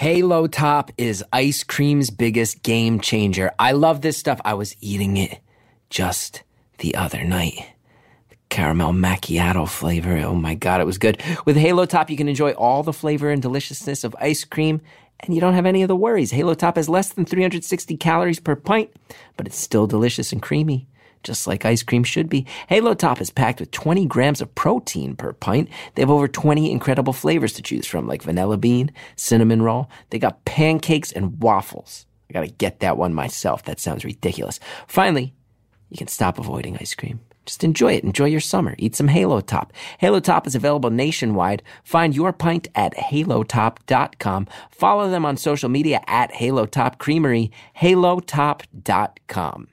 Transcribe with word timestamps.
Halo 0.00 0.46
Top 0.46 0.90
is 0.96 1.22
ice 1.30 1.62
cream's 1.62 2.08
biggest 2.08 2.62
game 2.62 3.00
changer. 3.00 3.52
I 3.58 3.72
love 3.72 4.00
this 4.00 4.16
stuff. 4.16 4.40
I 4.46 4.54
was 4.54 4.74
eating 4.80 5.18
it 5.18 5.40
just 5.90 6.42
the 6.78 6.94
other 6.94 7.22
night. 7.22 7.74
The 8.30 8.36
caramel 8.48 8.94
macchiato 8.94 9.68
flavor. 9.68 10.16
Oh 10.16 10.34
my 10.34 10.54
God, 10.54 10.80
it 10.80 10.86
was 10.86 10.96
good. 10.96 11.22
With 11.44 11.58
Halo 11.58 11.84
Top, 11.84 12.08
you 12.08 12.16
can 12.16 12.30
enjoy 12.30 12.52
all 12.52 12.82
the 12.82 12.94
flavor 12.94 13.28
and 13.28 13.42
deliciousness 13.42 14.02
of 14.02 14.16
ice 14.18 14.42
cream 14.42 14.80
and 15.20 15.34
you 15.34 15.40
don't 15.42 15.52
have 15.52 15.66
any 15.66 15.82
of 15.82 15.88
the 15.88 15.96
worries. 15.96 16.30
Halo 16.30 16.54
Top 16.54 16.76
has 16.76 16.88
less 16.88 17.10
than 17.10 17.26
360 17.26 17.98
calories 17.98 18.40
per 18.40 18.56
pint, 18.56 18.88
but 19.36 19.46
it's 19.46 19.58
still 19.58 19.86
delicious 19.86 20.32
and 20.32 20.40
creamy 20.40 20.88
just 21.22 21.46
like 21.46 21.64
ice 21.64 21.82
cream 21.82 22.04
should 22.04 22.28
be. 22.28 22.46
Halo 22.68 22.94
Top 22.94 23.20
is 23.20 23.30
packed 23.30 23.60
with 23.60 23.70
20 23.70 24.06
grams 24.06 24.40
of 24.40 24.54
protein 24.54 25.16
per 25.16 25.32
pint. 25.32 25.68
They 25.94 26.02
have 26.02 26.10
over 26.10 26.28
20 26.28 26.70
incredible 26.70 27.12
flavors 27.12 27.52
to 27.54 27.62
choose 27.62 27.86
from, 27.86 28.06
like 28.06 28.22
vanilla 28.22 28.56
bean, 28.56 28.92
cinnamon 29.16 29.62
roll. 29.62 29.90
They 30.10 30.18
got 30.18 30.44
pancakes 30.44 31.12
and 31.12 31.40
waffles. 31.40 32.06
I 32.28 32.32
gotta 32.32 32.48
get 32.48 32.80
that 32.80 32.96
one 32.96 33.12
myself. 33.12 33.64
That 33.64 33.80
sounds 33.80 34.04
ridiculous. 34.04 34.60
Finally, 34.86 35.34
you 35.90 35.96
can 35.96 36.08
stop 36.08 36.38
avoiding 36.38 36.76
ice 36.78 36.94
cream. 36.94 37.20
Just 37.46 37.64
enjoy 37.64 37.94
it. 37.94 38.04
Enjoy 38.04 38.26
your 38.26 38.40
summer. 38.40 38.76
Eat 38.78 38.94
some 38.94 39.08
Halo 39.08 39.40
Top. 39.40 39.72
Halo 39.98 40.20
Top 40.20 40.46
is 40.46 40.54
available 40.54 40.90
nationwide. 40.90 41.64
Find 41.82 42.14
your 42.14 42.32
pint 42.32 42.68
at 42.74 42.94
halotop.com. 42.96 44.46
Follow 44.70 45.10
them 45.10 45.24
on 45.24 45.36
social 45.36 45.68
media 45.68 46.00
at 46.06 46.30
Halo 46.32 46.66
Top 46.66 46.98
Creamery, 46.98 47.50
halotop.com. 47.78 49.68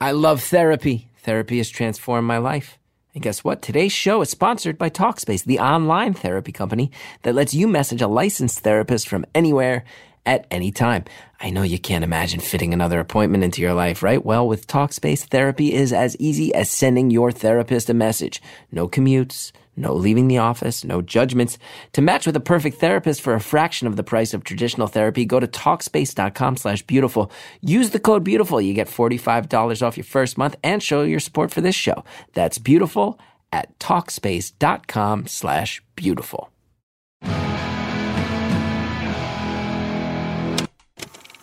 I 0.00 0.10
love 0.10 0.42
therapy. 0.42 1.08
Therapy 1.18 1.58
has 1.58 1.70
transformed 1.70 2.26
my 2.26 2.38
life. 2.38 2.78
And 3.14 3.22
guess 3.22 3.44
what? 3.44 3.62
Today's 3.62 3.92
show 3.92 4.22
is 4.22 4.30
sponsored 4.30 4.76
by 4.76 4.90
Talkspace, 4.90 5.44
the 5.44 5.60
online 5.60 6.14
therapy 6.14 6.50
company 6.50 6.90
that 7.22 7.34
lets 7.34 7.54
you 7.54 7.68
message 7.68 8.02
a 8.02 8.08
licensed 8.08 8.60
therapist 8.60 9.08
from 9.08 9.24
anywhere 9.34 9.84
at 10.26 10.46
any 10.50 10.72
time. 10.72 11.04
I 11.38 11.50
know 11.50 11.62
you 11.62 11.78
can't 11.78 12.02
imagine 12.02 12.40
fitting 12.40 12.74
another 12.74 12.98
appointment 12.98 13.44
into 13.44 13.62
your 13.62 13.74
life, 13.74 14.02
right? 14.02 14.24
Well, 14.24 14.48
with 14.48 14.66
Talkspace, 14.66 15.26
therapy 15.26 15.72
is 15.72 15.92
as 15.92 16.16
easy 16.18 16.52
as 16.54 16.70
sending 16.70 17.10
your 17.10 17.30
therapist 17.30 17.88
a 17.88 17.94
message. 17.94 18.42
No 18.72 18.88
commutes 18.88 19.52
no 19.76 19.94
leaving 19.94 20.28
the 20.28 20.38
office, 20.38 20.84
no 20.84 21.02
judgments. 21.02 21.58
To 21.92 22.02
match 22.02 22.26
with 22.26 22.36
a 22.36 22.40
perfect 22.40 22.78
therapist 22.78 23.20
for 23.20 23.34
a 23.34 23.40
fraction 23.40 23.86
of 23.86 23.96
the 23.96 24.02
price 24.02 24.34
of 24.34 24.44
traditional 24.44 24.86
therapy, 24.86 25.24
go 25.24 25.40
to 25.40 25.46
Talkspace.com 25.46 26.56
slash 26.56 26.82
beautiful. 26.82 27.30
Use 27.60 27.90
the 27.90 27.98
code 27.98 28.24
beautiful. 28.24 28.60
You 28.60 28.74
get 28.74 28.88
$45 28.88 29.82
off 29.82 29.96
your 29.96 30.04
first 30.04 30.38
month 30.38 30.56
and 30.62 30.82
show 30.82 31.02
your 31.02 31.20
support 31.20 31.50
for 31.50 31.60
this 31.60 31.74
show. 31.74 32.04
That's 32.32 32.58
beautiful 32.58 33.18
at 33.52 33.78
Talkspace.com 33.78 35.26
slash 35.26 35.82
beautiful. 35.96 36.50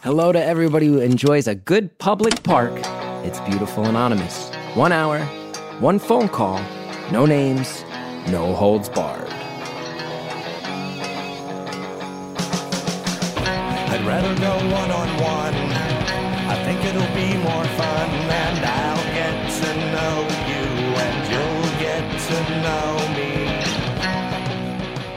Hello 0.03 0.31
to 0.31 0.43
everybody 0.43 0.87
who 0.87 0.99
enjoys 0.99 1.47
a 1.47 1.53
good 1.53 1.95
public 1.99 2.41
park. 2.41 2.73
It's 3.23 3.39
Beautiful 3.41 3.85
Anonymous. 3.85 4.49
One 4.73 4.91
hour, 4.91 5.19
one 5.79 5.99
phone 5.99 6.27
call, 6.27 6.59
no 7.11 7.27
names, 7.27 7.83
no 8.29 8.53
holds 8.53 8.89
barred. 8.89 9.27
I'd 13.89 14.03
rather 14.05 14.35
go 14.39 14.53
one 14.71 14.91
on 14.91 15.07
one. 15.21 15.55
I 16.47 16.55
think 16.63 16.83
it'll 16.85 17.15
be 17.15 17.37
more 17.37 17.65
fun, 17.75 18.09
and 18.09 18.65
I'll 18.65 19.03
get 19.13 19.49
to 19.61 19.75
know 19.91 20.27
you, 20.47 20.65
and 20.99 21.31
you'll 21.31 21.71
get 21.79 22.03
to 22.27 22.37
know 22.61 22.97
me. 23.15 23.31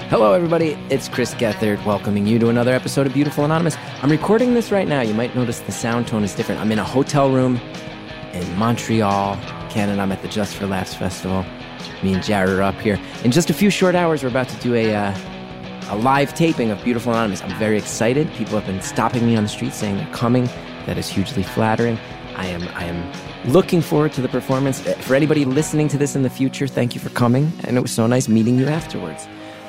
Hello, 0.09 0.33
everybody. 0.33 0.77
It's 0.91 1.09
Chris 1.09 1.35
Gethard 1.35 1.85
welcoming 1.85 2.27
you 2.27 2.39
to 2.39 2.49
another 2.49 2.73
episode 2.73 3.07
of 3.07 3.15
Beautiful 3.15 3.45
Anonymous. 3.45 3.77
I'm 4.03 4.11
recording 4.11 4.55
this 4.55 4.71
right 4.71 4.87
now. 4.87 5.01
You 5.01 5.15
might 5.15 5.35
notice 5.35 5.61
the 5.61 5.73
sound 5.73 6.07
tone 6.07 6.23
is 6.25 6.35
different. 6.35 6.61
I'm 6.61 6.71
in 6.71 6.79
a 6.79 6.85
hotel 6.85 7.31
room 7.31 7.61
in 8.33 8.57
Montreal, 8.57 9.37
Canada. 9.71 10.01
I'm 10.01 10.13
at 10.13 10.23
the 10.23 10.29
Just 10.29 10.55
for 10.57 10.67
Laughs 10.67 10.95
Festival. 10.95 11.45
Me 12.05 12.13
and 12.13 12.23
Jared 12.23 12.51
are 12.51 12.61
up 12.61 12.75
here. 12.81 13.01
In 13.25 13.31
just 13.31 13.49
a 13.49 13.55
few 13.55 13.71
short 13.71 13.95
hours, 13.95 14.23
we're 14.23 14.29
about 14.29 14.51
to 14.51 14.57
do 14.59 14.75
a, 14.75 14.95
uh, 14.95 15.17
a 15.89 15.97
live 15.97 16.35
taping 16.35 16.71
of 16.71 16.85
Beautiful 16.85 17.13
Anonymous. 17.13 17.41
I'm 17.41 17.59
very 17.59 17.79
excited. 17.79 18.31
People 18.35 18.61
have 18.61 18.67
been 18.67 18.83
stopping 18.83 19.25
me 19.27 19.37
on 19.37 19.45
the 19.45 19.49
street 19.49 19.73
saying 19.73 19.97
they're 19.97 20.13
coming. 20.13 20.45
That 20.85 20.99
is 20.99 21.09
hugely 21.09 21.43
flattering. 21.43 21.99
I 22.37 22.45
am, 22.49 22.69
I 22.75 22.85
am 22.85 23.51
looking 23.51 23.81
forward 23.81 24.13
to 24.13 24.21
the 24.21 24.29
performance. 24.29 24.87
Uh, 24.87 24.93
for 24.97 25.15
anybody 25.15 25.47
listening 25.47 25.89
to 25.89 25.97
this 25.97 26.15
in 26.15 26.21
the 26.21 26.29
future, 26.29 26.67
thank 26.67 26.95
you 26.95 27.01
for 27.01 27.09
coming. 27.09 27.51
And 27.65 27.79
it 27.79 27.81
was 27.81 27.91
so 27.91 28.07
nice 28.07 28.29
meeting 28.29 28.59
you 28.59 28.67
afterwards. 28.67 29.27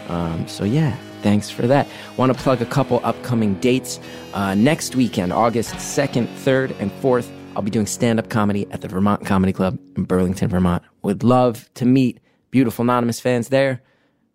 Um, 0.09 0.45
so, 0.45 0.65
yeah, 0.65 0.93
thanks 1.21 1.49
for 1.49 1.65
that. 1.67 1.87
Want 2.17 2.35
to 2.35 2.43
plug 2.43 2.61
a 2.61 2.65
couple 2.65 2.99
upcoming 3.05 3.53
dates. 3.61 3.97
Uh, 4.33 4.55
next 4.55 4.97
weekend, 4.97 5.31
August 5.31 5.73
2nd, 5.75 6.27
3rd, 6.27 6.77
and 6.81 6.91
4th, 7.01 7.31
I'll 7.55 7.61
be 7.61 7.71
doing 7.71 7.85
stand 7.85 8.19
up 8.19 8.29
comedy 8.29 8.67
at 8.71 8.81
the 8.81 8.89
Vermont 8.89 9.25
Comedy 9.25 9.53
Club 9.53 9.79
in 9.95 10.03
Burlington, 10.03 10.49
Vermont. 10.49 10.83
Would 11.03 11.23
love 11.23 11.69
to 11.75 11.85
meet 11.85 12.19
beautiful 12.55 12.83
Anonymous 12.83 13.19
fans 13.19 13.49
there. 13.49 13.81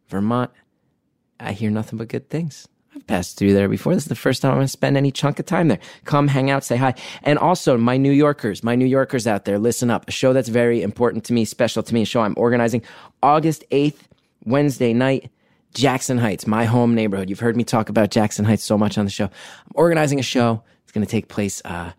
Vermont, 0.08 0.50
I 1.40 1.52
hear 1.52 1.70
nothing 1.70 1.96
but 1.96 2.08
good 2.08 2.28
things. 2.28 2.68
I've 2.94 3.06
passed 3.06 3.38
through 3.38 3.54
there 3.54 3.66
before. 3.66 3.94
This 3.94 4.02
is 4.02 4.10
the 4.10 4.14
first 4.14 4.42
time 4.42 4.50
I'm 4.50 4.58
going 4.58 4.66
to 4.66 4.68
spend 4.68 4.98
any 4.98 5.10
chunk 5.10 5.38
of 5.38 5.46
time 5.46 5.68
there. 5.68 5.78
Come 6.04 6.28
hang 6.28 6.50
out, 6.50 6.62
say 6.62 6.76
hi. 6.76 6.92
And 7.22 7.38
also, 7.38 7.78
my 7.78 7.96
New 7.96 8.12
Yorkers, 8.12 8.62
my 8.62 8.74
New 8.74 8.84
Yorkers 8.84 9.26
out 9.26 9.46
there, 9.46 9.58
listen 9.58 9.88
up. 9.88 10.06
A 10.06 10.10
show 10.10 10.34
that's 10.34 10.50
very 10.50 10.82
important 10.82 11.24
to 11.24 11.32
me, 11.32 11.46
special 11.46 11.82
to 11.82 11.94
me, 11.94 12.02
a 12.02 12.04
show 12.04 12.20
I'm 12.20 12.34
organizing 12.36 12.82
August 13.22 13.64
8th, 13.70 14.00
Wednesday 14.44 14.92
night, 14.92 15.30
Jackson 15.72 16.18
Heights, 16.18 16.46
my 16.46 16.66
home 16.66 16.94
neighborhood. 16.94 17.30
You've 17.30 17.40
heard 17.40 17.56
me 17.56 17.64
talk 17.64 17.88
about 17.88 18.10
Jackson 18.10 18.44
Heights 18.44 18.64
so 18.64 18.76
much 18.76 18.98
on 18.98 19.06
the 19.06 19.10
show. 19.10 19.24
I'm 19.24 19.72
organizing 19.72 20.20
a 20.20 20.22
show. 20.22 20.62
It's 20.82 20.92
going 20.92 21.06
to 21.06 21.10
take 21.10 21.28
place 21.28 21.62
uh, 21.64 21.92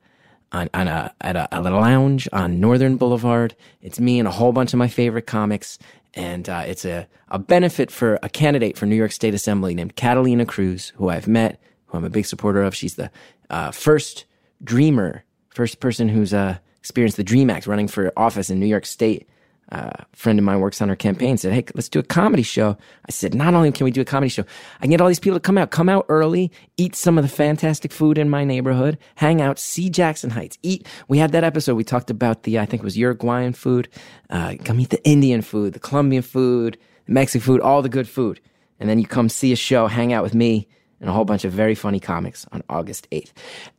on, 0.52 0.70
on 0.74 0.88
a, 0.88 1.14
at 1.22 1.36
a, 1.36 1.48
a 1.52 1.62
lounge 1.62 2.28
on 2.32 2.60
Northern 2.60 2.98
Boulevard. 2.98 3.56
It's 3.82 4.00
me 4.00 4.20
and 4.20 4.28
a 4.28 4.32
whole 4.32 4.52
bunch 4.52 4.72
of 4.72 4.78
my 4.78 4.88
favorite 4.88 5.26
comics. 5.26 5.80
And 6.14 6.50
uh, 6.50 6.64
it's 6.66 6.84
a, 6.86 7.08
a 7.30 7.40
benefit 7.40 7.90
for 7.90 8.20
a 8.22 8.30
candidate 8.30 8.78
for 8.78 8.86
New 8.86 8.96
York 8.96 9.12
State 9.12 9.34
Assembly 9.34 9.74
named 9.74 9.96
Catalina 9.96 10.46
Cruz, 10.46 10.92
who 10.96 11.10
I've 11.10 11.28
met, 11.28 11.62
who 11.88 11.98
I'm 11.98 12.04
a 12.04 12.10
big 12.10 12.26
supporter 12.26 12.62
of. 12.62 12.76
She's 12.76 12.96
the 12.96 13.10
uh, 13.50 13.72
first 13.72 14.26
dreamer, 14.64 15.24
first 15.50 15.80
person 15.80 16.10
who's 16.10 16.34
uh, 16.34 16.58
experienced 16.80 17.18
the 17.18 17.24
DREAM 17.24 17.50
Act 17.50 17.68
running 17.68 17.88
for 17.88 18.12
office 18.18 18.50
in 18.50 18.60
New 18.60 18.66
York 18.66 18.86
State 18.86 19.28
a 19.72 20.06
friend 20.14 20.38
of 20.38 20.44
mine 20.44 20.60
works 20.60 20.82
on 20.82 20.90
her 20.90 20.96
campaign 20.96 21.38
said, 21.38 21.54
Hey, 21.54 21.64
let's 21.76 21.88
do 21.88 22.00
a 22.00 22.04
comedy 22.04 22.44
show. 22.44 22.78
I 23.08 23.12
said, 23.12 23.34
Not 23.34 23.54
only 23.54 23.72
can 23.72 23.86
we 23.86 23.92
do 23.92 24.02
a 24.02 24.06
comedy 24.06 24.30
show, 24.30 24.44
I 24.78 24.82
can 24.82 24.92
get 24.92 25.02
all 25.02 25.08
these 25.08 25.20
people 25.20 25.38
to 25.38 25.42
come 25.42 25.58
out, 25.58 25.72
come 25.72 25.90
out 25.90 26.06
early, 26.10 26.52
eat 26.78 26.96
some 26.96 27.18
of 27.18 27.24
the 27.24 27.30
fantastic 27.30 27.92
food 27.92 28.18
in 28.18 28.30
my 28.30 28.44
neighborhood, 28.44 28.98
hang 29.16 29.42
out, 29.42 29.58
see 29.60 29.90
Jackson 29.90 30.32
Heights, 30.32 30.58
eat. 30.62 30.86
We 31.08 31.20
had 31.20 31.32
that 31.32 31.44
episode. 31.44 31.76
We 31.76 31.84
talked 31.84 32.10
about 32.10 32.44
the, 32.44 32.60
I 32.60 32.66
think 32.66 32.82
it 32.82 32.86
was 32.86 32.98
Uruguayan 32.98 33.54
food. 33.54 33.88
Uh, 34.30 34.56
come 34.64 34.80
eat 34.80 34.90
the 34.90 35.04
Indian 35.06 35.42
food, 35.42 35.74
the 35.74 35.80
Colombian 35.80 36.24
food, 36.24 36.78
the 37.06 37.14
Mexican 37.14 37.46
food, 37.46 37.62
all 37.62 37.82
the 37.82 37.90
good 37.90 38.10
food. 38.10 38.42
And 38.80 38.90
then 38.90 39.00
you 39.00 39.08
come 39.08 39.30
see 39.30 39.54
a 39.54 39.56
show, 39.56 39.88
hang 39.88 40.12
out 40.12 40.24
with 40.24 40.34
me 40.34 40.68
and 41.00 41.10
a 41.10 41.14
whole 41.14 41.26
bunch 41.26 41.44
of 41.44 41.52
very 41.52 41.76
funny 41.76 42.00
comics 42.00 42.46
on 42.52 42.64
August 42.70 43.10
8th. 43.12 43.32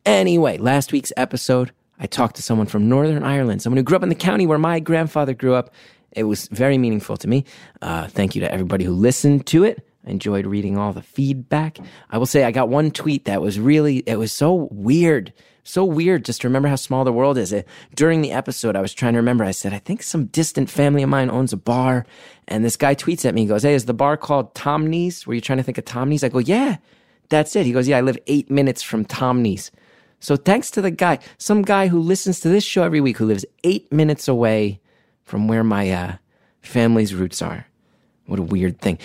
Anyway, 0.04 0.58
last 0.58 0.92
week's 0.92 1.12
episode 1.16 1.72
I 2.02 2.06
talked 2.06 2.34
to 2.34 2.42
someone 2.42 2.66
from 2.66 2.88
Northern 2.88 3.22
Ireland, 3.22 3.62
someone 3.62 3.76
who 3.76 3.84
grew 3.84 3.96
up 3.96 4.02
in 4.02 4.08
the 4.08 4.16
county 4.16 4.44
where 4.44 4.58
my 4.58 4.80
grandfather 4.80 5.34
grew 5.34 5.54
up. 5.54 5.72
It 6.10 6.24
was 6.24 6.48
very 6.48 6.76
meaningful 6.76 7.16
to 7.16 7.28
me. 7.28 7.44
Uh, 7.80 8.08
thank 8.08 8.34
you 8.34 8.40
to 8.40 8.52
everybody 8.52 8.84
who 8.84 8.92
listened 8.92 9.46
to 9.46 9.62
it. 9.62 9.86
I 10.04 10.10
enjoyed 10.10 10.44
reading 10.44 10.76
all 10.76 10.92
the 10.92 11.00
feedback. 11.00 11.78
I 12.10 12.18
will 12.18 12.26
say 12.26 12.42
I 12.42 12.50
got 12.50 12.68
one 12.68 12.90
tweet 12.90 13.26
that 13.26 13.40
was 13.40 13.60
really, 13.60 13.98
it 13.98 14.16
was 14.16 14.32
so 14.32 14.68
weird. 14.72 15.32
So 15.62 15.84
weird 15.84 16.24
just 16.24 16.40
to 16.40 16.48
remember 16.48 16.66
how 16.66 16.74
small 16.74 17.04
the 17.04 17.12
world 17.12 17.38
is. 17.38 17.52
It, 17.52 17.68
during 17.94 18.20
the 18.20 18.32
episode, 18.32 18.74
I 18.74 18.80
was 18.80 18.92
trying 18.92 19.12
to 19.12 19.20
remember. 19.20 19.44
I 19.44 19.52
said, 19.52 19.72
I 19.72 19.78
think 19.78 20.02
some 20.02 20.24
distant 20.26 20.68
family 20.68 21.04
of 21.04 21.08
mine 21.08 21.30
owns 21.30 21.52
a 21.52 21.56
bar. 21.56 22.04
And 22.48 22.64
this 22.64 22.76
guy 22.76 22.96
tweets 22.96 23.24
at 23.24 23.32
me. 23.32 23.42
He 23.42 23.46
goes, 23.46 23.62
Hey, 23.62 23.74
is 23.74 23.84
the 23.84 23.94
bar 23.94 24.16
called 24.16 24.56
Tomney's? 24.56 25.24
Were 25.24 25.34
you 25.34 25.40
trying 25.40 25.58
to 25.58 25.62
think 25.62 25.78
of 25.78 25.84
Tomney's? 25.84 26.24
I 26.24 26.30
go, 26.30 26.40
Yeah, 26.40 26.78
that's 27.28 27.54
it. 27.54 27.64
He 27.64 27.70
goes, 27.70 27.86
Yeah, 27.86 27.98
I 27.98 28.00
live 28.00 28.18
eight 28.26 28.50
minutes 28.50 28.82
from 28.82 29.04
Tomney's. 29.04 29.70
So 30.22 30.36
thanks 30.36 30.70
to 30.70 30.80
the 30.80 30.92
guy, 30.92 31.18
some 31.36 31.62
guy 31.62 31.88
who 31.88 31.98
listens 31.98 32.38
to 32.40 32.48
this 32.48 32.62
show 32.62 32.84
every 32.84 33.00
week 33.00 33.18
who 33.18 33.26
lives 33.26 33.44
eight 33.64 33.90
minutes 33.90 34.28
away 34.28 34.80
from 35.24 35.48
where 35.48 35.64
my 35.64 35.90
uh, 35.90 36.16
family's 36.60 37.12
roots 37.12 37.42
are. 37.42 37.66
What 38.26 38.38
a 38.38 38.42
weird 38.42 38.80
thing. 38.80 39.00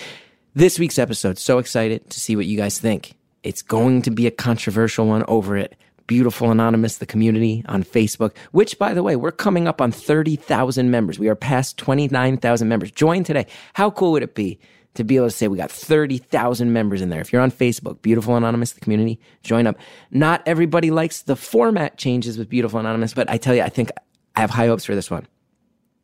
This 0.53 0.77
week's 0.77 0.99
episode, 0.99 1.39
so 1.39 1.57
excited 1.57 2.07
to 2.11 2.19
see 2.19 2.35
what 2.35 2.45
you 2.45 2.55
guys 2.55 2.77
think. 2.77 3.15
It's 3.41 3.63
going 3.63 4.03
to 4.03 4.11
be 4.11 4.27
a 4.27 4.31
controversial 4.31 5.07
one 5.07 5.25
over 5.27 5.57
it. 5.57 5.75
Beautiful 6.05 6.51
Anonymous, 6.51 6.97
the 6.97 7.07
community 7.07 7.63
on 7.67 7.83
Facebook, 7.83 8.35
which, 8.51 8.77
by 8.77 8.93
the 8.93 9.01
way, 9.01 9.15
we're 9.15 9.31
coming 9.31 9.67
up 9.67 9.81
on 9.81 9.91
30,000 9.91 10.91
members. 10.91 11.17
We 11.17 11.29
are 11.29 11.35
past 11.35 11.77
29,000 11.77 12.67
members. 12.67 12.91
Join 12.91 13.23
today. 13.23 13.47
How 13.73 13.89
cool 13.89 14.11
would 14.11 14.23
it 14.23 14.35
be 14.35 14.59
to 14.97 15.03
be 15.03 15.15
able 15.15 15.27
to 15.27 15.31
say 15.31 15.47
we 15.47 15.57
got 15.57 15.71
30,000 15.71 16.73
members 16.73 17.01
in 17.01 17.09
there. 17.09 17.21
If 17.21 17.31
you're 17.31 17.41
on 17.41 17.51
Facebook, 17.51 18.01
Beautiful 18.01 18.35
Anonymous, 18.35 18.73
the 18.73 18.81
community, 18.81 19.19
join 19.43 19.65
up. 19.65 19.77
Not 20.11 20.43
everybody 20.45 20.91
likes 20.91 21.21
the 21.21 21.35
format 21.35 21.97
changes 21.97 22.37
with 22.37 22.49
Beautiful 22.49 22.79
Anonymous, 22.79 23.13
but 23.13 23.29
I 23.29 23.37
tell 23.37 23.55
you, 23.55 23.61
I 23.61 23.69
think 23.69 23.91
I 24.35 24.41
have 24.41 24.49
high 24.51 24.67
hopes 24.67 24.85
for 24.85 24.95
this 24.95 25.09
one. 25.09 25.25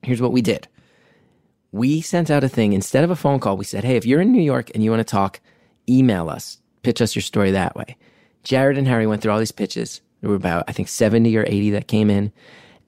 Here's 0.02 0.22
what 0.22 0.32
we 0.32 0.42
did. 0.42 0.68
We 1.72 2.02
sent 2.02 2.32
out 2.32 2.44
a 2.44 2.50
thing 2.50 2.74
instead 2.74 3.04
of 3.04 3.12
a 3.12 3.16
phone 3.16 3.40
call. 3.40 3.58
We 3.58 3.66
said, 3.66 3.84
hey, 3.84 3.98
if 3.98 4.06
you're 4.06 4.22
in 4.22 4.32
New 4.32 4.42
York 4.42 4.72
and 4.74 4.84
you 4.84 4.92
want 4.92 5.02
to 5.02 5.12
talk, 5.12 5.42
email 5.90 6.30
us. 6.30 6.60
pitch 6.84 7.02
us 7.02 7.16
your 7.16 7.24
story 7.24 7.52
that 7.52 7.76
way. 7.76 7.98
Jared 8.44 8.78
and 8.78 8.88
Harry 8.88 9.08
went 9.08 9.22
through 9.22 9.32
all 9.32 9.40
these 9.40 9.52
pitches. 9.52 10.02
There 10.22 10.30
were 10.30 10.36
about, 10.36 10.66
I 10.68 10.72
think, 10.72 10.88
70 10.88 11.36
or 11.36 11.46
80 11.48 11.72
that 11.72 11.88
came 11.88 12.10
in. 12.10 12.32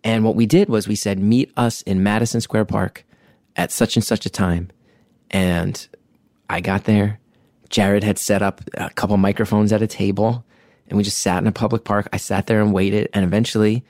And 0.04 0.24
what 0.24 0.36
we 0.36 0.46
did 0.46 0.70
was 0.70 0.88
we 0.88 0.96
said, 0.96 1.18
meet 1.18 1.52
us 1.58 1.82
in 1.82 2.04
Madison 2.04 2.42
Square 2.42 2.66
Park 2.66 3.06
at 3.56 3.72
such 3.72 3.96
and 3.96 4.04
such 4.06 4.26
a 4.26 4.30
time. 4.30 4.70
And 5.36 5.86
I 6.50 6.62
got 6.62 6.86
there. 6.86 7.20
Jared 7.68 8.06
had 8.06 8.18
set 8.18 8.42
up 8.42 8.62
a 8.76 8.90
couple 8.92 9.18
microphones 9.18 9.74
at 9.74 9.82
a 9.82 9.88
table 9.88 10.46
and 10.88 10.96
we 10.96 11.04
just 11.04 11.20
sat 11.20 11.42
in 11.42 11.48
a 11.48 11.52
public 11.52 11.84
park. 11.84 12.08
I 12.14 12.18
sat 12.18 12.48
there 12.48 12.62
and 12.62 12.72
waited. 12.72 13.10
And 13.12 13.26
eventually, 13.26 13.84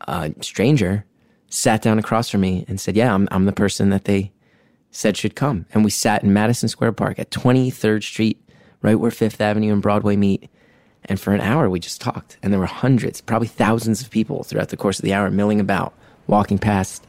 a 0.00 0.32
stranger 0.40 1.04
sat 1.50 1.82
down 1.82 1.98
across 1.98 2.30
from 2.30 2.40
me 2.40 2.64
and 2.68 2.80
said, 2.80 2.96
Yeah, 2.96 3.12
I'm, 3.12 3.28
I'm 3.30 3.44
the 3.44 3.52
person 3.52 3.90
that 3.90 4.06
they 4.06 4.32
said 4.90 5.14
should 5.14 5.36
come. 5.36 5.66
And 5.74 5.84
we 5.84 5.90
sat 5.90 6.24
in 6.24 6.32
Madison 6.32 6.70
Square 6.70 6.92
Park 6.92 7.18
at 7.18 7.30
23rd 7.30 8.02
Street, 8.02 8.40
right 8.80 8.98
where 8.98 9.10
Fifth 9.10 9.42
Avenue 9.42 9.74
and 9.74 9.82
Broadway 9.82 10.16
meet. 10.16 10.48
And 11.04 11.20
for 11.20 11.34
an 11.34 11.42
hour, 11.42 11.68
we 11.68 11.80
just 11.80 12.00
talked. 12.00 12.38
And 12.42 12.50
there 12.50 12.60
were 12.60 12.64
hundreds, 12.64 13.20
probably 13.20 13.48
thousands 13.48 14.00
of 14.00 14.08
people 14.08 14.42
throughout 14.42 14.70
the 14.70 14.78
course 14.78 14.98
of 14.98 15.04
the 15.04 15.12
hour 15.12 15.30
milling 15.30 15.60
about, 15.60 15.92
walking 16.28 16.58
past. 16.58 17.06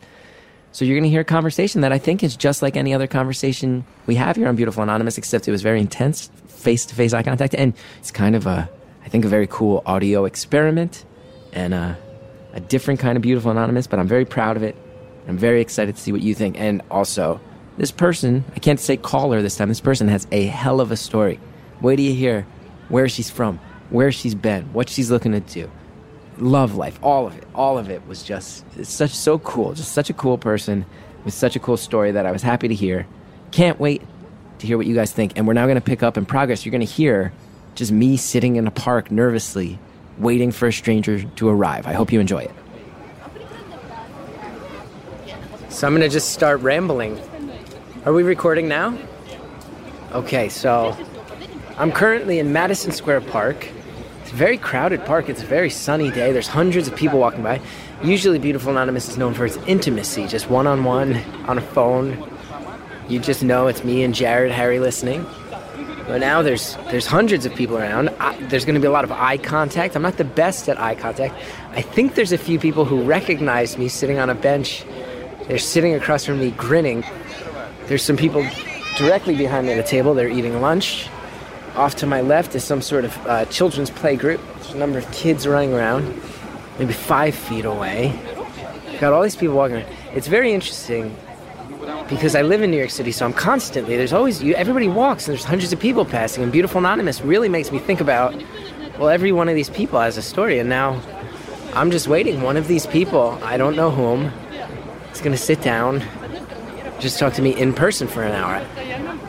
So 0.72 0.86
you're 0.86 0.96
going 0.96 1.04
to 1.04 1.10
hear 1.10 1.22
a 1.22 1.26
conversation 1.26 1.82
that 1.82 1.92
I 1.92 1.98
think 1.98 2.24
is 2.24 2.36
just 2.36 2.62
like 2.62 2.78
any 2.78 2.94
other 2.94 3.08
conversation 3.08 3.86
we 4.06 4.16
have 4.16 4.36
here 4.36 4.48
on 4.48 4.56
Beautiful 4.56 4.84
Anonymous, 4.84 5.18
except 5.18 5.48
it 5.48 5.52
was 5.52 5.62
very 5.62 5.80
intense, 5.80 6.30
face 6.48 6.86
to 6.88 6.96
face 6.96 7.12
eye 7.12 7.24
contact. 7.24 7.56
And 7.56 7.74
it's 7.98 8.12
kind 8.12 8.36
of 8.36 8.46
a, 8.46 8.70
I 9.04 9.10
think, 9.10 9.26
a 9.26 9.28
very 9.28 9.48
cool 9.48 9.82
audio 9.86 10.26
experiment 10.26 11.06
and 11.54 11.74
a, 11.74 11.98
a 12.54 12.60
different 12.60 13.00
kind 13.00 13.16
of 13.16 13.24
Beautiful 13.24 13.50
Anonymous, 13.50 13.88
but 13.88 13.98
I'm 13.98 14.08
very 14.08 14.26
proud 14.26 14.58
of 14.58 14.64
it. 14.64 14.76
I'm 15.28 15.38
very 15.38 15.62
excited 15.62 15.96
to 15.96 16.02
see 16.02 16.12
what 16.12 16.22
you 16.22 16.36
think. 16.36 16.60
And 16.60 16.82
also, 16.92 17.42
this 17.78 17.92
person, 17.92 18.44
I 18.56 18.60
can't 18.60 18.80
say 18.80 18.96
caller 18.96 19.42
this 19.42 19.56
time, 19.56 19.70
this 19.70 19.82
person 19.82 20.08
has 20.08 20.28
a 20.32 20.46
hell 20.46 20.82
of 20.82 20.92
a 20.92 20.98
story. 20.98 21.40
Wait 21.82 21.96
till 21.96 22.06
you 22.06 22.14
hear 22.14 22.46
where 22.90 23.10
she's 23.10 23.30
from, 23.30 23.60
where 23.90 24.12
she's 24.12 24.36
been, 24.36 24.72
what 24.74 24.90
she's 24.90 25.10
looking 25.10 25.32
to 25.32 25.40
do. 25.40 25.72
Love 26.40 26.76
life, 26.76 26.98
all 27.04 27.28
of 27.28 27.38
it, 27.38 27.44
all 27.54 27.78
of 27.78 27.90
it 27.90 28.06
was 28.08 28.24
just 28.24 28.64
such 28.86 29.12
so 29.12 29.38
cool. 29.40 29.74
Just 29.74 29.92
such 29.92 30.10
a 30.10 30.14
cool 30.14 30.38
person 30.38 30.86
with 31.26 31.34
such 31.34 31.56
a 31.56 31.60
cool 31.60 31.78
story 31.78 32.12
that 32.12 32.26
I 32.26 32.32
was 32.32 32.42
happy 32.42 32.68
to 32.70 32.74
hear. 32.74 33.06
Can't 33.52 33.80
wait 33.80 34.02
to 34.60 34.68
hear 34.68 34.78
what 34.78 34.88
you 34.88 34.96
guys 34.96 35.12
think. 35.12 35.34
And 35.36 35.46
we're 35.46 35.54
now 35.54 35.66
going 35.66 35.76
to 35.76 35.82
pick 35.82 36.02
up 36.02 36.18
in 36.18 36.26
progress. 36.26 36.66
You're 36.66 36.72
going 36.72 36.86
to 36.86 36.92
hear 36.92 37.34
just 37.76 37.92
me 37.92 38.16
sitting 38.16 38.56
in 38.56 38.68
a 38.68 38.72
park 38.72 39.12
nervously, 39.12 39.80
waiting 40.18 40.52
for 40.52 40.68
a 40.68 40.74
stranger 40.74 41.24
to 41.24 41.50
arrive. 41.50 41.86
I 41.86 41.94
hope 41.94 42.12
you 42.12 42.20
enjoy 42.20 42.40
it. 42.40 42.52
So 45.70 45.88
I'm 45.88 45.94
going 45.94 46.08
to 46.08 46.10
just 46.10 46.32
start 46.32 46.62
rambling. 46.62 47.20
Are 48.06 48.14
we 48.14 48.24
recording 48.24 48.68
now? 48.68 48.98
Okay, 50.14 50.50
so 50.50 50.98
I'm 51.78 51.92
currently 51.92 52.40
in 52.40 52.52
Madison 52.54 52.92
Square 52.92 53.22
Park. 53.22 53.68
It's 54.30 54.36
a 54.36 54.38
very 54.38 54.60
crowded 54.60 55.04
park. 55.06 55.28
It's 55.28 55.42
a 55.42 55.46
very 55.48 55.72
sunny 55.72 56.12
day. 56.12 56.32
There's 56.32 56.48
hundreds 56.48 56.88
of 56.88 56.96
people 56.96 57.18
walking 57.18 57.42
by. 57.42 57.60
Usually, 58.04 58.38
Beautiful 58.38 58.70
Anonymous 58.70 59.10
is 59.10 59.18
known 59.18 59.34
for 59.34 59.44
its 59.44 59.58
intimacy, 59.66 60.28
just 60.28 60.52
one 60.52 60.68
on 60.68 60.84
one 60.84 61.16
on 61.48 61.58
a 61.58 61.62
phone. 61.62 62.30
You 63.08 63.18
just 63.18 63.42
know 63.42 63.66
it's 63.66 63.84
me 63.84 64.04
and 64.04 64.14
Jared 64.14 64.52
Harry 64.52 64.80
listening. 64.80 65.26
But 66.06 66.20
now 66.20 66.44
there's 66.44 66.76
there's 66.92 67.08
hundreds 67.08 67.48
of 67.48 67.56
people 67.56 67.76
around. 67.76 68.10
I, 68.20 68.38
there's 68.42 68.66
going 68.66 68.76
to 68.76 68.80
be 68.80 68.86
a 68.86 68.92
lot 68.92 69.04
of 69.04 69.12
eye 69.12 69.38
contact. 69.38 69.96
I'm 69.96 70.04
not 70.04 70.18
the 70.18 70.26
best 70.26 70.70
at 70.70 70.80
eye 70.80 70.94
contact. 70.94 71.34
I 71.72 71.82
think 71.82 72.14
there's 72.14 72.32
a 72.32 72.38
few 72.38 72.60
people 72.60 72.86
who 72.86 73.02
recognize 73.02 73.80
me 73.80 73.88
sitting 73.88 74.20
on 74.20 74.30
a 74.30 74.36
bench. 74.36 74.86
They're 75.48 75.58
sitting 75.58 75.96
across 75.96 76.24
from 76.24 76.40
me, 76.40 76.52
grinning. 76.52 77.04
There's 77.88 78.04
some 78.04 78.16
people 78.16 78.46
directly 78.96 79.36
behind 79.36 79.66
me 79.66 79.74
at 79.74 79.80
a 79.80 79.88
table. 79.88 80.14
They're 80.14 80.30
eating 80.30 80.62
lunch. 80.62 81.10
Off 81.80 81.96
to 81.96 82.06
my 82.06 82.20
left 82.20 82.56
is 82.56 82.64
some 82.66 82.82
sort 82.82 83.06
of 83.06 83.18
uh, 83.26 83.46
children's 83.46 83.90
play 83.90 84.18
group. 84.18 84.42
There's 84.56 84.74
a 84.74 84.78
number 84.78 84.98
of 84.98 85.10
kids 85.14 85.48
running 85.48 85.72
around, 85.74 86.14
maybe 86.78 86.92
five 86.92 87.34
feet 87.34 87.64
away. 87.64 88.20
Got 89.00 89.14
all 89.14 89.24
these 89.24 89.38
people 89.38 89.56
walking 89.56 89.78
around. 89.78 89.88
It's 90.14 90.28
very 90.28 90.52
interesting 90.52 91.16
because 92.10 92.36
I 92.36 92.42
live 92.42 92.62
in 92.64 92.70
New 92.70 92.78
York 92.78 92.90
City, 92.90 93.14
so 93.14 93.26
I'm 93.26 93.32
constantly 93.32 93.96
there's 93.96 94.12
always 94.12 94.44
you, 94.44 94.56
everybody 94.56 94.90
walks 94.90 95.26
and 95.26 95.38
there's 95.38 95.46
hundreds 95.46 95.72
of 95.72 95.80
people 95.80 96.04
passing. 96.04 96.44
And 96.44 96.52
Beautiful 96.52 96.80
Anonymous 96.80 97.22
really 97.22 97.48
makes 97.48 97.72
me 97.72 97.80
think 97.80 98.02
about 98.02 98.36
well, 99.00 99.08
every 99.08 99.32
one 99.32 99.48
of 99.48 99.56
these 99.56 99.70
people 99.70 100.02
has 100.02 100.18
a 100.18 100.22
story, 100.22 100.60
and 100.60 100.68
now 100.68 101.02
I'm 101.74 101.92
just 101.92 102.10
waiting. 102.10 102.42
One 102.42 102.58
of 102.58 102.68
these 102.68 102.88
people, 102.88 103.40
I 103.42 103.56
don't 103.56 103.78
know 103.78 103.90
whom, 103.90 104.34
is 105.14 105.22
going 105.22 105.32
to 105.32 105.42
sit 105.42 105.62
down, 105.62 106.04
just 107.00 107.20
talk 107.20 107.36
to 107.36 107.42
me 107.42 107.56
in 107.56 107.72
person 107.72 108.10
for 108.10 108.22
an 108.22 108.34
hour. 108.34 108.66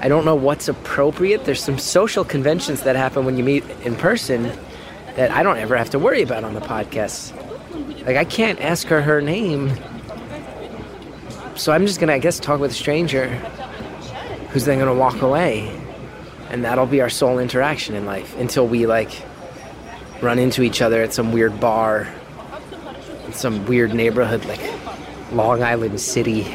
I 0.01 0.09
don't 0.09 0.25
know 0.25 0.35
what's 0.35 0.69
appropriate. 0.69 1.45
There's 1.45 1.63
some 1.63 1.79
social 1.79 2.25
conventions 2.25 2.83
that 2.83 2.97
happen 2.97 3.25
when 3.25 3.37
you 3.37 3.45
meet 3.45 3.65
in 3.85 3.97
person 3.97 4.45
that 5.17 5.31
I 5.31 5.43
don't 5.43 5.59
ever 5.59 5.77
have 5.77 5.91
to 5.91 5.99
worry 5.99 6.23
about 6.23 6.45
on 6.45 6.55
the 6.55 6.61
podcast. 6.61 7.37
Like 8.07 8.17
I 8.17 8.25
can't 8.25 8.61
ask 8.61 8.87
her 8.89 9.03
her 9.03 9.21
name 9.21 9.77
so 11.61 11.73
I'm 11.73 11.87
just 11.87 12.01
gonna, 12.01 12.15
I 12.15 12.19
guess, 12.19 12.41
talk 12.41 12.59
with 12.59 12.71
a 12.71 12.75
stranger 12.75 13.29
who's 14.49 14.65
then 14.65 14.79
gonna 14.79 14.95
walk 14.95 15.21
away. 15.21 15.69
And 16.49 16.65
that'll 16.65 16.87
be 16.87 17.03
our 17.03 17.11
sole 17.11 17.39
interaction 17.39 17.95
in 17.95 18.07
life 18.07 18.35
until 18.39 18.67
we 18.67 18.87
like 18.87 19.11
run 20.23 20.39
into 20.39 20.63
each 20.63 20.81
other 20.81 21.03
at 21.03 21.13
some 21.13 21.33
weird 21.33 21.61
bar 21.61 22.09
in 23.27 23.35
some 23.35 23.67
weird 23.67 23.93
neighborhood 23.93 24.47
like 24.47 24.61
Long 25.33 25.63
Island 25.63 26.01
City. 26.01 26.47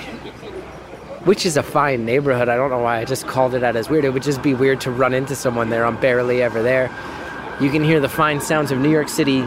Which 1.26 1.46
is 1.46 1.58
a 1.58 1.64
fine 1.64 2.06
neighborhood. 2.06 2.50
I 2.50 2.56
don't 2.56 2.70
know 2.70 2.80
why 2.80 3.00
I 3.00 3.06
just 3.06 3.28
called 3.28 3.56
it 3.56 3.64
out 3.64 3.76
as 3.76 3.90
weird. 3.90 4.06
It 4.06 4.12
would 4.12 4.24
just 4.24 4.42
be 4.42 4.54
weird 4.54 4.80
to 4.82 4.92
run 4.92 5.14
into 5.14 5.36
someone 5.36 5.70
there. 5.70 5.86
I'm 5.86 6.00
barely 6.00 6.42
ever 6.42 6.62
there. 6.62 6.90
You 7.60 7.70
can 7.72 7.84
hear 7.84 8.00
the 8.00 8.10
fine 8.10 8.40
sounds 8.42 8.72
of 8.72 8.80
New 8.80 8.92
York 8.92 9.10
City 9.10 9.40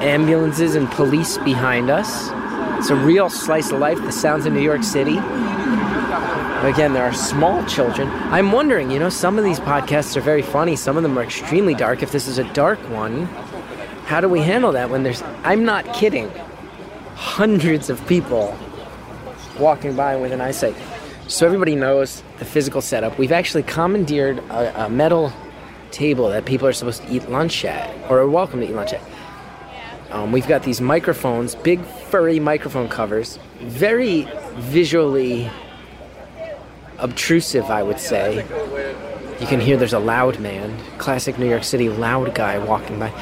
ambulances 0.00 0.76
and 0.76 0.88
police 0.90 1.36
behind 1.38 1.90
us. 1.90 2.30
It's 2.78 2.90
a 2.90 2.94
real 2.94 3.28
slice 3.28 3.72
of 3.72 3.80
life, 3.80 4.00
the 4.00 4.12
sounds 4.12 4.46
of 4.46 4.52
New 4.52 4.60
York 4.60 4.84
City. 4.84 5.18
Again, 6.62 6.92
there 6.92 7.04
are 7.04 7.12
small 7.12 7.64
children. 7.66 8.08
I'm 8.32 8.52
wondering, 8.52 8.90
you 8.90 8.98
know, 8.98 9.08
some 9.08 9.38
of 9.38 9.44
these 9.44 9.58
podcasts 9.58 10.16
are 10.16 10.20
very 10.20 10.42
funny, 10.42 10.76
some 10.76 10.96
of 10.96 11.02
them 11.02 11.18
are 11.18 11.22
extremely 11.22 11.74
dark. 11.74 12.02
If 12.02 12.12
this 12.12 12.28
is 12.28 12.38
a 12.38 12.44
dark 12.52 12.78
one, 12.90 13.24
how 14.06 14.20
do 14.20 14.28
we 14.28 14.40
handle 14.40 14.72
that 14.72 14.90
when 14.90 15.02
there's, 15.02 15.22
I'm 15.42 15.64
not 15.64 15.92
kidding, 15.92 16.30
hundreds 17.14 17.90
of 17.90 18.04
people 18.06 18.56
walking 19.58 19.96
by 19.96 20.16
within 20.16 20.40
eyesight? 20.40 20.74
So 21.28 21.44
everybody 21.44 21.74
knows 21.74 22.22
the 22.38 22.44
physical 22.44 22.80
setup. 22.80 23.18
We've 23.18 23.32
actually 23.32 23.64
commandeered 23.64 24.38
a, 24.38 24.86
a 24.86 24.88
metal 24.88 25.32
table 25.90 26.28
that 26.30 26.44
people 26.46 26.66
are 26.66 26.72
supposed 26.72 27.02
to 27.02 27.12
eat 27.12 27.28
lunch 27.28 27.64
at, 27.64 27.94
or 28.10 28.18
are 28.18 28.28
welcome 28.28 28.60
to 28.60 28.68
eat 28.68 28.74
lunch 28.74 28.92
at. 28.92 29.02
Um, 30.10 30.32
we've 30.32 30.48
got 30.48 30.62
these 30.62 30.80
microphones, 30.80 31.54
big 31.54 31.84
furry 31.84 32.40
microphone 32.40 32.88
covers, 32.88 33.38
very 33.58 34.26
visually 34.54 35.50
obtrusive, 36.98 37.66
I 37.66 37.82
would 37.82 38.00
say. 38.00 38.44
You 39.40 39.46
can 39.46 39.60
hear 39.60 39.76
there's 39.76 39.92
a 39.92 39.98
loud 39.98 40.40
man, 40.40 40.78
classic 40.98 41.38
New 41.38 41.48
York 41.48 41.62
City 41.62 41.90
loud 41.90 42.34
guy 42.34 42.58
walking 42.58 42.98
by. 42.98 43.12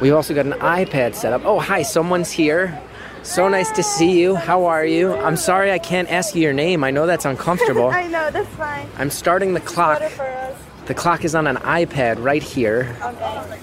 We've 0.00 0.14
also 0.14 0.34
got 0.34 0.46
an 0.46 0.52
iPad 0.52 1.14
set 1.14 1.32
up. 1.32 1.44
Oh, 1.44 1.58
hi, 1.58 1.82
someone's 1.82 2.30
here. 2.30 2.80
So 3.26 3.48
nice 3.48 3.72
to 3.72 3.82
see 3.82 4.20
you. 4.20 4.36
How 4.36 4.66
are 4.66 4.86
you? 4.86 5.12
I'm 5.12 5.36
sorry 5.36 5.72
I 5.72 5.80
can't 5.80 6.08
ask 6.10 6.36
you 6.36 6.42
your 6.42 6.52
name. 6.52 6.84
I 6.84 6.92
know 6.92 7.06
that's 7.06 7.24
uncomfortable. 7.24 7.88
I 7.90 8.06
know, 8.06 8.30
that's 8.30 8.48
fine. 8.50 8.88
I'm 8.98 9.10
starting 9.10 9.52
the 9.52 9.60
clock. 9.60 10.00
Water 10.00 10.14
for 10.14 10.22
us. 10.26 10.56
The 10.86 10.94
clock 10.94 11.24
is 11.24 11.34
on 11.34 11.48
an 11.48 11.56
iPad 11.56 12.22
right 12.22 12.42
here. 12.42 12.96
Okay. 13.02 13.58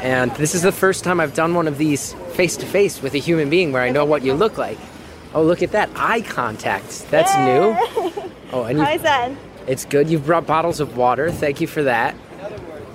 And 0.00 0.30
this 0.36 0.54
is 0.54 0.62
the 0.62 0.70
first 0.70 1.02
time 1.02 1.18
I've 1.18 1.34
done 1.34 1.54
one 1.54 1.66
of 1.66 1.78
these 1.78 2.12
face 2.34 2.56
to 2.58 2.64
face 2.66 3.02
with 3.02 3.12
a 3.14 3.18
human 3.18 3.50
being 3.50 3.72
where 3.72 3.82
I 3.82 3.90
know 3.90 4.04
what 4.04 4.22
you 4.22 4.34
look 4.34 4.56
like. 4.56 4.78
Oh, 5.34 5.42
look 5.42 5.64
at 5.64 5.72
that 5.72 5.90
eye 5.96 6.20
contact. 6.20 7.10
That's 7.10 7.36
new. 7.38 8.22
Oh, 8.52 8.62
and 8.62 8.78
How 8.80 8.90
you, 8.90 8.96
is 8.96 9.02
that? 9.02 9.32
it's 9.66 9.84
good. 9.84 10.08
You've 10.08 10.26
brought 10.26 10.46
bottles 10.46 10.78
of 10.78 10.96
water. 10.96 11.32
Thank 11.32 11.60
you 11.60 11.66
for 11.66 11.82
that. 11.82 12.14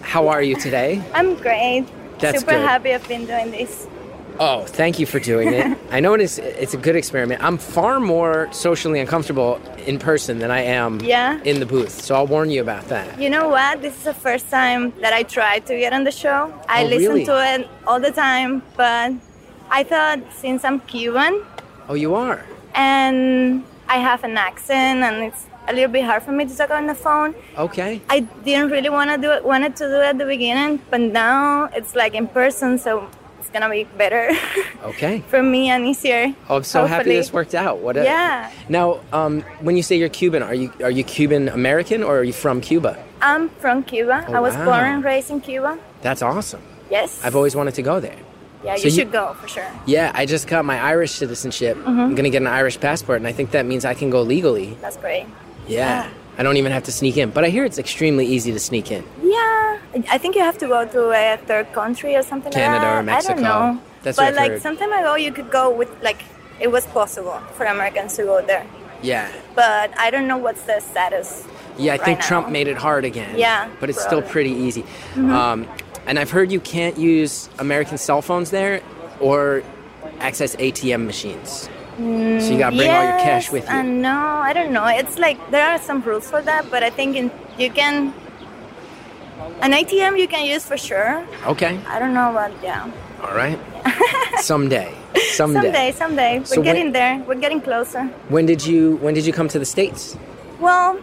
How 0.01 0.29
are 0.29 0.41
you 0.41 0.55
today? 0.55 1.03
I'm 1.13 1.35
great. 1.35 1.85
That's 2.19 2.39
Super 2.39 2.53
good. 2.53 2.61
happy 2.61 2.93
I've 2.93 3.07
been 3.09 3.25
doing 3.25 3.51
this. 3.51 3.87
Oh, 4.39 4.65
thank 4.65 4.99
you 4.99 5.05
for 5.05 5.19
doing 5.19 5.53
it. 5.53 5.77
I 5.91 5.99
know 5.99 6.13
it 6.13 6.21
is. 6.21 6.39
It's 6.39 6.73
a 6.73 6.77
good 6.77 6.95
experiment. 6.95 7.43
I'm 7.43 7.57
far 7.57 7.99
more 7.99 8.49
socially 8.51 8.99
uncomfortable 8.99 9.61
in 9.85 9.99
person 9.99 10.39
than 10.39 10.49
I 10.51 10.61
am 10.61 10.99
Yeah? 11.01 11.39
in 11.43 11.59
the 11.59 11.65
booth. 11.65 12.01
So 12.01 12.15
I'll 12.15 12.27
warn 12.27 12.49
you 12.49 12.61
about 12.61 12.87
that. 12.89 13.19
You 13.19 13.29
know 13.29 13.47
what? 13.49 13.81
This 13.81 13.95
is 13.95 14.03
the 14.03 14.13
first 14.13 14.49
time 14.49 14.91
that 15.01 15.13
I 15.13 15.23
tried 15.23 15.65
to 15.67 15.77
get 15.77 15.93
on 15.93 16.03
the 16.03 16.11
show. 16.11 16.51
I 16.67 16.83
Oh, 16.83 16.87
listen 16.87 17.09
really? 17.09 17.25
to 17.25 17.53
it 17.55 17.67
all 17.85 17.99
the 17.99 18.11
time, 18.11 18.63
but 18.75 19.13
I 19.69 19.83
thought 19.83 20.19
since 20.33 20.63
I'm 20.65 20.79
Cuban 20.81 21.43
Oh, 21.87 21.93
you 21.95 22.15
are. 22.15 22.43
and 22.73 23.63
I 23.87 23.97
have 23.97 24.23
an 24.23 24.37
accent 24.37 25.03
and 25.03 25.23
it's 25.23 25.45
a 25.67 25.73
little 25.73 25.91
bit 25.91 26.03
hard 26.05 26.23
for 26.23 26.31
me 26.31 26.45
to 26.45 26.57
talk 26.57 26.71
on 26.71 26.87
the 26.87 26.95
phone. 26.95 27.35
Okay. 27.57 28.01
I 28.09 28.21
didn't 28.21 28.71
really 28.71 28.89
want 28.89 29.11
to 29.11 29.17
do 29.17 29.31
it, 29.31 29.45
wanted 29.45 29.75
to 29.77 29.85
do 29.87 29.95
it 29.95 30.05
at 30.05 30.17
the 30.17 30.25
beginning, 30.25 30.79
but 30.89 30.99
now 31.01 31.69
it's 31.75 31.93
like 31.95 32.15
in 32.15 32.27
person, 32.27 32.77
so 32.79 33.07
gonna 33.53 33.69
be 33.69 33.85
better 33.97 34.31
Okay. 34.83 35.19
for 35.29 35.41
me 35.41 35.69
and 35.69 35.85
easier. 35.85 36.33
Oh, 36.49 36.57
I'm 36.57 36.63
so 36.63 36.81
happy 36.81 36.95
hopefully. 36.95 37.15
this 37.17 37.31
worked 37.33 37.55
out. 37.55 37.79
What 37.79 37.95
a 37.97 38.03
Yeah. 38.03 38.51
Now, 38.67 38.99
um, 39.13 39.41
when 39.61 39.77
you 39.77 39.83
say 39.83 39.95
you're 39.97 40.09
Cuban, 40.09 40.43
are 40.43 40.53
you 40.53 40.71
are 40.83 40.91
you 40.91 41.03
Cuban 41.03 41.49
American 41.49 42.03
or 42.03 42.17
are 42.19 42.23
you 42.23 42.33
from 42.33 42.59
Cuba? 42.61 42.97
I'm 43.21 43.49
from 43.61 43.83
Cuba. 43.83 44.25
Oh, 44.27 44.33
I 44.33 44.39
was 44.41 44.55
wow. 44.55 44.65
born 44.65 44.83
and 44.85 45.03
raised 45.03 45.29
in 45.31 45.39
Cuba. 45.39 45.77
That's 46.01 46.21
awesome. 46.21 46.61
Yes. 46.91 47.21
I've 47.23 47.35
always 47.35 47.55
wanted 47.55 47.75
to 47.75 47.81
go 47.81 47.99
there. 48.01 48.17
yeah, 48.63 48.75
so 48.75 48.83
you 48.83 48.85
you- 48.85 48.91
should 48.97 49.11
go 49.11 49.33
for 49.39 49.47
sure. 49.47 49.69
Yeah, 49.85 50.11
I 50.13 50.25
just 50.25 50.47
got 50.47 50.65
my 50.65 50.79
Irish 50.79 51.11
citizenship. 51.11 51.77
Mm-hmm. 51.77 51.99
I'm 51.99 52.15
gonna 52.15 52.29
get 52.29 52.41
an 52.41 52.47
Irish 52.47 52.79
passport, 52.79 53.17
and 53.17 53.27
I 53.27 53.31
think 53.31 53.51
that 53.51 53.65
means 53.65 53.85
I 53.85 53.93
can 53.93 54.09
go 54.09 54.21
legally. 54.21 54.77
That's 54.81 54.97
great. 54.97 55.25
Yeah. 55.67 56.09
I 56.37 56.43
don't 56.43 56.57
even 56.57 56.71
have 56.71 56.83
to 56.83 56.91
sneak 56.91 57.17
in, 57.17 57.29
but 57.29 57.43
I 57.43 57.49
hear 57.49 57.63
it's 57.65 57.77
extremely 57.77 58.25
easy 58.25 58.51
to 58.51 58.59
sneak 58.59 58.91
in. 58.91 59.03
Yeah, 59.21 59.79
I 60.09 60.17
think 60.17 60.35
you 60.35 60.41
have 60.41 60.57
to 60.59 60.67
go 60.67 60.85
to 60.85 61.11
a 61.11 61.37
third 61.37 61.71
country 61.73 62.15
or 62.15 62.23
something 62.23 62.51
Canada 62.51 62.85
or 62.85 62.95
like 63.03 63.05
that. 63.05 63.11
I 63.11 63.15
Mexico. 63.15 63.33
don't 63.35 63.43
know. 63.43 63.81
That's 64.01 64.17
but 64.17 64.33
like 64.35 64.57
some 64.59 64.75
time 64.77 64.91
ago, 64.91 65.15
you 65.15 65.31
could 65.31 65.51
go 65.51 65.69
with 65.73 65.89
like 66.01 66.21
it 66.59 66.71
was 66.71 66.85
possible 66.87 67.39
for 67.55 67.65
Americans 67.65 68.15
to 68.17 68.23
go 68.23 68.45
there. 68.45 68.65
Yeah. 69.01 69.31
But 69.55 69.97
I 69.99 70.09
don't 70.09 70.27
know 70.27 70.37
what's 70.37 70.63
the 70.63 70.79
status. 70.79 71.45
Yeah, 71.77 71.93
I 71.93 71.97
think 71.97 72.19
right 72.19 72.27
Trump 72.27 72.47
now. 72.47 72.53
made 72.53 72.67
it 72.67 72.77
hard 72.77 73.03
again. 73.05 73.37
Yeah, 73.37 73.69
But 73.79 73.89
it's 73.89 74.01
still 74.01 74.21
pretty 74.21 74.51
easy. 74.51 74.83
Mm-hmm. 74.83 75.31
Um, 75.31 75.67
and 76.05 76.19
I've 76.19 76.31
heard 76.31 76.51
you 76.51 76.59
can't 76.59 76.97
use 76.97 77.49
American 77.59 77.97
cell 77.97 78.21
phones 78.21 78.51
there 78.51 78.81
or 79.19 79.63
access 80.19 80.55
ATM 80.57 81.05
machines. 81.05 81.69
So 81.97 82.51
you 82.51 82.57
gotta 82.57 82.75
bring 82.75 82.89
all 82.89 83.03
your 83.03 83.19
cash 83.19 83.51
with 83.51 83.69
you. 83.69 83.83
no, 83.83 84.17
I 84.17 84.53
don't 84.53 84.71
know. 84.73 84.85
It's 84.87 85.17
like 85.19 85.37
there 85.51 85.67
are 85.67 85.77
some 85.79 86.01
rules 86.01 86.29
for 86.29 86.41
that, 86.41 86.69
but 86.71 86.83
I 86.83 86.89
think 86.89 87.15
in, 87.15 87.31
you 87.57 87.69
can. 87.69 88.13
An 89.61 89.71
ATM 89.73 90.17
you 90.17 90.27
can 90.27 90.45
use 90.45 90.65
for 90.65 90.77
sure. 90.77 91.25
Okay. 91.45 91.77
I 91.87 91.99
don't 91.99 92.13
know 92.13 92.31
about 92.31 92.51
yeah. 92.63 92.89
All 93.21 93.35
right. 93.35 93.59
Someday. 94.39 94.93
Someday. 95.33 95.61
Someday, 95.61 95.91
someday. 95.91 96.39
We're 96.39 96.45
So 96.45 96.55
when- 96.61 96.65
getting 96.65 96.91
there. 96.91 97.19
We're 97.27 97.35
getting 97.39 97.61
closer. 97.61 98.03
When 98.29 98.45
did 98.45 98.65
you 98.65 98.97
When 98.97 99.13
did 99.13 99.25
you 99.25 99.33
come 99.33 99.47
to 99.49 99.59
the 99.59 99.65
states? 99.65 100.17
Well, 100.59 100.97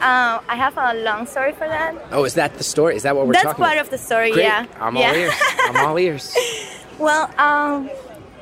uh, 0.00 0.38
I 0.48 0.56
have 0.56 0.76
a 0.76 0.94
long 1.02 1.26
story 1.26 1.52
for 1.52 1.66
that. 1.68 1.94
Oh, 2.12 2.24
is 2.24 2.34
that 2.34 2.56
the 2.58 2.64
story? 2.64 2.96
Is 2.96 3.02
that 3.02 3.14
what 3.16 3.26
we're 3.26 3.32
That's 3.34 3.44
talking 3.44 3.64
part 3.64 3.74
about? 3.76 3.84
of 3.86 3.90
the 3.90 3.98
story, 3.98 4.32
Great. 4.32 4.44
yeah. 4.44 4.66
I'm 4.80 4.96
yeah. 4.96 5.08
all 5.08 5.14
ears. 5.16 5.34
I'm 5.66 5.76
all 5.86 5.98
ears. 5.98 6.34
well, 6.98 7.30
um, 7.38 7.90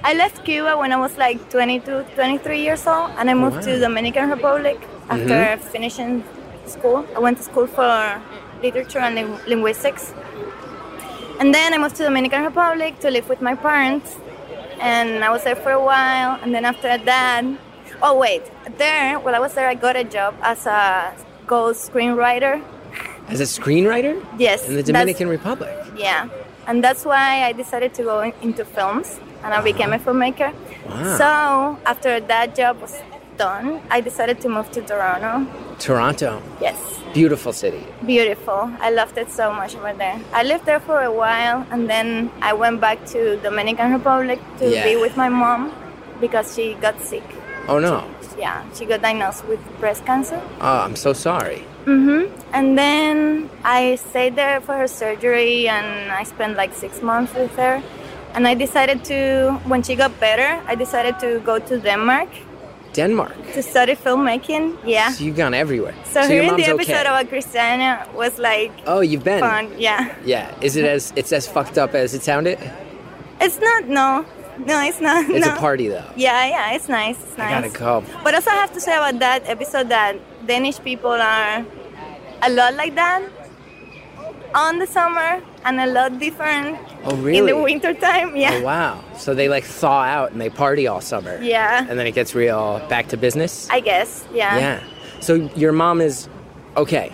I 0.03 0.15
left 0.15 0.45
Cuba 0.45 0.77
when 0.79 0.93
I 0.93 0.97
was 0.97 1.17
like 1.19 1.51
22, 1.51 2.05
23 2.15 2.61
years 2.63 2.87
old, 2.87 3.11
and 3.19 3.29
I 3.31 3.35
moved 3.35 3.57
wow. 3.57 3.63
to 3.63 3.79
Dominican 3.81 4.31
Republic 4.31 4.79
after 5.09 5.27
Mm-hmm. 5.27 5.63
finishing 5.69 6.25
school. 6.67 7.05
I 7.15 7.19
went 7.19 7.37
to 7.39 7.43
school 7.45 7.67
for 7.67 8.21
literature 8.63 8.99
and 9.01 9.15
lin- 9.15 9.41
linguistics. 9.47 10.15
And 11.39 11.55
then 11.55 11.75
I 11.75 11.79
moved 11.79 11.97
to 11.97 12.05
Dominican 12.05 12.45
Republic 12.45 12.99
to 13.01 13.11
live 13.11 13.29
with 13.29 13.41
my 13.43 13.55
parents, 13.55 14.17
and 14.81 15.23
I 15.25 15.31
was 15.31 15.45
there 15.45 15.57
for 15.57 15.73
a 15.73 15.83
while. 15.83 16.39
And 16.43 16.55
then 16.55 16.65
after 16.65 16.97
that, 16.97 17.45
oh 18.03 18.17
wait, 18.17 18.43
there 18.79 19.19
while 19.19 19.35
I 19.35 19.39
was 19.39 19.53
there, 19.55 19.69
I 19.69 19.75
got 19.75 19.97
a 19.97 20.05
job 20.05 20.35
as 20.43 20.67
a 20.67 21.13
ghost 21.47 21.91
screenwriter. 21.93 22.63
As 23.29 23.41
a 23.41 23.45
screenwriter 23.45 24.19
Yes, 24.39 24.67
in 24.67 24.75
the 24.77 24.83
Dominican 24.83 25.29
Republic. 25.29 25.71
Yeah, 25.97 26.29
and 26.67 26.83
that's 26.85 27.05
why 27.05 27.45
I 27.45 27.53
decided 27.53 27.95
to 27.95 28.03
go 28.03 28.21
in- 28.21 28.35
into 28.43 28.65
films, 28.65 29.21
and 29.45 29.53
I 29.55 29.61
became 29.63 29.93
a 29.93 29.99
filmmaker. 29.99 30.53
Wow. 30.89 31.17
So 31.17 31.79
after 31.87 32.21
that 32.21 32.55
job 32.55 32.81
was 32.81 32.95
done, 33.37 33.81
I 33.91 34.01
decided 34.01 34.41
to 34.43 34.49
move 34.49 34.71
to 34.73 34.83
Toronto. 34.83 35.47
Toronto. 35.79 36.43
Yes, 36.61 36.77
Beautiful 37.15 37.53
city. 37.53 37.85
beautiful. 38.07 38.71
I 38.81 38.91
loved 38.91 39.17
it 39.19 39.31
so 39.31 39.53
much 39.53 39.75
over 39.75 39.93
there. 39.95 40.19
I 40.33 40.43
lived 40.45 40.65
there 40.67 40.79
for 40.81 41.03
a 41.03 41.11
while, 41.13 41.67
and 41.73 41.89
then 41.89 42.31
I 42.43 42.53
went 42.53 42.81
back 42.81 43.05
to 43.07 43.37
Dominican 43.39 43.93
Republic 43.93 44.39
to 44.59 44.69
Yeah. 44.71 44.85
be 44.85 44.97
with 44.97 45.17
my 45.17 45.29
mom 45.29 45.73
because 46.21 46.55
she 46.55 46.75
got 46.75 47.01
sick. 47.01 47.25
Oh 47.69 47.79
no. 47.79 48.05
Yeah, 48.39 48.63
she 48.75 48.85
got 48.87 49.03
diagnosed 49.03 49.45
with 49.47 49.61
breast 49.81 50.05
cancer. 50.07 50.41
Oh, 50.61 50.79
I'm 50.85 50.97
so 50.97 51.13
sorry. 51.13 51.65
hmm 51.85 52.25
And 52.53 52.77
then 52.79 53.49
I 53.65 53.97
stayed 53.97 54.35
there 54.37 54.61
for 54.61 54.75
her 54.77 54.89
surgery 54.89 55.69
and 55.69 56.11
I 56.13 56.25
spent 56.25 56.57
like 56.57 56.75
six 56.75 57.03
months 57.03 57.35
with 57.35 57.55
her. 57.57 57.83
And 58.35 58.47
I 58.47 58.55
decided 58.55 59.05
to, 59.07 59.53
when 59.67 59.83
she 59.83 59.97
got 59.97 60.13
better, 60.21 60.61
I 60.69 60.75
decided 60.77 61.19
to 61.21 61.41
go 61.45 61.59
to 61.59 61.79
Denmark 61.81 62.29
Denmark. 62.93 63.35
to 63.55 63.63
study 63.63 63.95
filmmaking. 63.95 64.77
Yeah. 64.85 65.11
So 65.13 65.25
you've 65.25 65.37
gone 65.37 65.55
everywhere. 65.55 65.95
So, 66.05 66.21
your 66.21 66.29
hearing 66.43 66.57
the 66.57 66.65
episode 66.67 66.93
okay. 66.93 67.01
about 67.07 67.29
Christiania 67.29 68.07
was 68.15 68.39
like 68.39 68.73
Oh, 68.87 69.01
you've 69.01 69.25
been. 69.25 69.41
fun. 69.41 69.67
Yeah. 69.79 70.15
Yeah. 70.25 70.51
Is 70.61 70.77
it 70.77 70.85
as 70.85 71.13
it's 71.17 71.33
as 71.33 71.47
fucked 71.47 71.79
up 71.79 71.95
as 71.95 72.15
it 72.15 72.23
sounded? 72.23 72.59
It's 73.41 73.59
not, 73.61 73.85
no. 73.89 74.25
No, 74.59 74.83
it's 74.83 75.01
not. 75.01 75.29
It's 75.31 75.47
no. 75.47 75.55
a 75.55 75.59
party 75.59 75.89
though. 75.89 76.05
Yeah, 76.17 76.47
yeah, 76.47 76.73
it's 76.73 76.89
nice. 76.89 77.17
It's 77.23 77.39
I 77.39 77.61
nice. 77.61 77.73
gotta 77.73 78.03
go. 78.05 78.21
But 78.23 78.35
also, 78.35 78.51
I 78.51 78.55
have 78.55 78.73
to 78.75 78.81
say 78.81 78.97
about 78.97 79.19
that 79.21 79.49
episode 79.49 79.89
that 79.89 80.17
Danish 80.47 80.79
people 80.81 81.13
are 81.13 81.65
a 82.43 82.51
lot 82.51 82.75
like 82.75 82.95
that 82.95 83.23
on 84.55 84.79
the 84.79 84.87
summer 84.87 85.41
and 85.65 85.81
a 85.81 85.87
lot 85.87 86.19
different 86.19 86.79
Oh 87.05 87.17
really? 87.17 87.39
in 87.39 87.47
the 87.47 87.57
winter 87.63 87.95
time. 87.95 88.37
Yeah. 88.37 88.55
Oh 88.55 88.63
wow. 88.63 89.05
So 89.17 89.35
they 89.35 89.49
like 89.49 89.65
thaw 89.65 90.03
out 90.03 90.33
and 90.33 90.41
they 90.41 90.51
party 90.51 90.87
all 90.87 91.01
summer. 91.01 91.41
Yeah. 91.41 91.87
And 91.89 91.99
then 91.99 92.07
it 92.07 92.13
gets 92.13 92.35
real 92.35 92.81
back 92.89 93.09
to 93.09 93.17
business. 93.17 93.69
I 93.71 93.81
guess. 93.81 94.25
Yeah. 94.33 94.59
yeah. 94.59 94.83
So 95.21 95.35
your 95.57 95.73
mom 95.73 96.01
is 96.01 96.29
okay. 96.77 97.13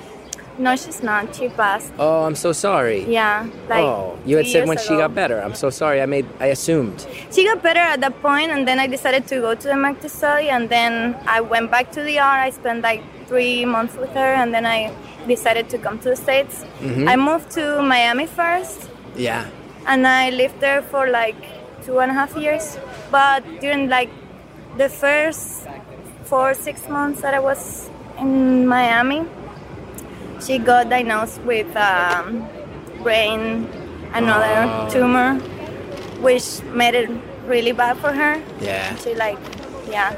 No, 0.59 0.75
she's 0.75 1.03
not. 1.03 1.35
She 1.37 1.49
passed. 1.51 1.93
Oh, 1.99 2.25
I'm 2.25 2.35
so 2.35 2.53
sorry. 2.53 3.05
Yeah. 3.05 3.47
Like 3.69 3.85
oh, 3.85 4.19
you 4.25 4.37
had 4.39 4.47
said 4.47 4.67
when 4.67 4.79
she 4.79 4.97
got 4.97 5.15
better. 5.15 5.39
I'm 5.41 5.55
so 5.55 5.69
sorry. 5.71 6.01
I 6.01 6.07
made 6.07 6.27
I 6.41 6.47
assumed. 6.47 7.07
She 7.31 7.45
got 7.45 7.63
better 7.63 7.81
at 7.81 8.01
that 8.01 8.21
point, 8.23 8.51
and 8.51 8.67
then 8.67 8.79
I 8.81 8.87
decided 8.87 9.27
to 9.29 9.41
go 9.41 9.55
to 9.55 9.69
Denmark 9.69 10.01
to 10.01 10.09
study, 10.09 10.49
and 10.49 10.69
then 10.71 11.15
I 11.27 11.41
went 11.43 11.71
back 11.71 11.93
to 11.93 12.03
the 12.03 12.19
R. 12.19 12.39
I 12.49 12.51
spent 12.51 12.83
like 12.83 13.03
three 13.29 13.65
months 13.67 13.97
with 13.97 14.11
her, 14.15 14.33
and 14.41 14.55
then 14.55 14.65
I 14.65 14.93
decided 15.29 15.69
to 15.71 15.79
come 15.79 15.99
to 15.99 16.09
the 16.11 16.17
States. 16.17 16.65
Mm-hmm. 16.81 17.09
I 17.09 17.17
moved 17.17 17.51
to 17.59 17.83
Miami 17.83 18.27
first, 18.27 18.89
Yeah. 19.17 19.45
and 19.87 20.07
I 20.07 20.31
lived 20.31 20.61
there 20.61 20.81
for 20.83 21.07
like 21.11 21.37
two 21.85 21.99
and 22.01 22.11
a 22.11 22.15
half 22.15 22.35
years. 22.37 22.79
But 23.11 23.43
during 23.61 23.89
like 23.91 24.09
the 24.79 24.89
first 24.89 25.69
four 26.25 26.55
six 26.55 26.89
months 26.89 27.21
that 27.21 27.35
I 27.35 27.41
was 27.41 27.91
in 28.19 28.67
Miami, 28.67 29.27
she 30.41 30.59
got 30.59 30.89
diagnosed 30.91 31.41
with 31.43 31.75
um, 31.77 32.47
brain 33.03 33.69
another 34.15 34.65
Oh. 34.69 34.89
tumor, 34.91 35.35
which 36.21 36.63
made 36.75 36.95
it 36.95 37.11
really 37.47 37.73
bad 37.73 37.97
for 37.99 38.13
her. 38.13 38.41
Yeah. 38.61 38.95
She 38.97 39.15
like, 39.15 39.39
yeah, 39.89 40.13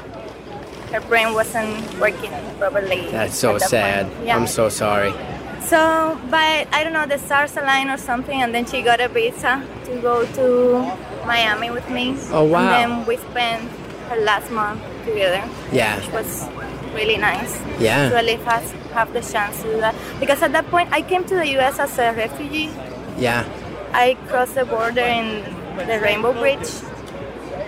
her 0.91 1.01
brain 1.01 1.33
wasn't 1.33 1.77
working 1.99 2.31
properly. 2.57 3.07
That's 3.11 3.37
so 3.37 3.57
that 3.57 3.69
sad. 3.69 4.07
Yeah. 4.25 4.35
I'm 4.35 4.47
so 4.47 4.69
sorry. 4.69 5.13
So, 5.61 6.17
but 6.31 6.67
I 6.73 6.83
don't 6.83 6.93
know, 6.93 7.05
the 7.05 7.19
stars 7.19 7.55
aligned 7.57 7.89
or 7.91 7.97
something, 7.97 8.41
and 8.41 8.55
then 8.55 8.65
she 8.65 8.81
got 8.81 8.99
a 9.01 9.07
visa 9.07 9.61
to 9.85 10.01
go 10.01 10.25
to 10.33 10.81
Miami 11.27 11.69
with 11.69 11.87
me. 11.91 12.15
Oh, 12.31 12.43
wow. 12.45 12.59
And 12.59 12.91
then 12.91 13.05
we 13.05 13.17
spent 13.17 13.69
her 14.09 14.15
last 14.21 14.49
month 14.51 14.81
together, 15.05 15.43
Yeah. 15.71 15.97
which 15.97 16.09
was 16.11 16.47
really 16.93 17.17
nice. 17.17 17.59
Yeah. 17.79 18.09
To 18.09 18.17
at 18.17 18.25
least 18.25 18.43
have, 18.43 19.13
the 19.13 19.21
chance 19.21 19.61
to 19.61 19.71
do 19.71 19.79
that. 19.79 19.95
Because 20.19 20.41
at 20.41 20.51
that 20.53 20.67
point, 20.69 20.89
I 20.91 21.01
came 21.01 21.23
to 21.25 21.35
the 21.35 21.47
US 21.59 21.79
as 21.79 21.97
a 21.99 22.13
refugee. 22.13 22.69
Yeah. 23.17 23.45
I 23.93 24.17
crossed 24.27 24.55
the 24.55 24.65
border 24.65 25.01
in 25.01 25.43
the 25.87 25.99
Rainbow 25.99 26.33
Bridge. 26.33 26.67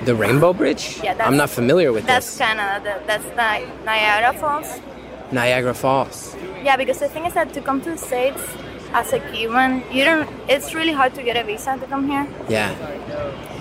The 0.06 0.16
Rainbow 0.16 0.54
Bridge? 0.54 0.98
Yeah, 1.04 1.14
that's- 1.14 1.28
I'm 1.28 1.38
not 1.38 1.50
familiar 1.50 1.92
with 1.92 2.06
That's 2.08 2.26
this. 2.26 2.38
Canada. 2.38 2.82
that- 2.84 3.08
That's 3.08 3.26
Ni- 3.42 3.68
Niagara 3.86 4.34
Falls. 4.40 4.80
Niagara 5.32 5.74
Falls. 5.74 6.36
Yeah, 6.64 6.76
because 6.76 7.00
the 7.00 7.08
thing 7.08 7.26
is 7.26 7.34
that 7.34 7.54
to 7.54 7.62
come 7.62 7.82
to 7.82 7.92
the 7.92 7.98
States 7.98 8.42
as 8.94 9.14
a 9.14 9.20
Cuban, 9.20 9.84
you 9.92 10.04
don't. 10.04 10.28
It's 10.50 10.74
really 10.74 10.92
hard 10.92 11.14
to 11.16 11.24
get 11.24 11.38
a 11.38 11.44
visa 11.44 11.78
to 11.80 11.86
come 11.88 12.10
here. 12.10 12.28
Yeah. 12.50 12.72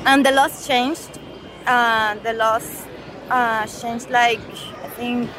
And 0.07 0.25
the 0.26 0.33
laws 0.33 0.67
changed. 0.67 1.19
Uh, 1.67 2.14
the 2.25 2.33
laws 2.33 2.67
uh, 3.31 3.64
changed 3.67 4.11
like 4.11 4.40
I 4.85 4.88
think 4.99 5.31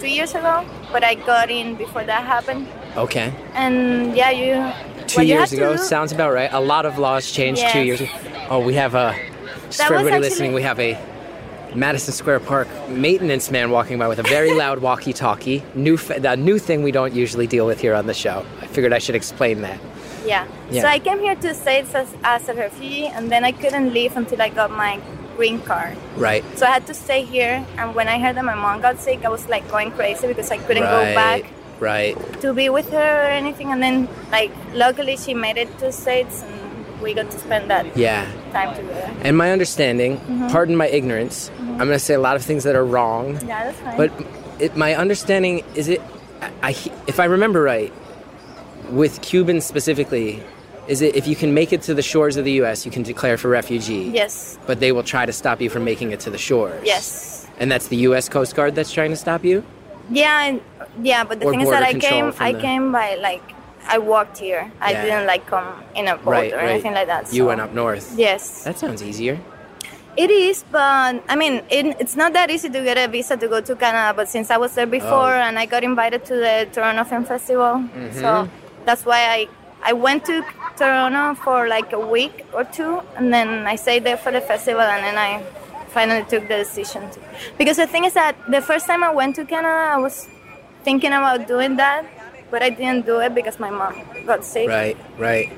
two 0.00 0.08
years 0.08 0.34
ago, 0.34 0.64
but 0.92 1.02
I 1.04 1.14
got 1.14 1.50
in 1.50 1.74
before 1.76 2.04
that 2.04 2.24
happened. 2.24 2.68
Okay. 2.96 3.32
And 3.54 4.16
yeah, 4.16 4.30
you. 4.30 4.72
Two 5.06 5.22
you 5.22 5.34
years 5.36 5.50
have 5.50 5.58
ago 5.58 5.76
sounds 5.76 6.12
about 6.12 6.32
right. 6.32 6.50
A 6.52 6.60
lot 6.60 6.86
of 6.86 6.98
laws 6.98 7.30
changed 7.30 7.62
two 7.72 7.80
years 7.82 8.00
ago. 8.00 8.10
Oh, 8.50 8.58
we 8.60 8.74
have 8.74 8.94
a. 8.94 9.14
Just 9.66 9.78
That 9.78 9.88
for 9.88 9.94
everybody 9.94 10.16
actually- 10.16 10.28
listening, 10.30 10.52
we 10.54 10.62
have 10.62 10.78
a 10.80 10.98
Madison 11.74 12.12
Square 12.14 12.40
Park 12.40 12.68
maintenance 12.88 13.50
man 13.50 13.70
walking 13.70 13.98
by 13.98 14.08
with 14.08 14.18
a 14.18 14.22
very 14.22 14.54
loud 14.62 14.78
walkie-talkie. 14.80 15.62
New, 15.74 15.96
the 15.96 16.36
new 16.36 16.58
thing 16.58 16.82
we 16.82 16.90
don't 16.92 17.12
usually 17.14 17.46
deal 17.46 17.66
with 17.66 17.80
here 17.80 17.94
on 17.94 18.06
the 18.06 18.14
show. 18.14 18.44
I 18.62 18.66
figured 18.66 18.92
I 18.92 18.98
should 18.98 19.14
explain 19.16 19.60
that. 19.62 19.78
Yeah. 20.24 20.46
Yeah. 20.70 20.82
So 20.82 20.88
I 20.88 20.98
came 20.98 21.20
here 21.20 21.34
to 21.34 21.40
the 21.48 21.54
States 21.54 21.94
as, 21.94 22.08
as 22.24 22.48
a 22.48 22.54
refugee, 22.54 23.06
and 23.06 23.30
then 23.30 23.44
I 23.44 23.52
couldn't 23.52 23.92
leave 23.92 24.16
until 24.16 24.40
I 24.40 24.48
got 24.48 24.70
my 24.70 25.00
green 25.36 25.60
card. 25.60 25.96
Right. 26.16 26.42
So 26.58 26.66
I 26.66 26.70
had 26.70 26.86
to 26.86 26.94
stay 26.94 27.22
here. 27.22 27.64
And 27.78 27.94
when 27.94 28.08
I 28.08 28.18
heard 28.18 28.36
that 28.36 28.44
my 28.44 28.54
mom 28.54 28.80
got 28.80 28.98
sick, 28.98 29.24
I 29.24 29.28
was 29.28 29.48
like 29.48 29.68
going 29.70 29.90
crazy 29.92 30.26
because 30.26 30.50
I 30.50 30.58
couldn't 30.58 30.82
right. 30.84 31.08
go 31.08 31.14
back 31.14 31.42
Right. 31.78 32.16
to 32.40 32.54
be 32.54 32.68
with 32.70 32.90
her 32.90 33.10
or 33.24 33.28
anything. 33.28 33.70
And 33.72 33.82
then, 33.82 34.08
like, 34.32 34.50
luckily 34.72 35.16
she 35.16 35.34
made 35.34 35.58
it 35.58 35.68
to 35.78 35.86
the 35.86 35.92
States, 35.92 36.42
and 36.42 37.00
we 37.02 37.12
got 37.12 37.30
to 37.30 37.38
spend 37.38 37.68
that 37.70 37.84
Yeah. 37.96 38.24
time 38.52 38.74
together. 38.74 39.12
And 39.22 39.36
my 39.36 39.52
understanding, 39.52 40.16
Mm-hmm. 40.16 40.48
pardon 40.48 40.74
my 40.76 40.88
ignorance, 40.88 41.50
I'm 41.60 41.76
going 41.86 41.90
to 41.90 41.98
say 41.98 42.14
a 42.14 42.18
lot 42.20 42.36
of 42.36 42.42
things 42.42 42.64
that 42.64 42.74
are 42.74 42.84
wrong. 42.84 43.34
Yeah, 43.46 43.64
that's 43.64 43.78
fine. 43.80 43.96
But 43.98 44.10
it, 44.58 44.74
my 44.76 44.94
understanding 44.94 45.62
is 45.74 45.88
it, 45.88 46.00
I, 46.40 46.70
I, 46.70 46.76
if 47.06 47.20
I 47.20 47.26
remember 47.26 47.60
right, 47.62 47.92
with 48.90 49.20
Cubans 49.20 49.64
specifically, 49.66 50.42
is 50.88 51.02
it 51.02 51.16
if 51.16 51.26
you 51.26 51.36
can 51.36 51.52
make 51.54 51.72
it 51.72 51.82
to 51.82 51.94
the 51.94 52.02
shores 52.02 52.36
of 52.36 52.44
the 52.44 52.52
U.S., 52.62 52.84
you 52.86 52.92
can 52.92 53.02
declare 53.02 53.36
for 53.36 53.48
refugee. 53.48 54.10
Yes. 54.14 54.58
But 54.66 54.80
they 54.80 54.92
will 54.92 55.02
try 55.02 55.26
to 55.26 55.32
stop 55.32 55.60
you 55.60 55.68
from 55.70 55.84
making 55.84 56.12
it 56.12 56.20
to 56.20 56.30
the 56.30 56.38
shores. 56.38 56.82
Yes. 56.84 57.46
And 57.58 57.70
that's 57.72 57.88
the 57.88 57.96
U.S. 58.08 58.28
Coast 58.28 58.54
Guard 58.54 58.74
that's 58.74 58.92
trying 58.92 59.10
to 59.10 59.16
stop 59.16 59.44
you. 59.44 59.64
Yeah, 60.10 60.44
and, 60.44 60.60
yeah, 61.02 61.24
but 61.24 61.40
the 61.40 61.46
Or 61.46 61.50
thing 61.52 61.62
is 61.62 61.70
that 61.70 61.82
I 61.82 61.94
came, 61.94 62.32
I 62.38 62.52
the- 62.52 62.60
came 62.60 62.92
by 62.92 63.16
like, 63.16 63.42
I 63.88 63.98
walked 63.98 64.38
here. 64.38 64.70
I 64.80 64.92
Yeah. 64.92 65.02
didn't 65.04 65.26
like 65.26 65.46
come 65.46 65.82
in 65.94 66.06
a 66.08 66.16
boat 66.16 66.30
right. 66.30 66.52
or 66.52 66.56
right. 66.58 66.70
anything 66.70 66.92
like 66.94 67.06
that. 67.08 67.32
You 67.32 67.46
went 67.46 67.60
up 67.60 67.72
north. 67.72 68.14
Yes, 68.16 68.64
That 68.64 68.78
sounds 68.78 69.02
easier. 69.02 69.38
it 70.16 70.30
is, 70.30 70.64
but 70.72 71.22
I 71.28 71.36
mean, 71.36 71.62
it, 71.70 71.96
it's 72.00 72.16
not 72.16 72.32
that 72.34 72.50
easy 72.50 72.68
to 72.70 72.80
get 72.82 72.96
a 72.98 73.06
visa 73.08 73.36
to 73.36 73.48
go 73.48 73.60
to 73.60 73.74
Canada. 73.76 74.12
But 74.16 74.28
since 74.28 74.50
I 74.50 74.56
was 74.56 74.74
there 74.74 74.86
before 74.86 75.34
Oh. 75.34 75.46
and 75.46 75.58
I 75.58 75.66
got 75.66 75.82
invited 75.84 76.24
to 76.26 76.34
the 76.34 76.68
Toronto 76.72 77.04
Film 77.04 77.24
Festival, 77.24 77.74
Mm-hmm. 77.84 78.18
so 78.20 78.48
that's 78.84 79.04
why 79.04 79.20
I 79.36 79.48
I 79.82 79.92
went 79.92 80.24
to 80.26 80.44
Toronto 80.76 81.34
for 81.42 81.68
like 81.68 81.92
a 81.92 82.00
week 82.00 82.44
or 82.52 82.64
two, 82.64 83.00
and 83.16 83.32
then 83.32 83.66
I 83.66 83.76
stayed 83.76 84.04
there 84.04 84.16
for 84.16 84.32
the 84.32 84.40
festival, 84.40 84.82
and 84.82 85.04
then 85.04 85.16
I 85.16 85.42
finally 85.88 86.24
took 86.24 86.48
the 86.48 86.58
decision 86.58 87.10
to. 87.10 87.20
Because 87.58 87.76
the 87.76 87.86
thing 87.86 88.04
is 88.04 88.14
that 88.14 88.36
the 88.50 88.60
first 88.60 88.86
time 88.86 89.02
I 89.04 89.12
went 89.12 89.36
to 89.36 89.44
Canada, 89.44 89.94
I 89.94 89.98
was 89.98 90.28
thinking 90.82 91.12
about 91.12 91.46
doing 91.46 91.76
that, 91.76 92.04
but 92.50 92.62
I 92.62 92.70
didn't 92.70 93.06
do 93.06 93.20
it 93.20 93.34
because 93.34 93.58
my 93.58 93.70
mom 93.70 93.94
got 94.26 94.44
sick. 94.44 94.68
Right. 94.68 94.96
Right. 95.18 95.52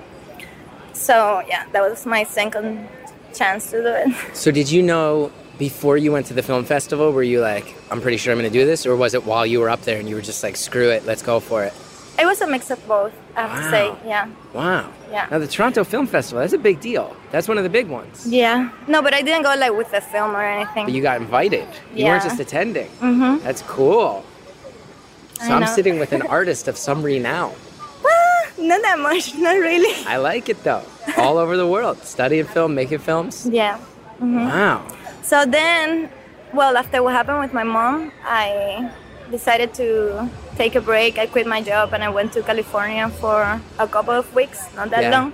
So 0.93 1.43
yeah, 1.49 1.67
that 1.73 1.83
was 1.89 2.07
my 2.07 2.25
second 2.25 2.89
chance 3.35 3.71
to 3.71 3.83
do 3.83 3.89
it. 3.89 4.09
So 4.35 4.51
did 4.51 4.71
you 4.71 4.83
know 4.83 5.33
before 5.59 5.97
you 5.97 6.13
went 6.13 6.27
to 6.27 6.35
the 6.35 6.43
film 6.43 6.65
festival? 6.65 7.13
Were 7.13 7.23
you 7.23 7.41
like, 7.41 7.75
I'm 7.91 8.01
pretty 8.01 8.17
sure 8.17 8.33
I'm 8.33 8.39
going 8.39 8.51
to 8.51 8.59
do 8.59 8.65
this, 8.65 8.87
or 8.87 8.97
was 8.97 9.15
it 9.15 9.25
while 9.25 9.47
you 9.47 9.61
were 9.61 9.71
up 9.71 9.83
there 9.83 9.99
and 9.99 10.09
you 10.09 10.15
were 10.15 10.23
just 10.23 10.43
like, 10.43 10.57
screw 10.57 10.91
it, 10.91 11.05
let's 11.05 11.23
go 11.23 11.41
for 11.41 11.65
it? 11.65 11.73
It 12.19 12.27
was 12.27 12.41
a 12.41 12.47
mix 12.47 12.71
of 12.71 12.87
both, 12.89 13.13
I 13.37 13.47
have 13.47 13.63
to 13.63 13.71
say. 13.71 13.95
Yeah. 14.07 14.29
Wow. 14.53 14.91
Yeah. 15.11 15.29
Now 15.31 15.39
the 15.39 15.47
Toronto 15.47 15.85
Film 15.85 16.07
Festival, 16.07 16.41
that's 16.41 16.53
a 16.53 16.59
big 16.59 16.81
deal. 16.81 17.17
That's 17.31 17.47
one 17.47 17.59
of 17.59 17.65
the 17.65 17.71
big 17.71 17.89
ones. 17.89 18.27
Yeah. 18.27 18.71
No, 18.89 19.03
but 19.03 19.15
I 19.15 19.23
didn't 19.23 19.45
go 19.45 19.55
like 19.55 19.73
with 19.73 19.91
the 19.91 20.01
film 20.01 20.35
or 20.35 20.43
anything. 20.43 20.87
But 20.87 20.95
you 20.95 21.03
got 21.03 21.21
invited. 21.21 21.69
You 21.95 22.07
weren't 22.07 22.25
just 22.25 22.41
attending. 22.41 22.91
Mm-hmm. 23.01 23.45
That's 23.45 23.63
cool. 23.63 24.25
So 25.35 25.53
I'm 25.53 25.67
sitting 25.69 25.99
with 26.01 26.13
an 26.13 26.23
artist 26.39 26.67
of 26.67 26.77
some 26.77 27.03
renown. 27.03 27.55
Not 28.59 28.83
that 28.83 28.99
much, 28.99 29.35
not 29.39 29.53
really. 29.57 29.95
I 30.07 30.17
like 30.17 30.49
it 30.49 30.63
though. 30.65 30.83
All 31.17 31.39
over 31.39 31.57
the 31.57 31.67
world, 31.67 32.03
studying 32.03 32.45
film, 32.45 32.75
making 32.75 32.99
films. 32.99 33.47
Yeah. 33.47 33.79
Wow. 34.21 34.85
So 35.23 35.47
then, 35.47 36.11
well, 36.53 36.77
after 36.77 37.03
what 37.03 37.15
happened 37.15 37.39
with 37.41 37.55
my 37.55 37.63
mom, 37.63 38.13
I 38.25 38.91
decided 39.31 39.75
to 39.75 40.29
take 40.59 40.75
a 40.75 40.81
break. 40.81 41.19
I 41.19 41.27
quit 41.27 41.47
my 41.47 41.62
job 41.62 41.95
and 41.95 42.03
I 42.03 42.11
went 42.11 42.33
to 42.35 42.43
California 42.43 43.09
for 43.23 43.61
a 43.79 43.87
couple 43.87 44.15
of 44.15 44.27
weeks, 44.35 44.59
not 44.75 44.91
that 44.91 45.05
Yeah. 45.05 45.15
long. 45.15 45.33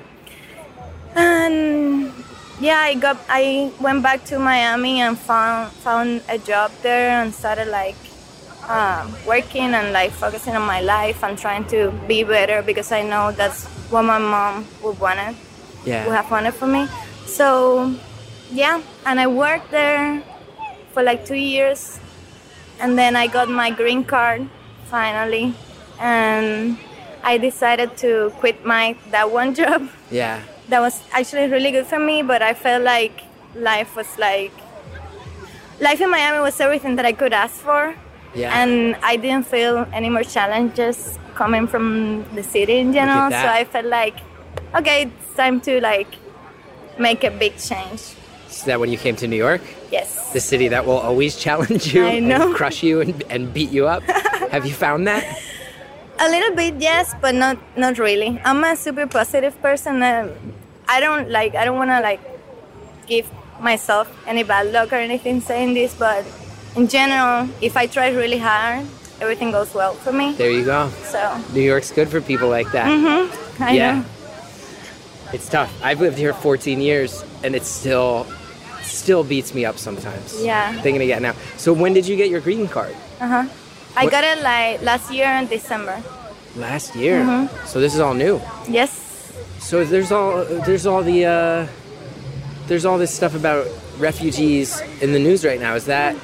And 1.17 2.13
yeah, 2.61 2.79
I 2.91 2.95
got 2.95 3.17
I 3.29 3.71
went 3.81 4.03
back 4.03 4.25
to 4.31 4.39
Miami 4.39 5.01
and 5.01 5.19
found 5.19 5.73
found 5.87 6.23
a 6.29 6.39
job 6.39 6.71
there 6.83 7.11
and 7.23 7.35
started 7.35 7.69
like 7.69 7.97
um, 8.69 9.15
working 9.27 9.75
and 9.75 9.93
like 9.93 10.11
focusing 10.13 10.55
on 10.57 10.63
my 10.67 10.81
life 10.81 11.23
and 11.25 11.39
trying 11.39 11.65
to 11.75 11.91
be 12.09 12.25
better 12.25 12.63
because 12.63 12.91
I 12.93 13.03
know 13.03 13.33
that's 13.33 13.67
what 13.91 14.03
my 14.03 14.19
mom 14.19 14.67
would 14.83 14.99
wanted 15.01 15.35
Yeah. 15.85 16.05
would 16.07 16.15
have 16.17 16.31
wanted 16.31 16.55
for 16.55 16.67
me. 16.67 16.89
So 17.27 17.93
yeah, 18.51 18.81
and 19.07 19.21
I 19.21 19.27
worked 19.27 19.71
there 19.71 20.23
for 20.93 21.03
like 21.03 21.27
two 21.27 21.35
years, 21.39 21.99
and 22.81 22.97
then 22.99 23.17
I 23.17 23.27
got 23.27 23.49
my 23.49 23.71
green 23.71 24.05
card 24.05 24.47
finally, 24.95 25.53
and 25.99 26.79
I 27.25 27.35
decided 27.39 27.97
to 28.05 28.31
quit 28.39 28.65
my 28.65 28.95
that 29.11 29.27
one 29.41 29.51
job. 29.61 29.81
Yeah. 30.11 30.39
That 30.71 30.81
was 30.87 31.03
actually 31.19 31.47
really 31.51 31.73
good 31.77 31.87
for 31.93 31.99
me, 31.99 32.23
but 32.23 32.41
I 32.43 32.55
felt 32.55 32.83
like 32.85 33.17
life 33.71 33.97
was 33.97 34.11
like 34.19 34.55
life 35.81 36.01
in 36.01 36.11
Miami 36.11 36.41
was 36.49 36.61
everything 36.61 36.95
that 36.99 37.07
I 37.13 37.13
could 37.13 37.33
ask 37.33 37.57
for. 37.69 37.95
Yeah. 38.35 38.61
And 38.61 38.97
I 39.03 39.17
didn't 39.17 39.47
feel 39.55 39.87
any 39.93 40.11
more 40.11 40.27
challenges 40.37 41.19
coming 41.35 41.67
from 41.67 41.87
the 42.37 42.45
city 42.55 42.79
in 42.79 42.93
general. 42.93 43.31
So. 43.31 43.47
I 43.61 43.65
felt 43.65 43.87
like, 43.87 44.17
okay, 44.79 44.99
it's 45.07 45.37
time 45.37 45.61
to 45.63 45.81
like 45.81 46.13
make 46.99 47.25
a 47.25 47.31
big 47.31 47.55
change. 47.59 48.03
That 48.65 48.81
when 48.81 48.91
you 48.91 48.99
came 48.99 49.17
to 49.17 49.27
New 49.27 49.37
York? 49.37 49.63
Yes. 49.91 50.33
The 50.33 50.41
city 50.41 50.69
that 50.69 50.87
will 50.87 50.99
always 50.99 51.37
challenge 51.37 51.95
you 51.95 52.05
I 52.05 52.19
know. 52.19 52.49
and 52.49 52.55
crush 52.55 52.83
you 52.83 53.01
and, 53.01 53.23
and 53.31 53.53
beat 53.53 53.71
you 53.71 53.87
up. 53.87 54.03
Have 54.51 54.67
you 54.67 54.73
found 54.75 55.07
that? 55.07 55.25
A 56.19 56.29
little 56.29 56.55
bit, 56.55 56.81
yes, 56.81 57.15
but 57.21 57.35
not 57.35 57.59
not 57.77 57.99
really. 57.99 58.41
I'm 58.45 58.63
a 58.65 58.77
super 58.77 59.07
positive 59.07 59.61
person. 59.61 60.03
Uh, 60.03 60.33
I 60.89 61.01
don't 61.01 61.29
like. 61.31 61.55
I 61.55 61.65
don't 61.65 61.77
want 61.77 61.91
to 61.91 62.01
like 62.01 62.21
give 63.07 63.27
myself 63.61 64.07
any 64.27 64.43
bad 64.43 64.73
luck 64.73 64.93
or 64.93 64.97
anything 64.97 65.41
saying 65.41 65.75
this, 65.75 65.95
but 65.95 66.25
in 66.77 66.89
general, 66.89 67.49
if 67.61 67.77
I 67.77 67.87
try 67.87 68.11
really 68.11 68.39
hard, 68.39 68.87
everything 69.21 69.51
goes 69.51 69.75
well 69.75 69.95
for 69.95 70.13
me. 70.13 70.33
There 70.33 70.51
you 70.51 70.65
go. 70.65 70.89
So 71.05 71.41
New 71.53 71.63
York's 71.63 71.91
good 71.91 72.09
for 72.09 72.21
people 72.21 72.49
like 72.49 72.71
that. 72.73 72.87
I 73.61 73.73
yeah. 73.73 74.01
know. 74.01 74.05
It's 75.33 75.49
tough. 75.49 75.73
I've 75.83 76.01
lived 76.01 76.19
here 76.19 76.33
14 76.33 76.81
years 76.81 77.25
and 77.43 77.55
it's 77.55 77.69
still 77.69 78.27
still 79.05 79.23
beats 79.23 79.53
me 79.55 79.63
up 79.69 79.77
sometimes. 79.77 80.29
Yeah. 80.43 80.73
Thinking 80.81 81.03
again 81.03 81.23
now. 81.29 81.35
So 81.57 81.73
when 81.73 81.93
did 81.93 82.07
you 82.09 82.17
get 82.17 82.29
your 82.35 82.41
green 82.41 82.67
card? 82.77 82.95
Uh 83.21 83.29
huh. 83.29 83.45
I 83.97 84.05
What- 84.05 84.11
got 84.17 84.25
it 84.25 84.39
like 84.43 84.81
last 84.83 85.13
year 85.13 85.29
in 85.41 85.47
December. 85.47 85.97
Last 86.57 86.97
year. 86.97 87.21
Mm-hmm. 87.21 87.67
So 87.67 87.81
this 87.85 87.93
is 87.95 88.01
all 88.01 88.15
new. 88.15 88.41
Yes. 88.69 88.91
So 89.59 89.85
there's 89.85 90.11
all 90.17 90.45
there's 90.67 90.87
all 90.87 91.03
the 91.03 91.21
uh, 91.27 91.67
there's 92.69 92.85
all 92.89 92.99
this 92.99 93.13
stuff 93.21 93.35
about 93.35 93.67
refugees 93.99 94.81
in 95.05 95.13
the 95.13 95.19
news 95.19 95.45
right 95.45 95.61
now. 95.61 95.75
Is 95.75 95.85
that 95.87 96.17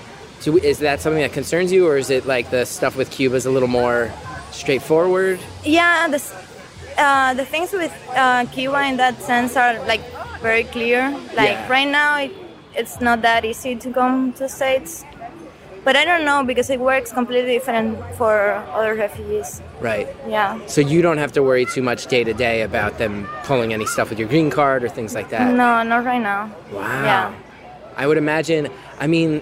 do 0.45 0.57
is 0.57 0.79
that 0.79 1.01
something 1.05 1.21
that 1.23 1.33
concerns 1.33 1.71
you, 1.73 1.87
or 1.89 1.97
is 1.99 2.09
it 2.11 2.25
like 2.27 2.49
the 2.51 2.65
stuff 2.65 2.97
with 2.97 3.11
Cuba 3.11 3.37
is 3.37 3.45
a 3.47 3.51
little 3.51 3.69
more 3.69 4.11
straightforward? 4.53 5.39
Yeah, 5.65 6.09
the 6.09 6.21
uh, 6.97 7.35
the 7.35 7.45
things 7.45 7.73
with 7.73 7.93
uh, 8.17 8.45
Cuba 8.57 8.81
in 8.89 8.97
that 8.97 9.21
sense 9.23 9.57
are 9.57 9.75
like 9.87 10.01
very 10.43 10.65
clear. 10.65 11.11
Like 11.41 11.57
Yeah. 11.59 11.69
right 11.77 11.89
now, 11.89 12.19
it, 12.25 12.31
it's 12.77 13.01
not 13.01 13.23
that 13.23 13.45
easy 13.45 13.77
to 13.77 13.93
come 13.93 14.33
to 14.35 14.49
states. 14.49 15.05
But 15.83 15.97
I 15.97 16.05
don't 16.05 16.27
know 16.27 16.45
because 16.45 16.69
it 16.69 16.79
works 16.79 17.11
completely 17.11 17.53
different 17.53 17.99
for 18.17 18.53
other 18.73 18.95
refugees. 18.95 19.63
Right. 19.81 20.07
Yeah. 20.29 20.61
So 20.67 20.83
you 20.83 21.01
don't 21.01 21.17
have 21.17 21.33
to 21.33 21.43
worry 21.43 21.65
too 21.65 21.81
much 21.83 22.07
day 22.07 22.23
to 22.23 22.35
day 22.35 22.61
about 22.61 22.99
them 22.99 23.27
pulling 23.45 23.73
any 23.73 23.87
stuff 23.87 24.11
with 24.11 24.19
your 24.19 24.29
green 24.29 24.51
card 24.51 24.85
or 24.85 24.91
things 24.91 25.15
like 25.15 25.31
that. 25.31 25.55
No, 25.55 25.83
not 25.83 26.05
right 26.05 26.21
now. 26.21 26.55
Wow. 26.71 26.81
Yeah. 27.05 27.35
I 27.97 28.07
would 28.07 28.19
imagine. 28.19 28.69
I 28.99 29.07
mean, 29.07 29.41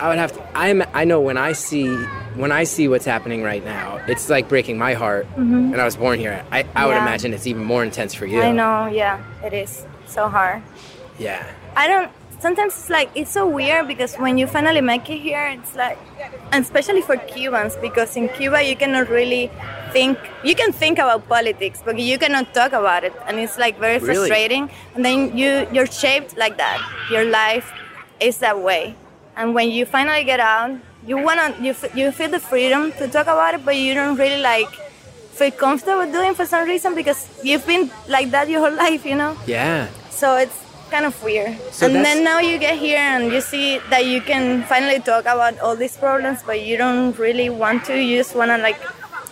I 0.00 0.08
would 0.08 0.18
have 0.18 0.32
to. 0.32 0.58
I'm. 0.58 0.82
I 0.92 1.04
know 1.04 1.20
when 1.20 1.38
I 1.38 1.52
see 1.52 1.94
when 2.34 2.50
I 2.52 2.64
see 2.64 2.88
what's 2.88 3.06
happening 3.06 3.42
right 3.44 3.64
now, 3.64 3.96
it's 4.08 4.28
like 4.28 4.48
breaking 4.48 4.78
my 4.78 4.94
heart. 4.94 5.26
And 5.36 5.80
I 5.80 5.84
was 5.84 5.96
born 5.96 6.18
here. 6.18 6.44
I, 6.50 6.66
I 6.74 6.86
would 6.86 6.96
Mm-hmm. 6.96 7.06
Imagine 7.06 7.34
it's 7.34 7.46
even 7.46 7.64
more 7.64 7.82
intense 7.84 8.14
for 8.14 8.26
you. 8.26 8.42
I 8.42 8.50
know. 8.52 8.86
Yeah, 8.88 9.22
it 9.44 9.52
is 9.54 9.86
so 10.06 10.28
hard. 10.28 10.60
Yeah. 11.18 11.46
I 11.76 11.86
don't. 11.88 12.10
Sometimes 12.38 12.74
it's 12.76 12.90
like 12.90 13.08
it's 13.14 13.30
so 13.30 13.48
weird 13.48 13.88
because 13.88 14.14
when 14.16 14.36
you 14.36 14.46
finally 14.46 14.82
make 14.82 15.08
it 15.08 15.18
here, 15.18 15.46
it's 15.48 15.74
like, 15.74 15.98
and 16.52 16.62
especially 16.62 17.00
for 17.00 17.16
Cubans, 17.16 17.76
because 17.76 18.14
in 18.16 18.28
Cuba 18.28 18.62
you 18.62 18.76
cannot 18.76 19.08
really 19.08 19.50
think. 19.92 20.18
You 20.44 20.54
can 20.54 20.70
think 20.72 20.98
about 20.98 21.26
politics, 21.28 21.80
but 21.84 21.98
you 21.98 22.18
cannot 22.18 22.52
talk 22.52 22.72
about 22.72 23.04
it, 23.04 23.14
and 23.26 23.38
it's 23.40 23.56
like 23.56 23.78
very 23.80 23.98
Really? 23.98 24.14
frustrating. 24.14 24.68
And 24.94 25.02
then 25.04 25.36
you 25.36 25.66
you're 25.72 25.86
shaped 25.86 26.36
like 26.36 26.58
that. 26.58 26.78
Your 27.10 27.24
life 27.24 27.72
is 28.20 28.36
that 28.38 28.60
way, 28.60 28.94
and 29.36 29.54
when 29.54 29.70
you 29.70 29.86
finally 29.86 30.24
get 30.24 30.38
out, 30.40 30.76
you 31.06 31.16
wanna 31.16 31.54
you 31.58 31.70
f- 31.70 31.96
you 31.96 32.12
feel 32.12 32.28
the 32.30 32.40
freedom 32.40 32.92
to 33.00 33.08
talk 33.08 33.26
about 33.32 33.54
it, 33.54 33.64
but 33.64 33.76
you 33.76 33.94
don't 33.94 34.16
really 34.18 34.42
like 34.42 34.68
feel 35.32 35.50
comfortable 35.52 36.04
doing 36.12 36.34
for 36.34 36.44
some 36.44 36.68
reason 36.68 36.94
because 36.94 37.28
you've 37.42 37.66
been 37.66 37.90
like 38.08 38.30
that 38.30 38.48
your 38.50 38.60
whole 38.60 38.76
life, 38.86 39.06
you 39.06 39.14
know. 39.16 39.36
Yeah. 39.46 39.88
So 40.10 40.36
it's 40.36 40.56
kind 40.90 41.04
of 41.04 41.14
weird. 41.22 41.58
So 41.72 41.86
and 41.86 41.96
then 41.96 42.24
now 42.24 42.40
you 42.40 42.58
get 42.58 42.78
here 42.78 42.98
and 42.98 43.32
you 43.32 43.40
see 43.40 43.78
that 43.90 44.06
you 44.06 44.20
can 44.20 44.62
finally 44.64 45.00
talk 45.00 45.22
about 45.22 45.58
all 45.60 45.76
these 45.76 45.96
problems, 45.96 46.42
but 46.42 46.62
you 46.62 46.76
don't 46.76 47.16
really 47.18 47.50
want 47.50 47.84
to. 47.86 47.98
You 47.98 48.18
just 48.18 48.34
want 48.34 48.50
to 48.50 48.58
like 48.58 48.80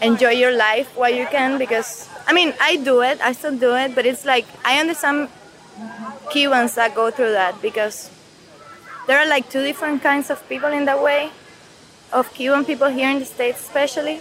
enjoy 0.03 0.31
your 0.31 0.53
life 0.53 0.89
while 0.97 1.15
you 1.15 1.27
can 1.27 1.59
because 1.59 2.09
I 2.27 2.33
mean, 2.33 2.55
I 2.61 2.77
do 2.77 3.03
it, 3.03 3.21
I 3.21 3.33
still 3.33 3.57
do 3.57 3.75
it, 3.75 3.95
but 3.95 4.07
it's 4.07 4.25
like 4.25 4.47
I 4.65 4.81
understand 4.81 5.29
Cubans 6.31 6.75
that 6.75 6.95
go 6.95 7.11
through 7.11 7.33
that 7.33 7.61
because 7.61 8.11
there 9.07 9.19
are 9.19 9.27
like 9.29 9.51
two 9.51 9.63
different 9.63 10.03
kinds 10.03 10.31
of 10.31 10.47
people 10.49 10.73
in 10.73 10.85
that 10.87 11.03
way 11.03 11.31
of 12.13 12.33
Cuban 12.33 12.65
people 12.65 12.89
here 12.89 13.11
in 13.11 13.19
the 13.19 13.25
States, 13.25 13.61
especially. 13.61 14.21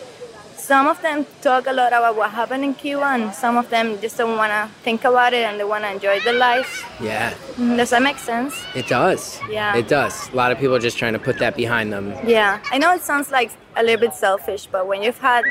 Some 0.64 0.88
of 0.88 1.02
them 1.02 1.26
talk 1.42 1.68
a 1.68 1.74
lot 1.74 1.92
about 1.92 2.16
what 2.16 2.32
happened 2.32 2.64
in 2.64 2.74
Cuba, 2.74 3.04
and 3.04 3.34
some 3.36 3.58
of 3.58 3.70
them 3.70 4.00
just 4.00 4.16
don't 4.18 4.38
want 4.38 4.52
to 4.52 4.70
think 4.82 5.04
about 5.04 5.34
it 5.34 5.44
and 5.48 5.60
they 5.60 5.66
want 5.66 5.84
to 5.84 5.92
enjoy 5.92 6.22
their 6.22 6.40
life. 6.50 6.72
Yeah. 7.02 7.34
Mm, 7.58 7.76
Does 7.76 7.90
that 7.90 8.02
make 8.02 8.18
sense? 8.18 8.54
It 8.74 8.88
does. 8.88 9.42
Yeah. 9.50 9.76
It 9.76 9.90
does. 9.90 10.30
A 10.30 10.36
lot 10.36 10.54
of 10.54 10.58
people 10.60 10.76
are 10.78 10.86
just 10.90 10.98
trying 10.98 11.14
to 11.14 11.20
put 11.20 11.38
that 11.40 11.58
behind 11.58 11.92
them. 11.92 12.14
Yeah. 12.26 12.62
I 12.72 12.78
know 12.78 12.94
it 12.94 13.02
sounds 13.02 13.30
like 13.30 13.52
a 13.76 13.84
little 13.84 14.00
bit 14.00 14.14
selfish, 14.14 14.68
but 14.72 14.88
when 14.88 15.04
you've 15.04 15.20
had 15.20 15.44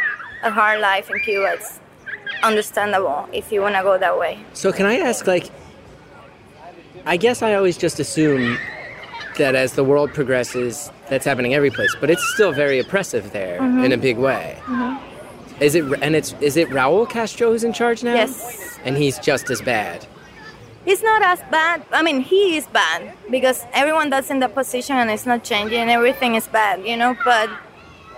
a 0.43 0.51
hard 0.51 0.81
life 0.81 1.11
in 1.11 1.19
Cuba. 1.21 1.53
It's 1.55 1.79
understandable 2.43 3.29
if 3.33 3.53
you 3.53 3.61
want 3.61 3.75
to 3.77 3.83
go 3.83 3.99
that 3.99 4.19
way. 4.19 4.45
So 4.55 4.73
can 4.73 4.87
I 4.87 4.99
ask, 4.99 5.27
like, 5.27 5.51
I 7.07 7.17
guess 7.17 7.43
I 7.43 7.55
always 7.55 7.77
just 7.79 8.01
assume 8.01 8.59
that 9.39 9.55
as 9.55 9.75
the 9.75 9.85
world 9.85 10.13
progresses, 10.13 10.91
that's 11.13 11.27
happening 11.27 11.53
every 11.53 11.71
place, 11.71 11.95
but 12.01 12.09
it's 12.11 12.25
still 12.35 12.53
very 12.53 12.79
oppressive 12.79 13.33
there 13.33 13.61
Mm-hmm. 13.61 13.85
in 13.85 13.93
a 13.93 13.99
big 14.09 14.17
way. 14.17 14.47
Is 15.61 15.75
it? 15.75 15.85
And 16.05 16.17
it's 16.17 16.35
is 16.41 16.57
it 16.57 16.69
Raul 16.71 17.05
Castro 17.09 17.51
who's 17.53 17.65
in 17.65 17.73
charge 17.75 18.03
now? 18.03 18.15
Yes. 18.15 18.35
And 18.87 18.97
he's 18.97 19.19
just 19.19 19.51
as 19.51 19.61
bad. 19.61 19.99
He's 20.87 21.03
not 21.03 21.21
as 21.23 21.41
bad. 21.51 21.85
I 21.93 22.03
mean, 22.03 22.21
he 22.33 22.57
is 22.57 22.67
bad 22.67 23.01
because 23.31 23.59
everyone 23.73 24.09
that's 24.11 24.31
in 24.31 24.41
that 24.41 24.55
position 24.55 24.97
and 24.97 25.09
it's 25.11 25.27
not 25.27 25.45
changing. 25.45 25.89
Everything 25.99 26.35
is 26.35 26.49
bad, 26.49 26.77
you 26.91 26.97
know. 26.97 27.15
But 27.25 27.49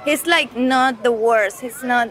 he's 0.07 0.25
like 0.27 0.57
not 0.57 1.03
the 1.03 1.13
worst. 1.13 1.61
He's 1.61 1.83
not 1.83 2.09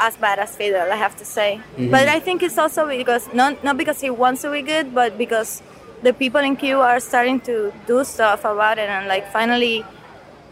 as 0.00 0.16
bad 0.16 0.38
as 0.38 0.56
Fidel, 0.56 0.90
I 0.90 0.96
have 0.96 1.16
to 1.18 1.24
say. 1.24 1.60
But 1.76 2.08
I 2.08 2.18
think 2.20 2.42
it's 2.42 2.56
also 2.56 2.86
because 2.88 3.24
not 3.34 3.62
not 3.64 3.76
because 3.76 4.00
he 4.00 4.08
wants 4.08 4.40
to 4.42 4.50
be 4.50 4.62
good, 4.62 4.94
but 4.94 5.18
because 5.18 5.60
the 6.06 6.12
people 6.14 6.40
in 6.40 6.54
Cuba 6.56 6.80
are 6.82 7.00
starting 7.00 7.40
to 7.50 7.72
do 7.86 8.04
stuff 8.04 8.40
about 8.46 8.78
it 8.78 8.88
and 8.88 9.06
like 9.08 9.24
finally 9.32 9.84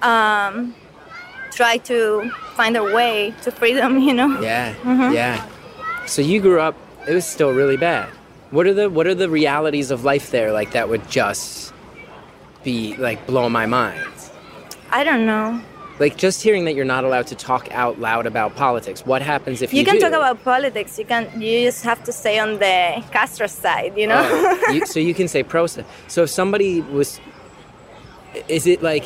um, 0.02 0.74
try 1.52 1.76
to 1.78 2.30
find 2.54 2.76
a 2.76 2.84
way 2.84 3.34
to 3.42 3.50
freedom. 3.50 3.98
You 3.98 4.14
know. 4.14 4.40
Yeah. 4.40 4.74
Mm-hmm. 4.74 5.14
Yeah. 5.14 5.46
So 6.06 6.22
you 6.22 6.40
grew 6.40 6.60
up. 6.60 6.76
It 7.08 7.14
was 7.14 7.26
still 7.26 7.52
really 7.52 7.76
bad. 7.76 8.08
What 8.50 8.66
are 8.66 8.74
the 8.74 8.90
What 8.90 9.06
are 9.06 9.14
the 9.14 9.28
realities 9.30 9.90
of 9.90 10.04
life 10.04 10.30
there 10.30 10.52
like 10.52 10.72
that 10.72 10.88
would 10.88 11.08
just 11.08 11.72
be 12.64 12.96
like 12.96 13.26
blow 13.26 13.48
my 13.48 13.66
mind? 13.66 14.06
I 14.90 15.04
don't 15.04 15.24
know. 15.24 15.60
Like 16.00 16.16
just 16.16 16.42
hearing 16.42 16.64
that 16.64 16.74
you're 16.74 16.86
not 16.96 17.04
allowed 17.04 17.26
to 17.28 17.34
talk 17.34 17.70
out 17.72 18.00
loud 18.00 18.26
about 18.26 18.56
politics. 18.56 19.04
What 19.04 19.20
happens 19.20 19.60
if 19.60 19.72
you, 19.72 19.80
You 19.80 19.84
can 19.84 19.96
do? 19.96 20.00
talk 20.00 20.12
about 20.14 20.42
politics. 20.42 20.98
You 20.98 21.04
can. 21.04 21.28
You 21.40 21.66
just 21.66 21.84
have 21.84 22.02
to 22.04 22.12
stay 22.12 22.38
on 22.38 22.54
the 22.58 23.04
Castro 23.12 23.46
side. 23.46 23.96
You 23.96 24.06
know. 24.08 24.22
Oh, 24.24 24.72
you, 24.72 24.86
so 24.86 24.98
you 24.98 25.14
can 25.14 25.28
say 25.28 25.42
pro. 25.42 25.66
So 25.66 25.84
if 26.22 26.30
somebody 26.30 26.80
was, 26.80 27.20
is 28.48 28.66
it 28.66 28.82
like 28.82 29.04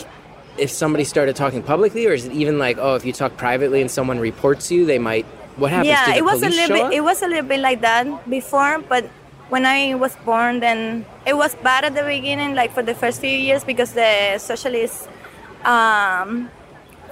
if 0.58 0.70
somebody 0.70 1.04
started 1.04 1.36
talking 1.36 1.62
publicly, 1.62 2.06
or 2.06 2.12
is 2.12 2.26
it 2.26 2.32
even 2.32 2.58
like 2.58 2.78
oh, 2.78 2.94
if 2.94 3.04
you 3.04 3.12
talk 3.12 3.36
privately 3.36 3.80
and 3.80 3.90
someone 3.90 4.18
reports 4.18 4.70
you, 4.70 4.86
they 4.86 4.98
might. 4.98 5.26
What 5.56 5.70
happens? 5.70 5.88
yeah, 5.88 6.06
the 6.10 6.16
it 6.18 6.24
was 6.24 6.42
a 6.42 6.48
little 6.48 6.76
bit. 6.76 6.84
up? 6.84 6.92
It 6.92 7.00
was 7.02 7.22
a 7.22 7.28
little 7.28 7.46
bit 7.46 7.60
like 7.60 7.80
that 7.82 8.28
before, 8.28 8.80
but 8.88 9.04
when 9.50 9.64
I 9.66 9.94
was 9.94 10.16
born, 10.24 10.58
then 10.60 11.06
it 11.26 11.36
was 11.36 11.54
bad 11.56 11.84
at 11.84 11.94
the 11.94 12.02
beginning, 12.02 12.54
like 12.56 12.72
for 12.72 12.82
the 12.82 12.94
first 12.94 13.20
few 13.20 13.30
years, 13.30 13.62
because 13.62 13.92
the 13.92 14.38
socialist 14.38 15.08
um, 15.64 16.50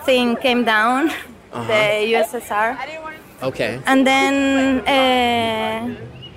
thing 0.05 0.37
came 0.37 0.65
down, 0.65 1.11
Uh-huh. 1.53 1.69
the 1.69 2.13
USSR, 2.17 2.79
okay. 3.43 3.79
and 3.87 4.07
then, 4.07 4.81
uh, 4.89 5.95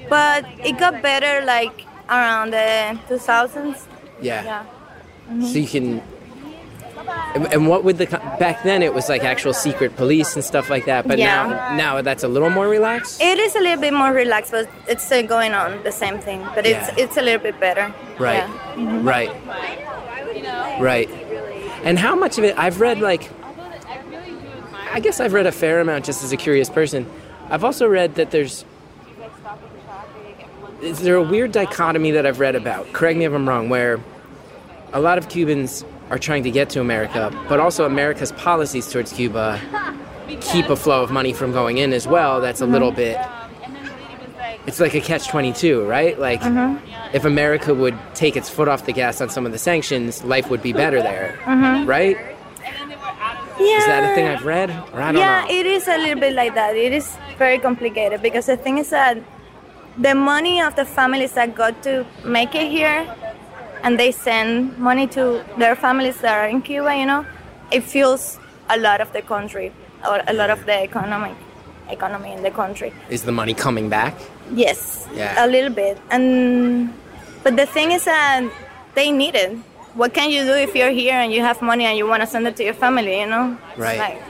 but 0.09 0.45
it 0.63 0.77
got 0.77 1.01
better 1.01 1.43
like 1.45 1.87
around 2.09 2.51
the 2.51 2.99
2000s. 3.07 3.87
Yeah. 4.21 4.43
Yeah. 4.43 5.47
So 5.47 5.57
you 5.57 5.67
can. 5.67 6.01
And 7.35 7.47
and 7.53 7.67
what 7.67 7.83
would 7.83 7.97
the 7.97 8.05
back 8.39 8.63
then 8.63 8.81
it 8.81 8.93
was 8.93 9.09
like 9.09 9.23
actual 9.23 9.53
secret 9.53 9.95
police 9.95 10.35
and 10.35 10.43
stuff 10.43 10.69
like 10.69 10.85
that, 10.85 11.07
but 11.07 11.17
Yeah. 11.17 11.47
now 11.47 11.75
now 11.75 12.01
that's 12.01 12.23
a 12.23 12.27
little 12.27 12.49
more 12.49 12.67
relaxed. 12.67 13.21
It 13.21 13.37
is 13.39 13.55
a 13.55 13.59
little 13.59 13.81
bit 13.81 13.93
more 13.93 14.11
relaxed, 14.11 14.51
but 14.51 14.69
it's 14.87 15.03
still 15.03 15.25
going 15.27 15.53
on 15.53 15.83
the 15.83 15.91
same 15.91 16.17
thing. 16.19 16.41
But 16.55 16.65
it's 16.65 16.87
Yeah. 16.89 17.03
it's 17.03 17.17
a 17.17 17.21
little 17.21 17.41
bit 17.43 17.59
better. 17.59 17.93
Right. 18.19 18.37
Yeah. 18.37 18.47
Mm-hmm. 18.75 19.07
Right. 19.07 19.31
Right. 20.79 21.09
And 21.83 21.99
how 21.99 22.15
much 22.15 22.37
of 22.37 22.43
it 22.43 22.57
I've 22.57 22.79
read 22.81 22.99
like 22.99 23.29
I 24.93 24.99
guess 25.01 25.19
I've 25.19 25.33
read 25.33 25.45
a 25.45 25.51
fair 25.51 25.79
amount 25.81 26.05
just 26.05 26.23
as 26.23 26.31
a 26.31 26.37
curious 26.37 26.69
person. 26.69 27.05
I've 27.49 27.63
also 27.65 27.85
read 27.87 28.15
that 28.15 28.31
there's 28.31 28.65
is 30.81 30.99
there 30.99 31.15
a 31.15 31.23
weird 31.23 31.51
dichotomy 31.51 32.11
that 32.11 32.25
I've 32.25 32.39
read 32.39 32.55
about? 32.55 32.91
Correct 32.93 33.17
me 33.17 33.25
if 33.25 33.33
I'm 33.33 33.47
wrong, 33.47 33.69
where 33.69 33.99
a 34.93 34.99
lot 34.99 35.17
of 35.17 35.29
Cubans 35.29 35.83
are 36.09 36.19
trying 36.19 36.43
to 36.43 36.51
get 36.51 36.69
to 36.71 36.81
America, 36.81 37.31
but 37.49 37.59
also 37.59 37.85
America's 37.85 38.31
policies 38.33 38.89
towards 38.91 39.11
Cuba 39.13 39.59
keep 40.41 40.69
a 40.69 40.75
flow 40.75 41.03
of 41.03 41.11
money 41.11 41.33
from 41.33 41.51
going 41.51 41.77
in 41.77 41.93
as 41.93 42.07
well. 42.07 42.41
That's 42.41 42.61
a 42.61 42.65
little 42.65 42.91
bit 42.91 43.17
it's 44.67 44.79
like 44.79 44.95
a 44.95 44.99
catch 45.01 45.27
22 45.27 45.85
right 45.85 46.17
like 46.17 46.41
if 47.13 47.23
america 47.23 47.71
would 47.71 47.95
take 48.15 48.35
its 48.35 48.49
foot 48.49 48.67
off 48.67 48.87
the 48.87 48.91
gas 48.91 49.21
on 49.21 49.29
some 49.29 49.45
of 49.45 49.51
the 49.51 49.59
sanctions 49.59 50.23
life 50.23 50.49
would 50.49 50.63
be 50.63 50.73
better 50.73 51.03
there 51.03 51.37
right 51.85 52.17
Yeah. 53.59 53.77
is 53.77 53.85
that 53.85 54.11
a 54.11 54.15
thing 54.15 54.25
i've 54.27 54.43
read 54.43 54.71
or 54.91 55.01
i 55.01 55.11
don't 55.11 55.13
know. 55.15 55.19
yeah, 55.19 55.45
know 55.45 55.53
it 55.53 55.65
is 55.67 55.87
a 55.87 55.97
little 55.99 56.19
bit 56.19 56.33
like 56.33 56.55
that. 56.55 56.75
It 56.75 56.91
is 56.93 57.15
very 57.37 57.59
complicated 57.59 58.21
because 58.23 58.47
the 58.47 58.57
thing 58.57 58.79
is 58.79 58.89
that 58.89 59.17
the 59.97 60.15
money 60.15 60.61
of 60.61 60.75
the 60.75 60.83
families 60.83 61.33
that 61.33 61.53
got 61.55 61.81
to 61.83 62.03
make 62.25 62.53
it 62.55 62.69
here 62.69 63.05
and 63.83 63.99
they 63.99 64.11
send 64.11 64.77
money 64.77 65.07
to 65.07 65.43
their 65.57 65.75
families 65.75 66.17
that 66.21 66.33
are 66.37 66.47
in 66.47 66.61
Cuba, 66.61 66.95
you 66.95 67.05
know, 67.05 67.25
it 67.71 67.83
fuels 67.83 68.39
a 68.69 68.77
lot 68.77 69.01
of 69.01 69.11
the 69.13 69.21
country 69.21 69.71
or 70.07 70.21
a 70.27 70.33
lot 70.33 70.49
of 70.49 70.65
the 70.65 70.81
economic 70.83 71.35
economy 71.89 72.31
in 72.33 72.41
the 72.43 72.51
country. 72.51 72.91
is 73.09 73.23
the 73.23 73.31
money 73.31 73.53
coming 73.53 73.89
back 73.89 74.15
Yes, 74.53 75.07
Yeah. 75.13 75.43
a 75.43 75.47
little 75.47 75.71
bit. 75.73 75.97
And 76.11 76.93
but 77.43 77.55
the 77.57 77.65
thing 77.65 77.91
is 77.91 78.05
that 78.05 78.43
they 78.93 79.11
need 79.11 79.35
it. 79.35 79.51
What 79.95 80.13
can 80.13 80.29
you 80.29 80.43
do 80.43 80.53
if 80.53 80.75
you're 80.75 80.91
here 80.91 81.13
and 81.15 81.31
you 81.33 81.41
have 81.41 81.61
money 81.61 81.85
and 81.85 81.97
you 81.97 82.05
want 82.07 82.21
to 82.21 82.27
send 82.27 82.45
it 82.47 82.55
to 82.57 82.63
your 82.63 82.73
family? 82.75 83.19
You 83.21 83.27
know, 83.27 83.57
Right. 83.77 83.97
like- 83.97 84.21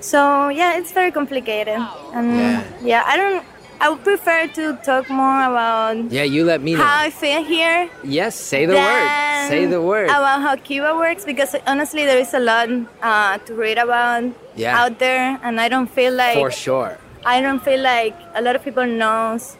so 0.00 0.48
yeah, 0.48 0.78
it's 0.78 0.92
very 0.92 1.10
complicated. 1.10 1.78
And 2.14 2.36
Yeah. 2.36 2.62
yeah, 2.82 3.02
I 3.06 3.16
don't. 3.16 3.42
I 3.80 3.90
would 3.90 4.02
prefer 4.02 4.48
to 4.58 4.72
talk 4.84 5.08
more 5.08 5.42
about 5.44 6.10
yeah 6.10 6.24
you 6.24 6.44
let 6.44 6.60
me 6.60 6.74
know 6.74 6.84
how 6.84 7.06
I 7.06 7.10
feel 7.10 7.44
here 7.44 7.88
yes 8.02 8.34
say 8.34 8.66
the 8.66 8.74
word 8.74 9.10
say 9.48 9.66
the 9.66 9.80
word 9.80 10.06
about 10.10 10.42
how 10.42 10.56
Cuba 10.56 10.94
works 10.96 11.24
because 11.24 11.54
honestly, 11.66 12.04
there 12.04 12.18
is 12.18 12.34
a 12.34 12.40
lot 12.40 12.68
uh, 13.02 13.38
to 13.46 13.54
read 13.54 13.78
about 13.78 14.24
Yeah. 14.56 14.74
out 14.82 14.98
there, 14.98 15.38
and 15.42 15.60
I 15.60 15.68
don't 15.68 15.86
feel 15.86 16.12
like 16.12 16.34
for 16.34 16.50
sure 16.50 16.98
I 17.24 17.40
don't 17.40 17.62
feel 17.62 17.80
like 17.80 18.14
a 18.34 18.42
lot 18.42 18.56
of 18.56 18.64
people 18.64 18.86
knows 18.86 19.56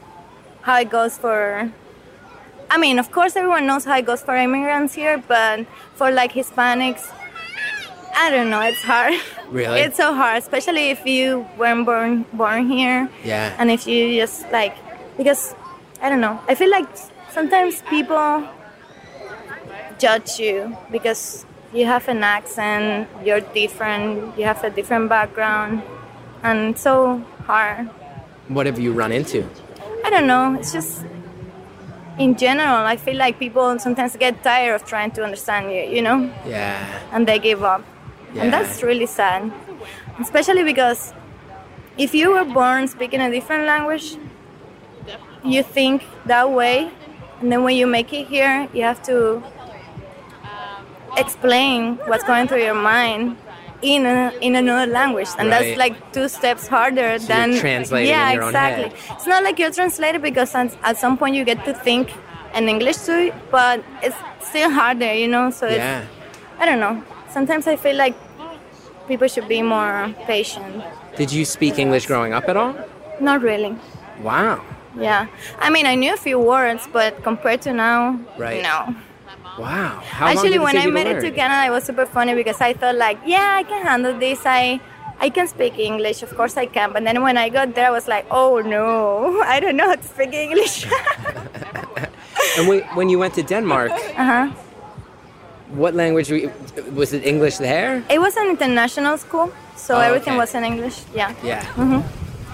how 0.62 0.80
it 0.80 0.90
goes 0.90 1.16
for. 1.18 1.70
I 2.70 2.76
mean, 2.76 2.98
of 2.98 3.10
course, 3.10 3.36
everyone 3.36 3.66
knows 3.66 3.84
how 3.84 3.96
it 3.96 4.04
goes 4.04 4.20
for 4.22 4.36
immigrants 4.36 4.94
here, 4.94 5.22
but 5.26 5.64
for 5.94 6.10
like 6.10 6.32
Hispanics, 6.32 7.08
I 8.20 8.30
don't 8.30 8.50
know. 8.50 8.60
It's 8.62 8.82
hard. 8.82 9.14
Really? 9.50 9.80
It's 9.80 9.96
so 9.96 10.12
hard, 10.12 10.42
especially 10.42 10.90
if 10.90 11.06
you 11.06 11.46
weren't 11.56 11.86
born 11.86 12.26
born 12.34 12.68
here, 12.68 13.08
yeah 13.24 13.54
and 13.58 13.70
if 13.70 13.86
you 13.86 14.20
just 14.20 14.44
like 14.52 14.74
because 15.16 15.54
I 16.02 16.10
don't 16.10 16.20
know. 16.20 16.36
I 16.48 16.54
feel 16.54 16.70
like 16.70 16.88
sometimes 17.32 17.80
people 17.88 18.44
judge 19.98 20.38
you 20.38 20.76
because 20.90 21.46
you 21.72 21.86
have 21.86 22.08
an 22.08 22.22
accent, 22.22 23.08
you're 23.24 23.40
different, 23.40 24.36
you 24.38 24.44
have 24.44 24.62
a 24.64 24.70
different 24.70 25.08
background, 25.08 25.82
and 26.42 26.74
it's 26.74 26.82
so 26.82 27.22
hard. 27.46 27.88
what 28.48 28.66
have 28.66 28.78
you 28.78 28.92
run 28.92 29.12
into 29.12 29.44
I 30.04 30.10
don't 30.10 30.26
know. 30.26 30.56
It's 30.58 30.72
just 30.72 31.04
in 32.18 32.36
general. 32.36 32.84
I 32.84 32.96
feel 32.96 33.16
like 33.16 33.38
people 33.38 33.78
sometimes 33.78 34.16
get 34.16 34.42
tired 34.42 34.74
of 34.74 34.84
trying 34.84 35.10
to 35.12 35.24
understand 35.24 35.70
you, 35.70 35.82
you 35.96 36.02
know, 36.02 36.18
yeah 36.46 36.78
and 37.12 37.26
they 37.28 37.38
give 37.38 37.62
up, 37.62 37.82
Yeah. 38.34 38.42
and 38.42 38.52
that's 38.52 38.82
really 38.82 39.06
sad. 39.06 39.50
Especially 40.20 40.64
because 40.64 41.12
if 41.96 42.14
you 42.14 42.32
were 42.32 42.44
born 42.44 42.88
speaking 42.88 43.20
a 43.20 43.30
different 43.30 43.66
language, 43.66 44.16
you 45.44 45.62
think 45.62 46.02
that 46.26 46.50
way, 46.50 46.90
and 47.40 47.50
then 47.52 47.62
when 47.62 47.76
you 47.76 47.86
make 47.86 48.12
it 48.12 48.26
here, 48.26 48.68
you 48.74 48.82
have 48.82 49.02
to 49.04 49.42
explain 51.16 51.96
what's 52.06 52.24
going 52.24 52.48
through 52.48 52.62
your 52.62 52.74
mind 52.74 53.36
in 53.82 54.06
a, 54.06 54.32
in 54.40 54.56
another 54.56 54.90
language, 54.90 55.28
and 55.38 55.48
Right. 55.48 55.62
that's 55.62 55.78
like 55.78 56.12
two 56.12 56.28
steps 56.28 56.66
harder 56.66 57.18
So 57.18 57.26
than 57.28 57.58
translating 57.58 58.10
yeah, 58.10 58.28
in 58.30 58.34
your 58.34 58.42
own 58.42 58.48
exactly. 58.50 58.92
It's 59.12 59.26
not 59.26 59.44
like 59.44 59.58
you're 59.58 59.70
translated 59.70 60.20
because 60.20 60.54
at, 60.54 60.98
some 60.98 61.16
point 61.16 61.36
you 61.36 61.44
get 61.44 61.64
to 61.64 61.74
think 61.74 62.12
in 62.54 62.68
English 62.68 62.98
too, 62.98 63.32
but 63.50 63.82
it's 64.02 64.16
still 64.40 64.70
harder, 64.70 65.14
you 65.14 65.28
know. 65.28 65.50
So 65.50 65.66
it's, 65.66 65.76
yeah 65.76 66.04
I 66.58 66.66
don't 66.66 66.80
know. 66.80 67.02
Sometimes 67.38 67.68
I 67.68 67.76
feel 67.76 67.94
like 67.94 68.16
people 69.06 69.28
should 69.28 69.46
be 69.46 69.62
more 69.62 70.10
patient. 70.26 70.82
did 71.16 71.30
you 71.30 71.44
speak 71.44 71.78
english 71.78 72.04
growing 72.10 72.32
up 72.38 72.48
at 72.50 72.56
all 72.56 72.74
Not 73.20 73.38
really. 73.50 73.72
wow 74.28 74.58
Yeah. 74.98 75.22
I 75.62 75.70
mean, 75.70 75.86
I 75.86 75.94
knew 75.94 76.12
a 76.14 76.22
few 76.28 76.38
words, 76.54 76.82
but 76.98 77.22
compared 77.22 77.60
to 77.66 77.70
now, 77.72 78.18
Right. 78.44 78.58
no. 78.70 78.78
wow 79.64 80.02
How 80.18 80.26
Actually, 80.34 80.58
when 80.66 80.74
I 80.84 80.86
made 80.98 81.06
it 81.14 81.20
to? 81.22 81.30
Canada, 81.30 81.62
it 81.70 81.72
was 81.76 81.84
super 81.90 82.06
funny 82.16 82.34
because 82.34 82.58
I 82.60 82.72
thought 82.74 82.96
like, 83.06 83.18
yeah, 83.34 83.48
I 83.60 83.62
can 83.70 83.86
handle 83.86 84.14
this. 84.24 84.40
I 84.42 84.80
I 85.26 85.28
can 85.36 85.46
speak 85.46 85.78
English, 85.78 86.18
of 86.26 86.30
course 86.38 86.54
I 86.64 86.66
can. 86.76 86.88
But 86.94 87.02
then 87.06 87.18
when 87.26 87.36
I 87.44 87.46
got 87.58 87.68
there, 87.76 87.86
I 87.90 87.94
was 87.98 88.06
like, 88.14 88.26
oh 88.40 88.58
no, 88.76 88.88
I 89.54 89.56
don't 89.62 89.76
know 89.78 89.88
how 89.94 89.98
to 90.04 90.08
speak 90.14 90.32
English. 90.46 90.74
and 92.58 92.66
when, 92.70 92.80
when 92.98 93.06
you 93.12 93.18
went 93.22 93.34
to 93.38 93.42
denmark 93.54 93.92
uh-huh. 94.22 94.46
What 95.70 95.94
language 95.94 96.30
were 96.30 96.36
you, 96.36 96.52
was 96.94 97.12
it 97.12 97.24
english 97.26 97.58
there 97.58 98.02
It 98.10 98.20
was 98.20 98.36
an 98.36 98.48
international 98.48 99.18
school, 99.18 99.52
So 99.76 99.94
Oh, 99.96 100.00
everything 100.00 100.34
okay. 100.34 100.38
was 100.40 100.54
in 100.54 100.64
English. 100.64 100.96
Yeah. 101.14 101.32
Yeah. 101.42 101.62
Mm-hmm. 101.76 102.02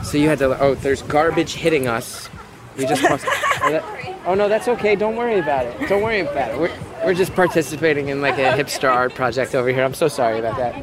So 0.05 0.19
you 0.19 0.29
had 0.29 0.39
to. 0.39 0.61
Oh, 0.61 0.75
there's 0.75 1.03
garbage 1.03 1.55
hitting 1.55 1.89
us. 1.89 2.29
We 2.77 2.85
just. 2.87 3.03
crossed- 3.03 3.25
oh, 3.65 3.71
that- 3.71 3.85
oh 4.27 4.35
no, 4.35 4.49
that's 4.49 4.69
okay. 4.69 4.95
Don't 4.95 5.17
worry 5.17 5.39
about 5.39 5.65
it. 5.67 5.89
Don't 5.89 6.03
worry 6.03 6.21
about 6.21 6.51
it. 6.53 6.59
We're 6.61 6.75
we're 7.05 7.15
just 7.15 7.35
participating 7.35 8.09
in 8.11 8.21
like 8.21 8.37
a 8.39 8.53
hipster 8.59 8.91
art 8.93 9.15
project 9.15 9.55
over 9.55 9.69
here. 9.71 9.83
I'm 9.85 9.95
so 9.95 10.09
sorry 10.09 10.39
about 10.39 10.57
that. 10.59 10.75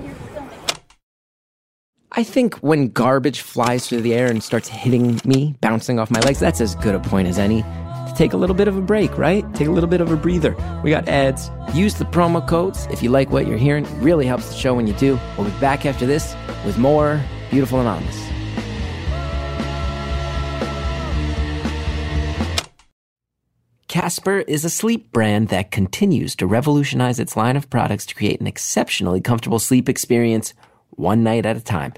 I 2.13 2.23
think 2.23 2.55
when 2.55 2.89
garbage 2.89 3.39
flies 3.41 3.87
through 3.87 4.01
the 4.01 4.13
air 4.13 4.27
and 4.27 4.43
starts 4.43 4.67
hitting 4.67 5.21
me, 5.23 5.55
bouncing 5.61 5.97
off 5.99 6.09
my 6.11 6.19
legs, 6.21 6.39
that's 6.39 6.59
as 6.59 6.75
good 6.75 6.95
a 6.95 6.99
point 6.99 7.27
as 7.27 7.37
any 7.39 7.61
to 7.61 7.67
take 8.21 8.34
a 8.34 8.38
little 8.38 8.55
bit 8.55 8.67
of 8.67 8.77
a 8.77 8.81
break, 8.81 9.17
right? 9.17 9.43
Take 9.55 9.67
a 9.67 9.71
little 9.71 9.89
bit 9.89 9.99
of 9.99 10.12
a 10.12 10.15
breather. 10.15 10.55
We 10.84 10.91
got 10.91 11.07
ads. 11.07 11.49
Use 11.73 11.95
the 11.95 12.05
promo 12.05 12.47
codes 12.47 12.88
if 12.91 13.01
you 13.01 13.10
like 13.10 13.31
what 13.31 13.47
you're 13.47 13.57
hearing. 13.57 13.84
It 13.84 13.91
really 13.93 14.27
helps 14.27 14.47
the 14.49 14.55
show 14.55 14.75
when 14.75 14.86
you 14.86 14.93
do. 14.93 15.19
We'll 15.36 15.49
be 15.49 15.60
back 15.60 15.88
after 15.88 16.05
this 16.05 16.36
with 16.63 16.77
more 16.77 17.19
Beautiful 17.49 17.79
Anonymous. 17.79 18.15
Casper 23.88 24.41
is 24.41 24.63
a 24.65 24.69
sleep 24.69 25.12
brand 25.12 25.47
that 25.47 25.71
continues 25.71 26.36
to 26.36 26.45
revolutionize 26.45 27.19
its 27.19 27.36
line 27.36 27.57
of 27.57 27.71
products 27.71 28.05
to 28.05 28.13
create 28.13 28.39
an 28.39 28.45
exceptionally 28.45 29.19
comfortable 29.19 29.57
sleep 29.57 29.89
experience 29.89 30.53
one 30.91 31.23
night 31.23 31.47
at 31.47 31.57
a 31.57 31.62
time. 31.62 31.91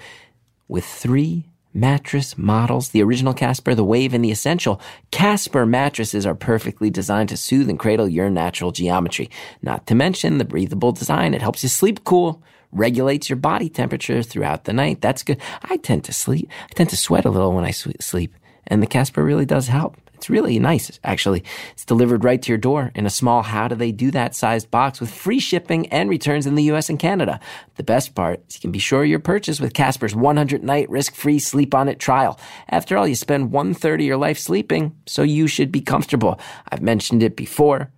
With 0.70 0.86
three 0.86 1.53
mattress 1.74 2.38
models, 2.38 2.90
the 2.90 3.02
original 3.02 3.34
Casper, 3.34 3.74
the 3.74 3.84
Wave, 3.84 4.14
and 4.14 4.24
the 4.24 4.32
Essential, 4.32 4.80
Casper 5.12 5.66
mattresses 5.66 6.26
are 6.26 6.36
perfectly 6.36 6.90
designed 6.90 7.30
to 7.30 7.38
soothe 7.38 7.70
and 7.70 7.80
cradle 7.80 8.08
your 8.08 8.30
natural 8.30 8.72
geometry. 8.72 9.30
Not 9.62 9.88
to 9.88 9.96
mention 9.96 10.38
the 10.38 10.46
breathable 10.46 10.92
design. 10.92 11.34
It 11.34 11.42
helps 11.42 11.64
you 11.64 11.70
sleep 11.70 12.04
cool, 12.04 12.42
regulates 12.72 13.30
your 13.30 13.38
body 13.38 13.70
temperature 13.70 14.24
throughout 14.24 14.66
the 14.66 14.74
night. 14.74 15.02
That's 15.02 15.24
good. 15.24 15.40
I 15.64 15.78
tend 15.78 16.04
to 16.06 16.14
sleep, 16.14 16.50
I 16.70 16.74
tend 16.74 16.90
to 16.92 16.98
sweat 16.98 17.26
a 17.26 17.30
little 17.30 17.54
when 17.54 17.66
I 17.66 17.72
sleep, 17.72 18.34
and 18.68 18.82
the 18.82 18.88
Casper 18.88 19.24
really 19.24 19.46
does 19.46 19.68
help. 19.68 19.98
It's 20.24 20.30
really 20.30 20.58
nice, 20.58 21.02
actually. 21.04 21.44
It's 21.74 21.84
delivered 21.84 22.24
right 22.24 22.42
to 22.42 22.48
your 22.48 22.58
door 22.58 22.94
in 22.96 23.06
a 23.06 23.10
small 23.10 23.42
how 23.42 23.68
do 23.68 23.76
they 23.76 23.92
do 23.92 24.10
that 24.12 24.34
sized 24.34 24.72
box 24.72 25.02
with 25.02 25.14
free 25.14 25.42
shipping 25.42 25.88
and 25.88 26.10
returns 26.10 26.48
in 26.48 26.56
the 26.56 26.64
US 26.72 26.90
and 26.90 26.98
Canada. 26.98 27.42
The 27.76 27.84
best 27.84 28.16
part 28.16 28.42
is 28.48 28.56
you 28.56 28.62
can 28.62 28.72
be 28.72 28.80
sure 28.80 29.04
your 29.04 29.20
purchase 29.20 29.60
with 29.60 29.74
Casper's 29.74 30.16
100 30.16 30.64
night 30.64 30.90
risk 30.90 31.14
free 31.14 31.40
sleep 31.40 31.76
on 31.76 31.90
it 31.90 32.00
trial. 32.00 32.40
After 32.70 32.96
all, 32.96 33.06
you 33.06 33.16
spend 33.16 33.52
one 33.52 33.74
third 33.74 34.00
of 34.00 34.08
your 34.08 34.16
life 34.16 34.40
sleeping, 34.40 34.96
so 35.06 35.24
you 35.24 35.46
should 35.46 35.74
be 35.74 35.82
comfortable. 35.82 36.40
I've 36.72 36.82
mentioned 36.82 37.22
it 37.22 37.36
before. 37.36 37.92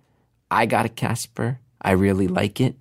I 0.50 0.66
got 0.66 0.84
a 0.84 0.88
Casper. 0.88 1.60
I 1.80 1.92
really 1.92 2.26
like 2.26 2.60
it. 2.60 2.74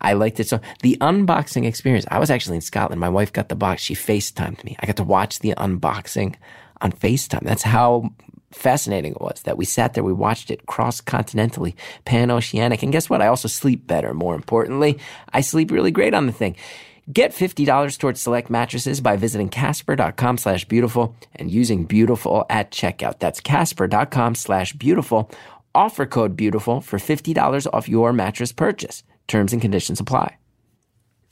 I 0.00 0.14
liked 0.14 0.40
it 0.40 0.48
so. 0.48 0.58
The 0.80 0.96
unboxing 1.02 1.66
experience. 1.66 2.06
I 2.10 2.18
was 2.18 2.30
actually 2.30 2.56
in 2.56 2.62
Scotland. 2.62 2.98
My 2.98 3.10
wife 3.10 3.30
got 3.30 3.50
the 3.50 3.56
box. 3.56 3.82
She 3.82 3.94
FaceTimed 3.94 4.64
me. 4.64 4.74
I 4.80 4.86
got 4.86 4.96
to 4.96 5.04
watch 5.04 5.40
the 5.40 5.52
unboxing 5.58 6.36
on 6.80 6.92
FaceTime. 6.92 7.42
That's 7.42 7.62
how 7.62 8.10
fascinating 8.56 9.12
it 9.12 9.20
was 9.20 9.42
that 9.42 9.56
we 9.56 9.64
sat 9.64 9.94
there, 9.94 10.02
we 10.04 10.12
watched 10.12 10.50
it 10.50 10.66
cross 10.66 11.00
continentally, 11.00 11.74
pan 12.04 12.30
oceanic. 12.30 12.82
And 12.82 12.92
guess 12.92 13.08
what? 13.10 13.22
I 13.22 13.28
also 13.28 13.48
sleep 13.48 13.86
better. 13.86 14.14
More 14.14 14.34
importantly, 14.34 14.98
I 15.32 15.40
sleep 15.42 15.70
really 15.70 15.90
great 15.90 16.14
on 16.14 16.26
the 16.26 16.32
thing. 16.32 16.56
Get 17.12 17.30
$50 17.30 17.98
towards 17.98 18.20
select 18.20 18.50
mattresses 18.50 19.00
by 19.00 19.16
visiting 19.16 19.48
casper.com 19.48 20.38
slash 20.38 20.64
beautiful 20.64 21.14
and 21.36 21.50
using 21.50 21.84
beautiful 21.84 22.44
at 22.50 22.72
checkout. 22.72 23.20
That's 23.20 23.40
casper.com 23.40 24.34
slash 24.34 24.72
beautiful. 24.72 25.30
Offer 25.72 26.06
code 26.06 26.36
beautiful 26.36 26.80
for 26.80 26.98
$50 26.98 27.66
off 27.72 27.88
your 27.88 28.12
mattress 28.12 28.50
purchase. 28.50 29.04
Terms 29.28 29.52
and 29.52 29.62
conditions 29.62 30.00
apply. 30.00 30.36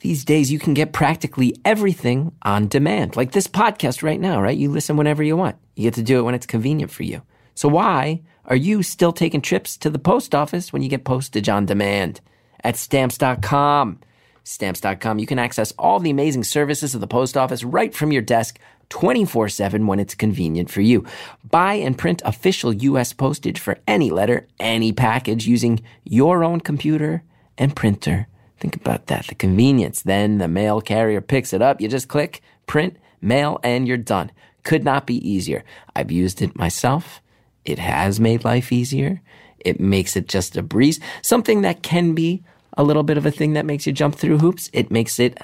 These 0.01 0.25
days, 0.25 0.51
you 0.51 0.59
can 0.59 0.73
get 0.73 0.93
practically 0.93 1.55
everything 1.63 2.33
on 2.41 2.67
demand, 2.67 3.15
like 3.15 3.31
this 3.31 3.47
podcast 3.47 4.03
right 4.03 4.19
now, 4.19 4.41
right? 4.41 4.57
You 4.57 4.69
listen 4.69 4.97
whenever 4.97 5.23
you 5.23 5.37
want. 5.37 5.55
You 5.75 5.83
get 5.83 5.93
to 5.95 6.03
do 6.03 6.19
it 6.19 6.23
when 6.23 6.35
it's 6.35 6.45
convenient 6.45 6.91
for 6.91 7.03
you. 7.03 7.21
So 7.55 7.69
why 7.69 8.21
are 8.45 8.55
you 8.55 8.83
still 8.83 9.13
taking 9.13 9.41
trips 9.41 9.77
to 9.77 9.89
the 9.89 9.99
post 9.99 10.35
office 10.35 10.71
when 10.71 10.81
you 10.81 10.89
get 10.89 11.05
postage 11.05 11.49
on 11.49 11.65
demand? 11.65 12.21
At 12.63 12.75
stamps.com. 12.75 13.99
Stamps.com, 14.43 15.17
you 15.17 15.25
can 15.25 15.39
access 15.39 15.71
all 15.79 15.99
the 15.99 16.11
amazing 16.11 16.43
services 16.43 16.93
of 16.93 17.01
the 17.01 17.07
post 17.07 17.35
office 17.35 17.63
right 17.63 17.95
from 17.95 18.11
your 18.11 18.21
desk 18.21 18.59
24 18.89 19.49
7 19.49 19.87
when 19.87 19.99
it's 19.99 20.13
convenient 20.13 20.69
for 20.69 20.81
you. 20.81 21.03
Buy 21.49 21.75
and 21.75 21.97
print 21.97 22.21
official 22.25 22.71
U.S. 22.71 23.13
postage 23.13 23.59
for 23.59 23.79
any 23.87 24.11
letter, 24.11 24.47
any 24.59 24.91
package 24.91 25.47
using 25.47 25.81
your 26.03 26.43
own 26.43 26.59
computer 26.59 27.23
and 27.57 27.75
printer. 27.75 28.27
Think 28.65 28.77
about 28.77 29.05
that. 29.05 29.27
The 29.27 29.35
convenience. 29.35 30.01
Then 30.01 30.39
the 30.39 30.47
mail 30.47 30.81
carrier 30.81 31.21
picks 31.21 31.53
it 31.53 31.61
up. 31.61 31.79
You 31.79 31.87
just 31.87 32.07
click, 32.07 32.41
print, 32.65 32.97
mail, 33.21 33.59
and 33.63 33.87
you're 33.87 33.95
done. 33.95 34.31
Could 34.63 34.83
not 34.83 35.05
be 35.05 35.17
easier. 35.17 35.63
I've 35.95 36.09
used 36.09 36.41
it 36.41 36.57
myself. 36.57 37.21
It 37.63 37.77
has 37.77 38.19
made 38.19 38.43
life 38.43 38.71
easier. 38.71 39.21
It 39.59 39.79
makes 39.79 40.15
it 40.15 40.27
just 40.27 40.57
a 40.57 40.63
breeze. 40.63 40.99
Something 41.21 41.61
that 41.61 41.83
can 41.83 42.15
be 42.15 42.43
a 42.75 42.81
little 42.81 43.03
bit 43.03 43.19
of 43.19 43.25
a 43.27 43.29
thing 43.29 43.53
that 43.53 43.67
makes 43.67 43.85
you 43.85 43.93
jump 43.93 44.15
through 44.15 44.39
hoops. 44.39 44.71
It 44.73 44.89
makes 44.89 45.19
it 45.19 45.37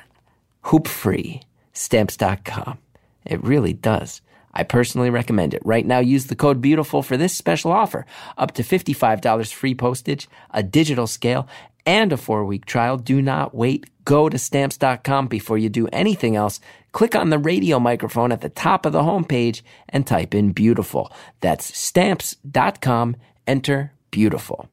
hoop 0.64 0.88
free. 0.88 1.44
Stamps.com. 1.74 2.80
It 3.24 3.44
really 3.44 3.74
does. 3.74 4.24
I 4.54 4.64
personally 4.64 5.10
recommend 5.10 5.54
it. 5.54 5.62
Right 5.64 5.86
now, 5.86 6.00
use 6.00 6.26
the 6.26 6.36
code 6.36 6.62
BEAUTIFUL 6.62 7.06
for 7.06 7.18
this 7.18 7.36
special 7.36 7.72
offer. 7.72 8.06
Up 8.38 8.52
to 8.54 8.64
$55 8.64 9.54
free 9.54 9.76
postage, 9.76 10.28
a 10.52 10.62
digital 10.62 11.08
scale, 11.08 11.48
and 11.86 12.12
a 12.12 12.18
four 12.18 12.46
week 12.46 12.66
trial. 12.66 12.98
Do 12.98 13.22
not 13.22 13.56
wait. 13.56 13.86
Go 14.06 14.30
to 14.30 14.38
stamps.com 14.38 15.28
before 15.28 15.58
you 15.58 15.70
do 15.70 15.88
anything 15.88 16.36
else. 16.36 16.60
Click 16.92 17.16
on 17.16 17.30
the 17.30 17.40
radio 17.40 17.80
microphone 17.80 18.32
at 18.32 18.42
the 18.42 18.50
top 18.50 18.86
of 18.86 18.94
the 18.94 19.02
homepage 19.02 19.62
and 19.90 20.06
type 20.06 20.34
in 20.34 20.52
beautiful. 20.52 21.12
That's 21.40 21.78
stamps.com. 21.78 23.16
Enter 23.48 23.94
beautiful. 24.12 24.70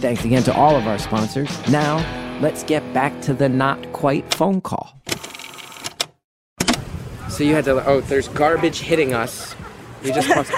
Thanks 0.00 0.24
again 0.24 0.44
to 0.44 0.54
all 0.54 0.76
of 0.76 0.86
our 0.86 0.98
sponsors. 0.98 1.50
Now, 1.68 1.98
let's 2.40 2.62
get 2.62 2.94
back 2.94 3.20
to 3.22 3.34
the 3.34 3.48
not 3.48 3.92
quite 3.92 4.32
phone 4.32 4.60
call. 4.60 4.94
So 7.28 7.44
you 7.44 7.54
had 7.54 7.64
to. 7.66 7.84
Oh, 7.86 8.00
there's 8.00 8.28
garbage 8.28 8.80
hitting 8.80 9.12
us. 9.12 9.54
We 10.02 10.12
just 10.12 10.30
crossed. 10.30 10.52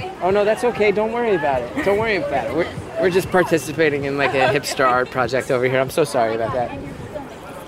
oh, 0.22 0.30
no, 0.30 0.44
that's 0.44 0.64
okay. 0.64 0.92
Don't 0.92 1.12
worry 1.12 1.34
about 1.34 1.62
it. 1.62 1.84
Don't 1.84 1.98
worry 1.98 2.16
about 2.16 2.46
it. 2.46 2.54
We're 2.54 2.66
we're 3.00 3.10
just 3.10 3.30
participating 3.30 4.04
in 4.04 4.16
like 4.16 4.34
a 4.34 4.48
hipster 4.48 4.86
art 4.86 5.10
project 5.10 5.50
over 5.50 5.64
here. 5.66 5.80
I'm 5.80 5.90
so 5.90 6.04
sorry 6.04 6.34
about 6.34 6.52
that. 6.52 6.70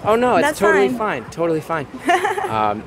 Oh 0.05 0.17
no, 0.17 0.37
it's 0.37 0.49
That's 0.49 0.59
totally 0.59 0.89
fine. 0.89 1.23
fine. 1.23 1.31
Totally 1.31 1.61
fine. 1.61 1.87
um, 2.49 2.83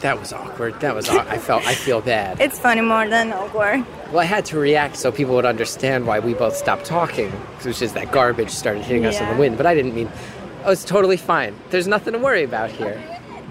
that 0.00 0.18
was 0.18 0.32
awkward. 0.32 0.78
That 0.80 0.94
was. 0.94 1.08
I 1.08 1.38
felt. 1.38 1.66
I 1.66 1.74
feel 1.74 2.00
bad. 2.00 2.40
It's 2.40 2.58
funny 2.58 2.80
more 2.80 3.08
than 3.08 3.32
awkward. 3.32 3.84
Well, 4.08 4.20
I 4.20 4.24
had 4.24 4.44
to 4.46 4.58
react 4.58 4.96
so 4.96 5.10
people 5.10 5.34
would 5.34 5.46
understand 5.46 6.06
why 6.06 6.18
we 6.18 6.34
both 6.34 6.56
stopped 6.56 6.84
talking. 6.84 7.32
was 7.64 7.78
just 7.78 7.94
that 7.94 8.12
garbage 8.12 8.50
started 8.50 8.82
hitting 8.84 9.06
us 9.06 9.20
in 9.20 9.28
the 9.28 9.36
wind. 9.36 9.56
But 9.56 9.66
I 9.66 9.74
didn't 9.74 9.94
mean. 9.94 10.10
Oh, 10.64 10.70
it's 10.70 10.84
totally 10.84 11.16
fine. 11.16 11.56
There's 11.70 11.88
nothing 11.88 12.12
to 12.12 12.18
worry 12.20 12.44
about 12.44 12.70
here. 12.70 13.02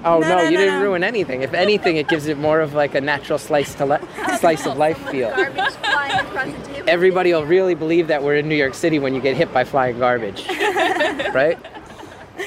Oh 0.03 0.19
no, 0.19 0.27
No, 0.29 0.37
no, 0.37 0.43
you 0.43 0.51
no, 0.51 0.57
didn't 0.57 0.79
no. 0.79 0.85
ruin 0.85 1.03
anything. 1.03 1.41
If 1.43 1.53
anything, 1.53 1.97
it 1.97 2.07
gives 2.07 2.27
it 2.27 2.37
more 2.37 2.59
of 2.59 2.73
like 2.73 2.95
a 2.95 3.01
natural 3.01 3.37
slice 3.37 3.75
to 3.75 3.85
li- 3.85 3.97
slice 4.39 4.65
of 4.65 4.77
life 4.77 4.97
feel. 5.09 5.29
Garbage 5.29 5.73
flying 5.75 6.19
across 6.25 6.45
the 6.67 6.73
table. 6.73 6.89
Everybody 6.89 7.33
will 7.33 7.45
really 7.45 7.75
believe 7.75 8.07
that 8.07 8.23
we're 8.23 8.35
in 8.37 8.49
New 8.49 8.55
York 8.55 8.73
City 8.73 8.99
when 8.99 9.13
you 9.13 9.21
get 9.21 9.35
hit 9.37 9.53
by 9.53 9.63
flying 9.63 9.99
garbage, 9.99 10.47
right? 11.33 11.57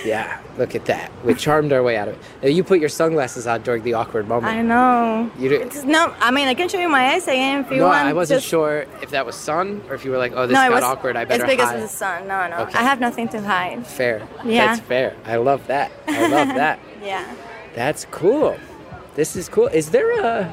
Yeah, 0.04 0.40
look 0.58 0.74
at 0.74 0.86
that. 0.86 1.10
We 1.24 1.34
charmed 1.34 1.72
our 1.72 1.82
way 1.82 1.96
out 1.96 2.08
of 2.08 2.14
it. 2.14 2.20
Now, 2.42 2.48
you 2.48 2.64
put 2.64 2.80
your 2.80 2.88
sunglasses 2.88 3.46
on 3.46 3.62
during 3.62 3.84
the 3.84 3.94
awkward 3.94 4.26
moment. 4.26 4.52
I 4.52 4.60
know. 4.60 5.30
You 5.38 5.48
do- 5.50 5.60
It's 5.60 5.84
no. 5.84 6.12
I 6.18 6.30
mean, 6.32 6.48
I 6.48 6.54
can 6.54 6.68
show 6.68 6.78
you 6.80 6.88
my 6.88 7.12
eyes 7.12 7.22
again 7.28 7.60
if 7.64 7.70
you 7.70 7.76
no, 7.78 7.86
want. 7.86 7.98
I 7.98 8.12
wasn't 8.12 8.38
just- 8.38 8.48
sure 8.50 8.86
if 9.02 9.10
that 9.10 9.24
was 9.24 9.36
sun 9.36 9.82
or 9.88 9.94
if 9.94 10.04
you 10.04 10.10
were 10.10 10.18
like, 10.18 10.32
oh, 10.34 10.46
this 10.46 10.54
no, 10.54 10.62
got 10.68 10.72
was 10.72 10.82
awkward. 10.84 11.16
I 11.16 11.24
better 11.24 11.44
It's 11.44 11.52
because 11.52 11.68
hide. 11.68 11.76
of 11.76 11.82
the 11.82 11.88
sun. 11.88 12.26
No, 12.26 12.48
no. 12.48 12.56
Okay. 12.64 12.78
I 12.78 12.82
have 12.82 12.98
nothing 13.00 13.28
to 13.28 13.40
hide. 13.40 13.86
Fair. 13.86 14.26
Yeah. 14.44 14.66
That's 14.66 14.80
fair. 14.80 15.16
I 15.24 15.36
love 15.36 15.64
that. 15.68 15.92
I 16.08 16.26
love 16.26 16.48
that. 16.48 16.80
Yeah. 17.02 17.24
That's 17.74 18.06
cool. 18.10 18.56
This 19.14 19.36
is 19.36 19.48
cool. 19.48 19.66
Is 19.68 19.90
there 19.90 20.10
a 20.20 20.52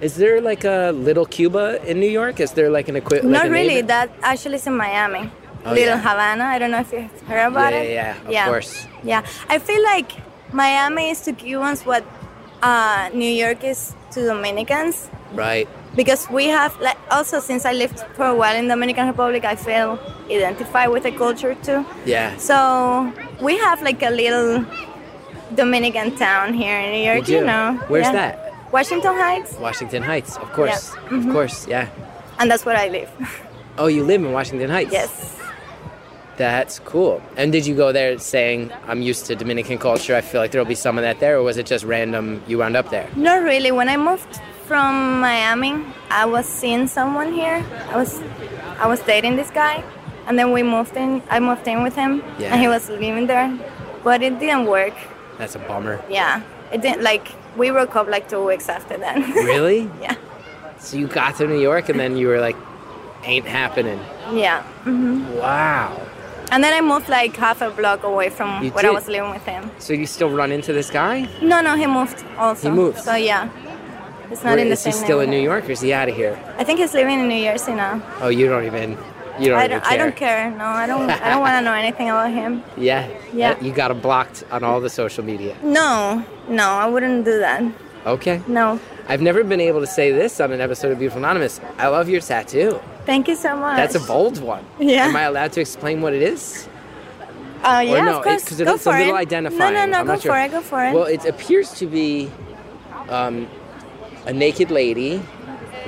is 0.00 0.16
there 0.16 0.40
like 0.40 0.64
a 0.64 0.92
little 0.92 1.26
Cuba 1.26 1.78
in 1.86 2.00
New 2.00 2.08
York? 2.08 2.40
Is 2.40 2.52
there 2.52 2.70
like 2.70 2.88
an 2.88 2.96
equivalent? 2.96 3.32
Not 3.32 3.48
really. 3.50 3.82
That 3.82 4.10
actually 4.22 4.56
is 4.56 4.66
in 4.66 4.74
Miami. 4.76 5.30
Oh, 5.64 5.70
Little 5.72 5.96
yeah. 5.96 6.00
Havana. 6.00 6.44
I 6.44 6.58
don't 6.58 6.70
know 6.70 6.80
if 6.80 6.90
you've 6.92 7.20
heard 7.28 7.48
about 7.52 7.72
Yeah, 7.74 7.80
it. 7.80 7.92
yeah, 7.92 8.16
yeah, 8.30 8.44
of 8.46 8.48
course. 8.50 8.86
Yeah. 9.04 9.26
I 9.48 9.58
feel 9.58 9.82
like 9.82 10.10
Miami 10.52 11.10
is 11.10 11.20
to 11.22 11.32
Cubans 11.34 11.84
what 11.84 12.02
uh, 12.62 13.10
New 13.12 13.28
York 13.28 13.62
is 13.64 13.94
to 14.12 14.24
Dominicans. 14.24 15.10
Right. 15.34 15.68
because 15.94 16.28
we 16.30 16.46
have 16.48 16.74
like 16.80 16.98
also 17.10 17.38
since 17.40 17.64
I 17.64 17.72
lived 17.72 18.00
for 18.16 18.24
a 18.26 18.34
while 18.34 18.56
in 18.56 18.66
Dominican 18.68 19.06
Republic, 19.06 19.44
I 19.44 19.54
feel 19.54 19.98
identified 20.30 20.88
with 20.90 21.02
the 21.04 21.12
culture 21.12 21.54
too. 21.62 21.84
Yeah. 22.06 22.36
So 22.38 23.12
we 23.40 23.56
have 23.58 23.82
like 23.82 24.02
a 24.02 24.10
little 24.10 24.64
Dominican 25.54 26.16
town 26.16 26.54
here 26.54 26.78
in 26.78 26.92
New 26.92 27.04
York. 27.12 27.28
You 27.28 27.44
know, 27.44 27.78
Where's 27.88 28.06
Yeah. 28.06 28.12
that? 28.12 28.54
Washington 28.72 29.14
Heights, 29.14 29.52
Washington 29.58 30.02
Heights, 30.02 30.36
of 30.36 30.52
course. 30.52 30.92
Yeah. 30.94 31.00
Mm-hmm. 31.10 31.28
Of 31.28 31.34
course, 31.34 31.66
yeah. 31.66 31.88
and 32.38 32.50
that's 32.50 32.64
where 32.64 32.76
I 32.76 32.88
live. 32.88 33.10
Oh, 33.78 33.86
you 33.86 34.04
live 34.04 34.20
in 34.22 34.32
Washington 34.32 34.68
Heights? 34.68 34.92
yes. 34.92 35.36
That's 36.36 36.78
cool. 36.80 37.20
And 37.36 37.52
did 37.52 37.66
you 37.66 37.74
go 37.74 37.92
there 37.92 38.18
saying, 38.18 38.70
I'm 38.88 39.00
used 39.02 39.26
to 39.26 39.34
Dominican 39.36 39.78
culture, 39.78 40.14
I 40.16 40.20
feel 40.22 40.40
like 40.40 40.50
there'll 40.52 40.66
be 40.66 40.74
some 40.74 40.96
of 40.98 41.02
that 41.02 41.20
there, 41.20 41.36
or 41.38 41.42
was 41.42 41.56
it 41.58 41.66
just 41.66 41.84
random 41.84 42.42
you 42.46 42.58
wound 42.58 42.76
up 42.76 42.90
there? 42.90 43.08
Not 43.16 43.42
really. 43.42 43.72
When 43.72 43.88
I 43.88 43.96
moved 43.96 44.40
from 44.66 45.20
Miami, 45.20 45.84
I 46.10 46.24
was 46.26 46.46
seeing 46.46 46.86
someone 46.88 47.32
here. 47.32 47.64
I 47.90 47.96
was 47.96 48.20
I 48.78 48.86
was 48.86 49.00
dating 49.00 49.36
this 49.36 49.50
guy, 49.50 49.84
and 50.26 50.38
then 50.38 50.52
we 50.52 50.62
moved 50.62 50.96
in. 50.96 51.22
I 51.30 51.40
moved 51.40 51.66
in 51.68 51.82
with 51.82 51.94
him, 51.94 52.22
Yeah. 52.38 52.52
and 52.52 52.60
he 52.60 52.68
was 52.68 52.88
living 52.88 53.26
there, 53.26 53.52
but 54.04 54.22
it 54.22 54.38
didn't 54.40 54.66
work. 54.66 54.94
That's 55.40 55.54
a 55.56 55.58
bummer. 55.58 56.00
Yeah, 56.10 56.42
it 56.72 56.82
didn't. 56.82 57.02
Like 57.02 57.26
we 57.56 57.70
broke 57.70 57.96
up 57.96 58.06
like 58.06 58.28
two 58.28 58.44
weeks 58.46 58.68
after 58.68 58.96
that. 58.98 59.16
Really? 59.34 59.90
yeah, 60.00 60.14
So 60.78 60.96
you 60.98 61.06
got 61.08 61.36
to 61.38 61.46
New 61.46 61.58
York 61.60 61.88
and 61.88 61.98
then 61.98 62.16
you 62.16 62.28
were 62.28 62.40
like, 62.40 62.56
ain't 63.24 63.46
happening. 63.46 63.98
yeah. 64.32 64.62
Mm-hmm. 64.84 65.36
Wow. 65.38 66.06
And 66.52 66.62
then 66.64 66.72
I 66.74 66.80
moved 66.80 67.08
like 67.08 67.34
half 67.36 67.62
a 67.62 67.70
block 67.70 68.02
away 68.02 68.28
from 68.28 68.62
You 68.64 68.70
where 68.70 68.84
I 68.86 68.90
was 68.90 69.08
living 69.08 69.30
with 69.30 69.44
him. 69.46 69.70
So 69.78 69.92
you 69.94 70.06
still 70.06 70.30
run 70.30 70.52
into 70.52 70.72
this 70.72 70.90
guy? 70.90 71.28
No, 71.40 71.60
no, 71.62 71.74
he 71.76 71.86
moved 71.86 72.22
also. 72.36 72.68
He 72.70 72.74
moved? 72.76 72.98
So 72.98 73.14
yeah, 73.14 73.48
it's 74.30 74.42
not 74.44 74.50
Where- 74.50 74.58
in 74.58 74.66
the 74.68 74.72
is 74.74 74.84
he 74.84 74.92
same. 74.92 75.04
still 75.04 75.20
in 75.20 75.30
New. 75.30 75.40
York 75.40 75.64
or 75.68 75.72
is 75.72 75.80
he 75.80 75.92
out 75.92 76.08
of 76.08 76.16
here? 76.16 76.36
I 76.58 76.64
think 76.64 76.80
he's 76.80 76.92
living 76.92 77.18
in 77.20 77.28
New 77.28 77.42
Jersey 77.44 77.72
now. 77.72 78.02
Oh, 78.20 78.28
you 78.28 78.46
don't 78.48 78.64
even, 78.66 78.98
you 79.40 79.48
don't 79.50 79.58
I 79.58 79.66
don't. 79.68 79.82
care. 79.82 79.92
I 79.92 79.96
don't 79.96 80.16
care. 80.16 80.50
No, 80.52 80.64
I 80.64 80.86
don't. 80.86 81.08
I 81.10 81.28
don't 81.30 81.40
want 81.40 81.54
to 81.54 81.60
know 81.62 81.72
anything 81.74 82.08
about 82.10 82.30
him. 82.32 82.62
Yeah. 82.76 83.08
Yeah. 83.32 83.52
Uh, 83.52 83.64
You 83.64 83.72
got 83.72 83.90
him 83.92 84.00
blocked 84.00 84.42
on 84.50 84.64
all 84.64 84.80
the 84.80 84.90
social 84.90 85.24
media. 85.24 85.56
No, 85.62 86.24
no, 86.48 86.64
I 86.68 86.86
wouldn't 86.86 87.24
do 87.24 87.38
that. 87.38 87.62
Okay. 88.06 88.42
No. 88.48 88.80
I've 89.08 89.22
never 89.22 89.44
been 89.44 89.60
able 89.60 89.80
to 89.80 89.86
say 89.86 90.10
this 90.10 90.40
on 90.40 90.50
an 90.52 90.60
episode 90.60 90.90
of 90.90 90.98
Beautiful 90.98 91.18
Anonymous. 91.24 91.60
I 91.78 91.86
love 91.88 92.08
your 92.08 92.20
tattoo. 92.20 92.80
Thank 93.06 93.28
you 93.28 93.36
so 93.36 93.56
much. 93.56 93.76
That's 93.76 93.94
a 93.94 94.00
bold 94.00 94.40
one. 94.40 94.64
Yeah. 94.80 95.06
Am 95.06 95.14
I 95.16 95.22
allowed 95.22 95.52
to 95.52 95.60
explain 95.60 96.00
what 96.00 96.12
it 96.12 96.22
is? 96.22 96.68
Uh, 97.62 97.84
yeah, 97.86 98.00
no, 98.04 98.16
of 98.18 98.24
course. 98.24 98.42
because 98.44 98.58
go 98.62 98.74
it's 98.74 98.84
for 98.84 98.94
a 98.96 98.98
little 98.98 99.14
it. 99.16 99.18
identifying. 99.18 99.74
No, 99.74 99.84
no, 99.84 99.92
no. 99.92 99.98
I'm 99.98 100.06
go 100.06 100.12
not 100.14 100.22
sure. 100.22 100.38
it. 100.38 100.50
Go 100.50 100.60
for 100.60 100.84
it. 100.84 100.94
Well, 100.94 101.04
it 101.04 101.24
appears 101.24 101.70
to 101.74 101.86
be 101.86 102.30
um, 103.08 103.46
a 104.26 104.32
naked 104.32 104.70
lady 104.70 105.22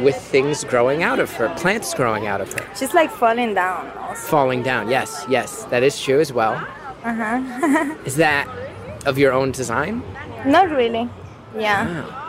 with 0.01 0.17
things 0.17 0.65
growing 0.65 1.03
out 1.03 1.19
of 1.19 1.31
her, 1.33 1.49
plants 1.57 1.95
growing 1.95 2.27
out 2.27 2.41
of 2.41 2.53
her, 2.53 2.65
She's 2.77 2.95
like 2.95 3.11
falling 3.11 3.55
down. 3.55 3.91
Also. 3.99 4.29
falling 4.29 4.63
down. 4.63 4.89
Yes, 4.89 5.25
yes, 5.29 5.65
that 5.65 5.83
is 5.83 6.01
true 6.01 6.21
as 6.21 6.33
well. 6.33 6.55
Uh 7.05 7.15
huh. 7.15 7.95
Is 8.07 8.17
that 8.17 8.47
of 9.07 9.19
your 9.19 9.33
own 9.33 9.51
design? 9.53 10.03
Not 10.47 10.71
really. 10.71 11.09
Yeah. 11.59 11.85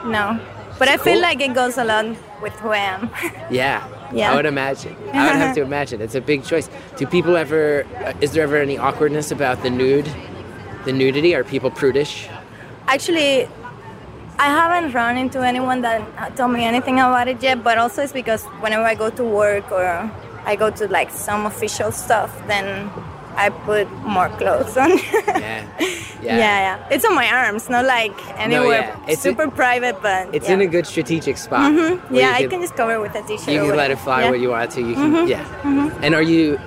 No. 0.06 0.40
But 0.80 0.88
I 0.90 0.98
feel 0.98 1.22
like 1.22 1.40
it 1.42 1.54
goes 1.54 1.78
along 1.78 2.18
with 2.42 2.54
who 2.54 2.70
I 2.70 2.78
am. 2.78 3.10
Yeah. 3.52 3.88
Yeah. 4.12 4.32
I 4.32 4.36
would 4.36 4.46
imagine. 4.48 4.96
I 5.14 5.28
would 5.28 5.36
have 5.38 5.56
to 5.56 5.62
imagine. 5.72 6.02
It's 6.02 6.16
a 6.16 6.22
big 6.22 6.44
choice. 6.44 6.70
Do 6.98 7.06
people 7.06 7.36
ever? 7.38 7.86
uh, 8.04 8.14
Is 8.22 8.32
there 8.34 8.44
ever 8.44 8.58
any 8.58 8.78
awkwardness 8.78 9.32
about 9.32 9.62
the 9.64 9.70
nude, 9.70 10.08
the 10.86 10.92
nudity? 10.92 11.34
Are 11.36 11.44
people 11.44 11.70
prudish? 11.72 12.28
Actually, 12.88 13.48
I 14.40 14.48
haven't 14.48 14.94
run 14.94 15.18
into 15.18 15.42
anyone 15.42 15.82
that 15.82 16.36
told 16.36 16.52
me 16.52 16.64
anything 16.66 16.96
about 17.00 17.28
it 17.28 17.42
yet. 17.42 17.64
But 17.64 17.78
also, 17.78 18.04
it's 18.04 18.14
because 18.14 18.44
whenever 18.62 18.84
I 18.84 18.96
go 18.96 19.10
to 19.10 19.24
work 19.24 19.72
or 19.72 19.86
I 20.46 20.56
go 20.56 20.70
to 20.72 20.88
like 20.88 21.12
some 21.12 21.46
official 21.46 21.92
stuff, 21.92 22.32
then 22.48 22.90
I 23.36 23.50
put 23.50 23.90
more 24.04 24.30
clothes 24.30 24.78
on. 24.78 25.00
Yeah. 26.24 26.38
Yeah. 26.38 26.78
yeah, 26.78 26.88
It's 26.90 27.04
on 27.04 27.16
my 27.16 27.28
arms, 27.30 27.70
not 27.70 27.84
like 27.84 28.14
anywhere 28.40 28.96
yeah. 28.96 29.06
It's 29.12 29.22
super 29.22 29.52
private, 29.52 30.02
but 30.02 30.34
It's 30.34 30.48
yeah. 30.48 30.54
in 30.54 30.62
a 30.62 30.68
good 30.68 30.88
strategic 30.88 31.36
spot. 31.38 31.70
Mm-hmm. 31.70 32.14
where 32.14 32.22
Yeah, 32.22 32.38
you 32.40 32.46
I 32.46 32.48
can 32.48 32.62
just 32.62 32.78
cover 32.78 33.02
with 33.02 33.14
a 33.14 33.22
t-shirt. 33.24 33.50
You 33.54 33.60
can 33.68 33.76
let 33.76 33.92
it 33.92 34.00
fly 34.00 34.22
yeah. 34.22 34.30
where 34.30 34.40
you 34.40 34.52
want 34.52 34.72
to. 34.72 34.80
You 34.80 34.94
can, 34.96 35.12
mm-hmm. 35.12 35.28
yeah. 35.28 35.44
Mm-hmm. 35.64 36.02
And 36.02 36.16
are 36.16 36.22
you, 36.22 36.58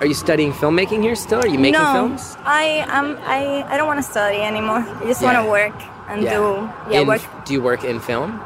are 0.00 0.04
you 0.04 0.12
studying 0.12 0.52
filmmaking 0.52 1.00
here 1.00 1.14
still? 1.14 1.38
Are 1.40 1.48
you 1.48 1.58
making 1.58 1.80
no, 1.80 1.92
films? 1.94 2.36
I 2.44 2.84
am. 2.88 3.16
I 3.24 3.64
I 3.72 3.78
don't 3.78 3.86
want 3.86 3.98
to 4.04 4.08
study 4.14 4.42
anymore. 4.42 4.84
I 5.00 5.04
just 5.06 5.22
Yeah. 5.22 5.32
want 5.32 5.46
to 5.46 5.50
work 5.50 5.72
and 6.08 6.22
Yeah. 6.22 6.34
do 6.34 6.68
yeah 6.90 7.00
In- 7.00 7.06
work. 7.08 7.22
Do 7.44 7.52
you 7.54 7.62
work 7.62 7.84
in 7.84 8.00
film? 8.00 8.40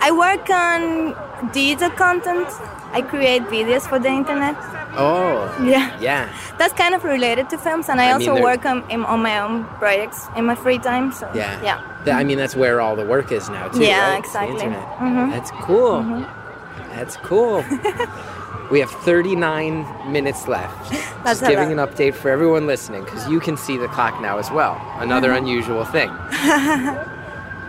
I 0.00 0.10
work 0.12 0.48
on 0.50 1.14
digital 1.52 1.90
content. 1.90 2.48
I 2.92 3.02
create 3.02 3.42
videos 3.48 3.82
for 3.88 3.98
the 3.98 4.08
internet. 4.08 4.54
Oh. 4.96 5.50
Yeah, 5.64 5.90
Yeah. 6.00 6.28
that's 6.58 6.72
kind 6.74 6.94
of 6.94 7.02
related 7.02 7.50
to 7.50 7.58
films, 7.58 7.88
and 7.88 8.00
I, 8.00 8.10
I 8.10 8.12
also 8.12 8.34
they're- 8.34 8.42
work 8.42 8.64
on 8.64 8.84
in, 8.88 9.04
on 9.04 9.20
my 9.22 9.40
own 9.40 9.64
projects 9.80 10.28
in 10.36 10.44
my 10.46 10.54
free 10.54 10.78
time. 10.78 11.10
So 11.12 11.26
Yeah. 11.34 11.58
yeah. 11.62 11.78
That- 12.04 12.16
I 12.20 12.24
mean, 12.24 12.38
that's 12.38 12.54
where 12.54 12.80
all 12.80 12.94
the 12.94 13.04
work 13.06 13.32
is 13.32 13.48
now, 13.48 13.68
too. 13.68 13.82
Yeah, 13.82 14.10
right? 14.10 14.18
Exactly. 14.18 14.54
internet. 14.62 14.86
Mhm. 15.00 15.30
That's 15.32 15.50
cool. 15.66 16.04
That's 16.94 17.16
cool. 17.16 17.64
we 18.70 18.80
have 18.80 18.90
39 18.90 20.10
minutes 20.12 20.48
left. 20.48 20.90
That's 21.24 21.40
Just 21.40 21.50
giving 21.50 21.70
an 21.72 21.78
update 21.78 22.14
for 22.14 22.30
everyone 22.30 22.66
listening, 22.66 23.04
because 23.04 23.28
you 23.28 23.40
can 23.40 23.56
see 23.56 23.76
the 23.76 23.88
clock 23.88 24.20
now 24.20 24.38
as 24.38 24.50
well. 24.50 24.80
Another 24.98 25.28
Mm-hmm. 25.30 25.44
unusual 25.46 25.84
thing. 25.84 26.10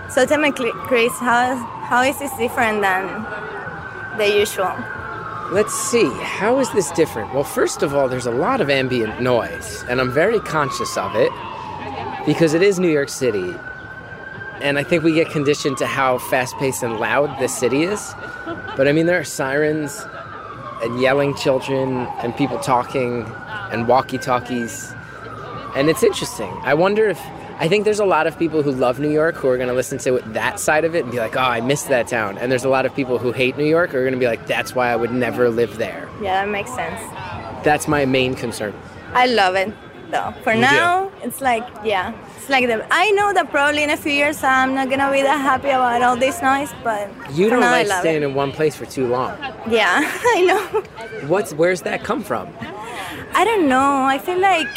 So 0.07 0.23
tell 0.25 0.39
me, 0.39 0.51
Chris, 0.51 1.11
how 1.19 1.55
how 1.89 2.03
is 2.03 2.17
this 2.19 2.31
different 2.37 2.81
than 2.81 3.25
the 4.19 4.27
usual? 4.39 4.71
Let's 5.51 5.73
see, 5.73 6.07
how 6.21 6.59
is 6.59 6.71
this 6.73 6.91
different? 6.91 7.33
Well, 7.33 7.43
first 7.43 7.81
of 7.81 7.93
all, 7.95 8.07
there's 8.07 8.27
a 8.27 8.31
lot 8.31 8.61
of 8.61 8.69
ambient 8.69 9.19
noise, 9.19 9.83
and 9.89 9.99
I'm 9.99 10.11
very 10.11 10.39
conscious 10.39 10.95
of 10.95 11.15
it 11.15 11.31
because 12.25 12.53
it 12.53 12.61
is 12.61 12.79
New 12.79 12.87
York 12.89 13.09
City. 13.09 13.55
And 14.61 14.77
I 14.77 14.83
think 14.83 15.03
we 15.03 15.11
get 15.13 15.29
conditioned 15.31 15.77
to 15.79 15.87
how 15.87 16.19
fast 16.19 16.55
paced 16.57 16.83
and 16.83 16.97
loud 16.99 17.39
the 17.39 17.47
city 17.47 17.83
is. 17.83 18.13
But 18.77 18.87
I 18.87 18.91
mean, 18.91 19.07
there 19.07 19.19
are 19.19 19.23
sirens 19.25 20.05
and 20.85 21.01
yelling 21.01 21.35
children 21.35 22.07
and 22.21 22.35
people 22.35 22.59
talking 22.59 23.23
and 23.71 23.87
walkie 23.87 24.17
talkies. 24.17 24.93
And 25.75 25.89
it's 25.89 26.03
interesting. 26.03 26.51
I 26.63 26.73
wonder 26.73 27.07
if. 27.07 27.21
I 27.57 27.69
think 27.69 27.85
there's 27.85 28.01
a 28.01 28.05
lot 28.05 28.27
of 28.27 28.37
people 28.37 28.63
who 28.63 28.71
love 28.71 28.99
New 28.99 29.09
York 29.09 29.35
who 29.35 29.47
are 29.47 29.55
going 29.55 29.69
to 29.69 29.73
listen 29.73 29.97
to 29.99 30.19
that 30.33 30.59
side 30.59 30.83
of 30.83 30.93
it 30.93 31.03
and 31.03 31.11
be 31.11 31.19
like, 31.19 31.37
oh, 31.37 31.39
I 31.39 31.61
miss 31.61 31.83
that 31.83 32.05
town. 32.05 32.37
And 32.37 32.51
there's 32.51 32.65
a 32.65 32.69
lot 32.69 32.85
of 32.85 32.93
people 32.93 33.17
who 33.17 33.31
hate 33.31 33.57
New 33.57 33.63
York 33.63 33.91
who 33.91 33.97
are 33.97 34.01
going 34.01 34.13
to 34.13 34.19
be 34.19 34.25
like, 34.25 34.45
that's 34.45 34.75
why 34.75 34.89
I 34.89 34.97
would 34.97 35.13
never 35.13 35.49
live 35.49 35.77
there. 35.77 36.09
Yeah, 36.21 36.43
that 36.43 36.51
makes 36.51 36.75
sense. 36.75 36.99
That's 37.63 37.87
my 37.87 38.03
main 38.05 38.35
concern. 38.35 38.73
I 39.13 39.27
love 39.27 39.55
it 39.55 39.73
though. 40.15 40.31
For 40.45 40.55
now, 40.55 41.11
it's 41.25 41.39
like 41.49 41.65
yeah, 41.83 42.13
it's 42.37 42.49
like 42.49 42.65
the. 42.71 42.77
I 43.03 43.05
know 43.17 43.29
that 43.37 43.45
probably 43.51 43.83
in 43.87 43.89
a 43.89 43.97
few 44.05 44.11
years 44.21 44.37
I'm 44.43 44.71
not 44.79 44.89
gonna 44.91 45.11
be 45.11 45.21
that 45.29 45.39
happy 45.51 45.69
about 45.69 46.01
all 46.01 46.17
this 46.25 46.37
noise, 46.41 46.71
but 46.83 47.03
You 47.37 47.49
don't 47.49 47.59
now, 47.59 47.71
like 47.79 47.87
staying 48.03 48.23
it. 48.23 48.27
in 48.27 48.33
one 48.43 48.51
place 48.51 48.75
for 48.79 48.85
too 48.97 49.07
long. 49.07 49.31
Yeah, 49.69 50.01
I 50.35 50.37
know. 50.49 50.61
What's 51.31 51.51
where's 51.53 51.81
that 51.87 51.99
come 52.09 52.21
from? 52.29 52.45
I 53.39 53.43
don't 53.49 53.67
know. 53.73 53.89
I 54.15 54.17
feel 54.17 54.39
like 54.39 54.71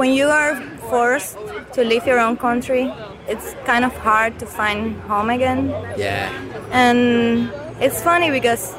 when 0.00 0.10
you 0.18 0.26
are 0.40 0.54
forced 0.90 1.36
to 1.74 1.80
leave 1.90 2.04
your 2.06 2.18
own 2.26 2.36
country, 2.36 2.84
it's 3.32 3.54
kind 3.70 3.84
of 3.84 3.92
hard 4.08 4.38
to 4.40 4.46
find 4.46 4.80
home 5.10 5.28
again. 5.30 5.68
Yeah. 5.96 6.30
And 6.72 7.50
it's 7.80 8.00
funny 8.02 8.30
because 8.30 8.74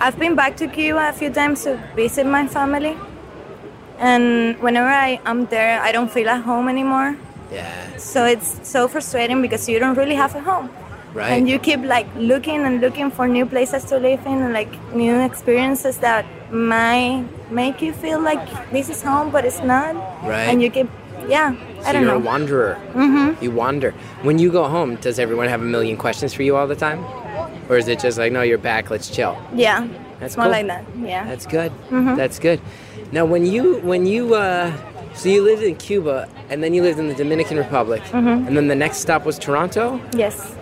I've 0.00 0.18
been 0.18 0.34
back 0.34 0.56
to 0.58 0.66
Cuba 0.66 1.08
a 1.08 1.12
few 1.12 1.30
times 1.30 1.64
to 1.64 1.76
visit 1.94 2.26
my 2.26 2.46
family. 2.46 2.96
And 4.00 4.58
whenever 4.60 4.88
I 4.88 5.20
am 5.26 5.46
there, 5.46 5.80
I 5.80 5.92
don't 5.92 6.10
feel 6.10 6.28
at 6.28 6.42
home 6.42 6.68
anymore. 6.68 7.16
Yeah. 7.52 7.96
So 7.96 8.24
it's 8.24 8.66
so 8.68 8.88
frustrating 8.88 9.42
because 9.42 9.68
you 9.68 9.78
don't 9.78 9.96
really 9.96 10.14
have 10.14 10.34
a 10.34 10.40
home. 10.40 10.70
Right. 11.12 11.32
And 11.32 11.48
you 11.48 11.58
keep 11.58 11.80
like 11.80 12.06
looking 12.16 12.64
and 12.64 12.80
looking 12.80 13.10
for 13.10 13.28
new 13.28 13.44
places 13.44 13.84
to 13.86 13.98
live 13.98 14.24
in 14.26 14.40
and 14.40 14.52
like 14.52 14.72
new 14.94 15.20
experiences 15.20 15.98
that 15.98 16.24
might 16.52 17.24
make 17.50 17.82
you 17.82 17.92
feel 17.92 18.20
like 18.20 18.70
this 18.70 18.88
is 18.88 19.02
home, 19.02 19.30
but 19.30 19.44
it's 19.44 19.60
not. 19.60 19.94
Right. 20.24 20.44
And 20.44 20.62
you 20.62 20.70
keep, 20.70 20.88
yeah, 21.28 21.54
I 21.84 21.92
don't 21.92 22.02
you're 22.02 22.12
know. 22.12 22.16
a 22.16 22.20
wanderer. 22.20 22.78
Mm-hmm. 22.92 23.42
You 23.44 23.50
wander. 23.50 23.90
When 24.22 24.38
you 24.38 24.50
go 24.52 24.68
home, 24.68 24.96
does 24.96 25.18
everyone 25.18 25.48
have 25.48 25.60
a 25.60 25.64
million 25.64 25.96
questions 25.96 26.32
for 26.32 26.42
you 26.44 26.56
all 26.56 26.68
the 26.68 26.76
time? 26.76 27.04
Or 27.68 27.76
is 27.76 27.88
it 27.88 27.98
just 28.00 28.16
like, 28.16 28.32
no, 28.32 28.42
you're 28.42 28.58
back, 28.58 28.90
let's 28.90 29.10
chill? 29.10 29.36
yeah, 29.54 29.86
That's 30.20 30.36
more 30.36 30.44
cool. 30.44 30.52
like 30.52 30.66
that. 30.68 30.84
Yeah. 30.98 31.24
That's 31.24 31.46
good. 31.46 31.72
Mm-hmm. 31.90 32.14
That's 32.16 32.38
good. 32.38 32.60
Now, 33.12 33.24
when 33.24 33.44
you 33.46 33.78
when 33.80 34.06
you 34.06 34.34
uh, 34.34 34.72
so 35.14 35.28
you 35.28 35.42
lived 35.42 35.62
in 35.62 35.74
Cuba 35.76 36.28
and 36.50 36.62
then 36.62 36.74
you 36.74 36.82
lived 36.82 36.98
in 36.98 37.08
the 37.08 37.14
Dominican 37.14 37.56
Republic, 37.56 38.02
Mm-hmm. 38.02 38.46
and 38.46 38.56
then 38.56 38.68
the 38.68 38.74
next 38.76 38.98
stop 38.98 39.24
was 39.26 39.38
Toronto. 39.38 40.00
yes. 40.12 40.54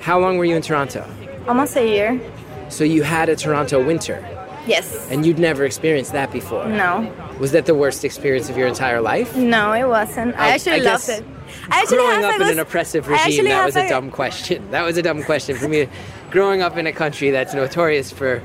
How 0.00 0.18
long 0.18 0.36
were 0.38 0.44
you 0.44 0.56
in 0.56 0.62
Toronto? 0.62 1.04
Almost 1.48 1.76
a 1.76 1.86
year. 1.86 2.20
So 2.68 2.84
you 2.84 3.02
had 3.02 3.28
a 3.28 3.36
Toronto 3.36 3.84
winter, 3.84 4.18
Yes. 4.66 5.08
and 5.10 5.24
you'd 5.26 5.38
never 5.38 5.64
experienced 5.64 6.12
that 6.12 6.32
before. 6.32 6.66
no. 6.66 7.12
Was 7.40 7.50
that 7.52 7.66
the 7.66 7.74
worst 7.74 8.04
experience 8.04 8.48
of 8.50 8.56
your 8.56 8.68
entire 8.68 9.00
life? 9.00 9.34
No, 9.36 9.72
it 9.72 9.88
wasn't. 9.88 10.34
I 10.36 10.46
I- 10.46 10.50
actually 10.54 10.80
I 10.86 10.92
loved 10.92 11.08
it. 11.08 11.24
I 11.70 11.80
actually 11.80 11.96
Growing 11.98 12.24
up 12.24 12.40
in 12.40 12.48
an 12.48 12.58
oppressive 12.60 13.08
regime, 13.08 13.44
that 13.46 13.64
was 13.66 13.76
a 13.76 13.86
a- 13.86 13.88
dumb 13.88 14.10
question. 14.10 14.70
That 14.70 14.82
was 14.84 14.96
a 14.96 15.02
dumb 15.02 15.22
question 15.24 15.56
for 15.56 15.68
me. 15.68 15.88
Growing 16.32 16.62
up 16.62 16.76
in 16.78 16.86
a 16.86 16.92
country 16.92 17.30
that's 17.30 17.52
notorious 17.52 18.10
for 18.10 18.42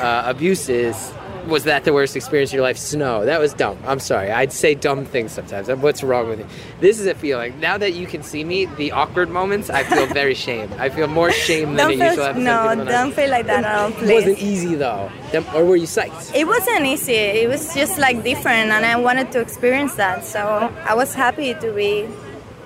uh, 0.00 0.22
abuses, 0.26 1.12
was 1.46 1.64
that 1.64 1.84
the 1.84 1.92
worst 1.94 2.14
experience 2.14 2.50
of 2.50 2.54
your 2.54 2.62
life? 2.62 2.76
Snow. 2.76 3.24
That 3.24 3.40
was 3.40 3.54
dumb. 3.54 3.78
I'm 3.86 3.98
sorry. 3.98 4.30
I'd 4.30 4.52
say 4.52 4.74
dumb 4.74 5.06
things 5.06 5.32
sometimes. 5.32 5.68
What's 5.68 6.02
wrong 6.02 6.28
with 6.28 6.40
you? 6.40 6.46
This 6.80 7.00
is 7.00 7.06
a 7.06 7.14
feeling. 7.14 7.58
Now 7.58 7.78
that 7.78 7.94
you 7.94 8.06
can 8.06 8.22
see 8.22 8.44
me, 8.44 8.66
the 8.66 8.92
awkward 8.92 9.30
moments, 9.30 9.70
I 9.70 9.84
feel 9.84 10.06
very 10.06 10.34
shame. 10.34 10.70
I 10.78 10.90
feel 10.90 11.06
more 11.06 11.32
shame 11.32 11.76
than 11.76 11.88
Don't 11.88 12.00
a 12.02 12.04
usual 12.10 12.24
episode. 12.24 12.42
no, 12.42 12.84
don't 12.84 13.12
feel 13.12 13.30
like 13.30 13.46
that 13.46 13.64
at 13.64 13.74
all, 13.74 13.88
It 14.04 14.12
wasn't 14.14 14.38
easy 14.38 14.74
though. 14.74 15.10
Or 15.54 15.64
were 15.64 15.76
you 15.76 15.86
psyched? 15.86 16.34
It 16.34 16.46
wasn't 16.46 16.84
easy. 16.84 17.14
It 17.14 17.48
was 17.48 17.74
just 17.74 17.98
like 17.98 18.22
different, 18.22 18.70
and 18.70 18.84
I 18.84 18.96
wanted 18.96 19.32
to 19.32 19.40
experience 19.40 19.94
that. 19.94 20.26
So 20.26 20.40
I 20.84 20.94
was 20.94 21.14
happy 21.14 21.54
to 21.54 21.72
be 21.72 22.06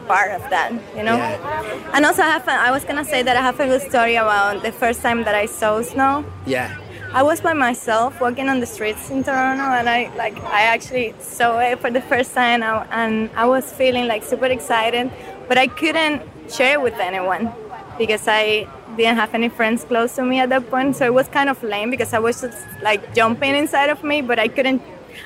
part 0.07 0.31
of 0.33 0.43
that, 0.51 0.73
you 0.97 1.03
know. 1.03 1.17
Yeah. 1.17 1.91
And 1.95 2.05
also, 2.07 2.23
I 2.23 2.31
have. 2.37 2.47
A, 2.49 2.53
I 2.53 2.71
was 2.71 2.85
gonna 2.85 3.05
say 3.05 3.23
that 3.23 3.37
I 3.37 3.41
have 3.43 3.59
a 3.61 3.67
good 3.67 3.83
story 3.83 4.17
about 4.17 4.63
the 4.63 4.73
first 4.73 5.01
time 5.03 5.25
that 5.25 5.35
I 5.35 5.47
saw 5.47 5.83
snow. 5.83 6.25
Yeah. 6.47 6.77
I 7.13 7.23
was 7.23 7.41
by 7.41 7.53
myself 7.53 8.21
walking 8.21 8.49
on 8.49 8.59
the 8.59 8.67
streets 8.67 9.09
in 9.11 9.23
Toronto, 9.23 9.63
and 9.81 9.89
I 9.89 10.11
like 10.17 10.37
I 10.45 10.63
actually 10.63 11.15
saw 11.21 11.59
it 11.61 11.79
for 11.81 11.91
the 11.91 12.01
first 12.03 12.35
time, 12.35 12.63
and- 12.63 13.31
I 13.37 13.45
was 13.47 13.73
feeling 13.73 14.07
like 14.09 14.23
super 14.25 14.47
excited, 14.47 15.11
but 15.49 15.57
I 15.57 15.67
couldn't 15.69 16.23
share 16.51 16.73
it 16.73 16.83
with 16.83 16.99
anyone 16.99 17.53
because 17.99 18.27
I 18.27 18.67
didn't 18.97 19.17
have 19.17 19.33
any 19.35 19.49
friends 19.49 19.85
close 19.85 20.15
to 20.17 20.23
me 20.23 20.41
at 20.41 20.49
that 20.51 20.69
point. 20.71 20.97
So 20.97 21.05
it 21.07 21.15
was 21.15 21.29
kind 21.29 21.49
of 21.49 21.63
lame 21.63 21.91
because 21.91 22.13
I 22.13 22.19
was 22.19 22.41
just 22.41 22.59
like 22.83 23.15
jumping 23.15 23.55
inside 23.55 23.91
of 23.91 24.03
me, 24.03 24.21
but 24.21 24.39
I 24.41 24.49
couldn't. 24.49 24.83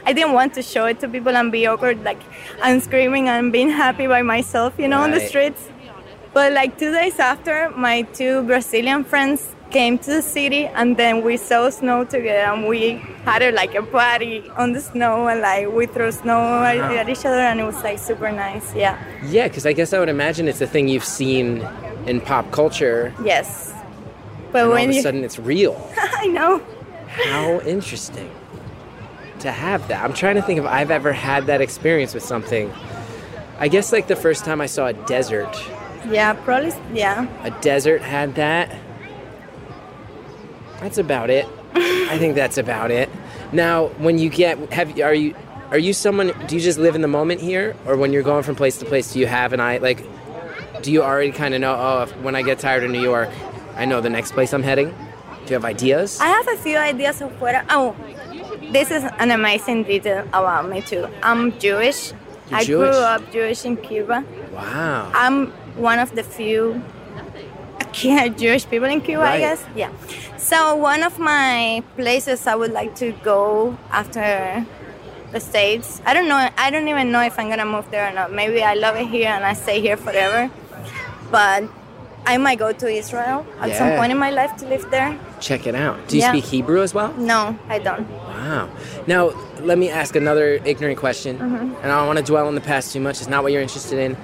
I 0.07 0.13
didn't 0.13 0.33
want 0.33 0.55
to 0.55 0.63
show 0.63 0.87
it 0.87 1.01
to 1.01 1.09
people 1.09 1.37
and 1.37 1.51
be 1.53 1.67
awkward, 1.67 2.03
like 2.05 2.21
I'm 2.63 2.81
screaming 2.81 3.29
and 3.29 3.53
being 3.53 3.71
happy 3.71 4.07
by 4.07 4.23
myself, 4.23 4.75
you 4.79 4.89
know, 4.89 5.01
on 5.01 5.11
the 5.11 5.21
streets. 5.21 5.69
But 6.35 6.53
like 6.53 6.79
two 6.79 6.93
days 6.93 7.19
after, 7.19 7.71
my 7.71 8.03
two 8.03 8.43
Brazilian 8.43 9.05
friends 9.05 9.55
came 9.71 9.99
to 9.99 10.11
the 10.11 10.23
city, 10.23 10.67
and 10.67 10.97
then 10.97 11.23
we 11.23 11.37
saw 11.37 11.69
snow 11.69 12.05
together, 12.05 12.53
and 12.53 12.67
we 12.67 12.93
had 13.25 13.43
a, 13.43 13.51
like 13.53 13.75
a 13.75 13.83
party 13.83 14.49
on 14.57 14.73
the 14.73 14.81
snow, 14.81 15.27
and 15.29 15.41
like 15.41 15.71
we 15.73 15.87
threw 15.87 16.11
snow 16.13 16.63
at, 16.65 16.77
at 16.79 17.09
each 17.09 17.25
other, 17.27 17.41
and 17.41 17.61
it 17.61 17.65
was 17.65 17.77
like 17.83 17.99
super 17.99 18.31
nice. 18.33 18.75
Yeah. 18.75 18.99
Yeah, 19.27 19.49
because 19.49 19.67
I 19.67 19.73
guess 19.73 19.93
I 19.93 19.99
would 19.99 20.09
imagine 20.09 20.49
it's 20.49 20.61
a 20.61 20.67
thing 20.67 20.89
you've 20.89 21.05
seen 21.05 21.67
in 22.07 22.21
pop 22.21 22.51
culture, 22.51 23.13
Yes. 23.23 23.75
But 24.53 24.63
and 24.63 24.69
all 24.69 24.75
when 24.75 24.85
of 24.89 24.91
a 24.93 24.95
you, 24.97 25.03
sudden 25.03 25.25
it's 25.25 25.39
real. 25.39 25.75
I 25.99 26.27
know. 26.29 26.63
How 27.09 27.61
interesting 27.61 28.31
to 29.41 29.53
have 29.53 29.89
that. 29.89 30.03
I'm 30.03 30.13
trying 30.13 30.37
to 30.37 30.43
think 30.43 30.59
if 30.61 30.67
I've 30.67 30.91
ever 30.91 31.13
had 31.13 31.47
that 31.47 31.61
experience 31.61 32.15
with 32.15 32.23
something. 32.23 32.73
I 33.59 33.69
guess 33.69 33.93
like 33.93 34.07
the 34.07 34.17
first 34.17 34.45
time 34.45 34.61
I 34.61 34.67
saw 34.67 34.87
a 34.87 34.93
desert. 34.93 35.57
Yeah, 36.09 36.35
probably. 36.35 36.73
Yeah. 36.93 37.27
A 37.43 37.51
desert 37.61 38.03
had 38.03 38.37
that. 38.37 38.75
That's 40.81 40.99
about 40.99 41.31
it. 41.31 41.47
I 41.75 42.19
think 42.19 42.35
that's 42.35 42.57
about 42.57 42.91
it. 42.91 43.11
Now, 43.53 43.89
when 43.99 44.19
you 44.19 44.31
get 44.31 44.59
have 44.73 44.99
are 45.01 45.15
you 45.15 45.35
are 45.71 45.79
you 45.79 45.93
someone 45.93 46.33
do 46.47 46.55
you 46.57 46.63
just 46.63 46.79
live 46.79 46.95
in 46.95 47.03
the 47.03 47.09
moment 47.09 47.41
here 47.41 47.77
or 47.87 47.97
when 47.97 48.13
you're 48.13 48.23
going 48.23 48.43
from 48.43 48.55
place 48.55 48.79
to 48.79 48.87
place 48.87 49.13
do 49.13 49.19
you 49.19 49.27
have 49.27 49.53
an 49.53 49.61
eye 49.61 49.77
like 49.79 50.03
do 50.83 50.93
you 50.93 51.03
already 51.03 51.33
kind 51.33 51.55
of 51.55 51.61
know 51.61 51.75
oh 51.75 52.03
if, 52.03 52.17
when 52.19 52.37
I 52.37 52.43
get 52.43 52.59
tired 52.59 52.85
of 52.85 52.91
New 52.91 53.01
York, 53.01 53.31
I 53.77 53.85
know 53.85 54.01
the 54.01 54.11
next 54.11 54.33
place 54.33 54.53
I'm 54.53 54.63
heading? 54.63 54.91
Do 54.91 55.53
you 55.53 55.55
have 55.55 55.65
ideas? 55.65 56.21
I 56.21 56.29
have 56.29 56.49
a 56.49 56.57
few 56.57 56.77
ideas 56.77 57.21
of 57.21 57.41
what. 57.41 57.65
Oh, 57.71 57.97
this 58.73 58.91
is 58.91 59.05
an 59.19 59.31
amazing 59.31 59.85
detail 59.85 60.25
about 60.29 60.69
me 60.69 60.81
too. 60.83 61.07
I'm 61.23 61.59
Jewish. 61.59 62.13
You're 62.51 62.59
I 62.61 62.65
Jewish? 62.65 62.91
grew 62.95 63.05
up 63.05 63.33
Jewish 63.33 63.65
in 63.65 63.77
Cuba. 63.77 64.25
wow. 64.53 65.11
I'm 65.15 65.49
one 65.77 65.99
of 65.99 66.15
the 66.15 66.23
few 66.23 66.83
Jewish 67.93 68.67
people 68.69 68.89
in 68.89 69.01
Cuba, 69.01 69.23
Right. 69.23 69.35
I 69.37 69.39
guess. 69.39 69.65
Yeah. 69.75 69.91
So 70.37 70.77
one 70.77 71.03
of 71.03 71.19
my 71.19 71.83
places 71.97 72.47
I 72.47 72.55
would 72.55 72.73
like 72.73 72.95
to 72.97 73.13
go 73.23 73.77
after 73.91 74.65
the 75.33 75.41
States. 75.41 76.01
I 76.07 76.15
don't 76.15 76.29
know. 76.29 76.49
I 76.57 76.71
don't 76.71 76.89
even 76.89 77.13
know 77.13 77.21
if 77.23 77.39
I'm 77.39 77.49
gonna 77.51 77.67
move 77.67 77.91
there 77.91 78.09
or 78.11 78.15
not. 78.15 78.33
Maybe 78.33 78.63
I 78.63 78.75
love 78.75 78.97
it 78.97 79.09
here 79.09 79.29
and 79.29 79.45
I 79.45 79.53
stay 79.53 79.81
here 79.81 79.97
forever. 79.97 80.51
But 81.31 81.65
I 82.27 82.37
might 82.37 82.59
go 82.59 82.73
to 82.73 82.87
Israel 82.89 83.47
at 83.61 83.75
some 83.77 83.93
point 83.97 84.13
in 84.13 84.19
my 84.19 84.31
life 84.31 84.55
to 84.57 84.67
live 84.67 84.91
there. 84.91 85.19
Check 85.41 85.67
it 85.67 85.75
out. 85.75 85.97
Do 86.09 86.17
you 86.17 86.23
Yeah. 86.23 86.33
speak 86.33 86.45
Hebrew 86.45 86.83
as 86.83 86.93
well? 86.93 87.13
No, 87.17 87.57
I 87.69 87.79
don't. 87.79 88.07
Wow. 88.11 88.69
Now, 89.07 89.31
let 89.61 89.79
me 89.79 89.89
ask 89.91 90.15
another 90.15 90.61
ignorant 90.65 90.99
question. 90.99 91.39
Mm-hmm. 91.39 91.75
And 91.83 91.87
I 91.93 91.97
don't 91.99 92.07
want 92.07 92.19
to 92.19 92.25
dwell 92.25 92.47
on 92.47 92.55
the 92.55 92.61
past 92.61 92.93
too 92.93 93.01
much. 93.01 93.21
It's 93.21 93.29
not 93.31 93.43
what 93.43 93.53
you're 93.53 93.63
interested 93.63 93.99
in. 93.99 94.17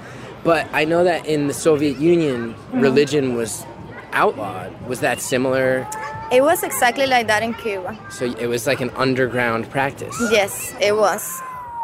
But 0.45 0.67
I 0.75 0.85
know 0.85 1.03
that 1.05 1.25
in 1.27 1.47
the 1.49 1.55
Soviet 1.55 1.97
Union, 1.99 2.55
Mm-hmm. 2.55 2.81
religion 2.81 3.37
was 3.37 3.65
outlawed. 4.13 4.71
Was 4.87 5.01
that 5.01 5.21
similar? 5.21 5.87
It 6.31 6.43
was 6.43 6.63
exactly 6.63 7.07
like 7.07 7.27
that 7.29 7.43
in 7.43 7.55
Cuba. 7.55 7.97
So 8.11 8.27
it 8.27 8.49
was 8.49 8.67
like 8.67 8.81
an 8.83 8.91
underground 8.97 9.71
practice. 9.71 10.15
Yes, 10.31 10.75
it 10.81 10.95
was. 10.97 11.41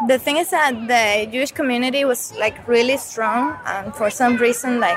The 0.09 0.19
thing 0.19 0.37
is 0.39 0.51
that 0.51 0.73
the 0.89 1.31
Jewish 1.31 1.53
community 1.53 2.05
was 2.05 2.33
like 2.39 2.57
really 2.69 2.97
strong, 2.97 3.57
and 3.67 3.95
for 3.95 4.09
some 4.11 4.37
reason, 4.37 4.81
like 4.81 4.97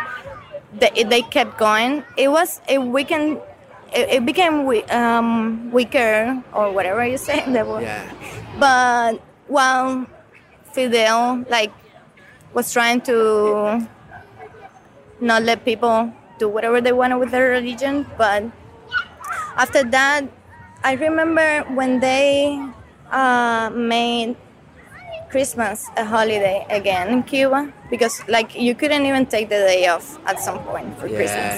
they, 0.80 1.04
they 1.04 1.22
kept 1.22 1.58
going. 1.58 2.04
It 2.18 2.30
was 2.30 2.62
a 2.68 2.78
weekend. 2.78 3.40
It, 3.94 4.22
it 4.22 4.26
became 4.26 4.66
we, 4.66 4.84
um, 4.86 5.72
weaker 5.72 6.42
or 6.54 6.72
whatever 6.72 7.06
you 7.06 7.18
say. 7.18 7.44
The 7.52 7.66
word. 7.66 7.84
Yeah. 7.84 8.10
But 8.60 9.22
while 9.48 10.06
Fidel 10.74 11.46
like 11.50 11.72
was 12.54 12.72
trying 12.74 13.02
to 13.02 13.88
not 15.20 15.44
let 15.44 15.66
people 15.66 16.12
do 16.40 16.50
whatever 16.50 16.82
they 16.82 16.94
wanted 16.94 17.18
with 17.18 17.32
their 17.32 17.50
religion, 17.50 18.06
but 18.18 18.44
after 19.56 19.84
that, 19.84 20.26
I 20.84 20.94
remember 20.94 21.62
when 21.74 22.00
they 22.00 22.60
uh, 23.12 23.70
made 23.74 24.36
Christmas 25.34 25.90
a 25.98 26.06
holiday 26.06 26.60
again 26.70 27.10
in 27.10 27.24
Cuba 27.24 27.74
because 27.90 28.22
like 28.28 28.50
you 28.56 28.74
couldn't 28.76 29.06
even 29.10 29.26
take 29.26 29.50
the 29.50 29.62
day 29.74 29.88
off 29.88 30.06
at 30.30 30.38
some 30.40 30.60
point 30.70 30.94
for 31.00 31.08
Yeah. 31.08 31.18
Christmas. 31.18 31.56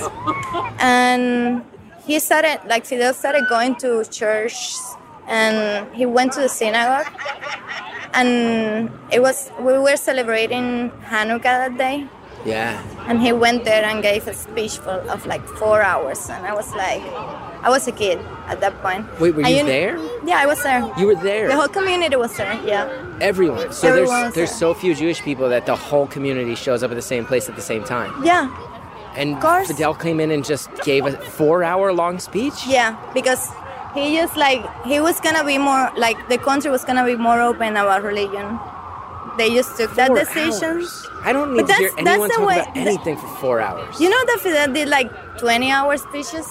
And 0.80 1.62
he 2.08 2.16
started 2.20 2.58
like 2.72 2.86
Fidel 2.86 3.14
started 3.14 3.44
going 3.50 3.76
to 3.84 3.90
church 4.22 4.56
and 5.28 5.56
he 5.94 6.06
went 6.06 6.32
to 6.38 6.40
the 6.46 6.48
synagogue 6.62 7.12
and 8.14 8.90
it 9.12 9.22
was 9.22 9.52
we 9.60 9.78
were 9.78 9.98
celebrating 9.98 10.90
Hanukkah 11.12 11.56
that 11.68 11.76
day 11.78 12.08
Yeah. 12.46 12.80
and 13.10 13.20
he 13.26 13.32
went 13.34 13.66
there 13.66 13.84
and 13.84 14.02
gave 14.02 14.24
a 14.28 14.34
speech 14.34 14.78
for 14.78 15.04
of 15.14 15.26
like 15.26 15.44
four 15.60 15.82
hours 15.82 16.30
and 16.30 16.46
i 16.46 16.54
was 16.54 16.70
like 16.86 17.02
i 17.66 17.70
was 17.76 17.88
a 17.88 17.92
kid 18.02 18.18
at 18.52 18.58
that 18.64 18.74
point 18.86 19.04
Wait, 19.20 19.34
were 19.36 19.42
you 19.42 19.64
there? 19.66 19.98
yeah 20.30 20.38
i 20.44 20.46
was 20.52 20.62
there 20.68 20.82
You 21.00 21.06
were 21.12 21.20
there. 21.30 21.48
the 21.52 21.56
whole 21.62 21.68
community 21.80 22.16
was 22.16 22.34
there 22.38 22.54
yeah 22.74 22.86
Everyone. 23.32 23.72
So 23.72 23.88
Everyone 23.88 24.22
there's 24.24 24.34
there's 24.38 24.50
there. 24.60 24.74
so 24.74 24.74
few 24.84 24.94
Jewish 25.02 25.22
people 25.30 25.48
that 25.56 25.66
the 25.72 25.76
whole 25.88 26.06
community 26.16 26.56
shows 26.66 26.84
up 26.84 26.92
at 26.92 26.98
the 27.04 27.08
same 27.14 27.24
place 27.26 27.46
at 27.52 27.56
the 27.56 27.68
same 27.72 27.84
time. 27.96 28.12
yeah 28.32 28.44
And 29.22 29.40
course. 29.46 29.68
Fidel 29.72 29.94
came 30.06 30.20
in 30.24 30.30
and 30.36 30.44
just 30.54 30.68
gave 30.90 31.06
a 31.12 31.14
four 31.40 31.58
hour 31.64 31.88
long 32.02 32.20
speech? 32.20 32.58
yeah 32.68 32.90
because 33.18 33.42
he 33.96 34.04
just 34.20 34.36
like 34.46 34.62
he 34.92 35.00
was 35.08 35.18
gonna 35.26 35.46
be 35.54 35.58
more 35.70 35.84
like 36.06 36.18
the 36.34 36.38
country 36.50 36.70
was 36.78 36.84
gonna 36.88 37.06
be 37.12 37.16
more 37.30 37.40
open 37.50 37.72
about 37.84 38.04
religion 38.04 38.60
they 39.40 39.50
just 39.60 39.72
took 39.80 39.92
that 39.96 40.12
decision 40.22 40.76
hours. 40.76 40.92
I 41.28 41.32
don't 41.36 41.50
need 41.56 41.64
But 41.68 41.72
to 41.72 41.80
hear 41.84 41.92
anyone 42.04 42.28
the 42.28 42.36
talk 42.36 42.48
way- 42.52 42.60
about 42.68 42.78
anything 42.88 43.16
for 43.24 43.30
four 43.44 43.58
hours. 43.68 43.94
you 44.04 44.10
know 44.14 44.22
that 44.30 44.40
Fidel 44.44 44.68
did 44.78 44.88
like 44.98 45.10
20 45.40 45.72
hour 45.72 45.96
speeches 46.08 46.48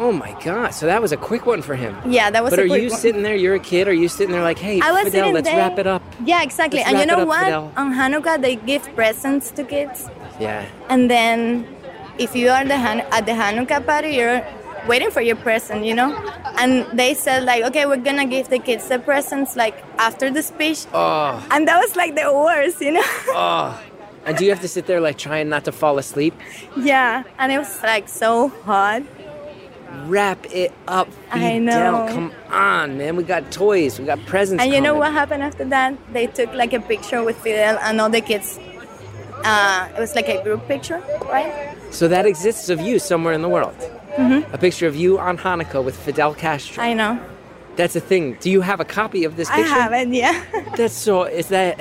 Oh 0.00 0.12
my 0.12 0.30
god! 0.44 0.70
So 0.70 0.86
that 0.86 1.02
was 1.02 1.10
a 1.10 1.16
quick 1.16 1.44
one 1.44 1.60
for 1.60 1.74
him. 1.74 1.92
yeah 2.10 2.30
that 2.30 2.42
was 2.44 2.54
quick. 2.54 2.68
But 2.68 2.74
are 2.76 2.78
you 2.78 2.90
one. 2.90 3.00
sitting 3.00 3.22
there? 3.24 3.34
You're 3.34 3.56
a 3.56 3.60
kid. 3.72 3.88
Are 3.88 3.92
you 3.92 4.08
sitting 4.08 4.32
there 4.32 4.42
like, 4.50 4.58
hey, 4.58 4.80
I 4.80 4.92
was 4.92 5.04
Fidel, 5.12 5.32
let's 5.32 5.48
there. 5.48 5.56
wrap 5.58 5.76
it 5.78 5.86
up? 5.88 6.02
Yeah, 6.24 6.42
exactly. 6.42 6.78
Let's 6.80 6.90
and 6.90 6.98
you 7.00 7.06
know 7.06 7.22
up, 7.22 7.28
what? 7.28 7.44
Fidel. 7.44 7.72
On 7.76 7.92
Hanukkah, 7.92 8.40
they 8.40 8.54
give 8.56 8.82
presents 8.94 9.50
to 9.58 9.64
kids, 9.64 10.08
Yeah. 10.38 10.64
and 10.88 11.10
then 11.10 11.66
if 12.18 12.36
you 12.36 12.48
are 12.50 12.64
the 12.64 12.78
Han- 12.78 13.04
at 13.10 13.26
the 13.26 13.32
Hanukkah 13.32 13.84
party, 13.84 14.10
you're 14.18 14.40
waiting 14.86 15.10
for 15.10 15.20
your 15.20 15.36
present, 15.36 15.84
you 15.84 15.94
know. 15.94 16.14
And 16.58 16.86
they 16.96 17.14
said 17.14 17.42
like, 17.44 17.64
okay, 17.64 17.84
we're 17.86 17.96
gonna 18.08 18.26
give 18.26 18.48
the 18.50 18.58
kids 18.60 18.86
the 18.88 18.98
presents 19.00 19.56
like 19.56 19.74
after 19.98 20.30
the 20.30 20.42
speech, 20.42 20.86
Oh, 20.94 21.44
and 21.50 21.66
that 21.66 21.78
was 21.82 21.96
like 21.96 22.14
the 22.14 22.30
worst, 22.32 22.80
you 22.80 22.92
know. 22.92 23.02
oh. 23.34 23.82
And 24.26 24.36
do 24.36 24.44
you 24.44 24.50
have 24.50 24.60
to 24.60 24.68
sit 24.68 24.86
there 24.86 25.00
like 25.00 25.16
trying 25.18 25.48
not 25.48 25.64
to 25.64 25.72
fall 25.72 25.98
asleep? 25.98 26.34
yeah, 26.76 27.24
and 27.38 27.50
it 27.50 27.58
was 27.58 27.82
like 27.82 28.08
so 28.08 28.48
hot. 28.64 29.02
Wrap 30.04 30.44
it 30.52 30.72
up, 30.86 31.08
I 31.30 31.58
Fidel. 31.58 32.06
know. 32.06 32.12
Come 32.12 32.32
on, 32.50 32.98
man. 32.98 33.16
We 33.16 33.22
got 33.24 33.50
toys. 33.50 33.98
We 33.98 34.04
got 34.04 34.24
presents. 34.26 34.62
And 34.62 34.72
you 34.72 34.80
know 34.80 34.94
what 34.94 35.12
happened 35.12 35.42
after 35.42 35.64
that? 35.66 35.94
They 36.12 36.26
took 36.26 36.52
like 36.52 36.72
a 36.72 36.80
picture 36.80 37.24
with 37.24 37.36
Fidel 37.38 37.78
and 37.78 38.00
all 38.00 38.10
the 38.10 38.20
kids. 38.20 38.58
Uh, 39.44 39.88
it 39.96 40.00
was 40.00 40.14
like 40.14 40.28
a 40.28 40.42
group 40.42 40.66
picture, 40.66 41.02
right? 41.24 41.74
So 41.90 42.08
that 42.08 42.26
exists 42.26 42.68
of 42.68 42.80
you 42.80 42.98
somewhere 42.98 43.32
in 43.32 43.42
the 43.42 43.48
world. 43.48 43.76
A 44.18 44.58
picture 44.58 44.86
of 44.88 44.96
you 44.96 45.18
on 45.18 45.38
Hanukkah 45.38 45.82
with 45.82 45.96
Fidel 45.96 46.34
Castro. 46.34 46.82
Mm-hmm. 46.82 46.90
I 46.90 46.94
know. 46.94 47.20
That's 47.78 47.94
the 47.94 48.00
thing. 48.00 48.36
Do 48.40 48.50
you 48.50 48.60
have 48.60 48.80
a 48.80 48.84
copy 48.84 49.22
of 49.22 49.36
this 49.36 49.48
picture? 49.48 49.62
I 49.62 49.66
picture? 49.66 49.82
have 49.82 49.92
it, 49.92 50.08
yeah. 50.08 50.44
That's 50.76 50.94
so. 50.94 51.22
Is 51.22 51.46
that? 51.48 51.78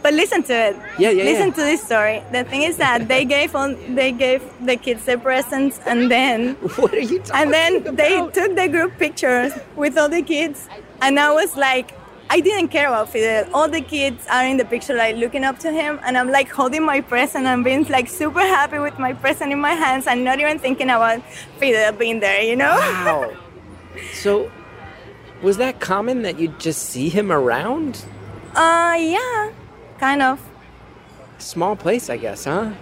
But 0.00 0.14
listen 0.14 0.44
to 0.44 0.54
it. 0.54 0.76
Yeah, 1.00 1.10
yeah, 1.10 1.24
Listen 1.24 1.48
yeah. 1.48 1.54
to 1.54 1.62
this 1.62 1.82
story. 1.82 2.22
The 2.30 2.44
thing 2.44 2.62
is 2.62 2.76
that 2.76 3.08
they 3.08 3.24
gave 3.36 3.56
on 3.56 3.96
they 3.96 4.12
gave 4.12 4.40
the 4.64 4.76
kids 4.76 5.04
their 5.04 5.18
presents 5.18 5.80
and 5.84 6.08
then 6.08 6.54
What 6.76 6.94
are 6.94 7.00
you 7.00 7.18
talking 7.18 7.42
and 7.42 7.52
then 7.52 7.96
they 7.96 8.14
took 8.30 8.54
the 8.54 8.68
group 8.68 8.98
pictures 8.98 9.52
with 9.74 9.98
all 9.98 10.08
the 10.08 10.22
kids 10.22 10.68
and 11.02 11.18
I 11.18 11.32
was 11.32 11.56
like, 11.56 11.92
I 12.30 12.38
didn't 12.38 12.68
care 12.68 12.86
about 12.86 13.10
Fidel. 13.10 13.50
All 13.52 13.68
the 13.68 13.80
kids 13.80 14.24
are 14.30 14.44
in 14.44 14.58
the 14.58 14.64
picture, 14.64 14.94
like 14.94 15.16
looking 15.16 15.44
up 15.44 15.58
to 15.60 15.70
him, 15.72 16.00
and 16.04 16.16
I'm 16.18 16.30
like 16.30 16.48
holding 16.50 16.84
my 16.84 17.00
present 17.00 17.46
and 17.46 17.62
being 17.62 17.84
like 17.88 18.08
super 18.08 18.40
happy 18.40 18.78
with 18.78 18.98
my 18.98 19.12
present 19.12 19.52
in 19.52 19.60
my 19.60 19.74
hands 19.74 20.06
and 20.06 20.24
not 20.24 20.40
even 20.40 20.58
thinking 20.58 20.90
about 20.90 21.22
Fidel 21.58 21.92
being 21.92 22.20
there, 22.20 22.42
you 22.42 22.56
know? 22.56 22.74
Wow. 22.74 23.36
so, 24.12 24.50
was 25.46 25.58
that 25.58 25.78
common 25.78 26.22
that 26.22 26.40
you'd 26.40 26.58
just 26.58 26.90
see 26.90 27.08
him 27.08 27.30
around? 27.30 28.04
Uh, 28.52 28.96
yeah, 28.98 29.52
kind 30.00 30.20
of. 30.20 30.40
Small 31.38 31.76
place, 31.76 32.10
I 32.10 32.16
guess, 32.16 32.46
huh? 32.46 32.72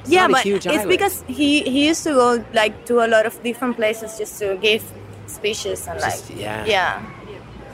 It's 0.00 0.10
yeah, 0.10 0.28
but 0.28 0.46
it's 0.46 0.64
island. 0.64 0.88
because 0.88 1.24
he 1.26 1.62
he 1.62 1.88
used 1.88 2.04
to 2.04 2.12
go 2.14 2.44
like 2.52 2.86
to 2.86 3.04
a 3.04 3.08
lot 3.08 3.26
of 3.26 3.34
different 3.42 3.74
places 3.74 4.16
just 4.16 4.38
to 4.38 4.56
give 4.62 4.84
speeches 5.26 5.88
and 5.88 5.98
Just- 5.98 6.30
like 6.30 6.38
yeah. 6.38 6.64
yeah, 6.64 7.02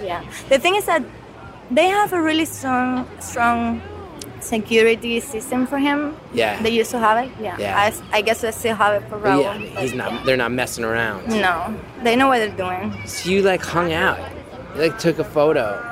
yeah. 0.02 0.20
The 0.48 0.58
thing 0.58 0.76
is 0.76 0.86
that 0.86 1.04
they 1.70 1.88
have 1.88 2.14
a 2.14 2.22
really 2.22 2.46
strong 2.46 3.06
strong 3.20 3.82
security 4.42 5.20
system 5.20 5.66
for 5.66 5.78
him. 5.78 6.16
Yeah. 6.32 6.60
They 6.62 6.70
used 6.70 6.90
to 6.92 6.98
have 6.98 7.24
it. 7.24 7.30
Yeah. 7.40 7.56
Yeah. 7.58 7.78
I, 8.12 8.18
I 8.18 8.20
guess 8.22 8.40
they 8.40 8.50
still 8.50 8.74
have 8.76 9.02
it 9.02 9.08
for 9.08 9.18
Raul. 9.18 9.42
yeah, 9.42 9.50
I 9.50 9.58
mean, 9.58 9.74
but 9.74 9.82
he's 9.82 9.94
not. 9.94 10.12
yeah. 10.12 10.22
They're 10.24 10.36
not 10.36 10.52
messing 10.52 10.84
around. 10.84 11.28
No, 11.28 11.74
they 12.02 12.16
know 12.16 12.28
what 12.28 12.38
they're 12.38 12.56
doing. 12.56 12.94
So 13.06 13.30
you 13.30 13.42
like 13.42 13.62
hung 13.62 13.92
out, 13.92 14.18
you 14.74 14.82
like 14.82 14.98
took 14.98 15.18
a 15.18 15.24
photo. 15.24 15.86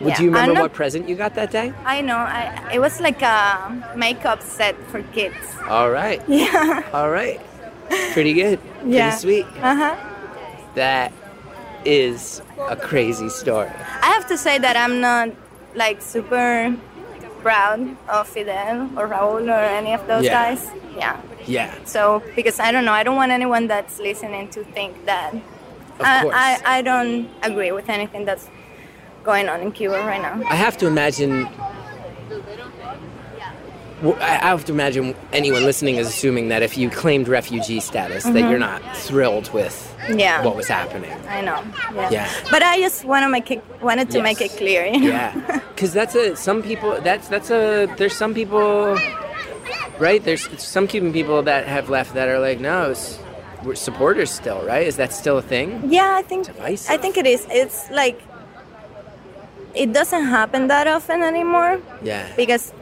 Would 0.00 0.08
Yeah, 0.08 0.20
you 0.20 0.26
remember 0.28 0.54
not- 0.54 0.60
what 0.62 0.72
present 0.74 1.08
you 1.08 1.16
got 1.16 1.34
that 1.36 1.50
day? 1.50 1.72
I 1.86 2.02
know. 2.02 2.18
I 2.18 2.70
it 2.72 2.80
was 2.80 3.00
like 3.00 3.22
a 3.22 3.94
makeup 3.96 4.42
set 4.42 4.76
for 4.90 5.02
kids. 5.14 5.36
All 5.68 5.90
right, 5.90 6.20
Yeah. 6.28 6.82
all 6.92 7.08
right, 7.10 7.40
pretty 8.12 8.34
good, 8.34 8.60
pretty 8.80 8.96
Yeah. 8.96 9.16
sweet. 9.16 9.46
Uh 9.62 9.74
huh. 9.74 9.96
That 10.74 11.12
is 11.86 12.42
a 12.68 12.76
crazy 12.76 13.28
story. 13.30 13.70
I 14.02 14.06
have 14.12 14.26
to 14.28 14.36
say 14.36 14.58
that 14.58 14.76
I'm 14.76 15.00
not 15.00 15.30
like 15.74 16.02
super 16.02 16.76
proud 17.46 17.80
of 18.08 18.26
Fidel 18.26 18.78
or 18.98 19.06
Raul 19.14 19.46
or 19.56 19.62
any 19.80 19.92
of 19.98 20.02
those 20.10 20.24
Yeah. 20.24 20.32
guys. 20.40 20.60
Yeah. 20.98 21.16
Yeah, 21.46 21.70
So 21.84 22.22
because 22.34 22.58
I 22.58 22.72
don't 22.72 22.84
know, 22.84 22.96
I 23.00 23.04
don't 23.04 23.14
want 23.22 23.30
anyone 23.30 23.68
that's 23.68 24.00
listening 24.00 24.48
to 24.56 24.64
think 24.76 24.92
that 25.06 25.32
of 25.32 25.42
I. 26.00 26.24
I, 26.46 26.78
I 26.78 26.82
don't 26.82 27.28
agree 27.42 27.70
with 27.70 27.88
anything 27.88 28.24
that's 28.24 28.48
going 29.22 29.48
on 29.48 29.60
in 29.60 29.70
Cuba 29.70 29.98
right 30.12 30.20
now. 30.20 30.34
I 30.50 30.56
have 30.56 30.76
to 30.78 30.86
imagine. 30.88 31.46
I 34.20 34.48
have 34.50 34.64
to 34.66 34.72
imagine 34.72 35.14
anyone 35.32 35.62
listening 35.64 35.96
is 35.96 36.08
assuming 36.08 36.48
that 36.48 36.62
if 36.62 36.76
you 36.76 36.90
claimed 36.90 37.28
refugee 37.28 37.80
status, 37.80 38.24
that 38.24 38.50
you're 38.50 38.58
not 38.58 38.82
thrilled 38.96 39.48
with 39.52 39.74
Mm-hmm. 39.74 39.95
Yeah. 40.08 40.44
what 40.44 40.56
was 40.56 40.68
happening. 40.68 41.10
I 41.28 41.40
know. 41.40 41.62
Yeah. 41.94 42.10
Yeah. 42.10 42.30
But 42.50 42.62
I 42.62 42.78
just 42.80 43.04
want 43.04 43.24
to 43.24 43.28
make 43.28 43.50
it 43.50 43.62
wanted 43.82 44.10
to 44.10 44.22
make 44.22 44.40
it 44.40 44.50
clear. 44.52 44.86
You 44.86 45.00
know? 45.00 45.06
Yeah, 45.08 45.60
because 45.74 45.92
that's 45.92 46.14
a 46.14 46.36
some 46.36 46.62
people. 46.62 47.00
That's 47.00 47.28
that's 47.28 47.50
a 47.50 47.86
there's 47.98 48.14
some 48.16 48.32
people, 48.34 48.96
right? 49.98 50.22
There's 50.22 50.48
some 50.62 50.86
Cuban 50.86 51.12
people 51.12 51.42
that 51.42 51.66
have 51.66 51.88
left 51.90 52.14
that 52.14 52.28
are 52.28 52.38
like, 52.38 52.60
no, 52.60 52.90
it's, 52.90 53.18
we're 53.64 53.74
supporters 53.74 54.30
still, 54.30 54.62
right? 54.64 54.86
Is 54.86 54.96
that 54.96 55.12
still 55.12 55.38
a 55.38 55.42
thing? 55.42 55.90
Yeah, 55.90 56.14
I 56.14 56.22
think 56.22 56.46
Divisive. 56.46 56.90
I 56.90 56.96
think 56.98 57.16
it 57.16 57.26
is. 57.26 57.46
It's 57.50 57.90
like 57.90 58.20
it 59.74 59.92
doesn't 59.92 60.24
happen 60.26 60.68
that 60.68 60.86
often 60.86 61.22
anymore 61.22 61.80
Yeah. 62.02 62.26
because 62.36 62.72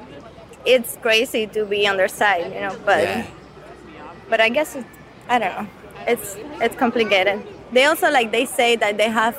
it's 0.64 0.96
crazy 1.02 1.46
to 1.48 1.64
be 1.64 1.86
on 1.88 1.96
their 1.96 2.08
side, 2.08 2.52
you 2.52 2.60
know. 2.60 2.76
But 2.84 3.02
Yeah. 3.02 3.26
but 4.30 4.40
I 4.40 4.48
guess 4.48 4.76
it, 4.76 4.84
I 5.28 5.38
don't 5.38 5.54
know. 5.56 5.66
It's 6.06 6.36
it's 6.60 6.76
complicated. 6.76 7.42
They 7.72 7.84
also 7.84 8.10
like 8.10 8.30
they 8.32 8.46
say 8.46 8.76
that 8.76 8.96
they 8.96 9.08
have 9.08 9.36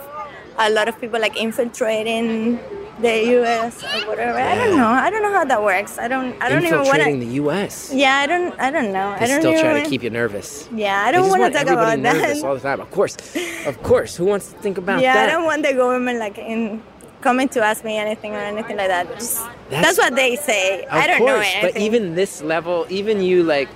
a 0.57 0.69
lot 0.69 0.87
of 0.87 0.99
people 0.99 1.19
like 1.19 1.37
infiltrating 1.37 2.59
the 3.01 3.25
U.S. 3.43 3.83
or 3.83 4.07
whatever. 4.07 4.39
I 4.39 4.55
don't 4.55 4.77
know. 4.77 4.87
I 4.87 5.09
don't 5.09 5.21
know 5.21 5.33
how 5.33 5.43
that 5.45 5.61
works. 5.61 5.97
I 5.97 6.07
don't. 6.07 6.31
I 6.41 6.47
don't 6.49 6.63
even 6.63 6.79
want 6.79 6.87
Infiltrating 6.87 7.19
to. 7.19 7.25
the 7.25 7.33
U.S. 7.43 7.91
Yeah, 7.93 8.17
I 8.17 8.25
don't. 8.25 8.57
I 8.59 8.71
don't 8.71 8.91
know. 8.93 9.09
I 9.09 9.19
They 9.19 9.27
don't 9.27 9.41
still 9.41 9.51
even 9.51 9.63
try 9.65 9.83
to 9.83 9.89
keep 9.89 10.03
you 10.03 10.09
nervous. 10.09 10.69
Yeah, 10.73 11.03
I 11.03 11.11
don't 11.11 11.29
want 11.29 11.43
to 11.43 11.51
talk 11.51 11.67
about 11.67 11.99
nervous 11.99 12.41
that. 12.41 12.47
all 12.47 12.55
the 12.55 12.61
time. 12.61 12.79
Of 12.79 12.91
course, 12.91 13.17
of 13.65 13.81
course. 13.83 14.15
Who 14.15 14.25
wants 14.25 14.51
to 14.51 14.57
think 14.59 14.77
about 14.77 15.01
yeah, 15.01 15.13
that? 15.13 15.27
Yeah, 15.27 15.33
I 15.33 15.35
don't 15.35 15.45
want 15.45 15.63
the 15.63 15.73
government 15.73 16.19
like 16.19 16.37
in 16.37 16.81
coming 17.21 17.49
to 17.49 17.59
ask 17.61 17.83
me 17.83 17.97
anything 17.97 18.33
or 18.33 18.39
anything 18.39 18.77
like 18.77 18.87
that. 18.87 19.11
Just, 19.15 19.43
That's- 19.69 19.83
that's, 19.83 19.97
what 19.97 20.15
they 20.15 20.35
say. 20.37 20.85
I 20.85 21.07
don't 21.07 21.17
course, 21.17 21.29
know 21.31 21.39
anything. 21.41 21.73
but 21.73 21.81
even 21.81 22.15
this 22.15 22.41
level, 22.43 22.85
even 22.89 23.19
you 23.21 23.43
like, 23.43 23.67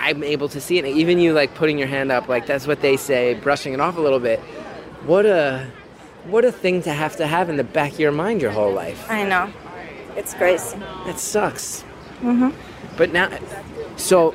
I'm 0.00 0.22
able 0.24 0.48
to 0.50 0.60
see 0.60 0.78
it. 0.78 0.84
Even 0.86 1.18
you 1.18 1.32
like 1.32 1.54
putting 1.54 1.78
your 1.78 1.88
hand 1.88 2.10
up, 2.10 2.28
like 2.28 2.46
that's 2.46 2.66
what 2.66 2.80
they 2.80 2.96
say, 2.96 3.34
brushing 3.34 3.72
it 3.74 3.80
off 3.80 3.96
a 3.96 4.00
little 4.00 4.18
bit. 4.20 4.40
What 5.06 5.26
a, 5.26 5.66
what 6.24 6.44
a 6.44 6.52
thing 6.52 6.82
to 6.82 6.92
have 6.92 7.16
to 7.16 7.26
have 7.26 7.48
in 7.48 7.56
the 7.56 7.64
back 7.64 7.92
of 7.92 8.00
your 8.00 8.12
mind 8.12 8.42
your 8.42 8.50
whole 8.50 8.72
life. 8.72 9.08
I 9.10 9.24
know, 9.24 9.50
it's 10.16 10.34
crazy. 10.34 10.78
That 11.06 11.18
sucks. 11.18 11.82
Mm-hmm. 12.20 12.50
But 12.96 13.12
now, 13.12 13.30
so 13.96 14.34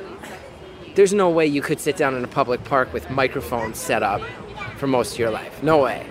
there's 0.94 1.12
no 1.12 1.28
way 1.30 1.46
you 1.46 1.60
could 1.62 1.78
sit 1.80 1.96
down 1.96 2.14
in 2.16 2.24
a 2.24 2.28
public 2.28 2.64
park 2.64 2.92
with 2.92 3.10
microphones 3.10 3.78
set 3.78 4.02
up 4.02 4.22
for 4.78 4.86
most 4.86 5.12
of 5.14 5.18
your 5.18 5.30
life. 5.30 5.62
No 5.62 5.82
way. 5.82 6.06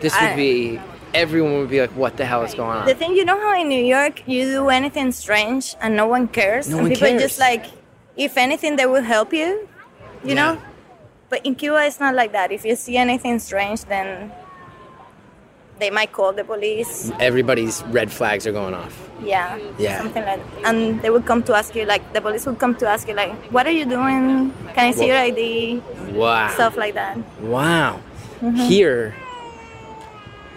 This 0.00 0.14
would 0.14 0.30
I- 0.30 0.36
be. 0.36 0.80
Everyone 1.14 1.58
would 1.60 1.70
be 1.70 1.80
like, 1.80 1.92
"What 1.92 2.16
the 2.16 2.24
hell 2.24 2.42
is 2.42 2.54
going 2.54 2.76
on?" 2.76 2.86
The 2.86 2.94
thing, 2.96 3.14
you 3.14 3.24
know 3.24 3.38
how 3.38 3.54
in 3.60 3.68
New 3.68 3.84
York 3.84 4.26
you 4.26 4.46
do 4.46 4.68
anything 4.68 5.12
strange 5.12 5.76
and 5.80 5.94
no 5.94 6.08
one 6.08 6.26
cares, 6.26 6.68
No 6.68 6.78
and 6.78 6.88
one 6.88 6.92
people 6.92 7.06
cares. 7.06 7.22
just 7.22 7.38
like, 7.38 7.66
if 8.16 8.36
anything, 8.36 8.76
they 8.76 8.86
will 8.86 9.02
help 9.02 9.32
you. 9.32 9.68
Yeah. 10.22 10.28
You 10.28 10.34
know. 10.34 10.62
But 11.28 11.44
in 11.44 11.54
Cuba, 11.54 11.84
it's 11.84 11.98
not 11.98 12.14
like 12.14 12.32
that. 12.32 12.52
If 12.52 12.64
you 12.64 12.76
see 12.76 12.96
anything 12.96 13.38
strange, 13.38 13.84
then 13.86 14.30
they 15.80 15.90
might 15.90 16.12
call 16.12 16.32
the 16.32 16.44
police. 16.44 17.10
Everybody's 17.18 17.82
red 17.84 18.12
flags 18.12 18.46
are 18.46 18.52
going 18.52 18.74
off. 18.74 19.10
Yeah. 19.22 19.58
Yeah. 19.78 19.98
Something 19.98 20.24
like 20.24 20.38
that. 20.38 20.64
And 20.64 21.02
they 21.02 21.10
would 21.10 21.26
come 21.26 21.42
to 21.44 21.54
ask 21.54 21.74
you, 21.74 21.84
like, 21.86 22.12
the 22.12 22.20
police 22.20 22.46
would 22.46 22.58
come 22.58 22.76
to 22.76 22.86
ask 22.86 23.08
you, 23.08 23.14
like, 23.14 23.34
what 23.50 23.66
are 23.66 23.72
you 23.72 23.84
doing? 23.84 24.52
Can 24.74 24.84
I 24.86 24.90
see 24.92 25.08
your 25.08 25.16
ID? 25.16 25.82
Wow. 26.12 26.50
Stuff 26.50 26.76
like 26.76 26.94
that. 26.94 27.18
Wow. 27.40 28.00
Mm-hmm. 28.40 28.56
Here, 28.56 29.14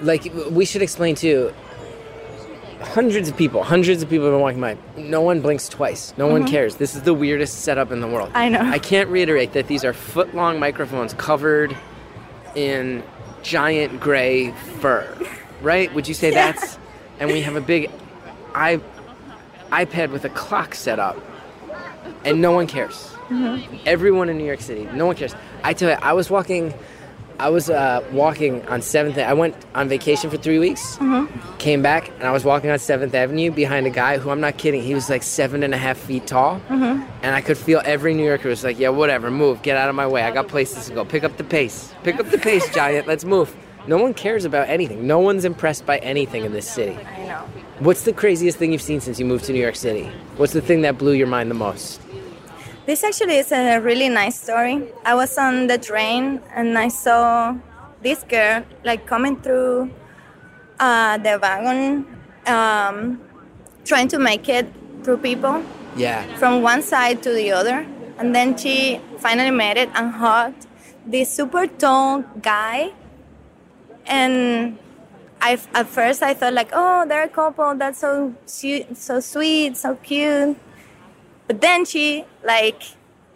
like, 0.02 0.32
we 0.52 0.66
should 0.66 0.82
explain 0.84 1.16
too. 1.16 1.54
Hundreds 2.82 3.28
of 3.28 3.36
people, 3.36 3.64
hundreds 3.64 4.04
of 4.04 4.10
people 4.10 4.26
have 4.26 4.34
been 4.34 4.42
walking 4.42 4.62
by. 4.62 4.78
No 4.98 5.22
one 5.22 5.42
blinks 5.42 5.68
twice. 5.68 6.14
No 6.18 6.28
one 6.28 6.46
cares. 6.46 6.76
This 6.76 6.96
is 6.96 7.02
the 7.02 7.14
weirdest 7.14 7.62
setup 7.62 7.92
in 7.92 8.02
the 8.02 8.08
world. 8.08 8.30
Mm-hmm. 8.30 8.38
I 8.38 8.50
know. 8.50 8.62
I 8.62 8.78
can't 8.80 9.10
reiterate 9.10 9.54
that 9.54 9.68
these 9.68 9.84
are 9.84 9.94
foot 9.94 10.36
long 10.36 10.60
microphones 10.60 11.14
covered 11.16 11.76
in 12.56 13.04
giant 13.42 14.00
gray 14.00 14.52
fur, 14.80 15.08
right? 15.62 15.94
Would 15.94 16.08
you 16.08 16.14
say 16.14 16.32
Yeah. 16.32 16.52
that's. 16.52 16.78
And 17.20 17.32
we 17.32 17.42
have 17.42 17.56
a 17.56 17.62
big 17.62 17.90
i 18.54 18.80
iPad 19.72 20.12
with 20.12 20.24
a 20.24 20.30
clock 20.30 20.76
set 20.76 21.00
up, 21.00 21.18
and 22.24 22.42
no 22.42 22.52
one 22.52 22.68
cares. 22.68 22.94
Mm-hmm. 23.30 23.78
Everyone 23.86 24.30
in 24.30 24.38
New 24.38 24.46
York 24.46 24.62
City, 24.62 24.88
no 24.94 25.08
one 25.08 25.16
cares. 25.16 25.36
I 25.64 25.74
tell 25.74 25.90
you, 25.90 25.98
I 26.02 26.14
was 26.14 26.30
walking, 26.30 26.74
I 27.40 27.50
was 27.50 27.70
uh, 27.70 28.04
walking 28.12 28.68
on 28.68 28.82
Seventh. 28.82 29.18
I 29.18 29.34
went 29.34 29.56
on 29.76 29.88
vacation 29.88 30.30
for 30.30 30.38
three 30.38 30.58
weeks, 30.60 30.98
Mm-hmm. 30.98 31.58
came 31.60 31.82
back, 31.84 32.10
and 32.18 32.24
I 32.24 32.32
was 32.32 32.44
walking 32.44 32.70
on 32.72 32.80
Seventh 32.80 33.14
Avenue 33.14 33.52
behind 33.52 33.86
a 33.86 33.92
guy 33.92 34.18
who 34.18 34.32
I'm 34.32 34.42
not 34.42 34.58
kidding. 34.58 34.82
He 34.82 34.96
was 34.96 35.10
like 35.10 35.22
seven 35.22 35.62
and 35.62 35.74
a 35.74 35.78
half 35.78 35.98
feet 35.98 36.26
tall, 36.26 36.60
Mm-hmm. 36.70 37.04
and 37.24 37.36
I 37.36 37.42
could 37.42 37.58
feel 37.58 37.82
every 37.86 38.14
New 38.16 38.26
Yorker 38.26 38.50
was 38.50 38.64
like, 38.64 38.80
"Yeah, 38.80 38.90
whatever, 38.90 39.30
move, 39.30 39.62
get 39.62 39.78
out 39.78 39.88
of 39.90 39.96
my 39.96 40.08
way. 40.08 40.24
I 40.24 40.32
got 40.32 40.48
places 40.48 40.88
to 40.88 40.94
go. 40.94 41.06
Pick 41.06 41.24
up 41.24 41.38
the 41.38 41.44
pace, 41.44 41.94
pick 42.04 42.20
up 42.20 42.30
the 42.32 42.38
pace, 42.40 42.68
giant. 42.74 43.08
Let's 43.08 43.24
move." 43.26 43.56
No 43.86 43.98
one 43.98 44.14
cares 44.14 44.44
about 44.44 44.68
anything. 44.68 45.08
No 45.08 45.20
one's 45.20 45.46
impressed 45.46 45.86
by 45.86 46.00
anything 46.00 46.44
in 46.44 46.52
this 46.52 46.68
city. 46.70 46.98
I 47.06 47.26
know. 47.26 47.46
What's 47.80 48.02
the 48.04 48.12
craziest 48.12 48.58
thing 48.58 48.74
you've 48.74 48.82
seen 48.82 49.00
since 49.00 49.18
you 49.18 49.26
moved 49.26 49.46
to 49.46 49.54
New 49.54 49.62
York 49.62 49.78
City? 49.78 50.12
What's 50.36 50.52
the 50.52 50.60
thing 50.62 50.82
that 50.82 50.98
blew 50.98 51.14
your 51.14 51.28
mind 51.28 51.50
the 51.50 51.56
most? 51.56 52.02
This 52.88 53.04
actually 53.04 53.38
is 53.38 53.52
a 53.52 53.80
really 53.80 54.08
nice 54.08 54.40
story. 54.40 54.82
I 55.04 55.14
was 55.14 55.38
on 55.38 55.68
the 55.68 55.78
train 55.78 56.42
and 56.56 56.78
I 56.78 56.88
saw 56.88 57.56
this 58.02 58.24
girl 58.24 58.64
like 58.86 59.06
coming 59.06 59.36
through 59.42 59.92
uh, 60.80 61.18
the 61.18 61.38
wagon, 61.42 62.08
um, 62.46 63.20
trying 63.84 64.08
to 64.10 64.20
make 64.20 64.48
it 64.48 64.68
through 65.04 65.18
people 65.18 65.62
Yeah. 65.98 66.24
from 66.38 66.62
one 66.62 66.82
side 66.82 67.22
to 67.24 67.32
the 67.34 67.52
other. 67.52 67.86
And 68.18 68.34
then 68.34 68.58
she 68.58 69.02
finally 69.20 69.52
made 69.52 69.78
it 69.78 69.90
and 69.94 70.12
hugged 70.12 70.66
this 71.06 71.30
super 71.30 71.68
tall 71.68 72.24
guy. 72.42 72.94
And 74.06 74.78
I, 75.42 75.60
at 75.74 75.88
first 75.88 76.24
I 76.24 76.34
thought 76.34 76.54
like, 76.54 76.70
oh, 76.72 77.06
they're 77.06 77.24
a 77.24 77.30
couple. 77.30 77.76
That's 77.76 78.00
so 78.00 78.34
su- 78.46 78.86
so 78.94 79.20
sweet, 79.20 79.76
so 79.76 79.96
cute. 79.96 80.56
But 81.48 81.62
then 81.62 81.86
she 81.86 82.26
like 82.44 82.82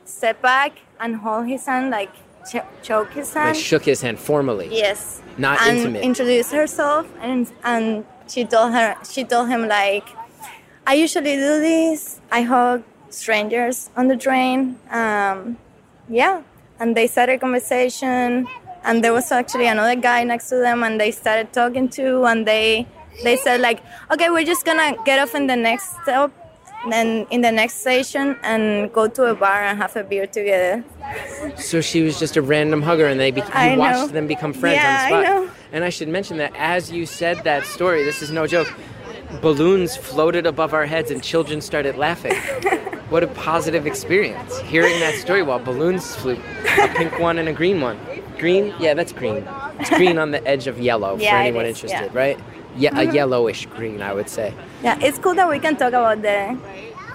stepped 0.06 0.42
back 0.42 0.74
and 1.00 1.16
hold 1.18 1.48
his 1.48 1.66
hand, 1.66 1.90
like 1.92 2.12
ch- 2.50 2.68
choke 2.84 3.12
his 3.14 3.34
Like 3.36 3.46
hand. 3.46 3.58
shook 3.58 3.84
his 3.86 4.02
hand 4.02 4.20
formally. 4.20 4.68
Yes. 4.72 5.22
Not 5.38 5.62
and 5.62 5.78
intimate. 5.78 6.04
introduced 6.04 6.52
herself 6.52 7.08
and 7.22 7.52
and 7.64 8.06
she 8.28 8.46
told 8.46 8.74
her 8.74 8.96
she 9.10 9.24
told 9.24 9.50
him 9.50 9.68
like 9.68 10.08
I 10.86 10.94
usually 10.96 11.36
do 11.36 11.60
this. 11.62 12.20
I 12.32 12.42
hug 12.42 12.84
strangers 13.10 13.90
on 13.96 14.08
the 14.08 14.18
train. 14.18 14.78
Um, 14.90 15.58
yeah. 16.10 16.42
And 16.80 16.98
they 16.98 17.08
started 17.08 17.34
a 17.34 17.38
conversation 17.40 18.48
and 18.84 19.04
there 19.04 19.14
was 19.14 19.32
actually 19.32 19.68
another 19.68 19.96
guy 19.96 20.24
next 20.24 20.50
to 20.50 20.56
them, 20.56 20.82
and 20.82 21.00
they 21.00 21.12
started 21.12 21.54
talking 21.54 21.88
too, 21.88 22.26
and 22.26 22.48
they 22.48 22.88
they 23.24 23.38
said 23.38 23.62
like, 23.62 23.80
okay, 24.12 24.32
we're 24.32 24.44
just 24.54 24.66
gonna 24.66 24.96
get 25.06 25.20
off 25.20 25.36
in 25.36 25.46
the 25.46 25.56
next 25.56 25.96
stop, 26.02 26.32
then 26.90 27.28
in 27.30 27.42
the 27.42 27.52
next 27.52 27.76
station, 27.82 28.38
and 28.44 28.92
go 28.94 29.08
to 29.08 29.26
a 29.26 29.36
bar 29.36 29.62
and 29.64 29.78
have 29.78 29.96
a 29.96 30.04
beer 30.04 30.26
together. 30.26 30.84
So 31.58 31.82
she 31.82 32.02
was 32.02 32.18
just 32.20 32.38
a 32.38 32.42
random 32.42 32.82
hugger, 32.82 33.06
and 33.08 33.20
they 33.20 33.32
be- 33.32 33.42
you 33.42 33.48
I 33.54 33.78
watched 33.78 33.98
know. 34.00 34.08
them 34.08 34.28
become 34.28 34.54
friends 34.54 34.78
Yeah, 34.78 34.88
on 34.90 34.94
the 35.12 35.24
spot. 35.24 35.24
know. 35.46 35.52
And 35.72 35.84
I 35.84 35.90
should 35.90 36.08
mention 36.08 36.38
that 36.38 36.54
as 36.56 36.92
you 36.92 37.06
said 37.06 37.44
that 37.44 37.66
story, 37.66 38.04
this 38.04 38.22
is 38.22 38.32
no 38.32 38.48
joke. 38.48 38.74
Balloons 39.42 39.96
floated 39.96 40.46
above 40.46 40.74
our 40.74 40.86
heads, 40.86 41.12
and 41.12 41.24
children 41.24 41.62
started 41.62 41.98
laughing. 41.98 42.36
what 43.10 43.24
a 43.24 43.28
positive 43.28 43.86
experience 43.86 44.60
hearing 44.62 45.00
that 45.02 45.16
story 45.16 45.42
while 45.44 45.60
balloons 45.60 46.16
flew. 46.16 46.38
A 46.82 46.88
pink 46.90 47.20
one 47.20 47.38
and 47.38 47.48
a 47.48 47.54
green 47.54 47.80
one. 47.82 47.98
Green? 48.38 48.74
Yeah, 48.80 48.94
that's 48.96 49.12
green. 49.14 49.48
It's 49.80 49.90
green 49.92 50.18
on 50.18 50.32
the 50.32 50.46
edge 50.48 50.68
of 50.68 50.80
yellow 50.80 51.16
for 51.16 51.22
Yeah, 51.22 51.40
it 51.42 51.48
anyone 51.48 51.66
is, 51.66 51.76
interested, 51.84 52.12
yeah. 52.14 52.20
Right? 52.20 52.40
Yeah, 52.78 52.98
a 53.00 53.12
yellowish 53.12 53.66
green, 53.68 54.02
I 54.02 54.14
would 54.14 54.30
say. 54.30 54.54
Yeah, 54.84 54.98
it's 55.02 55.20
cool 55.20 55.36
that 55.36 55.50
we 55.50 55.60
can 55.60 55.76
talk 55.76 55.90
about 55.90 56.22
the 56.22 56.58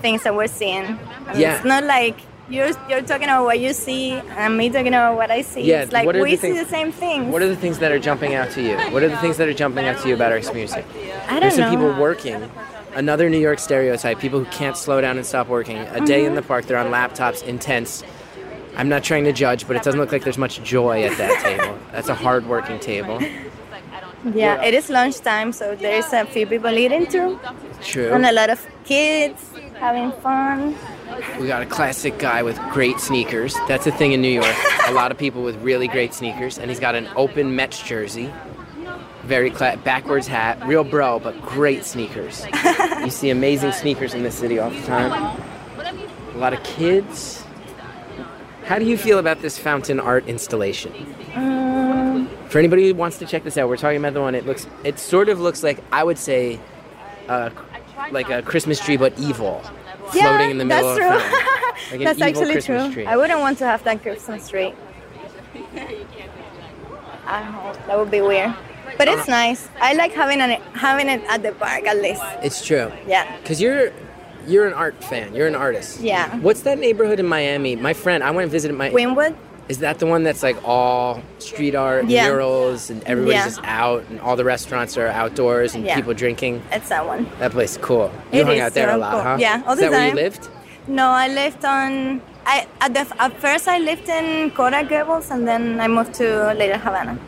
things 0.00 0.22
that 0.24 0.34
we're 0.34 0.46
seeing. 0.48 0.98
Yeah. 1.34 1.56
It's 1.56 1.64
not 1.64 1.84
like 1.84 2.16
you're 2.48 2.70
you're 2.88 3.02
talking 3.02 3.24
about 3.24 3.44
what 3.44 3.58
you 3.58 3.72
see 3.72 4.12
and 4.12 4.56
me 4.56 4.70
talking 4.70 4.88
about 4.88 5.16
what 5.16 5.30
I 5.30 5.42
see. 5.42 5.62
Yeah, 5.62 5.82
it's 5.82 5.92
like 5.92 6.06
we 6.06 6.36
the 6.36 6.36
see 6.36 6.52
the 6.52 6.64
same 6.66 6.92
things. 6.92 7.32
What 7.32 7.42
are 7.42 7.48
the 7.48 7.56
things 7.56 7.78
that 7.80 7.90
are 7.90 7.98
jumping 7.98 8.34
out 8.34 8.50
to 8.52 8.62
you? 8.62 8.76
What 8.92 9.02
are 9.02 9.08
the 9.08 9.16
things 9.16 9.36
that 9.38 9.48
are 9.48 9.54
jumping 9.54 9.86
out 9.86 9.98
to 10.02 10.08
you 10.08 10.14
about 10.14 10.32
our 10.32 10.52
music? 10.52 10.84
I 11.26 11.30
don't 11.30 11.40
There's 11.40 11.56
some 11.56 11.70
people 11.70 11.92
working. 12.00 12.48
Another 12.94 13.28
New 13.28 13.38
York 13.40 13.58
stereotype: 13.58 14.20
people 14.20 14.38
who 14.38 14.50
can't 14.50 14.76
slow 14.76 15.00
down 15.00 15.16
and 15.16 15.26
stop 15.26 15.48
working. 15.48 15.78
A 15.78 16.04
day 16.06 16.24
in 16.24 16.34
the 16.34 16.40
Mm-hmm. 16.40 16.48
park, 16.48 16.66
they're 16.66 16.78
on 16.78 16.92
laptops, 16.92 17.42
intense. 17.42 18.04
I'm 18.76 18.88
not 18.88 19.02
trying 19.02 19.24
to 19.24 19.32
judge, 19.32 19.66
but 19.66 19.74
it 19.76 19.82
doesn't 19.82 19.98
look 19.98 20.12
like 20.12 20.22
there's 20.22 20.38
much 20.38 20.62
joy 20.62 21.02
at 21.04 21.16
that 21.18 21.42
table. 21.42 21.78
That's 21.92 22.08
a 22.08 22.14
hard-working 22.14 22.78
table. 22.78 23.20
Yeah, 24.34 24.62
it 24.62 24.74
is 24.74 24.88
lunchtime, 24.90 25.52
so 25.52 25.74
there 25.76 25.96
is 25.98 26.12
a 26.12 26.24
few 26.26 26.46
people 26.46 26.76
eating 26.76 27.06
too, 27.06 27.38
True. 27.82 28.12
and 28.12 28.26
a 28.26 28.32
lot 28.32 28.50
of 28.50 28.64
kids 28.84 29.40
having 29.78 30.10
fun. 30.20 30.74
We 31.40 31.46
got 31.46 31.62
a 31.62 31.66
classic 31.66 32.18
guy 32.18 32.42
with 32.42 32.58
great 32.70 32.98
sneakers. 32.98 33.54
That's 33.68 33.86
a 33.86 33.92
thing 33.92 34.12
in 34.12 34.20
New 34.20 34.30
York. 34.42 34.54
a 34.88 34.92
lot 34.92 35.10
of 35.10 35.18
people 35.18 35.42
with 35.42 35.56
really 35.62 35.86
great 35.88 36.12
sneakers, 36.12 36.58
and 36.58 36.70
he's 36.70 36.80
got 36.80 36.94
an 36.94 37.08
open 37.16 37.54
Mets 37.56 37.80
jersey. 37.82 38.32
Very 39.24 39.50
cla- 39.50 39.76
backwards 39.84 40.26
hat, 40.26 40.64
real 40.66 40.84
bro, 40.84 41.18
but 41.18 41.40
great 41.42 41.84
sneakers. 41.84 42.46
you 43.04 43.10
see 43.10 43.30
amazing 43.30 43.72
sneakers 43.72 44.14
in 44.14 44.22
this 44.22 44.34
city 44.36 44.58
all 44.58 44.70
the 44.70 44.82
time. 44.82 45.12
A 46.34 46.38
lot 46.38 46.52
of 46.52 46.62
kids. 46.62 47.42
How 48.64 48.78
do 48.78 48.84
you 48.84 48.98
feel 48.98 49.18
about 49.18 49.42
this 49.42 49.58
fountain 49.58 50.00
art 50.00 50.26
installation? 50.26 50.92
Mm, 51.34 51.85
For 52.56 52.60
anybody 52.60 52.88
who 52.88 52.94
wants 52.94 53.18
to 53.18 53.26
check 53.26 53.44
this 53.44 53.58
out, 53.58 53.68
we're 53.68 53.76
talking 53.76 53.98
about 53.98 54.14
the 54.14 54.22
one. 54.22 54.34
It 54.34 54.46
looks, 54.46 54.66
it 54.82 54.98
sort 54.98 55.28
of 55.28 55.38
looks 55.38 55.62
like 55.62 55.78
I 55.92 56.02
would 56.02 56.16
say, 56.16 56.58
uh, 57.28 57.50
like 58.10 58.30
a 58.30 58.40
Christmas 58.40 58.80
tree, 58.80 58.96
but 58.96 59.12
evil, 59.18 59.60
floating 60.08 60.22
yeah, 60.22 60.48
in 60.48 60.56
the 60.56 60.64
middle 60.64 60.94
that's 60.94 61.16
of 61.16 61.20
true. 61.20 61.38
a. 61.38 61.90
Like 61.90 62.00
that's 62.00 62.22
actually 62.22 62.52
Christmas 62.52 62.84
true. 62.84 62.92
tree. 62.94 63.04
I 63.04 63.18
wouldn't 63.18 63.40
want 63.40 63.58
to 63.58 63.66
have 63.66 63.84
that 63.84 64.00
Christmas 64.00 64.48
tree. 64.48 64.72
I 67.26 67.42
don't 67.42 67.52
know. 67.52 67.74
That 67.88 67.98
would 67.98 68.10
be 68.10 68.22
weird. 68.22 68.54
But 68.96 69.08
Uh-huh. 69.08 69.18
it's 69.18 69.28
nice. 69.28 69.68
I 69.78 69.92
like 69.92 70.12
having 70.12 70.40
it 70.40 70.62
having 70.72 71.10
it 71.10 71.22
at 71.28 71.42
the 71.42 71.52
park 71.52 71.86
at 71.86 72.00
least. 72.00 72.22
It's 72.42 72.64
true. 72.64 72.90
Yeah. 73.06 73.36
Cause 73.44 73.60
you're 73.60 73.92
you're 74.46 74.66
an 74.66 74.72
art 74.72 75.04
fan. 75.04 75.34
You're 75.34 75.46
an 75.46 75.54
artist. 75.56 76.00
Yeah. 76.00 76.34
What's 76.38 76.62
that 76.62 76.78
neighborhood 76.78 77.20
in 77.20 77.26
Miami? 77.26 77.76
My 77.76 77.92
friend, 77.92 78.24
I 78.24 78.30
went 78.30 78.44
and 78.44 78.52
visited 78.52 78.78
my. 78.78 78.88
Wynwood. 78.88 79.36
Is 79.68 79.78
that 79.78 79.98
the 79.98 80.06
one 80.06 80.22
that's 80.22 80.42
like 80.44 80.56
all 80.64 81.20
street 81.40 81.74
art, 81.74 82.04
Yeah. 82.06 82.28
murals, 82.28 82.88
and 82.90 83.02
everybody's 83.04 83.40
Yeah. 83.40 83.44
just 83.46 83.60
out, 83.64 84.04
and 84.10 84.20
all 84.20 84.36
the 84.36 84.44
restaurants 84.44 84.96
are 84.96 85.08
outdoors, 85.08 85.74
and 85.74 85.84
Yeah. 85.84 85.96
people 85.96 86.14
drinking? 86.14 86.62
It's 86.70 86.88
that 86.88 87.04
one. 87.04 87.26
That 87.40 87.50
place 87.50 87.72
is 87.72 87.78
cool. 87.78 88.12
You 88.32 88.40
It 88.40 88.46
hung 88.46 88.54
is 88.56 88.62
out 88.62 88.74
there 88.74 88.90
a 88.90 88.96
lot, 88.96 89.12
cool. 89.12 89.22
huh? 89.22 89.36
Yeah, 89.40 89.62
all 89.66 89.72
is 89.72 89.80
the 89.80 89.86
that 89.86 89.90
where 89.90 90.08
you 90.08 90.14
lived? 90.14 90.48
No, 90.86 91.08
I 91.08 91.26
lived 91.28 91.64
on. 91.64 92.20
I 92.46 92.66
at 92.80 92.94
the 92.94 93.04
at 93.18 93.32
first 93.40 93.66
I 93.66 93.78
lived 93.78 94.08
in 94.08 94.52
Coral 94.52 94.84
Gables 94.84 95.32
and 95.32 95.48
then 95.48 95.80
I 95.80 95.88
moved 95.88 96.14
to 96.14 96.54
Little 96.56 96.78
Havana, 96.78 97.18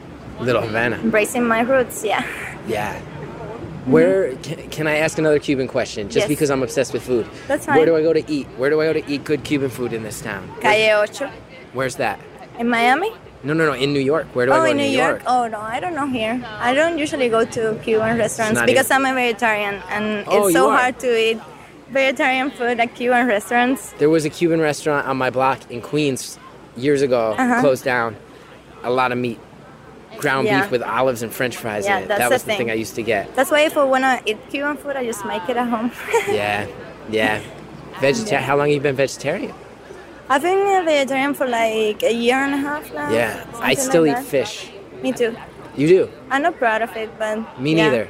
Little 0.41 0.63
Havana. 0.63 0.97
embracing 1.03 1.43
my 1.45 1.63
roots. 1.63 2.05
Yeah. 2.05 2.23
Yeah. 2.69 2.95
Mm-hmm. 2.95 3.91
Where 3.93 4.33
can, 4.45 4.59
can 4.71 4.87
I 4.87 4.99
ask 4.99 5.19
another 5.19 5.41
Cuban 5.41 5.67
question? 5.67 6.07
Just 6.09 6.19
Yes. 6.25 6.29
because 6.29 6.51
I'm 6.51 6.63
obsessed 6.63 6.93
with 6.93 7.03
food. 7.03 7.27
That's 7.49 7.67
fine. 7.67 7.77
Where 7.79 7.87
do 7.87 7.97
I 7.97 8.03
go 8.03 8.13
to 8.13 8.23
eat? 8.31 8.47
Where 8.59 8.71
do 8.71 8.81
I 8.81 8.85
go 8.87 8.93
to 8.93 9.03
eat 9.13 9.25
good 9.25 9.43
Cuban 9.43 9.71
food 9.71 9.93
in 9.93 10.05
this 10.05 10.21
town? 10.21 10.49
Calle 10.61 10.93
Ocho 11.03 11.29
Where's 11.75 11.97
that? 11.97 12.19
In 12.59 12.69
Miami. 12.69 13.13
No, 13.45 13.55
no, 13.55 13.67
no. 13.67 13.73
In 13.73 13.93
New 13.93 14.01
York. 14.01 14.27
Where 14.35 14.47
do 14.47 14.53
I 14.53 14.57
oh, 14.59 14.65
go 14.65 14.71
in 14.71 14.77
New 14.77 14.83
York? 14.85 15.23
York. 15.23 15.23
Oh 15.27 15.47
no, 15.47 15.61
I 15.61 15.79
don't 15.81 15.95
know 15.95 16.07
here. 16.09 16.43
I 16.59 16.75
don't 16.75 16.99
usually 16.99 17.29
go 17.29 17.45
to 17.45 17.79
Cuban 17.85 18.19
restaurants 18.19 18.61
because 18.63 18.91
I'm 18.91 19.05
a 19.07 19.15
vegetarian 19.15 19.77
and 19.91 20.25
Oh, 20.27 20.47
it's 20.47 20.55
so 20.55 20.71
hard 20.71 20.99
to 21.01 21.07
eat 21.31 21.39
vegetarian 21.91 22.51
food 22.51 22.81
at 22.81 22.95
Cuban 22.95 23.27
restaurants. 23.27 23.93
There 23.99 24.11
was 24.11 24.25
a 24.25 24.31
Cuban 24.31 24.61
restaurant 24.61 25.07
on 25.07 25.17
my 25.17 25.31
block 25.31 25.71
in 25.71 25.81
Queens 25.81 26.39
years 26.77 27.01
ago, 27.03 27.35
Uh-huh. 27.39 27.61
closed 27.61 27.85
down. 27.85 28.17
A 28.83 28.91
lot 28.91 29.13
of 29.13 29.19
meat, 29.19 29.39
ground 30.19 30.47
Yeah. 30.47 30.63
beef 30.63 30.71
with 30.73 30.83
olives 30.83 31.23
and 31.23 31.33
French 31.33 31.57
fries 31.57 31.85
Yeah, 31.87 31.99
in 31.99 32.03
it. 32.05 32.09
that's 32.09 32.21
That 32.21 32.31
was 32.31 32.43
the 32.43 32.47
thing. 32.49 32.59
thing. 32.59 32.71
I 32.71 32.75
used 32.75 32.97
to 32.97 33.03
get. 33.03 33.35
That's 33.37 33.51
why 33.53 33.61
if 33.61 33.77
I 33.77 33.85
wanna 33.85 34.21
eat 34.27 34.39
Cuban 34.51 34.77
food, 34.77 34.97
I 34.97 35.05
just 35.07 35.25
make 35.25 35.49
it 35.49 35.57
at 35.57 35.69
home. 35.69 35.93
Yeah, 36.29 36.67
yeah. 37.09 37.41
Vegetarian. 38.01 38.43
How 38.43 38.57
long 38.57 38.67
have 38.67 38.75
you 38.75 38.81
been 38.81 38.97
vegetarian? 38.97 39.55
I've 40.31 40.43
been 40.43 40.59
a 40.83 40.85
vegetarian 40.85 41.35
for 41.35 41.47
like 41.47 42.03
a 42.03 42.13
year 42.13 42.37
and 42.37 42.55
a 42.55 42.59
half 42.59 42.93
now. 42.93 43.11
Yeah, 43.11 43.45
I 43.61 43.75
still 43.75 44.03
like 44.03 44.11
eat 44.13 44.15
that. 44.17 44.25
fish. 44.25 44.71
Me 45.03 45.13
too. 45.13 45.37
You 45.77 45.89
do? 45.89 46.11
I'm 46.31 46.43
not 46.43 46.57
proud 46.59 46.83
of 46.83 46.95
it, 46.97 47.11
but 47.19 47.61
Me 47.61 47.75
yeah. 47.77 47.85
neither. 47.91 48.09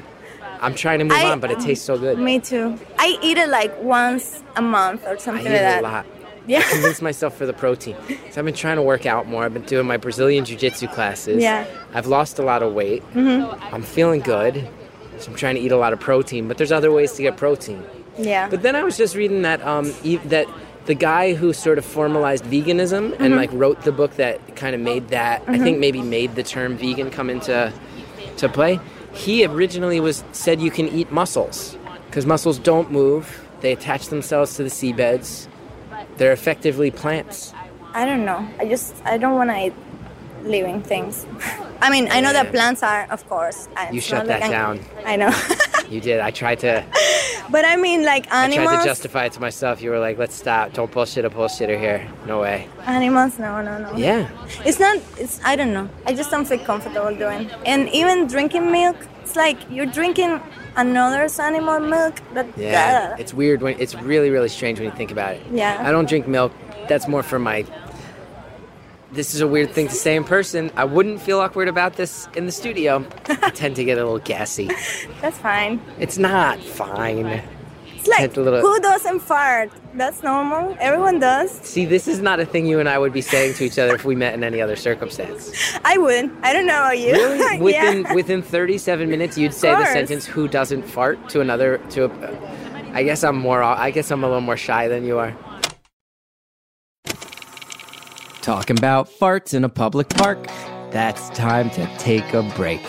I'm 0.60 0.74
trying 0.74 0.98
to 0.98 1.04
move 1.04 1.18
I- 1.18 1.30
on, 1.30 1.38
but 1.40 1.50
it 1.50 1.60
tastes 1.60 1.84
so 1.84 1.96
good. 1.98 2.18
Me 2.18 2.40
too. 2.40 2.76
I 2.98 3.18
eat 3.22 3.38
it 3.38 3.48
like 3.48 3.80
once 3.82 4.42
a 4.56 4.62
month 4.62 5.04
or 5.06 5.18
something 5.18 5.46
I 5.46 5.50
eat 5.50 5.52
like 5.52 5.60
it 5.60 5.62
that. 5.62 5.80
a 5.80 5.82
lot. 5.82 6.06
Yeah. 6.48 6.62
Convince 6.62 7.02
myself 7.02 7.36
for 7.36 7.44
the 7.46 7.52
protein. 7.52 7.94
So 8.30 8.40
I've 8.40 8.44
been 8.46 8.54
trying 8.54 8.76
to 8.76 8.82
work 8.82 9.04
out 9.04 9.26
more. 9.28 9.44
I've 9.44 9.52
been 9.52 9.64
doing 9.64 9.86
my 9.86 9.98
Brazilian 9.98 10.46
jiu-jitsu 10.46 10.88
classes. 10.88 11.42
Yeah. 11.42 11.66
I've 11.92 12.06
lost 12.06 12.38
a 12.38 12.42
lot 12.42 12.62
of 12.62 12.72
weight. 12.72 13.02
Mm-hmm. 13.12 13.74
I'm 13.74 13.82
feeling 13.82 14.20
good. 14.20 14.66
So 15.18 15.30
I'm 15.30 15.36
trying 15.36 15.56
to 15.56 15.60
eat 15.60 15.72
a 15.72 15.76
lot 15.76 15.92
of 15.92 16.00
protein, 16.00 16.48
but 16.48 16.56
there's 16.56 16.72
other 16.72 16.90
ways 16.90 17.12
to 17.14 17.22
get 17.22 17.36
protein. 17.36 17.84
yeah. 18.16 18.48
But 18.48 18.62
then 18.62 18.74
I 18.76 18.82
was 18.82 18.96
just 18.96 19.14
reading 19.14 19.42
that 19.42 19.60
um, 19.62 19.92
e- 20.02 20.16
that 20.26 20.46
the 20.86 20.94
guy 20.94 21.34
who 21.34 21.52
sort 21.52 21.78
of 21.78 21.84
formalized 21.84 22.44
veganism 22.44 23.12
and 23.12 23.18
Mm-hmm. 23.18 23.34
like 23.34 23.50
wrote 23.52 23.82
the 23.82 23.92
book 23.92 24.14
that 24.16 24.56
kind 24.56 24.74
of 24.74 24.80
made 24.80 25.08
that 25.08 25.42
I 25.46 25.58
think 25.58 25.78
maybe 25.78 26.02
made 26.02 26.34
the 26.34 26.42
term 26.42 26.76
vegan 26.76 27.10
come 27.10 27.28
into 27.30 27.72
to 28.38 28.48
play. 28.48 28.80
He 29.12 29.44
originally 29.44 30.00
was 30.00 30.24
said 30.32 30.60
you 30.60 30.70
can 30.70 30.88
eat 30.88 31.10
mussels 31.10 31.76
because 32.06 32.24
mussels 32.26 32.58
don't 32.58 32.90
move. 32.90 33.44
They 33.60 33.72
attach 33.72 34.08
themselves 34.08 34.54
to 34.56 34.62
the 34.62 34.70
seabeds. 34.70 35.48
They're 36.16 36.32
effectively 36.32 36.90
plants. 36.90 37.52
I 37.92 38.04
don't 38.06 38.24
know. 38.24 38.46
I 38.58 38.66
just 38.66 38.94
I 39.04 39.18
don't 39.18 39.34
want 39.34 39.50
to 39.50 39.66
eat 39.66 39.74
living 40.44 40.82
things. 40.82 41.26
I 41.80 41.90
mean, 41.90 42.08
I 42.10 42.20
know 42.20 42.32
that 42.32 42.50
plants 42.50 42.82
are, 42.82 43.06
of 43.10 43.28
course. 43.28 43.68
Uh, 43.76 43.86
you 43.92 44.00
shut 44.00 44.26
like 44.26 44.40
that 44.40 44.42
I'm- 44.42 44.50
down. 44.50 44.80
I 45.04 45.16
know. 45.16 45.32
You 45.88 46.02
did. 46.02 46.20
I 46.20 46.30
tried 46.30 46.58
to. 46.60 46.84
but 47.50 47.64
I 47.64 47.76
mean, 47.76 48.04
like 48.04 48.30
animals. 48.30 48.68
I 48.68 48.72
tried 48.74 48.82
to 48.82 48.88
justify 48.90 49.24
it 49.24 49.32
to 49.32 49.40
myself. 49.40 49.80
You 49.80 49.88
were 49.88 49.98
like, 49.98 50.18
"Let's 50.18 50.34
stop. 50.34 50.74
Don't 50.74 50.90
bullshit 50.92 51.24
a 51.24 51.30
bullshitter 51.30 51.78
here. 51.80 52.06
No 52.26 52.40
way." 52.40 52.68
Animals, 52.84 53.38
no, 53.38 53.62
no, 53.62 53.78
no. 53.78 53.96
Yeah. 53.96 54.28
It's 54.66 54.78
not. 54.78 54.98
It's 55.16 55.40
I 55.44 55.56
don't 55.56 55.72
know. 55.72 55.88
I 56.04 56.12
just 56.12 56.30
don't 56.30 56.44
feel 56.44 56.58
comfortable 56.58 57.14
doing. 57.16 57.50
And 57.64 57.88
even 57.88 58.26
drinking 58.26 58.70
milk, 58.70 58.96
it's 59.22 59.34
like 59.34 59.56
you're 59.70 59.86
drinking 59.86 60.42
another 60.76 61.26
animal 61.40 61.80
milk. 61.80 62.20
That 62.34 62.46
Yeah, 62.58 63.16
it's 63.18 63.32
weird 63.32 63.62
when 63.62 63.80
it's 63.80 63.94
really 63.94 64.28
really 64.28 64.50
strange 64.50 64.78
when 64.78 64.90
you 64.90 64.94
think 64.94 65.10
about 65.10 65.36
it. 65.36 65.42
Yeah. 65.50 65.88
I 65.88 65.90
don't 65.90 66.06
drink 66.06 66.28
milk. 66.28 66.52
That's 66.86 67.08
more 67.08 67.22
for 67.22 67.38
my. 67.38 67.64
This 69.10 69.34
is 69.34 69.40
a 69.40 69.48
weird 69.48 69.70
thing 69.70 69.88
to 69.88 69.94
say 69.94 70.16
in 70.16 70.24
person. 70.24 70.70
I 70.76 70.84
wouldn't 70.84 71.22
feel 71.22 71.40
awkward 71.40 71.68
about 71.68 71.94
this 71.96 72.28
in 72.36 72.44
the 72.44 72.52
studio. 72.52 73.06
I 73.28 73.50
tend 73.50 73.76
to 73.76 73.84
get 73.84 73.96
a 73.96 74.04
little 74.04 74.18
gassy. 74.18 74.66
that's 75.22 75.38
fine. 75.38 75.80
It's 75.98 76.18
not 76.18 76.60
fine. 76.60 77.42
It's 77.96 78.06
like 78.06 78.36
little- 78.36 78.60
who 78.60 78.78
doesn't 78.80 79.20
fart? 79.20 79.70
That's 79.94 80.22
normal. 80.22 80.76
Everyone 80.78 81.18
does. 81.18 81.50
See, 81.50 81.86
this 81.86 82.06
is 82.06 82.20
not 82.20 82.38
a 82.38 82.44
thing 82.44 82.66
you 82.66 82.80
and 82.80 82.88
I 82.88 82.98
would 82.98 83.12
be 83.14 83.22
saying 83.22 83.54
to 83.54 83.64
each 83.64 83.78
other 83.78 83.94
if 83.94 84.04
we 84.04 84.14
met 84.14 84.34
in 84.34 84.44
any 84.44 84.60
other 84.60 84.76
circumstance. 84.76 85.50
I 85.84 85.96
would. 85.96 86.30
I 86.42 86.52
don't 86.52 86.66
know 86.66 86.78
about 86.78 86.98
you. 86.98 87.12
Really? 87.12 87.60
Within 87.60 88.02
yeah. 88.02 88.14
within 88.14 88.42
37 88.42 89.08
minutes, 89.08 89.36
you'd 89.38 89.54
say 89.54 89.74
the 89.74 89.86
sentence 89.86 90.26
"Who 90.26 90.46
doesn't 90.48 90.82
fart?" 90.82 91.28
to 91.30 91.40
another 91.40 91.78
to 91.90 92.04
a. 92.04 92.92
I 92.94 93.02
guess 93.02 93.24
I'm 93.24 93.36
more. 93.36 93.62
I 93.62 93.90
guess 93.90 94.10
I'm 94.10 94.22
a 94.22 94.26
little 94.26 94.42
more 94.42 94.56
shy 94.56 94.86
than 94.86 95.04
you 95.04 95.18
are. 95.18 95.34
Talking 98.42 98.78
about 98.78 99.08
farts 99.10 99.52
in 99.52 99.64
a 99.64 99.68
public 99.68 100.08
park. 100.08 100.46
That's 100.90 101.28
time 101.30 101.70
to 101.70 101.86
take 101.98 102.32
a 102.32 102.42
break. 102.56 102.80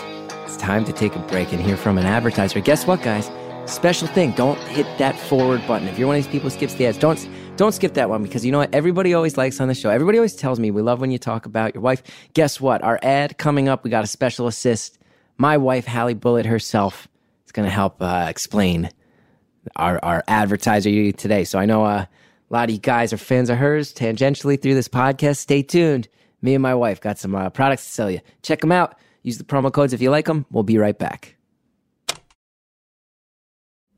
It's 0.46 0.58
time 0.58 0.86
to 0.86 0.94
take 0.94 1.16
a 1.16 1.20
break 1.20 1.52
and 1.52 1.62
hear 1.62 1.76
from 1.76 1.98
an 1.98 2.06
advertiser. 2.06 2.60
Guess 2.62 2.88
what, 2.88 3.02
guys? 3.02 3.30
Special 3.66 4.08
thing. 4.08 4.32
Don't 4.32 4.58
hit 4.60 4.88
that 4.98 5.20
forward 5.20 5.66
button. 5.68 5.88
If 5.88 6.00
you're 6.00 6.08
one 6.08 6.18
of 6.18 6.24
these 6.24 6.32
people 6.32 6.50
who 6.50 6.56
skips 6.56 6.76
the 6.76 6.88
ads, 6.88 6.98
don't 6.98 7.30
Don't 7.58 7.74
skip 7.74 7.94
that 7.96 8.10
one 8.10 8.24
because 8.24 8.46
you 8.46 8.52
know 8.52 8.60
what? 8.60 8.74
Everybody 8.74 9.14
always 9.14 9.38
likes 9.38 9.60
on 9.60 9.68
the 9.68 9.76
show. 9.76 9.90
Everybody 9.90 10.18
always 10.18 10.36
tells 10.36 10.60
me 10.60 10.72
we 10.72 10.82
love 10.82 11.02
when 11.02 11.12
you 11.12 11.18
talk 11.18 11.46
about 11.46 11.76
your 11.76 11.82
wife. 11.82 12.02
Guess 12.34 12.62
what? 12.62 12.82
Our 12.84 13.00
ad 13.04 13.38
coming 13.38 13.68
up, 13.68 13.84
we 13.84 13.90
got 13.90 14.04
a 14.04 14.08
special 14.08 14.48
assist. 14.48 14.98
My 15.38 15.58
wife, 15.58 15.86
Hallie 15.86 16.14
Bullitt 16.14 16.46
herself, 16.46 17.08
is 17.46 17.52
going 17.52 17.66
to 17.68 17.74
help 17.74 18.02
uh, 18.02 18.28
explain 18.30 18.90
our, 19.76 20.00
our 20.04 20.24
advertiser 20.28 21.12
today. 21.12 21.44
So 21.44 21.60
I 21.60 21.66
know 21.66 21.84
uh, 21.84 22.06
a 22.50 22.54
lot 22.54 22.70
of 22.70 22.74
you 22.74 22.80
guys 22.80 23.14
are 23.14 23.18
fans 23.18 23.50
of 23.50 23.58
hers 23.58 23.94
tangentially 23.94 24.60
through 24.60 24.74
this 24.74 24.88
podcast. 24.88 25.38
Stay 25.38 25.62
tuned. 25.62 26.08
Me 26.42 26.56
and 26.56 26.64
my 26.64 26.74
wife 26.74 27.00
got 27.00 27.20
some 27.20 27.36
uh, 27.36 27.50
products 27.50 27.86
to 27.86 27.92
sell 27.92 28.10
you. 28.10 28.20
Check 28.42 28.62
them 28.62 28.72
out. 28.72 28.96
Use 29.22 29.38
the 29.38 29.44
promo 29.44 29.72
codes 29.72 29.94
if 29.94 30.02
you 30.02 30.10
like 30.10 30.26
them. 30.26 30.46
We'll 30.50 30.64
be 30.64 30.78
right 30.78 30.98
back. 30.98 31.36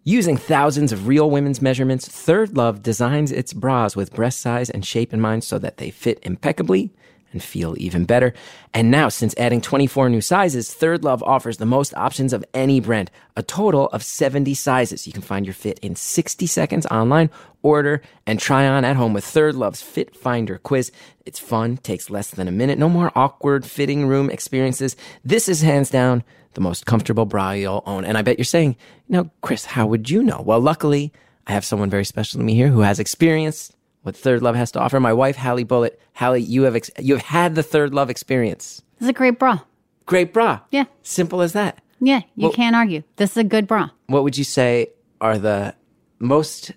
Using 0.04 0.36
thousands 0.36 0.91
of 0.91 1.08
real 1.08 1.30
women's 1.30 1.62
measurements, 1.62 2.10
ThirdLove 2.10 2.82
designs 2.82 3.32
its 3.32 3.54
bras 3.54 3.95
with 3.95 4.14
breast 4.14 4.41
size 4.41 4.70
and 4.70 4.84
shape 4.84 5.14
in 5.14 5.22
mind 5.22 5.43
so 5.43 5.60
that 5.60 5.78
they 5.78 5.91
fit 5.91 6.20
impeccably 6.24 6.91
and 7.32 7.41
feel 7.41 7.75
even 7.77 8.05
better. 8.05 8.34
And 8.73 8.91
now, 8.91 9.09
since 9.09 9.36
adding 9.38 9.61
24 9.61 10.09
new 10.09 10.21
sizes, 10.21 10.69
ThirdLove 10.69 11.21
offers 11.21 11.57
the 11.57 11.65
most 11.65 11.93
options 11.95 12.34
of 12.34 12.45
any 12.53 12.79
brand, 12.79 13.11
a 13.36 13.43
total 13.43 13.88
of 13.89 14.03
70 14.03 14.53
sizes. 14.53 15.07
You 15.07 15.13
can 15.13 15.21
find 15.21 15.45
your 15.45 15.53
fit 15.53 15.79
in 15.79 15.95
60 15.95 16.45
seconds 16.47 16.86
online, 16.88 17.29
order, 17.61 18.01
and 18.25 18.39
try 18.39 18.67
on 18.67 18.86
at 18.86 18.95
home 18.95 19.13
with 19.13 19.25
ThirdLove's 19.25 19.82
Fit 19.82 20.15
Finder 20.15 20.57
quiz. 20.57 20.91
It's 21.25 21.39
fun, 21.39 21.77
takes 21.77 22.09
less 22.09 22.32
than 22.32 22.47
a 22.47 22.51
minute, 22.51 22.79
no 22.79 22.89
more 22.89 23.11
awkward 23.15 23.65
fitting 23.65 24.07
room 24.07 24.29
experiences. 24.29 24.95
This 25.23 25.47
is 25.47 25.61
hands 25.61 25.89
down 25.89 26.23
the 26.53 26.61
most 26.61 26.86
comfortable 26.86 27.25
bra 27.25 27.51
you'll 27.51 27.84
own. 27.86 28.05
And 28.05 28.17
I 28.17 28.21
bet 28.21 28.38
you're 28.38 28.45
saying, 28.45 28.75
now, 29.07 29.32
Chris, 29.41 29.65
how 29.65 29.88
would 29.88 30.09
you 30.09 30.23
know? 30.23 30.41
Well, 30.41 30.59
luckily, 30.59 31.13
I 31.47 31.53
have 31.53 31.65
someone 31.65 31.89
very 31.89 32.05
special 32.05 32.39
to 32.39 32.43
me 32.43 32.55
here 32.55 32.67
who 32.67 32.82
has 32.82 32.99
experienced 32.99 33.75
what 34.04 34.16
ThirdLove 34.16 34.56
has 34.56 34.72
to 34.72 34.80
offer. 34.80 34.99
My 34.99 35.14
wife, 35.14 35.36
Hallie 35.38 35.64
Bullitt. 35.64 35.99
Hallie, 36.16 36.41
you 36.41 36.64
have 36.64 36.76
ex- 36.76 36.91
you 36.99 37.16
have 37.16 37.26
had 37.26 37.56
the 37.56 37.64
ThirdLove 37.64 38.10
experience. 38.10 38.82
This 38.99 39.06
is 39.06 39.10
a 39.10 39.14
great 39.14 39.38
bra. 39.39 39.60
Great 40.06 40.34
bra. 40.34 40.60
Yeah. 40.72 40.86
Simple 41.04 41.41
as 41.41 41.54
that. 41.54 41.80
Yeah, 41.99 42.22
you 42.36 42.43
Well- 42.47 42.52
can't 42.52 42.76
argue. 42.76 43.04
This 43.18 43.32
is 43.32 43.38
a 43.38 43.43
good 43.43 43.68
bra. 43.68 43.89
What 44.08 44.24
would 44.24 44.38
you 44.38 44.43
say 44.43 44.88
are 45.22 45.38
the 45.38 45.76
most 46.20 46.72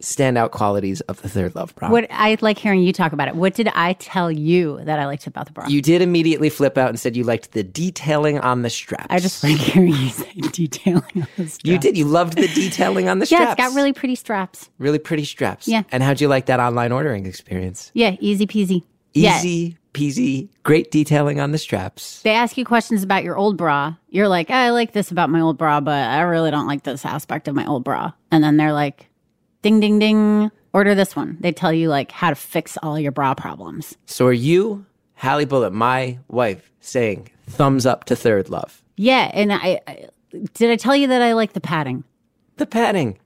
standout 0.00 0.50
qualities 0.50 1.00
of 1.02 1.20
the 1.22 1.28
ThirdLove 1.28 1.74
bra? 1.74 1.90
What 1.90 2.06
I 2.10 2.36
like 2.40 2.58
hearing 2.58 2.82
you 2.82 2.92
talk 2.92 3.12
about 3.12 3.28
it. 3.28 3.34
What 3.36 3.54
did 3.54 3.68
I 3.68 3.94
tell 3.94 4.30
you 4.30 4.80
that 4.84 4.98
I 4.98 5.06
liked 5.06 5.26
about 5.26 5.46
the 5.46 5.52
bra? 5.52 5.66
you 5.68 5.82
did 5.82 6.02
immediately 6.02 6.48
flip 6.50 6.76
out 6.78 6.88
and 6.88 6.98
said 6.98 7.16
you 7.16 7.24
liked 7.24 7.52
the 7.52 7.62
detailing 7.62 8.38
on 8.40 8.62
the 8.62 8.70
straps. 8.70 9.06
I 9.10 9.18
just 9.20 9.42
like 9.44 9.56
hearing 9.56 9.92
you 9.94 10.08
say 10.08 10.32
detailing 10.52 11.02
on 11.16 11.28
the 11.36 11.46
straps. 11.48 11.58
you 11.64 11.78
did. 11.78 11.96
You 11.96 12.04
loved 12.04 12.34
the 12.34 12.48
detailing 12.48 13.08
on 13.08 13.18
the 13.18 13.26
straps. 13.26 13.40
Yeah, 13.40 13.52
it's 13.52 13.60
got 13.60 13.74
really 13.74 13.92
pretty 13.92 14.14
straps. 14.16 14.68
really 14.78 14.98
pretty 14.98 15.24
straps. 15.24 15.66
Yeah. 15.66 15.82
And 15.92 16.02
how'd 16.02 16.20
you 16.20 16.28
like 16.28 16.46
that 16.46 16.60
online 16.60 16.92
ordering 16.92 17.26
experience? 17.26 17.90
Yeah, 17.94 18.16
easy 18.20 18.46
peasy. 18.46 18.84
Yeah. 19.14 19.38
Easy 19.38 19.76
peasy, 19.92 20.48
great 20.62 20.90
detailing 20.90 21.40
on 21.40 21.52
the 21.52 21.58
straps. 21.58 22.22
They 22.22 22.30
ask 22.30 22.56
you 22.56 22.64
questions 22.64 23.02
about 23.02 23.24
your 23.24 23.36
old 23.36 23.56
bra. 23.56 23.94
You're 24.08 24.28
like, 24.28 24.50
oh, 24.50 24.54
I 24.54 24.70
like 24.70 24.92
this 24.92 25.10
about 25.10 25.30
my 25.30 25.40
old 25.40 25.58
bra, 25.58 25.80
but 25.80 26.08
I 26.08 26.20
really 26.22 26.50
don't 26.50 26.66
like 26.66 26.84
this 26.84 27.04
aspect 27.04 27.48
of 27.48 27.54
my 27.54 27.66
old 27.66 27.84
bra. 27.84 28.12
And 28.30 28.42
then 28.42 28.56
they're 28.56 28.72
like, 28.72 29.09
ding, 29.62 29.80
ding, 29.80 29.98
ding, 29.98 30.50
order 30.72 30.94
this 30.94 31.14
one. 31.16 31.36
They 31.40 31.52
tell 31.52 31.72
you 31.72 31.88
like 31.88 32.10
how 32.10 32.30
to 32.30 32.36
fix 32.36 32.76
all 32.82 32.98
your 32.98 33.12
bra 33.12 33.34
problems. 33.34 33.96
So 34.06 34.26
are 34.26 34.32
you, 34.32 34.86
Hallie 35.14 35.44
Bullitt, 35.44 35.72
my 35.72 36.18
wife, 36.28 36.70
saying 36.80 37.30
thumbs 37.46 37.86
up 37.86 38.04
to 38.04 38.14
ThirdLove? 38.14 38.80
Yeah, 38.96 39.30
and 39.32 39.52
I, 39.52 39.80
I 39.86 40.08
did 40.54 40.70
I 40.70 40.76
tell 40.76 40.94
you 40.94 41.08
that 41.08 41.22
I 41.22 41.32
like 41.32 41.52
the 41.52 41.60
padding? 41.60 42.04
The 42.56 42.66
padding. 42.66 43.18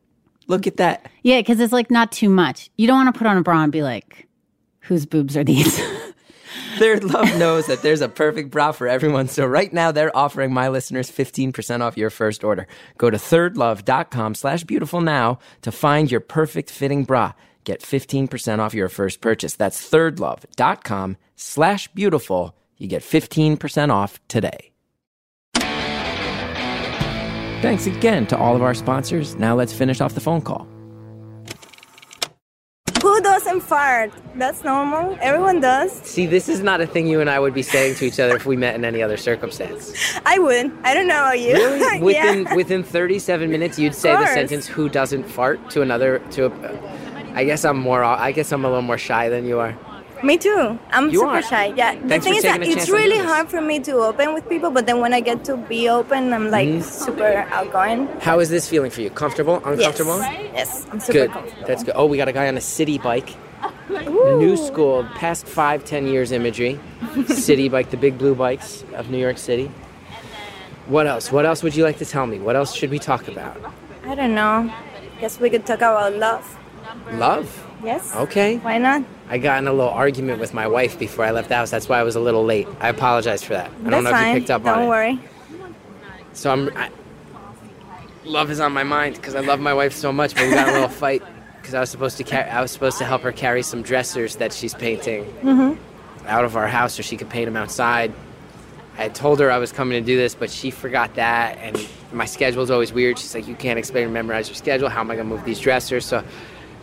Look 0.46 0.66
at 0.66 0.76
that. 0.76 1.06
Yeah, 1.22 1.40
because 1.40 1.60
it's 1.60 1.72
like 1.72 1.90
not 1.90 2.12
too 2.12 2.28
much. 2.28 2.70
You 2.76 2.86
don't 2.86 2.96
want 3.04 3.14
to 3.14 3.18
put 3.18 3.26
on 3.26 3.36
a 3.36 3.42
bra 3.42 3.62
and 3.62 3.72
be 3.72 3.82
like, 3.82 4.28
whose 4.80 5.06
boobs 5.06 5.36
are 5.36 5.44
these? 5.44 5.80
ThirdLove 6.78 7.38
knows 7.38 7.66
that 7.66 7.82
there's 7.82 8.00
a 8.00 8.08
perfect 8.08 8.50
bra 8.50 8.72
for 8.72 8.88
everyone. 8.88 9.28
So 9.28 9.46
right 9.46 9.72
now 9.72 9.92
they're 9.92 10.16
offering 10.16 10.52
my 10.52 10.68
listeners 10.68 11.10
15% 11.10 11.80
off 11.80 11.96
your 11.96 12.10
first 12.10 12.42
order. 12.42 12.66
Go 12.98 13.10
to 13.10 13.16
thirdlove.com 13.16 14.34
slash 14.34 14.64
beautiful 14.64 15.00
now 15.00 15.38
to 15.62 15.70
find 15.70 16.10
your 16.10 16.20
perfect 16.20 16.70
fitting 16.70 17.04
bra. 17.04 17.32
Get 17.64 17.80
15% 17.80 18.58
off 18.58 18.74
your 18.74 18.88
first 18.88 19.20
purchase. 19.20 19.54
That's 19.54 19.88
thirdlove.com 19.88 21.16
slash 21.36 21.88
beautiful. 21.88 22.56
You 22.76 22.88
get 22.88 23.02
15% 23.02 23.90
off 23.90 24.18
today. 24.28 24.72
Thanks 27.62 27.86
again 27.86 28.26
to 28.26 28.36
all 28.36 28.56
of 28.56 28.62
our 28.62 28.74
sponsors. 28.74 29.36
Now 29.36 29.54
let's 29.54 29.72
finish 29.72 30.00
off 30.00 30.14
the 30.14 30.20
phone 30.20 30.42
call. 30.42 30.73
Who 33.04 33.20
doesn't 33.20 33.60
fart? 33.60 34.14
That's 34.34 34.64
normal. 34.64 35.18
Everyone 35.20 35.60
does. 35.60 35.92
See, 35.92 36.24
this 36.24 36.48
is 36.48 36.60
not 36.60 36.80
a 36.80 36.86
thing 36.86 37.06
you 37.06 37.20
and 37.20 37.28
I 37.28 37.38
would 37.38 37.52
be 37.52 37.60
saying 37.60 37.96
to 37.96 38.06
each 38.06 38.18
other 38.18 38.34
if 38.34 38.46
we 38.46 38.56
met 38.56 38.76
in 38.76 38.82
any 38.82 39.02
other 39.02 39.18
circumstance. 39.18 39.92
I 40.24 40.38
wouldn't. 40.38 40.72
I 40.86 40.94
don't 40.94 41.06
know 41.06 41.20
about 41.20 41.38
you. 41.38 41.52
Really? 41.52 42.00
Within 42.10 42.44
yeah. 42.44 42.54
within 42.54 42.82
37 42.82 43.50
minutes, 43.50 43.78
you'd 43.78 43.94
say 43.94 44.16
the 44.16 44.26
sentence 44.28 44.66
"Who 44.66 44.88
doesn't 44.88 45.24
fart?" 45.24 45.68
to 45.72 45.82
another 45.82 46.20
to 46.30 46.46
a. 46.46 47.34
I 47.34 47.44
guess 47.44 47.66
I'm 47.66 47.78
more. 47.78 48.02
I 48.02 48.32
guess 48.32 48.50
I'm 48.52 48.64
a 48.64 48.68
little 48.68 48.80
more 48.80 48.96
shy 48.96 49.28
than 49.28 49.44
you 49.44 49.58
are. 49.60 49.76
Me 50.24 50.38
too. 50.38 50.78
I'm 50.90 51.10
You 51.10 51.20
super 51.20 51.36
are. 51.36 51.42
shy. 51.42 51.66
Yeah. 51.76 51.94
the 51.94 52.18
thing 52.20 52.34
is 52.36 52.42
that 52.44 52.62
it's 52.62 52.88
really 52.88 53.18
hard 53.18 53.48
for 53.48 53.60
me 53.60 53.78
to 53.80 53.92
open 53.96 54.32
with 54.32 54.48
people, 54.48 54.70
but 54.70 54.86
then 54.86 55.00
when 55.00 55.12
I 55.12 55.20
get 55.20 55.44
to 55.44 55.56
be 55.56 55.88
open, 55.88 56.32
I'm 56.32 56.50
like 56.50 56.68
Mm-hmm. 56.68 56.80
super 57.06 57.46
outgoing. 57.58 58.08
How 58.20 58.40
is 58.40 58.48
this 58.48 58.68
feeling 58.68 58.90
for 58.90 59.02
you? 59.02 59.10
Comfortable? 59.10 59.56
Uncomfortable? 59.64 60.18
Yes. 60.18 60.86
I'm 60.90 60.98
super 61.00 61.12
Good. 61.12 61.30
comfortable. 61.32 61.66
That's 61.66 61.82
good. 61.84 61.94
Oh, 61.96 62.06
we 62.06 62.16
got 62.16 62.28
a 62.28 62.32
guy 62.32 62.48
on 62.48 62.56
a 62.56 62.60
city 62.60 62.98
bike. 62.98 63.34
New 63.90 64.56
school, 64.56 65.04
past 65.14 65.46
five, 65.46 65.84
ten 65.84 66.06
years 66.06 66.32
imagery. 66.32 66.80
city 67.26 67.68
bike, 67.68 67.90
the 67.90 67.96
big 67.96 68.16
blue 68.18 68.34
bikes 68.34 68.84
of 68.94 69.10
New 69.10 69.18
York 69.18 69.38
City. 69.38 69.70
What 70.86 71.06
else? 71.06 71.30
What 71.32 71.44
else 71.46 71.62
would 71.62 71.74
you 71.76 71.84
like 71.84 71.98
to 71.98 72.04
tell 72.04 72.26
me? 72.26 72.38
What 72.38 72.56
else 72.56 72.74
should 72.74 72.90
we 72.90 72.98
talk 72.98 73.28
about? 73.28 73.56
I 74.06 74.14
don't 74.14 74.34
know. 74.34 74.72
Guess 75.20 75.40
we 75.40 75.48
could 75.50 75.64
talk 75.66 75.78
about 75.78 76.14
love. 76.14 76.44
Love. 77.12 77.63
Yes. 77.84 78.14
Okay. 78.14 78.56
Why 78.58 78.78
not? 78.78 79.04
I 79.28 79.38
got 79.38 79.58
in 79.58 79.66
a 79.66 79.72
little 79.72 79.90
argument 79.90 80.40
with 80.40 80.54
my 80.54 80.66
wife 80.66 80.98
before 80.98 81.24
I 81.24 81.30
left 81.30 81.48
the 81.48 81.56
house. 81.56 81.70
That's 81.70 81.88
why 81.88 81.98
I 81.98 82.02
was 82.02 82.16
a 82.16 82.20
little 82.20 82.44
late. 82.44 82.68
I 82.80 82.88
apologize 82.88 83.42
for 83.42 83.54
that. 83.54 83.66
I 83.66 83.68
That's 83.68 83.90
don't 83.90 84.04
know 84.04 84.10
fine. 84.10 84.28
if 84.28 84.34
you 84.34 84.40
picked 84.40 84.50
up 84.50 84.62
don't 84.62 84.72
on 84.72 84.78
it. 84.78 84.82
Don't 84.82 84.88
worry. 84.88 85.20
So 86.32 86.50
I'm. 86.50 86.76
I, 86.76 86.90
love 88.24 88.50
is 88.50 88.60
on 88.60 88.72
my 88.72 88.84
mind 88.84 89.16
because 89.16 89.34
I 89.34 89.40
love 89.40 89.60
my 89.60 89.74
wife 89.74 89.92
so 89.92 90.12
much. 90.12 90.34
But 90.34 90.44
we 90.44 90.50
got 90.50 90.68
in 90.68 90.74
a 90.74 90.78
little 90.80 90.88
fight 90.88 91.22
because 91.60 91.74
I 91.74 91.80
was 91.80 91.90
supposed 91.90 92.16
to 92.18 92.24
carry. 92.24 92.48
I 92.48 92.60
was 92.60 92.70
supposed 92.70 92.98
to 92.98 93.04
help 93.04 93.22
her 93.22 93.32
carry 93.32 93.62
some 93.62 93.82
dressers 93.82 94.36
that 94.36 94.52
she's 94.52 94.74
painting 94.74 95.24
mm-hmm. 95.42 96.26
out 96.26 96.44
of 96.44 96.56
our 96.56 96.66
house 96.66 96.94
so 96.94 97.02
she 97.02 97.16
could 97.16 97.30
paint 97.30 97.46
them 97.46 97.56
outside. 97.56 98.12
I 98.96 99.08
told 99.08 99.40
her 99.40 99.50
I 99.50 99.58
was 99.58 99.72
coming 99.72 100.00
to 100.00 100.06
do 100.06 100.16
this, 100.16 100.34
but 100.34 100.50
she 100.50 100.70
forgot 100.70 101.14
that, 101.16 101.58
and 101.58 101.88
my 102.12 102.26
schedule's 102.26 102.70
always 102.70 102.92
weird. 102.92 103.18
She's 103.18 103.34
like, 103.34 103.48
"You 103.48 103.56
can't 103.56 103.78
explain 103.78 104.04
and 104.04 104.14
memorize 104.14 104.48
your 104.48 104.56
schedule. 104.56 104.88
How 104.88 105.00
am 105.00 105.10
I 105.10 105.16
gonna 105.16 105.28
move 105.28 105.44
these 105.44 105.58
dressers?" 105.58 106.06
So, 106.06 106.22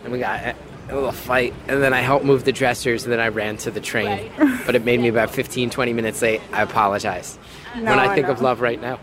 and 0.04 0.12
we 0.12 0.20
got 0.20 0.56
a 0.92 0.96
little 0.96 1.12
fight, 1.12 1.54
and 1.68 1.82
then 1.82 1.94
I 1.94 2.02
helped 2.02 2.26
move 2.26 2.44
the 2.44 2.52
dressers, 2.52 3.04
and 3.04 3.12
then 3.12 3.20
I 3.20 3.30
ran 3.30 3.58
to 3.58 3.72
the 3.72 3.80
train. 3.80 4.32
but 4.66 4.76
it 4.76 4.84
made 4.84 5.00
me 5.00 5.08
about 5.08 5.32
15, 5.32 5.70
20 5.70 5.94
minutes 5.94 6.22
late. 6.22 6.42
I 6.52 6.62
apologize. 6.62 7.38
when 7.74 7.88
I 7.88 8.14
think 8.14 8.28
no. 8.28 8.34
of 8.34 8.42
love 8.42 8.62
right 8.62 8.80
now, 8.80 9.00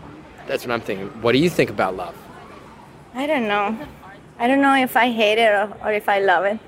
that's 0.47 0.65
what 0.65 0.73
I'm 0.73 0.81
thinking. 0.81 1.07
What 1.21 1.31
do 1.31 1.39
you 1.39 1.49
think 1.49 1.69
about 1.69 1.95
love? 1.95 2.15
I 3.15 3.25
don't 3.25 3.47
know. 3.47 3.77
I 4.37 4.47
don't 4.47 4.61
know 4.61 4.75
if 4.75 4.95
I 4.95 5.11
hate 5.11 5.37
it 5.39 5.51
or, 5.51 5.75
or 5.83 5.91
if 5.91 6.07
I 6.07 6.19
love 6.19 6.45
it. 6.45 6.59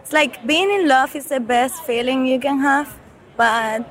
It's 0.00 0.12
like 0.12 0.44
being 0.46 0.70
in 0.70 0.88
love 0.88 1.14
is 1.14 1.26
the 1.26 1.38
best 1.38 1.84
feeling 1.84 2.26
you 2.26 2.40
can 2.40 2.58
have, 2.58 2.98
but 3.36 3.88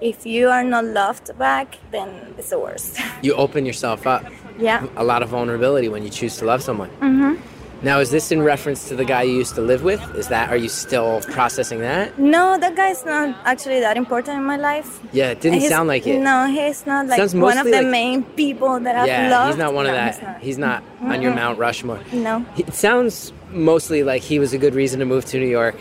if 0.00 0.24
you 0.24 0.48
are 0.48 0.62
not 0.62 0.84
loved 0.84 1.36
back, 1.38 1.78
then 1.90 2.34
it's 2.38 2.50
the 2.50 2.58
worst. 2.58 3.00
You 3.22 3.34
open 3.34 3.66
yourself 3.66 4.06
up. 4.06 4.24
yeah. 4.58 4.86
A 4.96 5.02
lot 5.02 5.22
of 5.22 5.30
vulnerability 5.30 5.88
when 5.88 6.04
you 6.04 6.10
choose 6.10 6.36
to 6.36 6.44
love 6.44 6.62
someone. 6.62 6.90
Mm-hmm. 7.00 7.57
Now, 7.80 8.00
is 8.00 8.10
this 8.10 8.32
in 8.32 8.42
reference 8.42 8.88
to 8.88 8.96
the 8.96 9.04
guy 9.04 9.22
you 9.22 9.34
used 9.34 9.54
to 9.54 9.60
live 9.60 9.84
with? 9.84 10.02
Is 10.16 10.26
that? 10.28 10.50
Are 10.50 10.56
you 10.56 10.68
still 10.68 11.20
processing 11.30 11.78
that? 11.80 12.18
No, 12.18 12.58
that 12.58 12.74
guy's 12.74 13.04
not 13.04 13.36
actually 13.44 13.78
that 13.80 13.96
important 13.96 14.36
in 14.36 14.42
my 14.44 14.56
life. 14.56 14.98
Yeah, 15.12 15.30
it 15.30 15.40
didn't 15.40 15.60
He's- 15.60 15.70
sound 15.70 15.86
like 15.88 16.04
it. 16.04 16.18
No, 16.18 16.46
he's 16.46 16.84
not 16.86 17.06
like 17.06 17.20
one 17.34 17.56
of 17.56 17.66
the 17.66 17.70
like- 17.82 17.86
main 17.86 18.24
people 18.24 18.80
that 18.80 18.96
I've 18.96 19.06
yeah, 19.06 19.30
loved. 19.30 19.50
he's 19.54 19.58
not 19.58 19.74
one 19.74 19.86
of 19.86 19.92
No, 19.92 19.96
that. 19.98 20.14
he's 20.14 20.22
not. 20.22 20.40
He's 20.40 20.58
not 20.58 20.82
on 21.02 21.22
your 21.22 21.32
Mount 21.34 21.56
Rushmore. 21.58 22.00
No. 22.12 22.44
It 22.56 22.74
sounds 22.74 23.32
mostly 23.52 24.02
like 24.02 24.22
he 24.22 24.40
was 24.40 24.52
a 24.52 24.58
good 24.58 24.74
reason 24.74 24.98
to 24.98 25.06
move 25.06 25.24
to 25.26 25.38
New 25.38 25.46
York. 25.46 25.76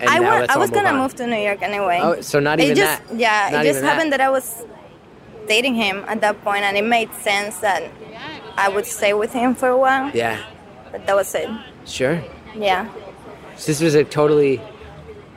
And 0.00 0.08
I, 0.08 0.18
now 0.20 0.40
wa- 0.40 0.46
I 0.50 0.56
was 0.56 0.70
gonna 0.70 0.92
move 0.94 1.14
to 1.16 1.26
New 1.26 1.36
York 1.36 1.62
anyway. 1.62 1.98
Oh, 2.00 2.20
so 2.20 2.38
not 2.38 2.60
even 2.60 2.72
it 2.72 2.76
just, 2.76 3.08
that. 3.08 3.18
Yeah, 3.18 3.48
Not 3.50 3.64
it 3.64 3.68
just 3.68 3.78
even 3.78 3.82
that. 3.86 3.92
happened 3.94 4.12
that. 4.12 4.20
I 4.20 4.30
was 4.30 4.64
dating 5.48 5.74
him 5.74 6.04
at 6.06 6.20
that 6.20 6.42
point, 6.44 6.62
and 6.62 6.76
it 6.76 6.84
made 6.84 7.12
sense 7.14 7.58
that 7.58 7.82
I 8.56 8.68
would 8.68 8.86
stay 8.86 9.12
with 9.14 9.32
him 9.32 9.54
for 9.56 9.68
a 9.68 9.76
while. 9.76 10.10
Yeah, 10.14 10.38
But 10.92 11.06
that 11.06 11.16
was 11.16 11.34
it. 11.34 11.48
sure. 11.86 12.22
Yeah. 12.54 12.88
So 13.56 13.66
this 13.66 13.80
was 13.80 13.94
a 13.94 14.04
totally, 14.04 14.60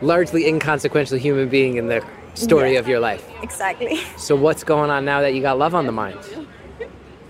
largely 0.02 0.48
inconsequential 0.48 1.18
human 1.18 1.48
being 1.50 1.78
in 1.78 1.88
the 1.88 2.04
story 2.34 2.74
Yeah. 2.74 2.80
of 2.80 2.88
your 2.88 3.00
life. 3.00 3.24
Exactly. 3.42 4.00
So 4.18 4.36
what's 4.36 4.64
going 4.64 4.90
on 4.90 5.06
now 5.06 5.22
that 5.22 5.34
you 5.34 5.42
got 5.42 5.58
love 5.58 5.74
on 5.74 5.86
the 5.86 5.92
mind? 5.94 6.20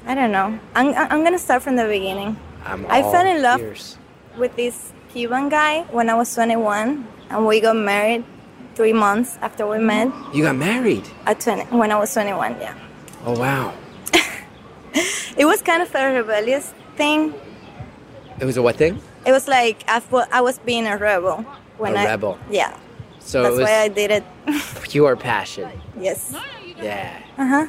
I 0.07 0.15
don't 0.15 0.32
know. 0.32 0.59
I'm, 0.76 0.93
I'm 0.95 1.23
gonna 1.23 1.39
start 1.39 1.61
from 1.63 1.76
the 1.76 1.86
beginning. 1.86 2.38
I'm 2.65 2.86
I 2.89 3.01
fell 3.03 3.26
in 3.26 3.41
love 3.41 3.61
ears. 3.61 3.97
with 4.38 4.55
this 4.55 4.91
Cuban 5.13 5.49
guy 5.49 5.84
when 5.91 6.09
I 6.09 6.15
was 6.15 6.34
21, 6.34 7.07
and 7.30 7.45
we 7.47 7.59
got 7.61 7.76
married 7.76 8.23
three 8.76 8.93
months 8.93 9.38
after 9.41 9.65
we 9.67 9.78
met. 9.80 10.09
You 10.34 10.43
got 10.43 10.55
married. 10.55 11.07
At 11.26 11.39
20, 11.39 11.78
when 11.78 11.91
I 11.91 11.97
was 11.99 12.11
21, 12.13 12.57
yeah. 12.59 12.73
Oh 13.26 13.38
wow. 13.39 13.73
It 15.38 15.45
was 15.45 15.61
kind 15.61 15.82
of 15.82 15.93
a 15.93 16.13
rebellious 16.21 16.73
thing. 16.95 17.34
It 18.39 18.45
was 18.45 18.57
a 18.57 18.61
what 18.61 18.75
thing? 18.75 18.99
It 19.25 19.31
was 19.31 19.47
like 19.47 19.83
I, 19.88 20.01
I 20.31 20.41
was 20.41 20.59
being 20.59 20.86
a 20.88 20.97
rebel 20.97 21.38
when 21.77 21.95
A 21.95 21.99
I 21.99 22.05
rebel. 22.05 22.38
Yeah, 22.49 22.75
So 23.19 23.43
that's 23.43 23.55
was 23.55 23.63
why 23.63 23.81
I 23.81 23.88
did 23.88 24.11
it. 24.11 24.23
pure 24.83 25.15
passion. 25.15 25.69
yes. 25.99 26.36
Yeah. 26.81 27.17
Uh 27.38 27.45
huh. 27.47 27.67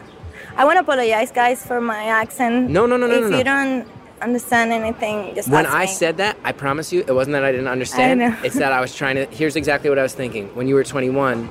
I 0.56 0.64
want 0.64 0.76
to 0.76 0.80
apologize, 0.80 1.30
guys, 1.30 1.64
for 1.64 1.80
my 1.80 2.04
accent. 2.04 2.70
No, 2.70 2.86
no, 2.86 2.96
no, 2.96 3.06
no, 3.06 3.14
If 3.14 3.20
no, 3.22 3.28
no. 3.28 3.38
you 3.38 3.44
don't 3.44 3.86
understand 4.22 4.72
anything, 4.72 5.34
just 5.34 5.48
When 5.50 5.66
I 5.66 5.82
me. 5.84 5.86
said 5.86 6.16
that, 6.16 6.36
I 6.44 6.52
promise 6.52 6.92
you, 6.92 7.00
it 7.06 7.12
wasn't 7.12 7.34
that 7.34 7.44
I 7.44 7.52
didn't 7.52 7.68
understand. 7.68 8.20
know. 8.20 8.34
It's 8.42 8.56
that 8.56 8.72
I 8.72 8.80
was 8.80 8.94
trying 8.96 9.16
to. 9.16 9.26
Here's 9.26 9.54
exactly 9.56 9.90
what 9.90 9.98
I 9.98 10.02
was 10.02 10.14
thinking. 10.14 10.48
When 10.56 10.66
you 10.66 10.74
were 10.74 10.84
21, 10.84 11.50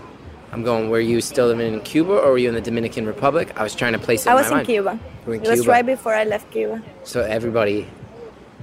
I'm 0.51 0.63
going. 0.63 0.89
Were 0.89 0.99
you 0.99 1.21
still 1.21 1.47
living 1.47 1.73
in 1.73 1.79
Cuba 1.81 2.13
or 2.13 2.31
were 2.31 2.37
you 2.37 2.49
in 2.49 2.55
the 2.55 2.61
Dominican 2.61 3.05
Republic? 3.05 3.53
I 3.59 3.63
was 3.63 3.75
trying 3.75 3.93
to 3.93 3.99
place 3.99 4.25
it. 4.25 4.29
I 4.29 4.31
in 4.33 4.37
was 4.37 4.51
in. 4.51 4.65
Cuba. 4.65 4.99
In 5.27 5.33
it 5.33 5.47
was 5.49 5.67
right 5.67 5.85
before 5.85 6.13
I 6.15 6.23
left 6.23 6.51
Cuba. 6.51 6.81
So 7.03 7.21
everybody, 7.21 7.87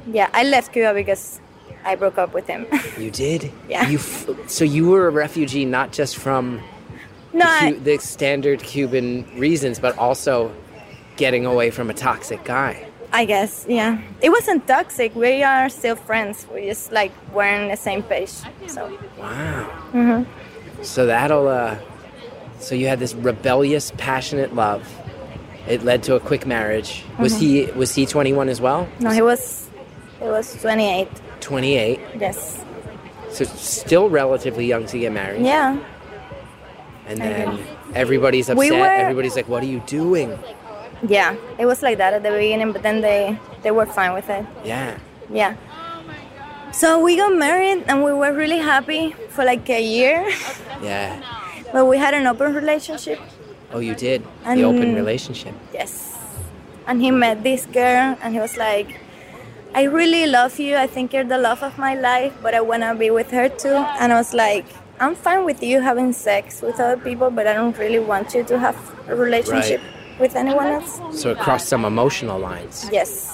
Yeah, 0.06 0.28
I 0.32 0.44
left 0.44 0.72
Cuba 0.72 0.94
because 0.94 1.40
I 1.84 1.94
broke 1.96 2.18
up 2.18 2.34
with 2.34 2.46
him. 2.46 2.66
you 2.98 3.10
did. 3.10 3.52
Yeah. 3.68 3.88
You. 3.88 3.98
F- 3.98 4.28
so 4.48 4.64
you 4.64 4.88
were 4.88 5.06
a 5.06 5.10
refugee, 5.10 5.64
not 5.64 5.92
just 5.92 6.16
from 6.16 6.60
no, 7.32 7.44
Cu- 7.44 7.66
I, 7.66 7.72
the 7.72 7.98
standard 7.98 8.62
Cuban 8.62 9.26
reasons, 9.38 9.78
but 9.78 9.96
also 9.98 10.52
getting 11.16 11.46
away 11.46 11.70
from 11.70 11.90
a 11.90 11.94
toxic 11.94 12.44
guy. 12.44 12.86
I 13.14 13.26
guess, 13.26 13.66
yeah. 13.68 14.00
It 14.22 14.30
wasn't 14.30 14.66
toxic. 14.66 15.14
We 15.14 15.42
are 15.42 15.68
still 15.68 15.96
friends. 15.96 16.46
We 16.52 16.66
just 16.66 16.92
like 16.92 17.12
we're 17.34 17.44
on 17.44 17.68
the 17.68 17.76
same 17.76 18.02
page. 18.02 18.30
So 18.66 18.98
Wow. 19.18 19.70
Mm-hmm. 19.92 20.82
So 20.82 21.06
that'll. 21.06 21.46
uh 21.48 21.76
So 22.60 22.74
you 22.74 22.88
had 22.88 22.98
this 23.00 23.14
rebellious, 23.14 23.92
passionate 23.98 24.54
love. 24.54 24.82
It 25.68 25.82
led 25.84 26.02
to 26.04 26.14
a 26.14 26.20
quick 26.20 26.46
marriage. 26.46 27.04
Was 27.18 27.36
he 27.38 27.62
Mm-hmm. 27.66 27.78
was 27.78 27.94
he 27.94 28.06
21 28.06 28.48
as 28.48 28.60
well? 28.60 28.88
no, 28.98 29.10
he 29.10 29.20
was 29.22 29.61
he 30.22 30.28
was 30.28 30.54
28. 30.60 31.08
28. 31.40 32.00
Yes. 32.18 32.64
So 33.30 33.44
still 33.44 34.08
relatively 34.08 34.66
young 34.66 34.86
to 34.86 34.98
get 34.98 35.12
married. 35.12 35.42
Yeah. 35.44 35.78
And 37.06 37.18
then 37.20 37.58
everybody's 37.94 38.48
upset. 38.48 38.58
We 38.58 38.70
were- 38.70 38.86
Everybody's 38.86 39.34
like, 39.36 39.48
"What 39.48 39.62
are 39.62 39.66
you 39.66 39.80
doing?" 39.86 40.38
Yeah. 41.06 41.34
It 41.58 41.66
was 41.66 41.82
like 41.82 41.98
that 41.98 42.14
at 42.14 42.22
the 42.22 42.30
beginning, 42.30 42.72
but 42.72 42.82
then 42.82 43.00
they 43.00 43.36
they 43.62 43.70
were 43.70 43.86
fine 43.86 44.12
with 44.14 44.28
it. 44.30 44.44
Yeah. 44.64 44.98
Yeah. 45.32 45.56
So 46.72 46.98
we 47.02 47.16
got 47.16 47.34
married 47.36 47.84
and 47.88 48.02
we 48.04 48.12
were 48.12 48.32
really 48.32 48.58
happy 48.58 49.14
for 49.30 49.44
like 49.44 49.68
a 49.68 49.82
year. 49.82 50.24
Yeah. 50.82 51.22
But 51.72 51.86
we 51.86 51.96
had 51.96 52.12
an 52.12 52.26
open 52.26 52.54
relationship. 52.54 53.20
Oh, 53.72 53.78
you 53.78 53.94
did. 53.94 54.22
And 54.44 54.58
the 54.58 54.64
open 54.64 54.96
relationship. 54.96 55.54
Yes. 55.72 56.10
And 56.88 57.00
he 57.00 57.12
met 57.12 57.44
this 57.44 57.66
girl 57.66 58.18
and 58.20 58.34
he 58.34 58.40
was 58.40 58.56
like, 58.58 58.98
I 59.74 59.84
really 59.84 60.26
love 60.26 60.58
you. 60.58 60.76
I 60.76 60.86
think 60.86 61.12
you're 61.14 61.24
the 61.24 61.38
love 61.38 61.62
of 61.62 61.78
my 61.78 61.94
life, 61.94 62.34
but 62.42 62.54
I 62.54 62.60
want 62.60 62.82
to 62.82 62.94
be 62.94 63.10
with 63.10 63.30
her 63.30 63.48
too. 63.48 63.74
And 64.00 64.12
I 64.12 64.16
was 64.16 64.34
like, 64.34 64.66
I'm 65.00 65.14
fine 65.14 65.44
with 65.46 65.62
you 65.62 65.80
having 65.80 66.12
sex 66.12 66.60
with 66.60 66.78
other 66.78 67.00
people, 67.00 67.30
but 67.30 67.46
I 67.46 67.54
don't 67.54 67.76
really 67.78 67.98
want 67.98 68.34
you 68.34 68.44
to 68.44 68.58
have 68.58 68.76
a 69.08 69.16
relationship 69.16 69.80
with 70.18 70.36
anyone 70.36 70.66
else. 70.66 71.00
So 71.20 71.30
it 71.30 71.38
crossed 71.38 71.68
some 71.68 71.86
emotional 71.86 72.38
lines. 72.38 72.86
Yes. 72.92 73.31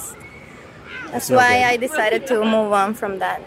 That's 1.13 1.31
why. 1.31 1.65
I 1.65 1.77
decided 1.77 2.27
to 2.29 2.45
move 2.45 2.73
on 2.73 2.95
from 2.95 3.19
that. 3.19 3.41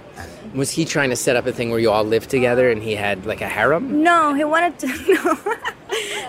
Was 0.55 0.70
he 0.72 0.84
trying 0.86 1.09
to 1.12 1.16
set 1.16 1.36
up 1.36 1.45
a 1.45 1.51
thing 1.53 1.70
where 1.70 1.80
you 1.80 1.89
all 1.91 2.03
lived 2.03 2.30
together 2.30 2.70
and 2.70 2.82
he 2.84 2.95
had 2.95 3.26
like 3.26 3.41
a 3.41 3.47
harem? 3.47 4.03
No, 4.03 4.34
he 4.34 4.43
wanted 4.43 4.78
to. 4.80 4.88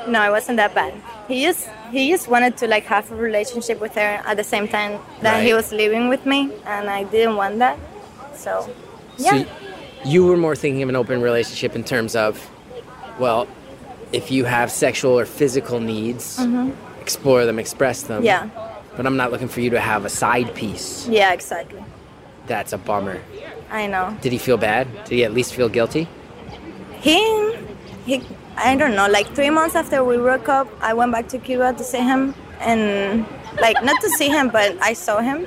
No, 0.05 0.11
no, 0.13 0.27
it 0.29 0.31
wasn't 0.31 0.57
that 0.57 0.75
bad. 0.75 0.93
He 1.29 1.43
just 1.45 1.69
he 1.93 2.11
just 2.11 2.27
wanted 2.27 2.57
to 2.59 2.67
like 2.67 2.83
have 2.87 3.11
a 3.13 3.15
relationship 3.15 3.81
with 3.81 3.95
her 3.95 4.21
at 4.27 4.37
the 4.37 4.43
same 4.43 4.67
time 4.67 4.99
that 5.21 5.45
he 5.45 5.55
was 5.55 5.71
living 5.73 6.09
with 6.09 6.27
me, 6.27 6.51
and 6.67 6.91
I 6.91 7.05
didn't 7.05 7.37
want 7.37 7.59
that. 7.61 7.79
So, 8.35 8.69
yeah, 9.19 9.31
So 9.31 9.37
y- 9.37 9.47
you 10.05 10.27
were 10.27 10.37
more 10.37 10.57
thinking 10.57 10.83
of 10.83 10.89
an 10.89 10.97
open 10.97 11.23
relationship 11.23 11.77
in 11.77 11.85
terms 11.85 12.17
of, 12.17 12.51
well, 13.21 13.47
if 14.13 14.33
you 14.33 14.45
have 14.45 14.73
sexual 14.73 15.17
or 15.17 15.25
physical 15.25 15.79
needs, 15.79 16.41
explore 17.01 17.45
them, 17.47 17.61
express 17.61 18.03
them. 18.03 18.25
Mm-hmm. 18.25 18.27
yeah, 18.57 18.62
But 18.97 19.07
I'm 19.07 19.17
not 19.17 19.31
looking 19.33 19.49
for 19.49 19.61
you 19.61 19.71
to 19.71 19.81
have 19.81 20.05
a 20.05 20.09
side 20.11 20.55
piece. 20.55 21.07
yeah, 21.09 21.33
exactly. 21.33 21.83
That's 22.47 22.73
a 22.73 22.79
bummer. 22.79 23.21
I 23.71 23.87
know. 23.87 24.17
Did 24.21 24.33
he 24.33 24.39
feel 24.39 24.57
bad? 24.59 24.87
Did 25.05 25.15
he 25.15 25.25
at 25.25 25.33
least 25.33 25.55
feel 25.55 25.69
guilty? 25.69 26.09
He 27.01 27.17
he. 28.05 28.23
I 28.57 28.77
don't 28.77 28.95
know. 28.95 29.09
Like 29.09 29.27
three 29.35 29.51
months 29.51 29.75
after 29.75 30.05
we 30.05 30.17
broke 30.19 30.49
up, 30.49 30.69
I 30.81 30.93
went 30.95 31.13
back 31.13 31.29
to 31.29 31.39
Cuba 31.39 31.73
to 31.73 31.85
see 31.85 31.99
him, 32.03 32.35
and 32.61 33.25
like 33.61 33.83
not 33.83 34.01
to 34.03 34.11
see 34.11 34.29
him, 34.29 34.51
but 34.51 34.77
I 34.83 34.93
saw 34.93 35.21
him, 35.21 35.47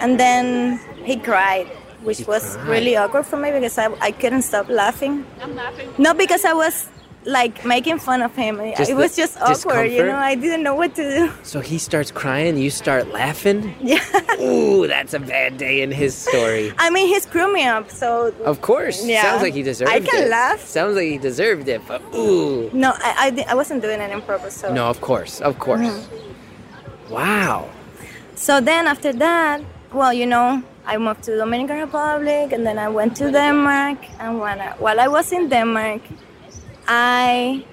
and 0.00 0.18
then 0.18 0.78
he 1.04 1.16
cried. 1.16 1.66
Which 2.02 2.18
He 2.18 2.24
was 2.24 2.56
cried. 2.56 2.68
really 2.68 2.96
awkward 2.96 3.26
for 3.26 3.36
me 3.36 3.50
because 3.50 3.76
I, 3.78 3.90
I 4.00 4.12
couldn't 4.12 4.42
stop 4.42 4.68
laughing. 4.68 5.26
I'm 5.42 5.56
laughing. 5.56 5.90
Not 5.98 6.16
because 6.16 6.44
I 6.44 6.52
was 6.52 6.88
like 7.26 7.64
making 7.64 7.98
fun 7.98 8.22
of 8.22 8.34
him. 8.34 8.56
Just 8.76 8.90
it 8.90 8.94
was 8.94 9.16
the 9.16 9.22
just 9.22 9.36
awkward, 9.40 9.90
you 9.90 10.04
know. 10.04 10.16
I 10.16 10.34
didn't 10.34 10.62
know 10.62 10.74
what 10.74 10.94
to 10.94 11.02
do. 11.02 11.32
So 11.42 11.60
he 11.60 11.78
starts 11.78 12.10
crying, 12.10 12.56
you 12.56 12.70
start 12.70 13.08
laughing? 13.12 13.74
Yeah. 13.86 14.00
Ooh, 14.40 14.86
that's 14.86 15.14
a 15.14 15.20
bad 15.20 15.58
day 15.58 15.82
in 15.82 15.92
his 15.92 16.14
story. 16.14 16.72
I 16.78 16.90
mean, 16.90 17.08
he 17.08 17.18
screwed 17.20 17.52
me 17.52 17.64
up, 17.64 17.90
so 17.90 18.34
Of 18.44 18.60
course. 18.62 19.04
Yeah. 19.06 19.22
Sounds 19.22 19.42
like 19.42 19.54
he 19.54 19.62
deserved 19.62 19.90
it. 19.90 19.94
I 19.94 19.98
it. 19.98 20.10
can 20.10 20.30
laugh. 20.30 20.60
Sounds 20.60 20.96
like 20.96 21.06
he 21.06 21.18
deserved 21.18 21.68
it, 21.68 21.80
but 21.86 22.02
ooh. 22.14 22.70
no, 22.72 22.92
I, 22.96 23.44
I, 23.46 23.52
I 23.52 23.54
wasn't 23.54 23.82
doing 23.82 24.00
it 24.00 24.12
on 24.12 24.22
purpose. 24.22 24.54
So 24.56 24.72
No, 24.72 24.88
of 24.88 25.00
course. 25.00 25.40
Of 25.40 25.58
course. 25.58 25.86
Mm-hmm. 25.86 27.12
Wow. 27.14 27.68
So 28.34 28.60
then 28.60 28.86
after 28.86 29.12
that, 29.12 29.62
well, 29.92 30.12
you 30.12 30.26
know, 30.26 30.62
I 30.84 30.98
moved 30.98 31.24
to 31.24 31.36
Dominican 31.36 31.78
Republic, 31.78 32.52
and 32.52 32.66
then 32.66 32.78
I 32.78 32.88
went 32.88 33.16
to 33.16 33.30
Denmark. 33.30 33.98
And 34.20 34.38
when 34.40 34.60
I, 34.60 34.72
while 34.78 35.00
I 35.00 35.08
was 35.08 35.32
in 35.32 35.48
Denmark, 35.48 36.02
I 36.88 37.64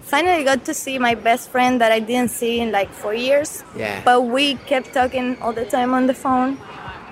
finally 0.00 0.44
got 0.44 0.64
to 0.64 0.74
see 0.74 0.98
my 0.98 1.14
best 1.14 1.50
friend 1.50 1.80
that 1.80 1.92
I 1.92 2.00
didn't 2.00 2.30
see 2.30 2.60
in 2.60 2.72
like 2.72 2.90
four 2.90 3.14
years. 3.14 3.62
Yeah. 3.76 4.02
But 4.04 4.22
we 4.22 4.54
kept 4.54 4.92
talking 4.92 5.36
all 5.40 5.52
the 5.52 5.64
time 5.64 5.94
on 5.94 6.06
the 6.06 6.14
phone, 6.14 6.58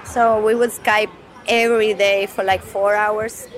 so 0.05 0.45
we 0.45 0.55
would 0.55 0.71
Skype 0.71 1.11
every 1.47 1.95
day 1.95 2.27
for 2.27 2.45
like 2.45 2.63
four 2.63 2.95
hours. 2.95 3.49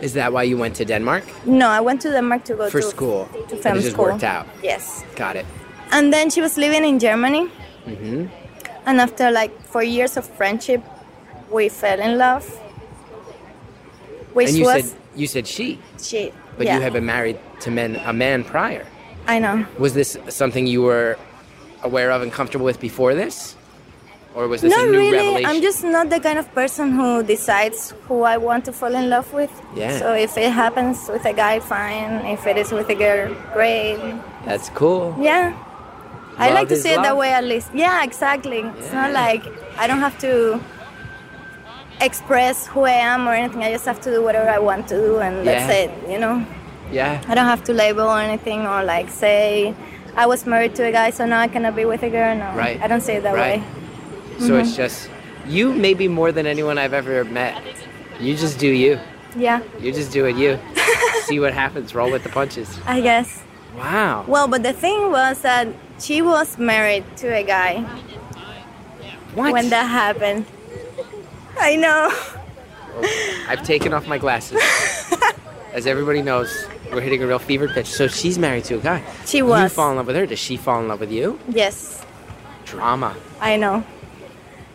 Is 0.00 0.14
that 0.14 0.32
why 0.32 0.44
you 0.44 0.56
went 0.56 0.76
to 0.76 0.84
Denmark? 0.84 1.24
No, 1.44 1.68
I 1.68 1.80
went 1.80 2.00
to 2.02 2.10
Denmark 2.10 2.44
to 2.44 2.54
go 2.54 2.70
For 2.70 2.80
to 2.80 2.86
school. 2.86 3.28
To 3.48 3.56
film 3.56 3.78
it 3.78 3.80
just 3.82 3.92
school. 3.94 4.04
worked 4.04 4.22
out. 4.22 4.46
Yes. 4.62 5.04
Got 5.16 5.36
it. 5.36 5.46
And 5.90 6.12
then 6.12 6.30
she 6.30 6.40
was 6.40 6.56
living 6.56 6.84
in 6.84 6.98
Germany. 6.98 7.50
Mm-hmm. 7.86 8.26
And 8.86 9.00
after 9.00 9.30
like 9.30 9.50
four 9.62 9.82
years 9.82 10.16
of 10.16 10.24
friendship, 10.24 10.82
we 11.50 11.68
fell 11.68 12.00
in 12.00 12.16
love. 12.16 12.46
Which 14.34 14.50
And 14.50 14.58
you 14.58 14.64
was 14.64 14.90
said 14.90 15.00
you 15.16 15.26
said 15.26 15.46
she, 15.46 15.78
she. 16.00 16.32
But 16.58 16.66
yeah, 16.66 16.76
you 16.76 16.82
had 16.82 16.92
been 16.92 17.06
married 17.06 17.38
to 17.60 17.70
men 17.70 17.96
a 18.04 18.12
man 18.12 18.44
prior. 18.44 18.84
I 19.26 19.38
know. 19.38 19.66
Was 19.78 19.94
this 19.94 20.18
something 20.28 20.66
you 20.66 20.82
were 20.82 21.16
aware 21.82 22.10
of 22.10 22.22
and 22.22 22.32
comfortable 22.32 22.66
with 22.66 22.80
before 22.80 23.14
this? 23.14 23.56
Or 24.34 24.46
was 24.46 24.60
this 24.60 24.70
Not 24.70 24.86
a 24.86 24.90
new 24.90 24.98
really. 24.98 25.16
revelation? 25.16 25.50
I'm 25.50 25.62
just 25.62 25.82
not 25.82 26.10
the 26.10 26.20
kind 26.20 26.38
of 26.38 26.52
person 26.54 26.92
who 26.92 27.22
decides 27.22 27.92
who 28.06 28.22
I 28.22 28.36
want 28.36 28.64
to 28.66 28.72
fall 28.72 28.94
in 28.94 29.08
love 29.10 29.32
with. 29.32 29.50
Yeah. 29.74 29.98
So 29.98 30.14
if 30.14 30.36
it 30.36 30.52
happens 30.52 31.08
with 31.08 31.24
a 31.24 31.32
guy, 31.32 31.60
fine. 31.60 32.24
If 32.26 32.46
it 32.46 32.56
is 32.56 32.70
with 32.70 32.88
a 32.88 32.94
girl, 32.94 33.34
great. 33.52 33.98
That's 34.44 34.68
cool. 34.70 35.16
Yeah. 35.18 35.56
I 36.36 36.52
like 36.52 36.68
to 36.68 36.76
see 36.76 36.90
it 36.90 37.02
that 37.02 37.16
way 37.16 37.32
at 37.32 37.44
least. 37.44 37.70
Yeah, 37.74 38.04
exactly. 38.04 38.60
It's 38.78 38.92
not 38.92 39.12
like 39.12 39.42
I 39.76 39.86
don't 39.88 39.98
have 39.98 40.16
to 40.20 40.60
express 42.00 42.66
who 42.66 42.82
I 42.82 42.92
am 42.92 43.26
or 43.28 43.34
anything. 43.34 43.62
I 43.62 43.72
just 43.72 43.84
have 43.84 44.00
to 44.02 44.10
do 44.10 44.22
whatever 44.22 44.48
I 44.48 44.58
want 44.58 44.88
to 44.88 44.94
do 44.96 45.18
and 45.18 45.46
that's 45.46 45.70
it, 45.72 45.90
you 46.10 46.18
know? 46.18 46.44
Yeah. 46.92 47.22
I 47.28 47.34
don't 47.34 47.46
have 47.46 47.64
to 47.64 47.72
label 47.72 48.02
or 48.08 48.20
anything 48.20 48.66
or 48.66 48.82
like 48.84 49.10
say 49.10 49.74
I 50.16 50.26
was 50.26 50.46
married 50.46 50.74
to 50.76 50.84
a 50.84 50.92
guy 50.92 51.10
so 51.10 51.26
now 51.26 51.40
I 51.40 51.48
cannot 51.48 51.76
be 51.76 51.84
with 51.84 52.02
a 52.02 52.10
girl. 52.10 52.34
No. 52.36 52.52
Right. 52.54 52.80
I 52.80 52.86
don't 52.88 53.00
say 53.02 53.16
it 53.16 53.22
that 53.24 53.34
Right. 53.34 53.60
way. 53.60 53.64
So 54.46 54.56
it's 54.56 54.68
Mm-hmm. 54.70 54.76
just 54.76 55.10
you 55.46 55.72
maybe 55.72 56.08
more 56.08 56.30
than 56.32 56.46
anyone 56.46 56.78
I've 56.78 56.92
ever 56.92 57.24
met. 57.24 57.60
You 58.20 58.36
just 58.36 58.58
do 58.58 58.68
you. 58.68 58.98
Yeah, 59.36 59.60
You 59.80 59.92
just 59.92 60.10
do 60.10 60.24
it 60.26 60.36
you. 60.36 60.58
See 61.24 61.38
what 61.38 61.52
happens. 61.52 61.94
Roll 61.94 62.10
with 62.10 62.22
the 62.22 62.28
punches. 62.30 62.78
I 62.86 63.00
guess. 63.00 63.42
Wow. 63.76 64.24
Well, 64.26 64.48
but 64.48 64.62
the 64.62 64.72
thing 64.72 65.10
was 65.12 65.40
that 65.42 65.68
she 66.00 66.22
was 66.22 66.58
married 66.58 67.04
to 67.18 67.28
a 67.28 67.44
guy 67.44 67.82
What? 69.34 69.52
when 69.52 69.68
that 69.70 69.84
happened. 69.84 70.46
I 71.60 71.76
know. 71.76 72.12
I've 73.48 73.62
taken 73.64 73.92
off 73.92 74.06
my 74.06 74.18
glasses. 74.18 74.60
As 75.72 75.86
everybody 75.86 76.22
knows, 76.22 76.66
we're 76.92 77.00
hitting 77.00 77.22
a 77.22 77.26
real 77.26 77.38
fever 77.38 77.68
pitch. 77.68 77.86
So 77.86 78.08
she's 78.08 78.38
married 78.38 78.64
to 78.64 78.76
a 78.76 78.80
guy. 78.80 79.02
She 79.26 79.42
was. 79.42 79.62
You 79.62 79.68
fall 79.68 79.90
in 79.90 79.96
love 79.96 80.06
with 80.06 80.16
her. 80.16 80.26
Does 80.26 80.38
she 80.38 80.56
fall 80.56 80.80
in 80.80 80.88
love 80.88 81.00
with 81.00 81.12
you? 81.12 81.38
Yes, 81.48 82.04
Drama. 82.64 83.14
I 83.40 83.56
know. 83.56 83.84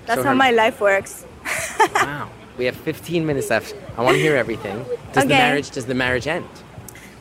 That's 0.05 0.19
So 0.19 0.23
how 0.23 0.29
her- 0.29 0.35
my 0.35 0.51
life 0.51 0.79
works. 0.81 1.25
Wow. 1.95 2.29
We 2.57 2.65
have 2.65 2.75
15 2.75 3.25
minutes 3.25 3.49
left. 3.49 3.73
I 3.97 4.03
want 4.03 4.15
to 4.15 4.21
hear 4.21 4.35
everything. 4.35 4.77
Does 5.11 5.25
the 5.25 5.33
Okay. 5.33 5.37
marriage 5.37 5.71
does 5.71 5.85
the 5.85 5.95
marriage 5.95 6.27
end? 6.27 6.45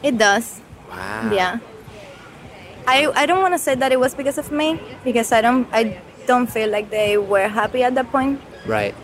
It 0.02 0.18
does. 0.18 0.60
Wow. 0.90 1.30
Yeah. 1.32 1.58
I 2.86 3.06
I 3.14 3.26
don't 3.26 3.40
want 3.40 3.54
to 3.54 3.58
say 3.58 3.74
that 3.74 3.92
it 3.92 3.98
was 4.00 4.14
because 4.14 4.36
of 4.38 4.52
me 4.52 4.78
because 5.04 5.32
I 5.32 5.40
don't 5.40 5.66
I 5.72 5.98
don't 6.26 6.48
feel 6.50 6.68
like 6.68 6.90
they 6.90 7.16
were 7.16 7.48
happy 7.48 7.82
at 7.82 7.94
that 7.94 8.10
point. 8.12 8.40
Right. 8.66 8.94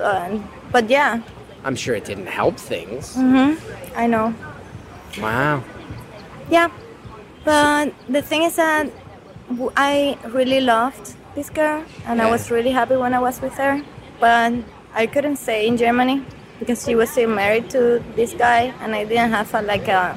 But, 0.00 0.40
but 0.72 0.88
yeah, 0.90 1.20
I'm 1.64 1.76
sure 1.76 1.94
it 1.94 2.06
didn't 2.06 2.26
help 2.28 2.56
things. 2.56 3.14
Mm-hmm. 3.16 3.52
I 3.98 4.06
know. 4.06 4.34
Wow. 5.20 5.62
Yeah. 6.50 6.70
But 7.44 7.92
the 8.08 8.22
thing 8.22 8.42
is 8.44 8.56
that 8.56 8.88
I 9.76 10.16
really 10.28 10.60
loved 10.60 11.14
this 11.34 11.50
girl 11.50 11.84
and 12.06 12.22
I 12.22 12.30
was 12.30 12.50
really 12.50 12.70
happy 12.70 12.96
when 12.96 13.12
I 13.14 13.18
was 13.20 13.40
with 13.40 13.54
her. 13.54 13.82
But 14.20 14.54
I 14.94 15.06
couldn't 15.06 15.36
stay 15.36 15.66
in 15.68 15.76
Germany 15.76 16.24
because 16.58 16.84
she 16.84 16.94
was 16.94 17.10
still 17.10 17.28
married 17.28 17.68
to 17.70 18.02
this 18.16 18.32
guy 18.32 18.72
and 18.80 18.94
I 18.94 19.04
didn't 19.04 19.30
have 19.32 19.52
a, 19.54 19.60
like 19.62 19.88
a, 19.88 20.16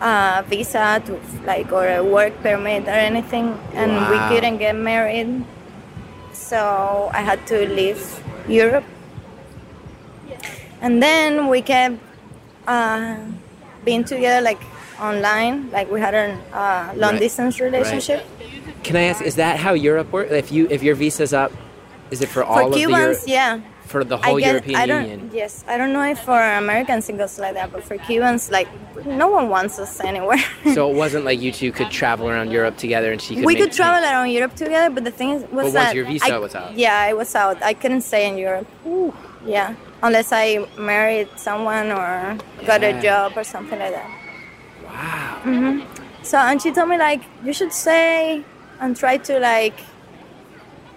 a 0.00 0.44
visa 0.48 1.02
to 1.06 1.20
like 1.44 1.72
or 1.72 1.88
a 1.88 2.02
work 2.02 2.32
permit 2.42 2.88
or 2.88 2.90
anything 2.96 3.58
and 3.74 3.92
Wow. 3.92 4.10
we 4.10 4.34
couldn't 4.34 4.58
get 4.58 4.76
married. 4.76 5.44
So 6.32 7.10
I 7.12 7.20
had 7.20 7.46
to 7.48 7.66
leave 7.68 8.00
Europe. 8.48 8.84
And 10.80 11.02
then 11.02 11.46
we 11.48 11.62
kept 11.62 11.96
uh, 12.66 13.16
being 13.84 14.04
together 14.04 14.40
like 14.42 14.60
online, 15.00 15.70
like 15.70 15.90
we 15.90 16.00
had 16.00 16.14
a 16.14 16.38
uh, 16.52 16.92
long 16.96 17.12
Right. 17.12 17.20
distance 17.20 17.60
relationship. 17.60 18.24
Can 18.82 18.96
I 18.96 19.02
ask? 19.04 19.22
Is 19.22 19.36
that 19.36 19.58
how 19.58 19.74
Europe 19.74 20.10
works? 20.12 20.32
If 20.32 20.50
you 20.50 20.66
if 20.70 20.82
your 20.82 20.96
visa's 20.96 21.32
up, 21.32 21.52
is 22.10 22.20
it 22.20 22.28
for 22.28 22.42
all 22.42 22.56
For 22.58 22.62
of 22.66 22.72
the 22.72 22.78
Cubans, 22.78 23.26
Euro- 23.28 23.60
yeah. 23.60 23.60
For 23.92 24.02
the 24.12 24.16
whole 24.16 24.38
I 24.38 24.40
guess, 24.40 24.48
European 24.52 24.76
I 24.82 24.86
don't, 24.86 25.08
Union? 25.08 25.30
Yes, 25.40 25.52
I 25.72 25.74
don't 25.78 25.92
know 25.96 26.04
if 26.14 26.18
for 26.28 26.40
Americans 26.64 27.08
it 27.10 27.16
goes 27.22 27.38
like 27.44 27.54
that, 27.58 27.68
but 27.74 27.82
for 27.88 27.96
Cubans, 28.06 28.50
like 28.50 28.68
no 29.22 29.28
one 29.28 29.46
wants 29.56 29.78
us 29.84 29.92
anywhere. 30.00 30.42
So 30.76 30.90
it 30.90 30.96
wasn't 31.04 31.24
like 31.28 31.38
you 31.44 31.52
two 31.60 31.70
could 31.78 31.90
travel 32.00 32.26
around 32.32 32.48
Europe 32.58 32.76
together 32.84 33.12
and 33.12 33.20
she 33.20 33.32
could. 33.36 33.44
we 33.44 33.54
could 33.60 33.72
travel 33.80 34.02
around 34.10 34.30
Europe 34.38 34.54
together, 34.64 34.88
but 34.96 35.04
the 35.04 35.14
thing 35.18 35.30
is, 35.36 35.42
was 35.42 35.50
But 35.50 35.56
once 35.64 35.74
that 35.74 35.94
your 35.94 36.06
visa 36.06 36.34
I- 36.34 36.38
was 36.38 36.54
out. 36.54 36.70
Yeah, 36.76 37.06
it 37.12 37.16
was 37.22 37.30
out. 37.34 37.62
I 37.62 37.74
couldn't 37.74 38.02
stay 38.10 38.24
in 38.30 38.34
Europe. 38.38 38.66
Ooh. 38.86 39.12
Yeah, 39.44 39.74
unless 40.02 40.28
I 40.32 40.46
married 40.78 41.28
someone 41.36 41.86
or 42.00 42.38
got 42.64 42.80
a 42.90 42.92
job 43.02 43.32
or 43.36 43.44
something 43.44 43.78
like 43.78 43.92
that. 43.98 44.10
Wow. 44.86 45.40
Mm-hmm. 45.44 46.24
So 46.30 46.38
and 46.38 46.62
she 46.62 46.70
told 46.70 46.88
me 46.88 46.96
like 46.98 47.22
you 47.44 47.52
should 47.52 47.72
stay 47.72 48.44
and 48.80 48.96
try 48.96 49.16
to 49.28 49.38
like 49.40 49.74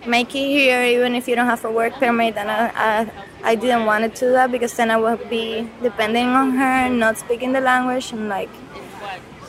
make 0.07 0.33
it 0.35 0.47
here 0.47 0.83
even 0.83 1.15
if 1.15 1.27
you 1.27 1.35
don't 1.35 1.47
have 1.47 1.63
a 1.65 1.71
work 1.71 1.93
permit. 1.93 2.35
And 2.37 2.49
I, 2.49 2.71
I, 2.75 3.51
I 3.51 3.55
didn't 3.55 3.85
want 3.85 4.03
to 4.13 4.19
do 4.19 4.31
that 4.31 4.51
because 4.51 4.73
then 4.75 4.91
I 4.91 4.97
would 4.97 5.29
be 5.29 5.69
depending 5.81 6.27
on 6.29 6.51
her, 6.51 6.89
not 6.89 7.17
speaking 7.17 7.53
the 7.53 7.61
language, 7.61 8.11
and 8.11 8.29
like 8.29 8.49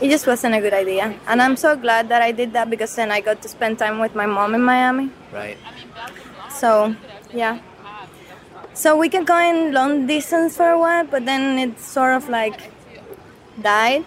it 0.00 0.11
just 0.11 0.26
wasn't 0.26 0.54
a 0.54 0.61
good 0.61 0.74
idea. 0.74 1.14
And 1.26 1.40
I'm 1.40 1.57
so 1.57 1.74
glad 1.76 2.09
that 2.11 2.20
I 2.22 2.32
did 2.32 2.52
that 2.52 2.68
because 2.68 2.94
then 2.96 3.11
I 3.11 3.20
got 3.20 3.40
to 3.42 3.48
spend 3.48 3.78
time 3.78 3.98
with 3.98 4.14
my 4.14 4.26
mom 4.26 4.54
in 4.54 4.62
Miami. 4.62 5.11
Right. 5.32 5.57
So 6.50 6.94
yeah. 7.32 7.61
So 8.74 8.96
we 8.96 9.09
can 9.09 9.24
go 9.24 9.38
in 9.38 9.72
long 9.72 10.07
distance 10.07 10.57
for 10.57 10.68
a 10.68 10.78
while, 10.78 11.07
but 11.07 11.24
then 11.24 11.59
it 11.59 11.80
sort 11.80 12.12
of 12.12 12.28
like 12.28 12.61
died 13.61 14.04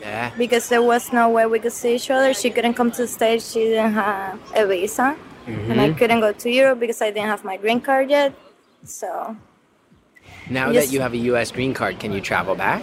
Yeah. 0.00 0.30
because 0.36 0.68
there 0.68 0.82
was 0.82 1.10
no 1.12 1.30
way 1.30 1.46
we 1.46 1.58
could 1.58 1.72
see 1.72 1.94
each 1.94 2.10
other. 2.10 2.34
She 2.34 2.50
couldn't 2.50 2.74
come 2.74 2.90
to 2.90 3.02
the 3.02 3.08
States, 3.08 3.52
she 3.52 3.60
didn't 3.72 3.94
have 3.94 4.38
a 4.54 4.66
visa. 4.66 5.16
And 5.46 5.80
I 5.80 5.90
couldn't 5.92 6.20
go 6.20 6.32
to 6.32 6.50
Europe 6.50 6.80
because 6.80 7.00
I 7.02 7.10
didn't 7.10 7.28
have 7.28 7.44
my 7.44 7.56
green 7.56 7.80
card 7.80 8.10
yet. 8.10 8.32
So 8.84 9.36
Now 10.48 10.70
Yes. 10.70 10.86
that 10.86 10.92
you 10.92 11.00
have 11.00 11.12
a 11.12 11.22
U.S. 11.32 11.50
green 11.52 11.74
card, 11.74 11.98
can 12.00 12.12
you 12.12 12.20
travel 12.20 12.54
back? 12.54 12.82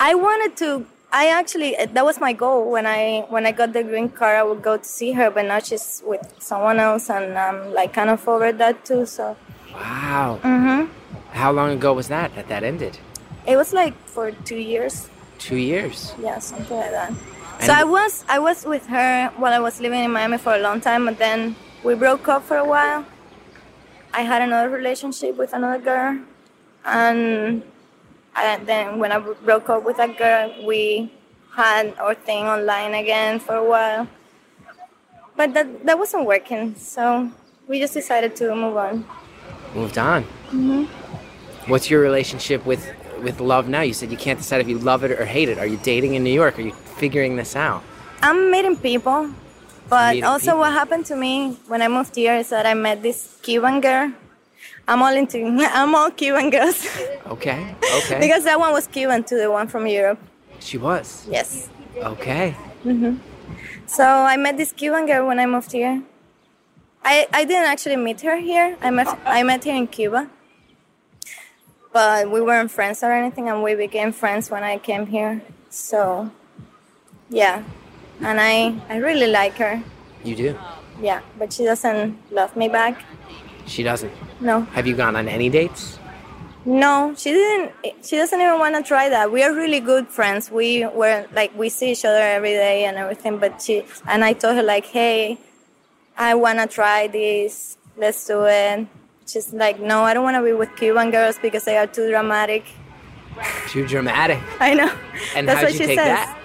I 0.00 0.14
wanted 0.14 0.56
to. 0.58 0.86
I 1.10 1.28
actually 1.30 1.74
that 1.80 2.04
was 2.04 2.20
my 2.20 2.32
goal 2.34 2.70
when 2.70 2.84
I 2.86 3.24
when 3.30 3.46
I 3.46 3.52
got 3.52 3.72
the 3.72 3.82
green 3.82 4.08
card. 4.10 4.36
I 4.36 4.42
would 4.42 4.62
go 4.62 4.76
to 4.76 4.84
see 4.84 5.12
her, 5.12 5.30
but 5.30 5.44
now 5.46 5.58
she's 5.60 6.02
with 6.04 6.20
someone 6.38 6.78
else, 6.78 7.08
and 7.08 7.38
I'm 7.38 7.72
like 7.72 7.92
kind 7.94 8.10
of 8.10 8.26
over 8.28 8.52
that 8.52 8.84
too. 8.84 9.06
So 9.06 9.36
Wow. 9.74 10.38
hmm 10.42 10.86
How 11.32 11.50
long 11.52 11.70
ago 11.70 11.92
was 11.94 12.08
that 12.08 12.34
that 12.36 12.48
that 12.48 12.62
ended? 12.62 12.98
it 13.46 13.56
was 13.56 13.72
like 13.72 13.94
for 14.06 14.32
two 14.44 14.60
years. 14.60 15.08
Two 15.38 15.56
years. 15.56 16.12
Yeah, 16.20 16.38
something 16.40 16.76
like 16.76 16.90
that. 16.90 17.08
And- 17.10 17.66
so 17.66 17.72
I 17.72 17.84
was 17.84 18.24
I 18.28 18.38
was 18.38 18.64
with 18.66 18.86
her 18.88 19.32
while 19.40 19.54
I 19.54 19.60
was 19.60 19.80
living 19.80 20.04
in 20.04 20.10
Miami 20.12 20.36
for 20.38 20.52
a 20.54 20.58
long 20.60 20.80
time, 20.80 21.06
but 21.06 21.16
then 21.18 21.56
we 21.84 21.94
broke 21.94 22.28
up 22.28 22.42
for 22.42 22.56
a 22.56 22.64
while. 22.64 23.04
I 24.12 24.22
had 24.22 24.42
another 24.42 24.70
relationship 24.70 25.36
with 25.36 25.52
another 25.52 25.82
girl, 25.82 26.18
and 26.84 27.62
I, 28.34 28.58
then 28.64 28.98
when 28.98 29.12
I 29.12 29.18
broke 29.18 29.68
up 29.68 29.84
with 29.84 29.96
that 29.98 30.16
girl, 30.16 30.52
we 30.64 31.12
had 31.54 31.94
our 31.98 32.14
thing 32.14 32.46
online 32.46 32.94
again 32.94 33.38
for 33.38 33.56
a 33.56 33.68
while. 33.68 34.08
But 35.36 35.54
that 35.54 35.86
that 35.86 35.98
wasn't 35.98 36.26
working, 36.26 36.74
so 36.74 37.30
we 37.68 37.78
just 37.78 37.94
decided 37.94 38.34
to 38.36 38.54
move 38.54 38.76
on. 38.76 39.04
Moved 39.74 39.98
on. 39.98 40.24
Mm-hmm. 40.50 40.84
What's 41.70 41.90
your 41.90 42.00
relationship 42.00 42.64
with 42.64 42.90
with 43.22 43.40
love 43.40 43.68
now? 43.68 43.82
You 43.82 43.92
said 43.92 44.10
you 44.10 44.16
can't 44.16 44.38
decide 44.38 44.60
if 44.60 44.68
you 44.68 44.78
love 44.78 45.04
it 45.04 45.12
or 45.12 45.24
hate 45.24 45.48
it. 45.48 45.58
Are 45.58 45.66
you 45.66 45.78
dating 45.82 46.14
in 46.14 46.24
New 46.24 46.32
York? 46.32 46.58
Are 46.58 46.62
you 46.62 46.72
figuring 46.72 47.36
this 47.36 47.54
out? 47.54 47.82
I'm 48.22 48.50
meeting 48.50 48.76
people, 48.76 49.30
but 49.88 50.22
also 50.22 50.46
people. 50.46 50.58
what 50.60 50.72
happened 50.72 51.06
to 51.06 51.16
me 51.16 51.56
when 51.66 51.82
I 51.82 51.88
moved 51.88 52.14
here 52.16 52.34
is 52.36 52.50
that 52.50 52.66
I 52.66 52.74
met 52.74 53.02
this 53.02 53.38
Cuban 53.42 53.80
girl. 53.80 54.12
I'm 54.86 55.02
all 55.02 55.14
into 55.14 55.38
I'm 55.72 55.94
all 55.94 56.10
Cuban 56.10 56.50
girls 56.50 56.86
Okay. 57.26 57.74
Okay. 57.98 58.20
because 58.20 58.44
that 58.44 58.58
one 58.58 58.72
was 58.72 58.86
Cuban 58.86 59.24
to 59.24 59.36
the 59.36 59.50
one 59.50 59.68
from 59.68 59.86
Europe. 59.86 60.18
she 60.60 60.78
was. 60.78 61.26
Yes. 61.30 61.68
Okay. 61.96 62.54
Mm-hmm. 62.84 63.16
So 63.86 64.04
I 64.04 64.36
met 64.36 64.56
this 64.56 64.72
Cuban 64.72 65.06
girl 65.06 65.26
when 65.26 65.38
I 65.38 65.46
moved 65.46 65.72
here. 65.72 66.02
I, 67.04 67.26
I 67.32 67.44
didn't 67.44 67.68
actually 67.68 67.96
meet 67.96 68.20
her 68.22 68.36
here. 68.36 68.76
I 68.82 68.90
met 68.90 69.08
I 69.24 69.42
met 69.42 69.64
her 69.64 69.70
in 69.72 69.86
Cuba. 69.86 70.28
But 71.92 72.30
we 72.30 72.40
weren't 72.40 72.70
friends 72.70 73.02
or 73.02 73.12
anything 73.12 73.48
and 73.48 73.62
we 73.62 73.74
became 73.74 74.12
friends 74.12 74.50
when 74.50 74.62
I 74.62 74.78
came 74.78 75.06
here. 75.06 75.40
So 75.70 76.30
yeah. 77.30 77.62
And 78.20 78.40
I, 78.40 78.74
I 78.88 78.96
really 78.96 79.26
like 79.28 79.54
her. 79.54 79.82
You 80.24 80.34
do. 80.34 80.58
Yeah, 81.00 81.20
but 81.38 81.52
she 81.52 81.64
doesn't 81.64 82.18
love 82.32 82.56
me 82.56 82.68
back. 82.68 83.02
She 83.66 83.82
doesn't. 83.82 84.12
No. 84.40 84.62
Have 84.62 84.86
you 84.86 84.94
gone 84.96 85.14
on 85.16 85.28
any 85.28 85.48
dates? 85.48 85.98
No, 86.64 87.14
she 87.16 87.32
didn't. 87.32 87.72
She 88.04 88.16
doesn't 88.16 88.40
even 88.40 88.58
want 88.58 88.74
to 88.74 88.82
try 88.82 89.08
that. 89.08 89.30
We 89.30 89.42
are 89.42 89.54
really 89.54 89.80
good 89.80 90.08
friends. 90.08 90.50
We 90.50 90.84
were 90.86 91.26
like 91.32 91.56
we 91.56 91.68
see 91.68 91.92
each 91.92 92.04
other 92.04 92.20
every 92.20 92.50
day 92.50 92.84
and 92.84 92.96
everything. 92.96 93.38
But 93.38 93.62
she 93.62 93.84
and 94.06 94.24
I 94.24 94.32
told 94.32 94.56
her 94.56 94.62
like, 94.62 94.84
hey, 94.86 95.38
I 96.16 96.34
want 96.34 96.58
to 96.58 96.66
try 96.66 97.06
this. 97.06 97.78
Let's 97.96 98.26
do 98.26 98.44
it. 98.46 98.86
She's 99.26 99.52
like, 99.52 99.80
no, 99.80 100.02
I 100.02 100.14
don't 100.14 100.24
want 100.24 100.36
to 100.36 100.42
be 100.42 100.52
with 100.52 100.74
Cuban 100.76 101.10
girls 101.10 101.38
because 101.40 101.64
they 101.64 101.76
are 101.76 101.86
too 101.86 102.08
dramatic. 102.10 102.64
Too 103.68 103.86
dramatic. 103.86 104.38
I 104.60 104.74
know. 104.74 104.92
And 105.36 105.46
That's 105.48 105.60
how'd 105.60 105.64
what 105.66 105.72
you 105.74 105.78
she 105.78 105.86
take 105.86 105.98
says. 105.98 106.06
that? 106.06 106.37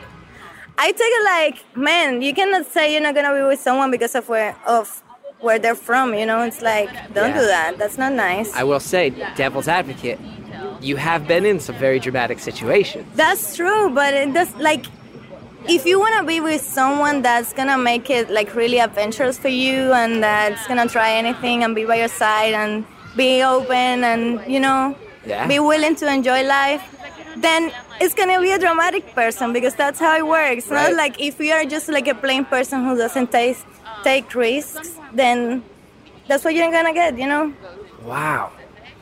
I 0.78 0.92
take 0.92 1.00
it 1.02 1.24
like, 1.26 1.78
man, 1.78 2.22
you 2.22 2.34
cannot 2.34 2.66
say 2.72 2.92
you're 2.94 3.02
not 3.02 3.16
gonna 3.16 3.34
be 3.34 3.44
with 3.48 3.60
someone 3.60 3.92
because 3.92 4.16
of 4.16 4.28
where 4.30 4.56
of 4.66 5.02
where 5.40 5.60
they're 5.60 5.76
from. 5.76 6.14
You 6.14 6.26
know, 6.26 6.42
it's 6.44 6.62
like, 6.62 6.90
don't 7.14 7.30
Yeah. 7.32 7.40
do 7.42 7.46
that. 7.48 7.78
That's 7.78 7.98
not 7.98 8.14
nice. 8.14 8.54
I 8.56 8.64
will 8.64 8.80
say, 8.80 9.12
devil's 9.36 9.68
advocate, 9.68 10.20
you 10.82 10.96
have 10.96 11.28
been 11.28 11.46
in 11.46 11.60
some 11.60 11.76
very 11.76 12.00
dramatic 12.00 12.40
situations. 12.40 13.06
That's 13.16 13.56
true, 13.56 13.90
but 13.90 14.14
it 14.14 14.34
does 14.34 14.54
like 14.56 14.86
if 15.68 15.86
you 15.86 15.98
want 16.00 16.16
to 16.20 16.24
be 16.26 16.40
with 16.42 16.62
someone 16.62 17.22
that's 17.22 17.54
gonna 17.54 17.78
make 17.78 18.10
it 18.10 18.30
like 18.30 18.54
really 18.56 18.80
adventurous 18.80 19.38
for 19.38 19.48
you 19.50 19.94
and 19.94 20.22
that's 20.24 20.66
gonna 20.68 20.88
try 20.88 21.12
anything 21.12 21.64
and 21.64 21.74
be 21.76 21.86
by 21.86 21.96
your 21.98 22.10
side 22.10 22.54
and 22.54 22.86
be 23.16 23.44
open 23.44 24.04
and 24.04 24.42
you 24.52 24.60
know 24.60 24.96
Yeah. 25.26 25.48
be 25.48 25.60
willing 25.60 25.96
to 25.98 26.08
enjoy 26.12 26.44
life, 26.44 26.84
then 27.38 27.72
it's 28.02 28.14
gonna 28.14 28.40
be 28.42 28.52
a 28.52 28.60
dramatic 28.60 29.14
person 29.16 29.54
because 29.54 29.76
that's 29.76 30.00
how 30.00 30.16
it 30.18 30.26
works. 30.28 30.68
Right. 30.68 30.90
Not 30.90 30.94
like 30.98 31.20
if 31.20 31.40
you 31.40 31.52
are 31.54 31.66
just 31.66 31.90
like 31.90 32.08
a 32.08 32.16
plain 32.16 32.46
person 32.46 32.84
who 32.86 32.96
doesn't 32.98 33.32
take 33.32 33.58
take 34.04 34.34
risks, 34.36 34.98
then 35.14 35.64
that's 36.28 36.44
what 36.44 36.54
you're 36.56 36.72
gonna 36.72 36.94
get. 36.94 37.18
You 37.18 37.28
know, 37.28 37.54
Wow. 38.04 38.52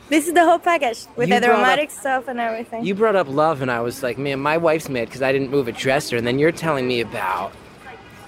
this 0.08 0.26
is 0.28 0.34
the 0.34 0.44
whole 0.44 0.58
package 0.58 1.06
with 1.16 1.28
You 1.28 1.34
the 1.40 1.46
brought 1.46 1.50
up- 1.54 1.58
dramatic 1.60 1.90
stuff 1.90 2.28
and 2.28 2.38
everything. 2.40 2.84
You 2.84 2.94
brought 2.94 3.16
up 3.16 3.28
love, 3.28 3.62
and 3.62 3.70
I 3.70 3.80
was 3.80 4.02
like, 4.02 4.18
man, 4.18 4.40
my 4.40 4.56
wife's 4.56 4.88
mad 4.88 5.06
because 5.08 5.22
I 5.22 5.32
didn't 5.32 5.50
move 5.50 5.68
a 5.68 5.72
dresser. 5.72 6.16
And 6.16 6.26
then 6.26 6.38
you're 6.38 6.52
telling 6.52 6.86
me 6.86 7.00
about 7.00 7.52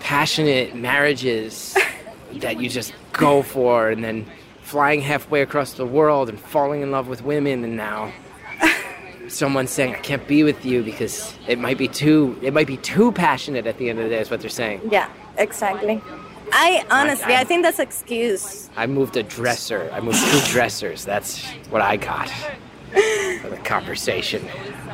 passionate 0.00 0.74
marriages 0.74 1.76
that 2.34 2.60
you 2.60 2.68
just 2.68 2.92
go 3.12 3.42
for, 3.42 3.88
and 3.90 4.02
then 4.04 4.26
flying 4.62 5.00
halfway 5.00 5.40
across 5.42 5.74
the 5.74 5.86
world 5.86 6.28
and 6.28 6.38
falling 6.40 6.80
in 6.82 6.90
love 6.90 7.06
with 7.06 7.22
women, 7.22 7.62
and 7.64 7.76
now 7.76 8.12
someone's 9.28 9.70
saying 9.70 9.94
I 9.94 9.98
can't 9.98 10.26
be 10.26 10.44
with 10.44 10.64
you 10.64 10.82
because 10.82 11.34
it 11.48 11.58
might 11.58 11.78
be 11.78 11.88
too 11.88 12.38
it 12.42 12.52
might 12.52 12.66
be 12.66 12.76
too 12.78 13.12
passionate 13.12 13.66
at 13.66 13.78
the 13.78 13.88
end 13.90 13.98
of 13.98 14.04
the 14.04 14.10
day 14.10 14.20
is 14.20 14.30
what 14.30 14.40
they're 14.40 14.50
saying. 14.50 14.80
yeah, 14.90 15.08
exactly. 15.38 16.00
I 16.52 16.84
honestly, 16.90 17.34
I- 17.34 17.40
I 17.40 17.44
think 17.44 17.62
that's 17.62 17.78
excuse. 17.78 18.68
I 18.76 18.86
moved 18.86 19.16
a 19.16 19.22
dresser. 19.22 19.90
I 19.92 20.00
moved 20.00 20.18
two 20.30 20.52
dressers. 20.52 21.04
That's 21.04 21.42
what 21.70 21.80
I 21.82 21.96
got 21.96 22.28
for 23.42 23.48
the 23.50 23.56
conversation. 23.64 24.46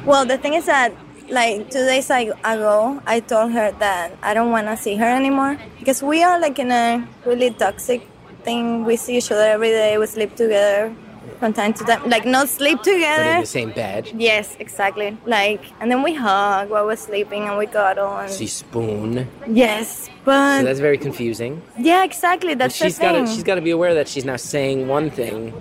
Well, 0.06 0.24
the 0.24 0.38
thing 0.38 0.54
is 0.54 0.66
that, 0.66 0.92
like 1.28 1.68
two 1.70 1.84
days 1.84 2.08
ago, 2.08 3.02
I 3.06 3.20
told 3.20 3.52
her 3.52 3.72
that 3.72 4.12
I 4.22 4.32
don't 4.32 4.50
want 4.52 4.68
to 4.68 4.76
see 4.76 4.94
her 4.96 5.04
anymore 5.04 5.58
because 5.78 6.02
we 6.02 6.22
are 6.22 6.38
like 6.40 6.58
in 6.58 6.70
a 6.70 7.06
really 7.26 7.50
toxic 7.50 8.06
thing. 8.44 8.84
We 8.84 8.96
see 8.96 9.18
each 9.18 9.30
other 9.30 9.48
every 9.56 9.68
day. 9.70 9.98
We 9.98 10.06
sleep 10.06 10.36
together 10.36 10.94
from 11.40 11.52
time 11.52 11.72
to 11.74 11.84
time. 11.84 12.08
Like 12.08 12.24
not 12.26 12.48
sleep 12.48 12.82
together. 12.82 13.24
But 13.24 13.34
in 13.36 13.40
the 13.40 13.46
same 13.46 13.72
bed. 13.72 14.02
Yes, 14.14 14.56
exactly. 14.60 15.16
Like, 15.26 15.62
and 15.80 15.90
then 15.90 16.02
we 16.04 16.14
hug 16.14 16.70
while 16.70 16.86
we're 16.86 16.96
sleeping 16.96 17.48
and 17.48 17.58
we 17.58 17.66
cuddle 17.66 18.12
and 18.18 18.30
She 18.30 18.46
spoon. 18.46 19.26
yes, 19.48 20.08
but 20.24 20.58
So 20.60 20.64
that's 20.64 20.78
very 20.80 20.98
confusing. 20.98 21.62
yeah, 21.78 22.04
exactly. 22.04 22.54
That's 22.54 22.76
she's 22.76 22.98
got 22.98 23.12
to 23.12 23.26
she's 23.26 23.42
got 23.42 23.56
to 23.56 23.62
be 23.62 23.70
aware 23.72 23.94
that 23.94 24.06
she's 24.06 24.24
now 24.24 24.36
saying 24.36 24.86
one 24.86 25.10
thing, 25.10 25.52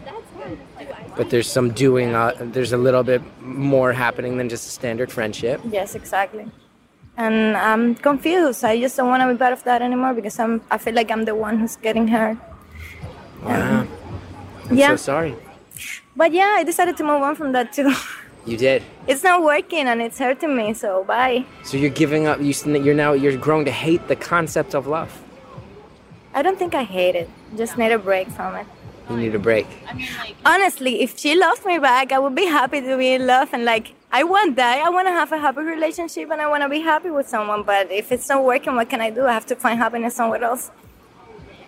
but 1.17 1.29
there's 1.31 1.49
some 1.49 1.71
doing. 1.71 2.13
Uh, 2.13 2.33
there's 2.39 2.73
a 2.73 2.77
little 2.77 3.03
bit 3.03 3.21
more 3.41 3.93
happening 3.93 4.37
than 4.37 4.49
just 4.49 4.67
a 4.67 4.71
standard 4.71 5.11
friendship. 5.11 5.59
Yes, 5.71 5.95
exactly. 5.95 6.45
And 7.17 7.57
I'm 7.57 7.95
confused. 7.95 8.63
I 8.63 8.79
just 8.79 8.95
don't 8.95 9.09
want 9.09 9.21
to 9.23 9.27
be 9.33 9.37
part 9.37 9.51
of 9.53 9.63
that 9.63 9.81
anymore 9.81 10.13
because 10.13 10.37
I'm. 10.39 10.61
I 10.71 10.77
feel 10.77 10.93
like 10.93 11.09
I'm 11.11 11.25
the 11.25 11.35
one 11.35 11.57
who's 11.59 11.75
getting 11.77 12.07
hurt. 12.07 12.37
Wow. 13.43 13.87
I'm 14.69 14.77
Yeah. 14.77 14.89
so 14.95 14.95
sorry. 15.11 15.35
But 16.19 16.33
yeah, 16.33 16.55
I 16.59 16.65
decided 16.65 16.97
to 16.97 17.03
move 17.05 17.21
on 17.21 17.35
from 17.35 17.53
that 17.53 17.71
too. 17.71 17.93
You 18.45 18.57
did. 18.57 18.81
it's 19.05 19.23
not 19.23 19.43
working 19.43 19.85
and 19.91 20.01
it's 20.01 20.17
hurting 20.17 20.55
me. 20.55 20.73
So 20.73 21.03
bye. 21.03 21.45
So 21.63 21.77
you're 21.77 21.97
giving 22.03 22.25
up. 22.25 22.37
You, 22.41 22.53
you're 22.85 22.99
now 23.05 23.11
you're 23.13 23.37
growing 23.37 23.65
to 23.65 23.71
hate 23.71 24.07
the 24.07 24.15
concept 24.15 24.73
of 24.73 24.87
love. 24.87 25.11
I 26.33 26.41
don't 26.41 26.57
think 26.57 26.73
I 26.73 26.83
hate 26.83 27.15
it. 27.15 27.29
Just 27.61 27.77
need 27.77 27.91
a 27.91 27.99
break 27.99 28.27
from 28.37 28.55
it. 28.55 28.65
You 29.09 29.17
need 29.17 29.35
a 29.35 29.43
break. 29.49 29.67
Honestly, 30.45 31.01
if 31.01 31.19
she 31.19 31.35
loves 31.35 31.63
me 31.65 31.77
back, 31.79 32.11
I 32.11 32.17
would 32.17 32.33
be 32.33 32.45
happy 32.45 32.79
to 32.81 32.97
be 32.97 33.09
in 33.17 33.27
love 33.27 33.49
and 33.53 33.65
like 33.65 33.93
I 34.11 34.23
want 34.23 34.55
that. 34.55 34.75
I 34.87 34.89
want 34.89 35.07
to 35.07 35.11
have 35.11 35.31
a 35.31 35.37
happy 35.37 35.61
relationship 35.75 36.31
and 36.31 36.41
I 36.41 36.47
want 36.47 36.63
to 36.63 36.69
be 36.69 36.79
happy 36.79 37.11
with 37.11 37.27
someone. 37.27 37.63
But 37.63 37.91
if 37.91 38.11
it's 38.11 38.27
not 38.29 38.43
working, 38.43 38.73
what 38.75 38.89
can 38.89 39.01
I 39.01 39.09
do? 39.09 39.27
I 39.27 39.33
have 39.33 39.45
to 39.47 39.55
find 39.55 39.77
happiness 39.77 40.15
somewhere 40.15 40.43
else. 40.43 40.71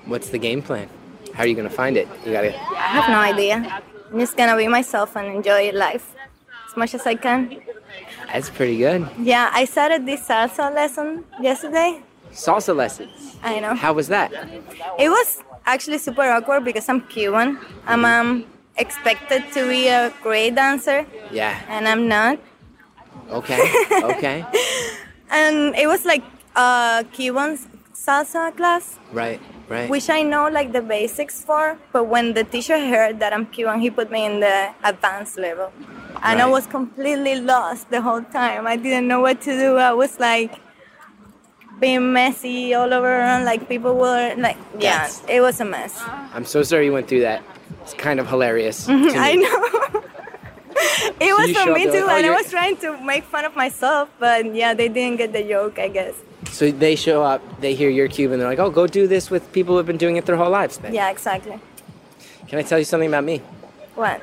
What's 0.05 0.29
the 0.29 0.39
game 0.39 0.61
plan? 0.61 0.89
How 1.35 1.43
are 1.43 1.47
you 1.47 1.55
gonna 1.55 1.77
find 1.83 1.95
it? 1.95 2.07
You 2.25 2.31
gotta. 2.31 2.53
I 2.55 2.87
have 2.97 3.09
no 3.09 3.19
idea. 3.19 3.83
I'm 4.11 4.19
just 4.19 4.35
gonna 4.35 4.57
be 4.57 4.67
myself 4.67 5.15
and 5.15 5.27
enjoy 5.35 5.71
life 5.71 6.13
as 6.67 6.75
much 6.75 6.93
as 6.93 7.05
I 7.07 7.15
can. 7.15 7.61
That's 8.31 8.49
pretty 8.49 8.77
good. 8.77 9.07
Yeah, 9.19 9.49
I 9.53 9.65
started 9.65 10.05
this 10.05 10.27
salsa 10.27 10.73
lesson 10.73 11.23
yesterday. 11.39 12.01
Salsa 12.31 12.75
lessons. 12.75 13.37
I 13.43 13.59
know. 13.59 13.73
How 13.75 13.93
was 13.93 14.07
that? 14.09 14.31
It 14.99 15.09
was 15.09 15.41
actually 15.65 15.97
super 15.97 16.23
awkward 16.23 16.63
because 16.65 16.87
I'm 16.89 17.01
Cuban. 17.07 17.57
I'm 17.87 18.05
um, 18.05 18.45
expected 18.77 19.43
to 19.53 19.67
be 19.67 19.87
a 19.87 20.13
great 20.21 20.55
dancer, 20.55 21.05
Yeah. 21.31 21.59
and 21.69 21.87
I'm 21.87 22.07
not. 22.07 22.39
Okay. 23.29 23.59
Okay. 24.03 24.45
And 25.29 25.75
it 25.75 25.87
was 25.87 26.03
like 26.05 26.23
a 26.55 27.05
Cuban 27.13 27.57
salsa 27.95 28.55
class, 28.57 28.99
right. 29.13 29.39
Right. 29.71 29.89
which 29.89 30.09
I 30.09 30.21
know 30.21 30.49
like 30.49 30.73
the 30.73 30.81
basics 30.81 31.41
for. 31.47 31.77
But 31.93 32.03
when 32.13 32.33
the 32.33 32.43
teacher 32.43 32.77
heard 32.77 33.19
that 33.19 33.31
I'm 33.31 33.45
Cuban, 33.45 33.79
he 33.79 33.89
put 33.89 34.11
me 34.11 34.25
in 34.25 34.41
the 34.41 34.73
advanced 34.83 35.37
level, 35.37 35.71
and 36.21 36.41
I 36.41 36.47
was 36.57 36.67
completely 36.67 37.39
lost 37.39 37.89
the 37.89 38.01
whole 38.01 38.21
time. 38.21 38.67
I 38.67 38.75
didn't 38.75 39.07
know 39.07 39.21
what 39.21 39.39
to 39.47 39.51
do. 39.63 39.77
I 39.77 39.93
was 39.93 40.19
like 40.19 40.59
being 41.79 42.11
messy 42.11 42.73
all 42.73 42.93
over, 42.93 43.21
and 43.21 43.45
like 43.45 43.69
people 43.69 43.95
were 43.95 44.35
like, 44.37 44.57
yeah, 44.77 45.07
That's- 45.07 45.23
it 45.29 45.39
was 45.39 45.61
a 45.61 45.65
mess. 45.65 45.93
I'm 46.35 46.45
so 46.45 46.63
sorry 46.63 46.85
you 46.87 46.93
went 46.93 47.07
through 47.07 47.21
that. 47.21 47.41
It's 47.83 47.93
kind 47.93 48.19
of 48.19 48.27
hilarious. 48.27 48.87
I 48.89 49.35
know. 49.35 50.03
it 51.27 51.33
was 51.39 51.49
for 51.57 51.73
me 51.73 51.85
too, 51.85 52.05
like, 52.05 52.11
oh, 52.11 52.17
and 52.17 52.25
I 52.27 52.35
was 52.35 52.49
trying 52.51 52.75
to 52.77 53.01
make 53.01 53.23
fun 53.23 53.45
of 53.45 53.55
myself, 53.55 54.09
but 54.19 54.53
yeah, 54.53 54.73
they 54.73 54.89
didn't 54.89 55.17
get 55.17 55.31
the 55.31 55.43
joke, 55.43 55.79
I 55.79 55.87
guess. 55.87 56.15
So 56.51 56.69
they 56.69 56.95
show 56.95 57.23
up, 57.23 57.61
they 57.61 57.73
hear 57.73 57.89
you're 57.89 58.09
Cuban, 58.09 58.37
they're 58.37 58.47
like, 58.47 58.59
oh, 58.59 58.69
go 58.69 58.85
do 58.85 59.07
this 59.07 59.31
with 59.31 59.51
people 59.53 59.77
who've 59.77 59.85
been 59.85 59.97
doing 59.97 60.17
it 60.17 60.25
their 60.25 60.35
whole 60.35 60.49
lives. 60.49 60.77
Then. 60.77 60.93
Yeah, 60.93 61.09
exactly. 61.09 61.59
Can 62.47 62.59
I 62.59 62.61
tell 62.61 62.77
you 62.77 62.83
something 62.83 63.07
about 63.07 63.23
me? 63.23 63.41
What? 63.95 64.21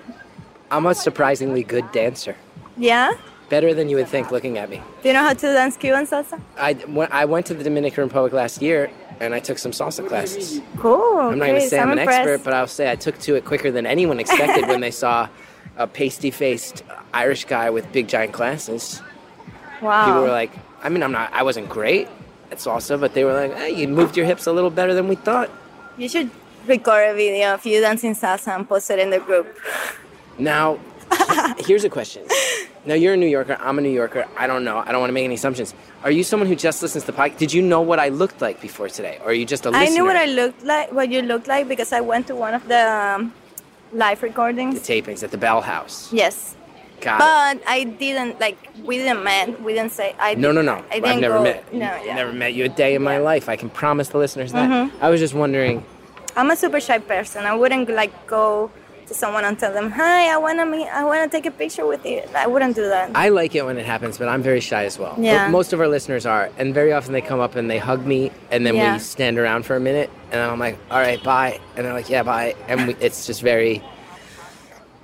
I'm 0.71 0.85
a 0.87 0.95
surprisingly 0.95 1.63
good 1.63 1.91
dancer. 1.91 2.37
Yeah? 2.77 3.15
Better 3.49 3.73
than 3.73 3.89
you 3.89 3.97
would 3.97 4.09
think 4.09 4.31
looking 4.31 4.59
at 4.59 4.69
me. 4.69 4.83
Do 5.03 5.09
you 5.09 5.15
know 5.15 5.23
how 5.23 5.33
to 5.33 5.41
dance 5.41 5.79
Cuban 5.79 6.07
salsa? 6.07 6.39
I, 6.59 6.75
when 6.75 7.11
I 7.11 7.25
went 7.25 7.47
to 7.47 7.55
the 7.55 7.65
Dominican 7.65 8.05
Republic 8.05 8.35
last 8.35 8.61
year 8.61 8.91
and 9.21 9.35
I 9.35 9.41
took 9.41 9.57
some 9.57 9.73
salsa 9.73 10.07
classes. 10.07 10.61
Cool. 10.77 11.19
I'm 11.19 11.39
not 11.39 11.47
going 11.47 11.61
to 11.63 11.67
say 11.67 11.79
I'm, 11.79 11.91
an 11.91 11.99
impressed. 11.99 12.29
expert, 12.29 12.45
but 12.45 12.53
I'll 12.53 12.67
say 12.67 12.91
I 12.91 12.97
took 12.97 13.19
to 13.21 13.37
it 13.37 13.47
quicker 13.47 13.71
than 13.71 13.87
anyone 13.87 14.21
expected 14.21 14.69
when 14.69 14.83
they 14.83 14.91
saw 14.91 15.29
a 15.79 15.87
pasty 15.87 16.31
faced 16.31 16.85
Irish 17.15 17.47
guy 17.47 17.71
with 17.71 17.91
big 17.91 18.07
giant 18.07 18.33
glasses. 18.33 19.03
wow. 19.81 20.05
People 20.05 20.23
were 20.23 20.29
like, 20.29 20.53
I 20.83 20.91
mean, 20.91 21.03
I'm 21.03 21.13
not, 21.13 21.33
I 21.33 21.43
wasn't 21.43 21.71
great 21.71 22.07
at 22.07 22.18
salsa, 22.57 22.99
but 22.99 23.15
they 23.15 23.25
were 23.25 23.33
like, 23.35 23.55
hey, 23.57 23.71
you 23.71 23.87
moved 23.89 24.17
your 24.17 24.27
hips 24.27 24.47
a 24.47 24.53
little 24.53 24.71
better 24.71 24.95
than 24.95 25.09
we 25.09 25.15
thought. 25.17 25.51
you 25.97 26.09
should 26.09 26.31
record 26.67 27.11
a 27.11 27.15
video 27.15 27.55
of 27.55 27.65
you 27.67 27.81
dancing 27.81 28.15
salsa 28.15 28.55
and 28.57 28.69
post 28.69 28.91
it 28.91 28.99
in 28.99 29.11
the 29.11 29.19
group. 29.21 29.47
Now, 30.39 30.79
here's 31.59 31.85
a 31.85 31.89
question. 31.91 32.23
Now, 32.85 32.95
you're 32.95 33.15
a 33.15 33.17
New 33.17 33.27
Yorker. 33.27 33.57
I'm 33.61 33.79
a 33.79 33.83
New 33.83 33.91
Yorker. 33.91 34.27
I 34.37 34.47
don't 34.47 34.65
know. 34.65 34.79
I 34.79 34.93
don't 34.93 35.01
want 35.01 35.11
to 35.11 35.13
make 35.13 35.25
any 35.25 35.35
assumptions. 35.35 35.75
Are 36.05 36.11
you 36.11 36.23
someone 36.25 36.49
who 36.49 36.55
just 36.57 36.81
listens 36.83 37.05
to 37.05 37.13
the 37.13 37.19
podcast? 37.19 37.39
Did 37.39 37.53
you 37.53 37.61
know 37.63 37.81
what 37.81 37.99
I 37.99 38.09
looked 38.09 38.41
like 38.41 38.61
before 38.61 38.89
today? 38.89 39.19
Or 39.23 39.31
are 39.31 39.33
you 39.33 39.45
just 39.45 39.67
a 39.67 39.71
listener? 39.71 39.87
I 39.87 39.89
knew 39.91 40.05
what 40.05 40.17
I 40.17 40.27
looked 40.27 40.63
like, 40.65 40.93
what 40.93 41.11
you 41.11 41.23
looked 41.23 41.49
like, 41.49 41.69
because 41.69 41.93
I 41.93 42.01
went 42.01 42.27
to 42.29 42.37
one 42.37 42.55
of 42.55 42.67
the 42.69 42.81
um, 42.91 43.33
live 43.93 44.23
recordings. 44.23 44.81
The 44.81 45.03
tapings 45.03 45.23
at 45.23 45.31
the 45.33 45.39
Bell 45.39 45.61
House. 45.61 46.13
Yes. 46.13 46.55
Got 47.01 47.17
it. 47.17 47.19
But 47.63 47.69
I 47.71 47.85
didn't 47.85 48.41
like. 48.41 48.59
We 48.85 48.99
didn't 48.99 49.23
met. 49.25 49.63
We 49.63 49.73
didn't 49.75 49.93
say. 49.93 50.15
I 50.19 50.35
No, 50.35 50.53
no, 50.53 50.63
no. 50.63 50.75
I 50.75 50.85
I've 50.97 51.03
didn't 51.05 51.21
never 51.21 51.39
go, 51.39 51.45
met. 51.45 51.73
No, 51.73 51.79
yeah. 52.05 52.15
Never 52.15 52.33
met 52.33 52.55
you 52.55 52.65
a 52.65 52.69
day 52.69 52.95
in 52.95 53.03
my 53.03 53.19
life. 53.19 53.49
I 53.49 53.57
can 53.57 53.71
promise 53.71 54.09
the 54.09 54.19
listeners 54.19 54.53
that. 54.53 54.69
Mm-hmm. 54.69 55.05
I 55.05 55.09
was 55.11 55.21
just 55.21 55.35
wondering. 55.35 55.85
I'm 56.37 56.51
a 56.51 56.57
super 56.57 56.81
shy 56.81 56.99
person. 56.99 57.45
I 57.45 57.55
wouldn't 57.55 57.89
like 57.91 58.13
go 58.27 58.71
to 59.07 59.15
someone 59.15 59.45
and 59.45 59.59
tell 59.59 59.73
them, 59.73 59.91
"Hi, 59.93 60.33
I 60.33 60.37
wanna 60.37 60.67
meet. 60.67 60.87
I 60.89 61.03
wanna 61.05 61.29
take 61.29 61.47
a 61.47 61.51
picture 61.51 61.87
with 61.87 62.05
you." 62.05 62.21
I 62.37 62.47
wouldn't 62.47 62.77
do 62.77 62.83
that. 62.89 63.11
I 63.15 63.31
like 63.31 63.55
it 63.55 63.65
when 63.65 63.79
it 63.79 63.87
happens, 63.87 64.19
but 64.19 64.29
I'm 64.29 64.43
very 64.43 64.61
shy 64.61 64.85
as 64.85 64.99
well. 64.99 65.15
Yeah. 65.19 65.47
But 65.47 65.53
Most 65.53 65.73
of 65.73 65.81
our 65.81 65.89
listeners 65.89 66.27
are, 66.27 66.51
and 66.59 66.75
very 66.75 66.93
often 66.93 67.13
they 67.13 67.23
come 67.23 67.41
up 67.41 67.57
and 67.57 67.71
they 67.71 67.79
hug 67.79 68.05
me, 68.05 68.31
and 68.51 68.67
then 68.67 68.75
Yeah. 68.77 68.93
we 68.95 68.99
stand 68.99 69.39
around 69.39 69.65
for 69.65 69.77
a 69.77 69.81
minute, 69.81 70.11
and 70.31 70.41
I'm 70.41 70.59
like, 70.59 70.77
"All 70.91 70.99
right, 71.01 71.23
bye," 71.23 71.59
and 71.77 71.87
they're 71.87 71.95
like, 71.95 72.11
"Yeah, 72.11 72.23
bye," 72.23 72.55
and 72.69 72.87
we, 72.89 72.97
it's 73.01 73.27
just 73.27 73.41
very 73.41 73.83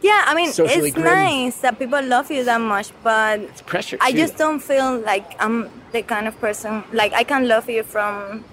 yeah, 0.05 0.23
I 0.27 0.35
mean, 0.35 0.53
Socially 0.53 0.89
it's 0.89 0.95
grim. 0.95 1.07
nice 1.07 1.57
that 1.65 1.79
people 1.79 2.03
love 2.03 2.31
you 2.31 2.45
that 2.45 2.61
much, 2.61 2.89
but 3.03 3.41
it's 3.41 3.63
pressure. 3.63 3.97
I 4.01 4.11
too. 4.13 4.19
just 4.19 4.37
don't 4.37 4.61
feel 4.61 4.99
like 5.01 5.27
I'm 5.45 5.71
the 5.93 6.03
kind 6.03 6.27
of 6.29 6.39
person 6.41 6.85
like 6.93 7.13
I 7.15 7.25
can 7.25 7.49
love 7.49 7.67
you 7.71 7.83
from 7.83 8.45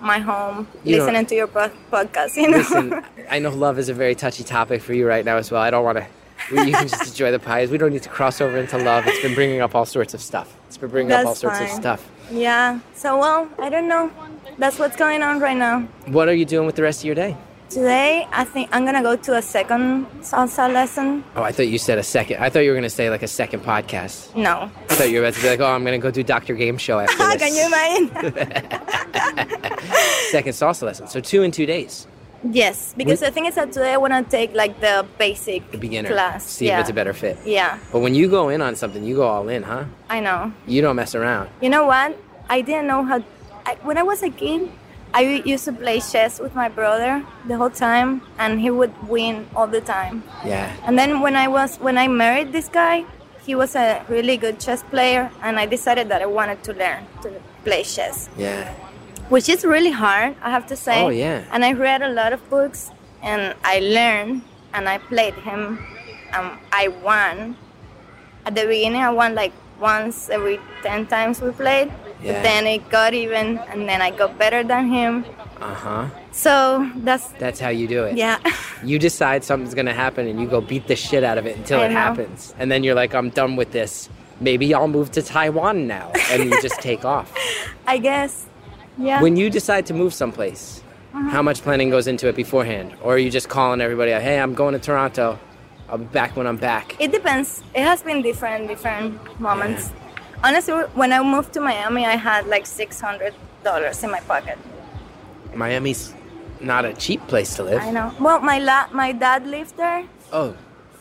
my 0.00 0.18
home, 0.18 0.68
You 0.84 0.96
listening 0.98 1.26
to 1.26 1.34
your 1.34 1.48
podcast. 1.48 2.36
You 2.36 2.50
know. 2.50 2.58
Listen, 2.58 3.02
I 3.30 3.38
know 3.38 3.50
love 3.50 3.78
is 3.78 3.88
a 3.88 3.94
very 3.94 4.14
touchy 4.14 4.44
topic 4.44 4.82
for 4.82 4.92
you 4.92 5.08
right 5.08 5.24
now 5.24 5.38
as 5.38 5.50
well. 5.50 5.62
I 5.62 5.70
don't 5.70 5.84
want 5.84 5.98
to. 5.98 6.06
You 6.50 6.72
can 6.72 6.86
just 6.88 7.08
enjoy 7.12 7.30
the 7.32 7.40
pies. 7.40 7.68
We 7.70 7.78
don't 7.78 7.92
need 7.92 8.04
to 8.04 8.08
cross 8.08 8.40
over 8.40 8.56
into 8.58 8.78
love. 8.78 9.06
It's 9.06 9.20
been 9.22 9.34
bringing 9.34 9.60
up 9.60 9.74
all 9.74 9.86
sorts 9.86 10.14
of 10.14 10.20
stuff. 10.20 10.54
It's 10.68 10.76
been 10.76 10.90
bringing 10.90 11.12
up 11.12 11.26
all 11.26 11.34
sorts 11.34 11.60
of 11.60 11.68
stuff. 11.68 12.00
yeah. 12.30 12.78
So 12.94 13.18
well, 13.18 13.48
I 13.58 13.68
don't 13.68 13.88
know. 13.88 14.10
That's 14.58 14.78
what's 14.78 14.96
going 14.96 15.22
on 15.22 15.40
right 15.40 15.56
now. 15.56 15.80
What 16.06 16.28
are 16.28 16.34
you 16.34 16.44
doing 16.44 16.66
with 16.66 16.76
the 16.76 16.82
rest 16.82 17.00
of 17.00 17.06
your 17.06 17.14
day? 17.14 17.36
Today, 17.70 18.26
I 18.32 18.44
think 18.44 18.70
I'm 18.72 18.86
gonna 18.86 19.02
go 19.02 19.14
to 19.14 19.36
a 19.36 19.42
second 19.42 20.06
salsa 20.22 20.72
lesson. 20.72 21.22
Oh, 21.36 21.42
I 21.42 21.52
thought 21.52 21.68
you 21.68 21.76
said 21.76 21.98
a 21.98 22.02
second. 22.02 22.42
I 22.42 22.48
thought 22.48 22.60
you 22.60 22.70
were 22.70 22.74
going 22.74 22.82
to 22.84 22.90
say 22.90 23.10
like 23.10 23.22
a 23.22 23.28
second 23.28 23.60
podcast. 23.60 24.34
No. 24.34 24.70
I 24.88 24.94
thought 24.94 25.10
you 25.10 25.20
were 25.20 25.26
about 25.26 25.34
to 25.34 25.42
be 25.42 25.48
like, 25.50 25.60
oh, 25.60 25.66
I'm 25.66 25.84
going 25.84 26.00
to 26.00 26.02
go 26.02 26.10
do 26.10 26.22
Dr. 26.22 26.54
Game 26.54 26.78
Show 26.78 26.98
after 26.98 27.16
this. 27.38 27.42
Can 27.42 27.54
you 27.54 27.66
imagine? 27.66 28.08
Second 30.30 30.52
salsa 30.52 30.82
lesson. 30.84 31.08
So 31.08 31.20
two 31.20 31.42
in 31.42 31.50
two 31.50 31.66
days. 31.66 32.06
yes, 32.42 32.94
because 32.96 33.20
We- 33.20 33.26
the 33.26 33.32
thing 33.32 33.44
is 33.46 33.54
that 33.56 33.70
today 33.72 33.92
I 33.92 33.96
want 33.98 34.14
to 34.14 34.22
take 34.30 34.54
like 34.54 34.80
the 34.80 35.06
basic 35.18 35.70
The 35.70 35.76
beginner. 35.78 36.08
class. 36.08 36.44
See 36.48 36.66
yeah. 36.68 36.76
if 36.78 36.82
it's 36.82 36.90
a 36.90 36.94
better 36.94 37.12
fit. 37.12 37.36
Yeah, 37.44 37.78
But 37.92 37.98
when 38.00 38.14
you 38.14 38.30
go 38.30 38.48
in 38.48 38.62
on 38.62 38.76
something, 38.76 39.04
you 39.04 39.16
go 39.16 39.26
all 39.28 39.46
in, 39.50 39.62
huh? 39.64 39.84
I 40.08 40.20
know. 40.20 40.52
You 40.66 40.80
don't 40.80 40.96
mess 40.96 41.14
around. 41.14 41.50
You 41.60 41.68
know 41.68 41.84
what? 41.84 42.16
I 42.48 42.62
didn't 42.62 42.86
know 42.86 43.02
how. 43.04 43.22
I, 43.66 43.74
when 43.82 43.98
I 43.98 44.02
was 44.02 44.22
a 44.22 44.30
kid, 44.30 44.70
I 45.14 45.42
used 45.44 45.64
to 45.64 45.72
play 45.72 46.00
chess 46.00 46.38
with 46.38 46.54
my 46.54 46.68
brother 46.68 47.24
the 47.46 47.56
whole 47.56 47.70
time, 47.70 48.22
and 48.38 48.60
he 48.60 48.70
would 48.70 48.92
win 49.08 49.46
all 49.56 49.66
the 49.66 49.80
time. 49.80 50.22
Yeah. 50.44 50.70
And 50.84 50.98
then 50.98 51.20
when 51.20 51.34
I 51.34 51.48
was 51.48 51.76
when 51.80 51.96
I 51.98 52.08
married 52.08 52.52
this 52.52 52.68
guy, 52.68 53.04
he 53.46 53.54
was 53.54 53.74
a 53.74 54.04
really 54.08 54.36
good 54.36 54.60
chess 54.60 54.82
player, 54.82 55.30
and 55.42 55.58
I 55.58 55.64
decided 55.66 56.08
that 56.10 56.20
I 56.20 56.26
wanted 56.26 56.62
to 56.64 56.72
learn 56.74 57.06
to 57.22 57.32
play 57.64 57.82
chess, 57.82 58.28
Yeah. 58.36 58.68
which 59.30 59.48
is 59.48 59.64
really 59.64 59.90
hard, 59.90 60.36
I 60.42 60.50
have 60.50 60.66
to 60.68 60.76
say. 60.76 61.02
Oh, 61.02 61.08
yeah. 61.08 61.44
And 61.52 61.64
I 61.64 61.72
read 61.72 62.02
a 62.02 62.10
lot 62.12 62.32
of 62.32 62.44
books, 62.50 62.90
and 63.22 63.54
I 63.64 63.80
learned, 63.80 64.42
and 64.74 64.88
I 64.88 64.98
played 64.98 65.34
him, 65.34 65.78
and 66.36 66.58
I 66.70 66.88
won. 66.88 67.56
At 68.44 68.54
the 68.54 68.66
beginning, 68.66 69.00
I 69.00 69.10
won 69.10 69.34
like 69.34 69.52
once 69.80 70.28
every 70.30 70.58
ten 70.82 71.06
times 71.06 71.40
we 71.40 71.50
played. 71.50 71.88
Yeah. 72.22 72.32
But 72.34 72.42
then 72.42 72.66
it 72.66 72.88
got 72.90 73.14
even, 73.14 73.58
and 73.70 73.88
then 73.88 74.02
I 74.02 74.10
got 74.10 74.36
better 74.38 74.62
than 74.64 74.88
him, 74.90 75.24
Uh 75.60 75.74
huh. 75.74 76.06
So 76.32 76.88
that's 76.96 77.28
That's 77.38 77.58
how 77.60 77.68
you 77.70 77.86
do 77.88 78.04
it. 78.04 78.16
yeah. 78.16 78.38
You 78.84 78.98
decide 78.98 79.42
something's 79.42 79.74
gonna 79.74 79.94
happen 79.94 80.28
and 80.28 80.38
you 80.40 80.46
go 80.46 80.60
beat 80.60 80.86
the 80.86 80.94
shit 80.96 81.24
out 81.24 81.36
of 81.38 81.46
it 81.46 81.56
until 81.56 81.80
I 81.80 81.86
it 81.86 81.88
know. 81.88 81.94
happens. 81.98 82.54
And 82.58 82.70
then 82.70 82.84
you're 82.84 82.94
like, 82.94 83.12
I'm 83.14 83.30
done 83.30 83.56
with 83.56 83.72
this. 83.72 84.08
Maybe 84.40 84.72
I'll 84.72 84.86
move 84.86 85.10
to 85.12 85.22
Taiwan 85.22 85.88
now. 85.88 86.12
And 86.30 86.44
you 86.44 86.62
just 86.62 86.80
take 86.80 87.04
off. 87.16 87.32
I 87.88 87.98
guess. 87.98 88.46
Yeah. 88.98 89.20
When 89.20 89.36
you 89.36 89.50
decide 89.50 89.86
to 89.86 89.94
move 89.94 90.14
someplace, 90.14 90.80
Uh-huh. 91.14 91.30
how 91.30 91.42
much 91.42 91.62
planning 91.62 91.90
goes 91.90 92.06
into 92.06 92.28
it 92.28 92.36
beforehand? 92.36 92.94
Or 93.02 93.14
are 93.14 93.18
you 93.18 93.30
just 93.30 93.48
calling 93.48 93.80
everybody, 93.80 94.12
hey, 94.12 94.38
I'm 94.38 94.54
going 94.54 94.74
to 94.74 94.82
Toronto. 94.88 95.38
I'll 95.88 95.98
be 95.98 96.04
back 96.04 96.36
when 96.36 96.46
I'm 96.46 96.56
back. 96.58 96.96
It 97.00 97.12
depends. 97.12 97.62
It 97.74 97.82
has 97.82 98.02
been 98.02 98.22
different, 98.22 98.68
different 98.68 99.18
moments. 99.40 99.90
Honestly, 100.44 100.74
when 100.94 101.12
I 101.12 101.22
moved 101.22 101.52
to 101.54 101.60
Miami, 101.60 102.04
I 102.04 102.16
had 102.16 102.46
like 102.46 102.66
six 102.66 103.00
hundred 103.00 103.34
dollars 103.64 104.02
in 104.04 104.10
my 104.10 104.20
pocket. 104.20 104.58
Miami's 105.54 106.14
not 106.60 106.84
a 106.84 106.92
cheap 106.92 107.26
place 107.26 107.54
to 107.56 107.62
live. 107.64 107.80
I 107.82 107.90
know. 107.90 108.12
Well, 108.20 108.40
my 108.40 108.58
la- 108.58 108.88
my 108.92 109.12
dad 109.12 109.46
lived 109.46 109.76
there, 109.76 110.04
Oh, 110.32 110.54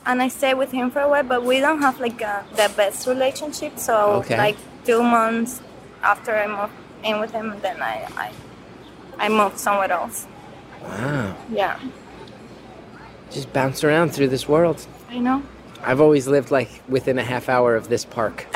and 0.05 0.21
I 0.21 0.29
stayed 0.29 0.53
with 0.55 0.71
him 0.71 0.89
for 0.89 1.01
a 1.01 1.09
while, 1.09 1.23
but 1.23 1.43
we 1.43 1.59
don't 1.59 1.81
have 1.81 1.99
like 1.99 2.21
a, 2.21 2.45
the 2.55 2.71
best 2.75 3.05
relationship. 3.07 3.77
So 3.77 3.93
Okay. 4.23 4.37
like 4.37 4.57
two 4.85 5.03
months 5.03 5.61
after 6.01 6.33
I 6.35 6.47
moved 6.47 6.73
in 7.03 7.19
with 7.19 7.31
him, 7.31 7.55
then 7.61 7.81
I 7.81 8.07
I, 8.15 8.31
I 9.19 9.29
moved 9.29 9.59
somewhere 9.59 9.91
else. 9.91 10.25
wow. 10.81 11.35
Yeah, 11.51 11.77
Just 13.31 13.51
bounce 13.53 13.83
around 13.83 14.13
through 14.13 14.29
this 14.29 14.47
world. 14.47 14.85
I 15.09 15.19
know. 15.19 15.43
I've 15.83 16.01
always 16.01 16.27
lived 16.27 16.51
like 16.51 16.69
within 16.87 17.19
a 17.19 17.23
half 17.23 17.49
hour 17.49 17.75
of 17.75 17.89
this 17.89 18.05
park. 18.05 18.47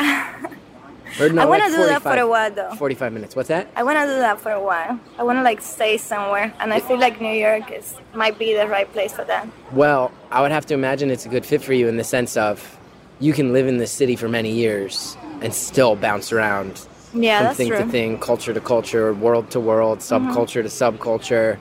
Or 1.20 1.28
no, 1.28 1.42
I 1.42 1.46
want 1.46 1.62
to 1.64 1.70
like 1.70 1.78
do 1.78 1.86
that 1.88 2.02
for 2.02 2.18
a 2.18 2.26
while 2.26 2.52
though. 2.52 2.74
45 2.76 3.12
minutes. 3.12 3.36
What's 3.36 3.50
that? 3.50 3.68
I 3.76 3.84
want 3.84 3.98
to 4.00 4.06
do 4.06 4.14
that 4.20 4.40
for 4.40 4.52
a 4.52 4.64
while. 4.64 4.98
I 5.18 5.24
want 5.24 5.40
to 5.40 5.44
like 5.44 5.60
stay 5.60 5.98
somewhere, 5.98 6.54
and 6.62 6.74
I 6.74 6.80
feel 6.80 6.98
like 6.98 7.20
New 7.20 7.34
York 7.34 7.70
is 7.70 7.96
might 8.14 8.40
be 8.40 8.54
the 8.56 8.66
right 8.66 8.90
place 8.94 9.12
for 9.12 9.26
that. 9.26 9.46
Well, 9.74 10.12
I 10.32 10.42
would 10.42 10.52
have 10.52 10.66
to 10.68 10.74
imagine 10.74 11.12
it's 11.12 11.26
a 11.26 11.30
good 11.30 11.46
fit 11.46 11.62
for 11.62 11.74
you 11.74 11.90
in 11.90 11.98
the 11.98 12.06
sense 12.06 12.38
of 12.38 12.78
you 13.20 13.34
can 13.34 13.52
live 13.52 13.68
in 13.68 13.78
this 13.78 13.92
city 13.92 14.16
for 14.16 14.30
many 14.30 14.52
years 14.54 15.18
and 15.42 15.54
still 15.54 15.98
bounce 15.98 16.32
around 16.32 16.80
Yeah, 17.14 17.40
from 17.40 17.46
that's 17.46 17.58
thing 17.58 17.68
true. 17.68 17.78
Mm-hmm. 17.80 17.86
to 17.88 17.92
thing, 17.92 18.18
culture 18.20 18.54
to 18.54 18.62
culture, 18.62 19.14
world 19.14 19.52
to 19.52 19.60
world, 19.60 20.00
subculture 20.00 20.64
to 20.64 20.70
subculture. 20.70 21.60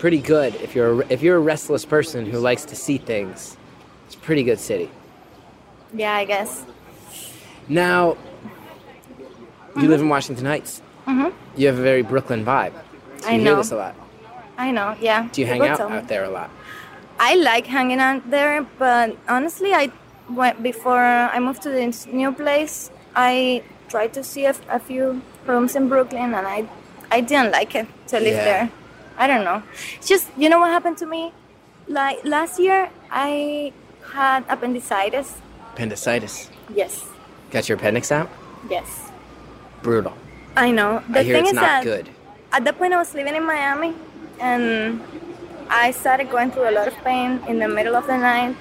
Pretty 0.00 0.18
good 0.18 0.54
if 0.64 0.74
you're 0.74 1.02
a, 1.02 1.06
if 1.12 1.20
you're 1.20 1.36
a 1.36 1.40
restless 1.40 1.84
person 1.84 2.24
who 2.24 2.38
likes 2.38 2.64
to 2.64 2.74
see 2.74 2.96
things. 2.96 3.58
It's 4.06 4.14
a 4.14 4.18
pretty 4.18 4.42
good 4.42 4.58
city. 4.58 4.90
Yeah, 5.92 6.14
I 6.14 6.24
guess. 6.24 6.64
Now, 7.68 8.16
you 9.76 9.88
live 9.88 10.00
in 10.00 10.08
Washington 10.08 10.46
Heights. 10.46 10.80
Mhm. 11.06 11.34
You 11.54 11.66
have 11.66 11.78
a 11.78 11.82
very 11.82 12.00
Brooklyn 12.00 12.46
vibe. 12.46 12.72
So 13.20 13.28
I 13.28 13.32
you 13.32 13.40
hear 13.42 13.50
know. 13.52 13.56
this 13.56 13.72
a 13.72 13.76
lot. 13.76 13.94
I 14.56 14.70
know. 14.70 14.96
Yeah. 15.02 15.28
Do 15.32 15.42
you 15.42 15.46
hang 15.46 15.60
out 15.68 15.78
out 15.80 16.08
there 16.08 16.24
a 16.24 16.30
lot? 16.30 16.48
I 17.18 17.34
like 17.34 17.66
hanging 17.66 18.00
out 18.00 18.22
there, 18.30 18.64
but 18.78 19.14
honestly, 19.28 19.74
I 19.74 19.92
went 20.30 20.62
before 20.62 21.04
I 21.04 21.38
moved 21.40 21.60
to 21.62 21.68
this 21.70 22.06
new 22.06 22.32
place. 22.32 22.90
I 23.14 23.62
tried 23.90 24.14
to 24.14 24.24
see 24.24 24.46
a, 24.46 24.54
a 24.70 24.78
few 24.78 25.20
rooms 25.46 25.76
in 25.76 25.90
Brooklyn, 25.90 26.32
and 26.32 26.46
I, 26.46 26.64
I 27.10 27.20
didn't 27.20 27.52
like 27.52 27.74
it 27.74 27.86
to 28.08 28.16
live 28.18 28.36
Yeah. 28.40 28.44
there. 28.44 28.70
I 29.20 29.26
don't 29.28 29.44
know. 29.44 29.62
It's 29.96 30.08
just 30.08 30.26
you 30.40 30.48
know 30.48 30.58
what 30.58 30.70
happened 30.70 30.96
to 31.04 31.06
me, 31.06 31.32
like 31.86 32.24
last 32.24 32.58
year 32.58 32.88
I 33.12 33.72
had 34.16 34.44
appendicitis. 34.48 35.36
Appendicitis. 35.74 36.48
Yes. 36.74 37.04
Got 37.50 37.68
your 37.68 37.76
appendix 37.76 38.10
out? 38.10 38.28
Yes. 38.70 38.88
Brutal. 39.82 40.14
I 40.56 40.70
know. 40.70 41.02
The 41.10 41.20
I 41.20 41.22
hear 41.22 41.34
thing 41.36 41.44
it's 41.44 41.52
is 41.52 41.60
not 41.60 41.62
that 41.66 41.84
good. 41.84 42.08
at 42.52 42.64
that 42.64 42.78
point 42.78 42.94
I 42.94 42.96
was 42.96 43.12
living 43.14 43.34
in 43.36 43.44
Miami 43.44 43.92
and 44.40 45.02
I 45.68 45.90
started 45.92 46.30
going 46.30 46.50
through 46.50 46.68
a 46.70 46.74
lot 46.78 46.88
of 46.88 46.96
pain 47.04 47.40
in 47.46 47.58
the 47.58 47.68
middle 47.68 47.94
of 47.94 48.06
the 48.06 48.16
night 48.16 48.56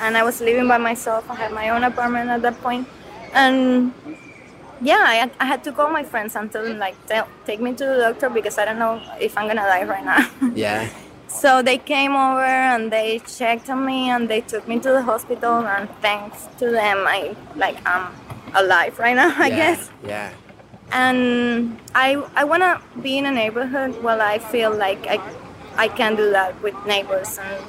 and 0.00 0.16
I 0.16 0.22
was 0.24 0.40
living 0.40 0.66
by 0.66 0.78
myself. 0.78 1.28
I 1.30 1.34
had 1.34 1.52
my 1.52 1.68
own 1.68 1.84
apartment 1.84 2.30
at 2.30 2.40
that 2.42 2.56
point 2.62 2.88
and 3.34 3.92
yeah, 4.80 5.04
I, 5.06 5.30
I 5.40 5.44
had 5.44 5.64
to 5.64 5.72
call 5.72 5.90
my 5.90 6.02
friends 6.04 6.36
and 6.36 6.50
tell 6.52 6.64
them 6.64 6.78
like 6.78 6.96
take 7.46 7.60
me 7.60 7.72
to 7.74 7.84
the 7.84 7.98
doctor 7.98 8.30
because 8.30 8.58
I 8.58 8.64
don't 8.64 8.78
know 8.78 9.00
if 9.20 9.36
I'm 9.36 9.46
gonna 9.48 9.62
die 9.62 9.84
right 9.84 10.04
now. 10.04 10.28
Yeah. 10.54 10.88
so 11.28 11.62
they 11.62 11.78
came 11.78 12.12
over 12.16 12.40
and 12.44 12.90
they 12.90 13.18
checked 13.20 13.68
on 13.68 13.84
me 13.84 14.08
and 14.10 14.28
they 14.28 14.40
took 14.40 14.66
me 14.66 14.78
to 14.80 14.90
the 14.90 15.02
hospital 15.02 15.66
and 15.66 15.88
thanks 16.00 16.48
to 16.58 16.70
them 16.70 17.04
I 17.06 17.36
like 17.54 17.76
I'm 17.86 18.14
alive 18.54 18.98
right 18.98 19.14
now 19.14 19.30
I 19.46 19.48
yeah. 19.48 19.56
guess 19.56 19.90
Yeah. 20.02 20.30
and 20.92 21.78
I 21.94 22.16
I 22.34 22.44
want 22.44 22.62
to 22.62 22.80
be 23.02 23.18
in 23.18 23.26
a 23.26 23.30
neighborhood 23.30 24.02
where 24.02 24.20
I 24.20 24.38
feel 24.38 24.70
like 24.74 25.06
I 25.06 25.20
I 25.76 25.88
can 25.88 26.16
do 26.16 26.30
that 26.30 26.60
with 26.62 26.74
neighbors 26.86 27.38
and 27.38 27.60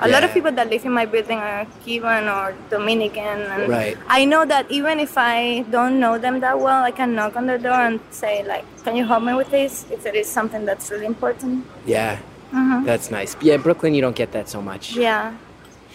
a 0.00 0.08
lot 0.08 0.22
of 0.24 0.32
people 0.32 0.52
that 0.52 0.68
live 0.68 0.84
in 0.84 0.92
my 0.92 1.06
building 1.06 1.38
are 1.38 1.66
Cuban 1.84 2.28
or 2.28 2.54
Dominican 2.70 3.40
and 3.40 3.68
Right. 3.68 3.96
I 4.08 4.24
know 4.26 4.44
that 4.44 4.70
even 4.70 5.00
if 5.00 5.16
I 5.16 5.62
don't 5.70 5.98
know 5.98 6.18
them 6.18 6.40
that 6.40 6.58
well 6.60 6.82
I 6.84 6.90
can 6.90 7.14
knock 7.14 7.36
on 7.36 7.46
their 7.46 7.58
door 7.58 7.72
and 7.88 8.00
say 8.10 8.44
like 8.46 8.64
can 8.84 8.94
you 8.96 9.04
help 9.06 9.22
me 9.22 9.32
with 9.34 9.50
this 9.50 9.86
if 9.90 10.04
it 10.06 10.14
is 10.14 10.28
something 10.28 10.64
that's 10.66 10.90
really 10.90 11.06
important 11.06 11.64
Yeah. 11.86 12.18
Mhm. 12.52 12.84
That's 12.84 13.10
nice. 13.10 13.36
Yeah, 13.40 13.56
Brooklyn, 13.56 13.94
you 13.94 14.00
don't 14.02 14.14
get 14.16 14.32
that 14.32 14.48
so 14.48 14.60
much. 14.62 14.94
yeah 14.96 15.32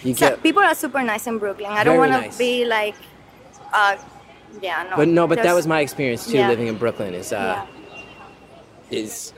You 0.02 0.14
so 0.14 0.30
get, 0.30 0.42
people 0.42 0.62
are 0.62 0.74
super 0.74 1.02
nice 1.02 1.26
in 1.26 1.38
Brooklyn 1.38 1.70
I 1.70 1.84
don't 1.84 1.98
want 1.98 2.12
to 2.12 2.20
nice. 2.22 2.36
be 2.38 2.64
like 2.64 2.96
uh 3.72 3.96
yeah 4.60 4.84
no 4.90 4.96
but 4.96 5.08
no, 5.08 5.26
but 5.26 5.42
that 5.42 5.54
was 5.54 5.66
my 5.66 5.80
experience 5.80 6.26
too, 6.26 6.38
Yeah. 6.38 6.48
living 6.48 6.66
in 6.66 6.76
Brooklyn. 6.76 7.14
Is 7.14 7.32
uh, 7.32 7.64
yeah. 7.64 8.98
is 8.98 9.32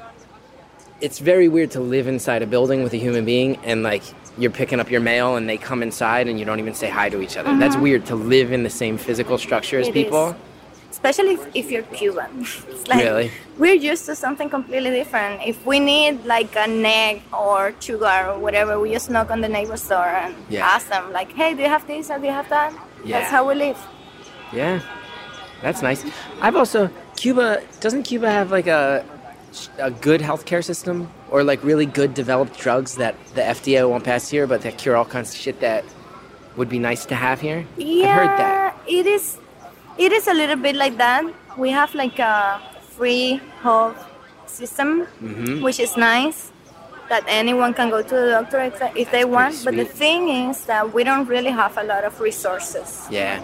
it's 1.00 1.18
very 1.18 1.48
weird 1.48 1.70
to 1.72 1.80
live 1.80 2.06
inside 2.08 2.40
a 2.42 2.46
building 2.46 2.82
with 2.82 2.92
a 2.94 2.96
human 2.96 3.24
being 3.24 3.56
and 3.62 3.82
like 3.82 4.02
you're 4.38 4.50
picking 4.50 4.80
up 4.80 4.90
your 4.90 5.00
mail 5.00 5.36
and 5.36 5.48
they 5.48 5.56
come 5.56 5.82
inside 5.82 6.26
and 6.28 6.38
you 6.38 6.44
don't 6.44 6.58
even 6.58 6.74
say 6.74 6.88
hi 6.90 7.08
to 7.08 7.20
each 7.20 7.36
other. 7.36 7.56
That's 7.58 7.76
weird 7.76 8.06
to 8.06 8.14
live 8.16 8.50
in 8.52 8.62
the 8.64 8.70
same 8.70 8.98
physical 8.98 9.38
structure 9.38 9.78
as 9.78 9.86
Mm-hmm. 9.88 9.96
It 9.98 10.04
people. 10.04 10.28
is. 10.30 10.34
especially 10.90 11.34
if, 11.34 11.42
if 11.54 11.70
you're 11.70 11.82
Cuban. 11.98 12.46
Like 12.88 13.02
Really? 13.04 13.30
we're 13.56 13.80
used 13.92 14.04
to 14.06 14.14
something 14.14 14.50
completely 14.50 14.90
different. 14.90 15.40
If 15.46 15.64
we 15.64 15.80
need 15.80 16.24
like 16.26 16.54
an 16.56 16.84
egg 16.84 17.22
or 17.32 17.72
sugar 17.80 18.26
or 18.30 18.38
whatever, 18.38 18.78
we 18.78 18.92
just 18.92 19.08
knock 19.08 19.30
on 19.30 19.40
the 19.40 19.48
neighbor's 19.48 19.86
door 19.88 20.04
and 20.04 20.34
Yeah. 20.50 20.66
ask 20.74 20.88
them 20.90 21.04
like, 21.18 21.32
"Hey, 21.32 21.54
do 21.54 21.62
you 21.62 21.68
have 21.76 21.86
this 21.86 22.10
or 22.10 22.18
do 22.18 22.26
you 22.26 22.32
have 22.40 22.48
that?" 22.50 22.70
Yeah. 23.04 23.20
That's 23.20 23.30
how 23.30 23.42
we 23.48 23.54
live. 23.54 23.78
Yeah, 24.52 24.80
that's 25.62 25.80
nice. 25.80 26.04
I've 26.42 26.56
also 26.56 26.90
Cuba. 27.16 27.62
Doesn't 27.80 28.02
Cuba 28.02 28.28
have 28.30 28.50
like 28.50 28.66
a 28.66 29.02
a 29.78 29.90
good 29.90 30.20
healthcare 30.20 30.62
system 30.62 31.08
or 31.34 31.42
like 31.42 31.60
really 31.64 31.84
good 32.00 32.14
developed 32.14 32.56
drugs 32.60 32.94
that 32.94 33.14
the 33.34 33.40
FDA 33.42 33.82
won't 33.90 34.04
pass 34.04 34.28
here, 34.30 34.46
but 34.46 34.60
that 34.62 34.78
cure 34.78 34.94
all 34.94 35.04
kinds 35.04 35.30
of 35.34 35.36
shit 35.44 35.58
that 35.60 35.84
would 36.56 36.68
be 36.68 36.78
nice 36.78 37.04
to 37.06 37.14
have 37.16 37.40
here? 37.40 37.66
Yeah, 37.76 38.06
I've 38.06 38.16
heard 38.20 38.38
that. 38.38 38.76
it 38.86 39.06
is. 39.06 39.38
It 39.98 40.12
is 40.12 40.28
a 40.28 40.34
little 40.34 40.54
bit 40.54 40.76
like 40.76 40.96
that. 40.98 41.24
We 41.58 41.70
have 41.70 41.92
like 41.96 42.20
a 42.20 42.62
free 42.96 43.40
health 43.62 43.98
system, 44.46 45.06
Mm-hmm. 45.20 45.60
which 45.66 45.80
is 45.80 45.96
nice. 45.96 46.52
That 47.08 47.24
anyone 47.26 47.74
can 47.74 47.90
go 47.90 48.00
to 48.00 48.14
the 48.14 48.30
doctor 48.38 48.60
if, 48.70 48.80
if 48.96 49.10
they 49.10 49.24
want. 49.24 49.54
But 49.64 49.74
the 49.74 49.84
thing 49.84 50.28
is 50.28 50.64
that 50.66 50.94
we 50.94 51.02
don't 51.02 51.26
really 51.28 51.50
have 51.50 51.76
a 51.76 51.82
lot 51.82 52.04
of 52.04 52.20
resources. 52.20 53.06
Yeah, 53.10 53.42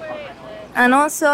And 0.76 0.94
also, 0.94 1.28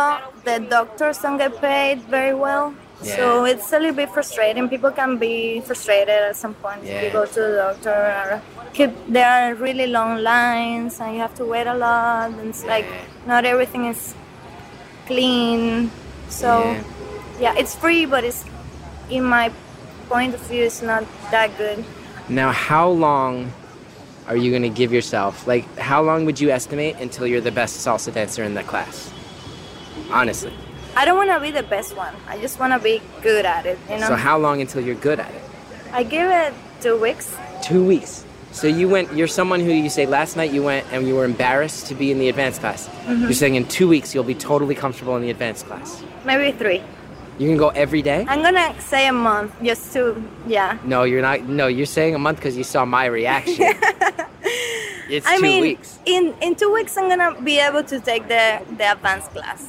the 0.44 0.58
doctors 0.70 1.18
don't 1.18 1.36
get 1.38 1.60
paid 1.60 2.00
very 2.08 2.34
well. 2.34 2.74
So 3.02 3.44
it's 3.44 3.72
a 3.72 3.78
little 3.78 3.94
bit 3.94 4.10
frustrating. 4.10 4.68
People 4.68 4.90
can 4.90 5.18
be 5.18 5.60
frustrated 5.60 6.08
at 6.08 6.36
some 6.36 6.54
point 6.54 6.84
if 6.84 7.04
you 7.04 7.10
go 7.10 7.26
to 7.26 7.34
the 7.40 7.56
doctor. 7.56 7.90
Or 7.92 8.42
keep, 8.72 8.90
there 9.08 9.28
are 9.28 9.54
really 9.54 9.86
long 9.86 10.22
lines 10.22 11.00
and 11.00 11.14
you 11.14 11.20
have 11.20 11.34
to 11.36 11.44
wait 11.44 11.66
a 11.66 11.74
lot. 11.74 12.30
And 12.30 12.48
it's 12.50 12.64
like 12.64 12.86
not 13.26 13.44
everything 13.44 13.86
is 13.86 14.14
clean. 15.06 15.90
So, 16.28 16.72
Yeah. 16.72 16.82
yeah, 17.38 17.54
it's 17.56 17.74
free, 17.74 18.06
but 18.06 18.24
it's, 18.24 18.44
in 19.10 19.22
my 19.24 19.52
point 20.08 20.34
of 20.34 20.40
view, 20.48 20.64
it's 20.64 20.82
not 20.82 21.04
that 21.30 21.56
good. 21.56 21.84
Now, 22.28 22.50
how 22.50 22.88
long 22.88 23.52
are 24.26 24.36
you 24.36 24.50
going 24.50 24.62
to 24.62 24.68
give 24.68 24.92
yourself? 24.92 25.46
Like, 25.46 25.64
how 25.78 26.02
long 26.02 26.24
would 26.24 26.40
you 26.40 26.50
estimate 26.50 26.96
until 26.96 27.26
you're 27.26 27.40
the 27.40 27.52
best 27.52 27.86
salsa 27.86 28.12
dancer 28.12 28.42
in 28.42 28.54
the 28.54 28.64
class? 28.64 29.12
Honestly. 30.10 30.52
I 30.96 31.04
don't 31.04 31.16
want 31.16 31.30
to 31.30 31.40
be 31.40 31.50
the 31.50 31.62
best 31.62 31.96
one. 31.96 32.14
I 32.26 32.38
just 32.40 32.58
want 32.58 32.72
to 32.72 32.78
be 32.78 33.02
good 33.22 33.44
at 33.44 33.66
it, 33.66 33.78
you 33.90 33.98
know? 33.98 34.08
So, 34.08 34.16
how 34.16 34.38
long 34.38 34.60
until 34.60 34.80
you're 34.80 34.94
good 34.94 35.20
at 35.20 35.30
it? 35.30 35.42
I 35.92 36.02
give 36.02 36.30
it 36.30 36.54
two 36.80 36.96
weeks. 37.00 37.36
Two 37.62 37.84
weeks. 37.84 38.24
So 38.52 38.66
you 38.66 38.88
went. 38.88 39.12
You're 39.12 39.28
someone 39.28 39.60
who 39.60 39.70
you 39.70 39.90
say 39.90 40.06
last 40.06 40.34
night 40.34 40.50
you 40.50 40.62
went 40.62 40.86
and 40.90 41.06
you 41.06 41.14
were 41.14 41.26
embarrassed 41.26 41.88
to 41.88 41.94
be 41.94 42.10
in 42.10 42.18
the 42.18 42.30
advanced 42.30 42.60
class. 42.60 42.88
Mm-hmm. 42.88 43.22
You're 43.24 43.32
saying 43.34 43.54
in 43.54 43.68
two 43.68 43.86
weeks 43.86 44.14
you'll 44.14 44.24
be 44.24 44.34
totally 44.34 44.74
comfortable 44.74 45.14
in 45.16 45.20
the 45.20 45.28
advanced 45.28 45.66
class. 45.66 46.02
Maybe 46.24 46.56
three. 46.56 46.82
You 47.38 47.48
can 47.48 47.58
go 47.58 47.68
every 47.68 48.00
day. 48.00 48.24
I'm 48.26 48.40
gonna 48.40 48.74
say 48.80 49.08
a 49.08 49.12
month 49.12 49.52
just 49.62 49.92
to, 49.92 50.22
yeah. 50.46 50.78
No, 50.84 51.04
you're 51.04 51.20
not. 51.20 51.42
No, 51.42 51.66
you're 51.66 51.84
saying 51.84 52.14
a 52.14 52.18
month 52.18 52.38
because 52.38 52.56
you 52.56 52.64
saw 52.64 52.86
my 52.86 53.04
reaction. 53.04 53.56
it's 55.10 55.26
I 55.26 55.36
two 55.36 55.42
mean, 55.42 55.60
weeks. 55.60 55.98
in 56.06 56.34
in 56.40 56.54
two 56.54 56.72
weeks 56.72 56.96
I'm 56.96 57.10
gonna 57.10 57.38
be 57.42 57.58
able 57.58 57.84
to 57.84 58.00
take 58.00 58.26
the 58.28 58.62
the 58.78 58.92
advanced 58.92 59.32
class. 59.32 59.68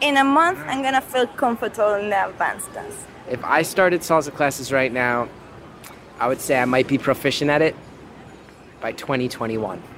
In 0.00 0.16
a 0.16 0.24
month, 0.24 0.58
I'm 0.66 0.82
gonna 0.82 1.00
feel 1.00 1.26
comfortable 1.26 1.94
in 1.94 2.10
the 2.10 2.28
advanced 2.28 2.72
dance. 2.74 3.04
If 3.30 3.42
I 3.44 3.62
started 3.62 4.02
salsa 4.02 4.32
classes 4.34 4.72
right 4.72 4.92
now, 4.92 5.28
I 6.20 6.28
would 6.28 6.40
say 6.40 6.58
I 6.60 6.64
might 6.64 6.86
be 6.86 6.98
proficient 6.98 7.50
at 7.50 7.62
it 7.62 7.74
by 8.80 8.92
2021. 8.92 9.82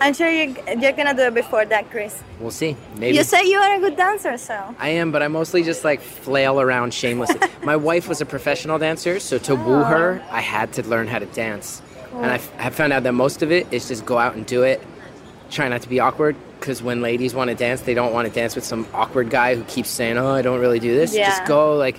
I'm 0.00 0.14
sure 0.14 0.30
you, 0.30 0.54
you're 0.78 0.92
gonna 0.92 1.12
do 1.14 1.22
it 1.22 1.34
before 1.34 1.64
that, 1.64 1.90
Chris. 1.90 2.22
We'll 2.38 2.52
see. 2.52 2.76
Maybe. 2.96 3.16
You 3.16 3.24
say 3.24 3.48
you 3.48 3.58
are 3.58 3.76
a 3.76 3.80
good 3.80 3.96
dancer, 3.96 4.38
so. 4.38 4.74
I 4.78 4.90
am, 4.90 5.10
but 5.10 5.22
I 5.22 5.28
mostly 5.28 5.64
just 5.64 5.82
like 5.82 6.00
flail 6.00 6.60
around 6.60 6.94
shamelessly. 6.94 7.40
My 7.64 7.74
wife 7.74 8.06
was 8.08 8.20
a 8.20 8.26
professional 8.26 8.78
dancer, 8.78 9.18
so 9.18 9.38
to 9.38 9.56
woo 9.56 9.82
her, 9.82 10.22
oh. 10.24 10.34
I 10.34 10.40
had 10.40 10.72
to 10.74 10.86
learn 10.86 11.08
how 11.08 11.18
to 11.18 11.26
dance. 11.26 11.82
And 12.12 12.26
I 12.26 12.34
f- 12.36 12.52
have 12.54 12.74
found 12.74 12.92
out 12.92 13.02
that 13.02 13.12
most 13.12 13.42
of 13.42 13.50
it 13.50 13.66
is 13.72 13.88
just 13.88 14.06
go 14.06 14.18
out 14.18 14.34
and 14.34 14.46
do 14.46 14.62
it. 14.62 14.80
Try 15.50 15.68
not 15.68 15.82
to 15.82 15.88
be 15.88 16.00
awkward, 16.00 16.36
because 16.60 16.82
when 16.82 17.00
ladies 17.00 17.34
want 17.34 17.48
to 17.48 17.54
dance, 17.56 17.80
they 17.82 17.94
don't 17.94 18.12
want 18.12 18.28
to 18.28 18.34
dance 18.34 18.54
with 18.54 18.64
some 18.64 18.86
awkward 18.92 19.30
guy 19.30 19.54
who 19.54 19.64
keeps 19.64 19.88
saying, 19.88 20.18
"Oh, 20.18 20.34
I 20.34 20.42
don't 20.42 20.60
really 20.60 20.78
do 20.78 20.94
this." 20.94 21.14
Just 21.14 21.44
go, 21.46 21.74
like, 21.76 21.96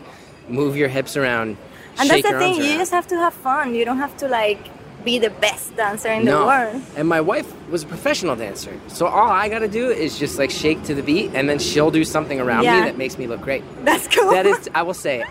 move 0.47 0.75
your 0.77 0.87
hips 0.89 1.17
around. 1.17 1.57
And 1.99 2.09
that's 2.09 2.21
the 2.23 2.37
thing, 2.39 2.55
you 2.55 2.77
just 2.77 2.91
have 2.91 3.07
to 3.07 3.17
have 3.17 3.33
fun. 3.33 3.75
You 3.75 3.83
don't 3.85 3.97
have 3.97 4.15
to, 4.17 4.27
like, 4.27 4.59
be 5.03 5.19
the 5.19 5.29
best 5.29 5.75
dancer 5.75 6.09
in 6.09 6.25
no. 6.25 6.41
the 6.41 6.45
world. 6.45 6.81
And 6.95 7.07
my 7.07 7.21
wife 7.21 7.51
was 7.69 7.83
a 7.83 7.87
professional 7.87 8.35
dancer, 8.35 8.77
so 8.87 9.07
all 9.07 9.29
I 9.29 9.49
got 9.49 9.59
to 9.59 9.67
do 9.67 9.89
is 9.89 10.19
just 10.19 10.37
like 10.37 10.51
shake 10.51 10.83
to 10.83 10.93
the 10.95 11.03
beat, 11.03 11.31
and 11.33 11.47
then 11.49 11.59
she'll 11.59 11.91
do 11.91 12.03
something 12.03 12.39
around 12.39 12.63
Yeah. 12.63 12.79
me 12.81 12.81
that 12.81 12.97
makes 12.97 13.17
me 13.17 13.27
look 13.27 13.41
great. 13.41 13.63
That's 13.83 14.07
cool. 14.07 14.31
that 14.31 14.45
is, 14.45 14.69
I 14.75 14.83
will 14.83 14.93
say, 14.93 15.23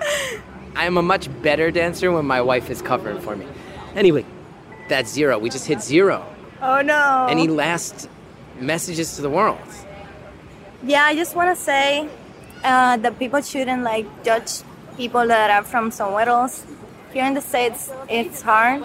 I 0.74 0.86
am 0.86 0.96
a 0.96 1.02
much 1.02 1.28
better 1.42 1.70
dancer 1.70 2.10
when 2.10 2.26
my 2.26 2.40
wife 2.40 2.70
is 2.70 2.80
covering 2.82 3.20
for 3.20 3.36
me. 3.36 3.46
Anyway, 3.94 4.24
that's 4.88 5.12
zero. 5.12 5.38
We 5.38 5.50
just 5.50 5.66
hit 5.66 5.80
zero. 5.82 6.24
Oh, 6.62 6.82
no. 6.82 7.26
Any 7.28 7.48
last 7.48 8.08
messages 8.58 9.16
to 9.16 9.22
the 9.22 9.30
world? 9.30 9.58
Yeah, 10.82 11.04
I 11.04 11.14
just 11.14 11.34
want 11.34 11.56
to 11.56 11.62
say 11.62 12.08
uh, 12.64 12.96
that 12.98 13.18
people 13.18 13.40
shouldn't 13.40 13.82
like 13.82 14.06
judge 14.24 14.62
people 14.96 15.26
that 15.26 15.50
are 15.50 15.64
from 15.64 15.90
somewhere 15.90 16.28
else. 16.28 16.64
Here 17.12 17.24
in 17.24 17.34
the 17.34 17.40
states, 17.40 17.90
it's 18.08 18.42
hard 18.42 18.84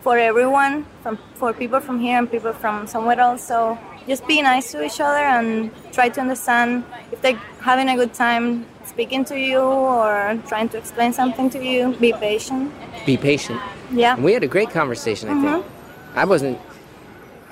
for 0.00 0.18
everyone, 0.18 0.84
from 1.02 1.18
for 1.34 1.52
people 1.52 1.80
from 1.80 2.00
here 2.00 2.18
and 2.18 2.30
people 2.30 2.52
from 2.52 2.86
somewhere 2.86 3.20
else. 3.20 3.46
So 3.46 3.78
just 4.08 4.26
be 4.26 4.42
nice 4.42 4.72
to 4.72 4.84
each 4.84 5.00
other 5.00 5.18
and 5.18 5.70
try 5.92 6.08
to 6.08 6.20
understand 6.20 6.84
if 7.12 7.20
they're 7.22 7.40
having 7.60 7.88
a 7.88 7.94
good 7.94 8.14
time 8.14 8.66
speaking 8.84 9.24
to 9.26 9.38
you 9.38 9.60
or 9.60 10.38
trying 10.48 10.68
to 10.70 10.78
explain 10.78 11.12
something 11.12 11.50
to 11.50 11.64
you. 11.64 11.94
Be 12.00 12.12
patient. 12.12 12.72
Be 13.06 13.16
patient. 13.16 13.60
Yeah. 13.92 14.14
And 14.14 14.24
we 14.24 14.32
had 14.32 14.42
a 14.42 14.48
great 14.48 14.70
conversation, 14.70 15.28
I 15.28 15.40
think. 15.40 15.66
I 16.14 16.24
wasn't, 16.24 16.58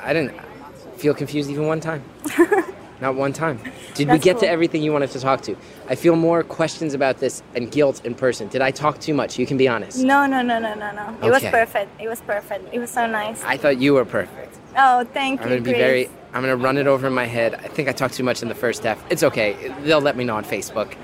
I 0.03 0.13
didn't 0.13 0.39
feel 0.97 1.15
confused 1.15 1.51
even 1.51 1.67
one 1.67 1.81
time. 1.81 2.03
Not 3.01 3.15
one 3.15 3.33
time. 3.33 3.59
Did 3.95 4.11
we 4.11 4.19
get 4.19 4.39
to 4.41 4.49
everything 4.49 4.83
you 4.83 4.93
wanted 4.93 5.11
to 5.13 5.21
talk 5.21 5.41
to? 5.43 5.57
I 5.89 5.95
feel 5.95 6.17
more 6.17 6.43
questions 6.43 6.93
about 6.93 7.19
this 7.19 7.43
and 7.55 7.71
guilt 7.73 8.05
in 8.05 8.15
person. 8.15 8.49
Did 8.49 8.61
I 8.61 8.71
talk 8.71 9.01
too 9.01 9.15
much? 9.15 9.39
You 9.39 9.47
can 9.47 9.57
be 9.57 9.69
honest. 9.69 9.99
No, 10.05 10.27
no, 10.27 10.43
no, 10.43 10.59
no, 10.59 10.75
no, 10.75 10.93
no. 10.93 11.17
It 11.27 11.31
was 11.31 11.43
perfect. 11.43 11.99
It 11.99 12.09
was 12.09 12.21
perfect. 12.21 12.69
It 12.75 12.79
was 12.79 12.91
so 12.91 13.07
nice. 13.07 13.43
I 13.43 13.57
thought 13.57 13.79
you 13.79 13.95
were 13.95 14.05
perfect. 14.05 14.59
Oh, 14.77 15.05
thank 15.05 15.41
I'm 15.41 15.49
you, 15.49 15.55
gonna 15.55 15.63
be 15.63 15.71
Chris. 15.71 15.79
very. 15.79 16.11
I'm 16.35 16.43
gonna 16.43 16.57
run 16.57 16.77
it 16.77 16.87
over 16.87 17.07
in 17.07 17.15
my 17.15 17.25
head. 17.25 17.55
I 17.55 17.69
think 17.69 17.89
I 17.89 17.93
talked 17.93 18.15
too 18.15 18.23
much 18.23 18.43
in 18.43 18.49
the 18.49 18.55
first 18.55 18.85
half. 18.85 19.03
It's 19.11 19.23
okay. 19.23 19.75
They'll 19.81 20.01
let 20.03 20.17
me 20.17 20.25
know 20.25 20.37
on 20.37 20.45
Facebook. 20.45 20.95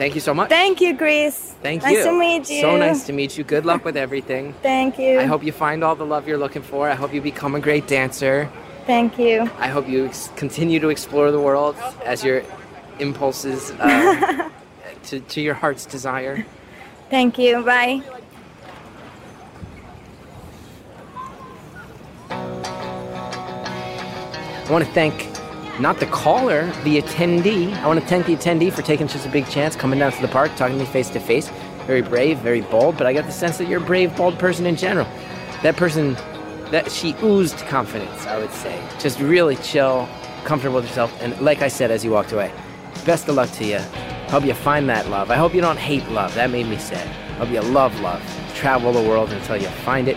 Thank 0.00 0.14
you 0.14 0.22
so 0.22 0.32
much. 0.32 0.48
Thank 0.48 0.80
you, 0.80 0.96
Chris. 0.96 1.54
Thank 1.62 1.82
nice 1.82 1.92
you. 1.92 1.98
Nice 1.98 2.06
to 2.06 2.18
meet 2.18 2.50
you. 2.50 2.60
So 2.62 2.78
nice 2.78 3.04
to 3.04 3.12
meet 3.12 3.36
you. 3.36 3.44
Good 3.44 3.66
luck 3.66 3.84
with 3.84 3.98
everything. 3.98 4.54
Thank 4.62 4.98
you. 4.98 5.20
I 5.20 5.26
hope 5.26 5.44
you 5.44 5.52
find 5.52 5.84
all 5.84 5.94
the 5.94 6.06
love 6.06 6.26
you're 6.26 6.38
looking 6.38 6.62
for. 6.62 6.88
I 6.88 6.94
hope 6.94 7.12
you 7.12 7.20
become 7.20 7.54
a 7.54 7.60
great 7.60 7.86
dancer. 7.86 8.50
Thank 8.86 9.18
you. 9.18 9.42
I 9.58 9.68
hope 9.68 9.86
you 9.86 10.06
ex- 10.06 10.30
continue 10.36 10.80
to 10.80 10.88
explore 10.88 11.30
the 11.30 11.38
world 11.38 11.76
as 12.06 12.24
your 12.24 12.42
impulses 12.98 13.72
uh, 13.72 14.48
to, 15.02 15.20
to 15.20 15.40
your 15.42 15.52
heart's 15.52 15.84
desire. 15.84 16.46
Thank 17.10 17.36
you. 17.36 17.62
Bye. 17.62 18.02
I 24.64 24.72
want 24.72 24.82
to 24.82 24.90
thank 24.92 25.29
not 25.80 25.98
the 25.98 26.06
caller, 26.06 26.66
the 26.84 27.00
attendee. 27.00 27.72
I 27.74 27.86
want 27.86 28.00
to 28.00 28.06
thank 28.06 28.26
the 28.26 28.36
attendee 28.36 28.72
for 28.72 28.82
taking 28.82 29.08
such 29.08 29.26
a 29.26 29.30
big 29.30 29.48
chance, 29.48 29.74
coming 29.74 29.98
down 29.98 30.12
to 30.12 30.20
the 30.20 30.28
park, 30.28 30.54
talking 30.56 30.76
to 30.76 30.84
me 30.84 30.90
face 30.90 31.08
to 31.10 31.20
face. 31.20 31.50
Very 31.86 32.02
brave, 32.02 32.38
very 32.38 32.60
bold, 32.60 32.96
but 32.98 33.06
I 33.06 33.12
got 33.12 33.24
the 33.24 33.32
sense 33.32 33.58
that 33.58 33.66
you're 33.66 33.82
a 33.82 33.84
brave, 33.84 34.14
bold 34.16 34.38
person 34.38 34.66
in 34.66 34.76
general. 34.76 35.06
That 35.62 35.76
person, 35.76 36.14
that 36.70 36.90
she 36.90 37.14
oozed 37.22 37.58
confidence, 37.66 38.26
I 38.26 38.38
would 38.38 38.52
say. 38.52 38.80
Just 38.98 39.18
really 39.20 39.56
chill, 39.56 40.08
comfortable 40.44 40.76
with 40.76 40.86
yourself. 40.86 41.16
And 41.20 41.38
like 41.40 41.62
I 41.62 41.68
said 41.68 41.90
as 41.90 42.04
you 42.04 42.10
walked 42.10 42.32
away, 42.32 42.52
best 43.06 43.28
of 43.28 43.34
luck 43.34 43.50
to 43.52 43.64
you. 43.64 43.78
Hope 44.28 44.44
you 44.44 44.54
find 44.54 44.88
that 44.88 45.08
love. 45.08 45.30
I 45.30 45.36
hope 45.36 45.54
you 45.54 45.60
don't 45.60 45.78
hate 45.78 46.06
love. 46.10 46.34
That 46.34 46.50
made 46.50 46.66
me 46.66 46.76
sad. 46.76 47.08
Hope 47.38 47.50
you 47.50 47.60
love 47.60 47.98
love. 48.00 48.22
Travel 48.54 48.92
the 48.92 49.02
world 49.02 49.32
until 49.32 49.56
you 49.56 49.68
find 49.68 50.08
it. 50.08 50.16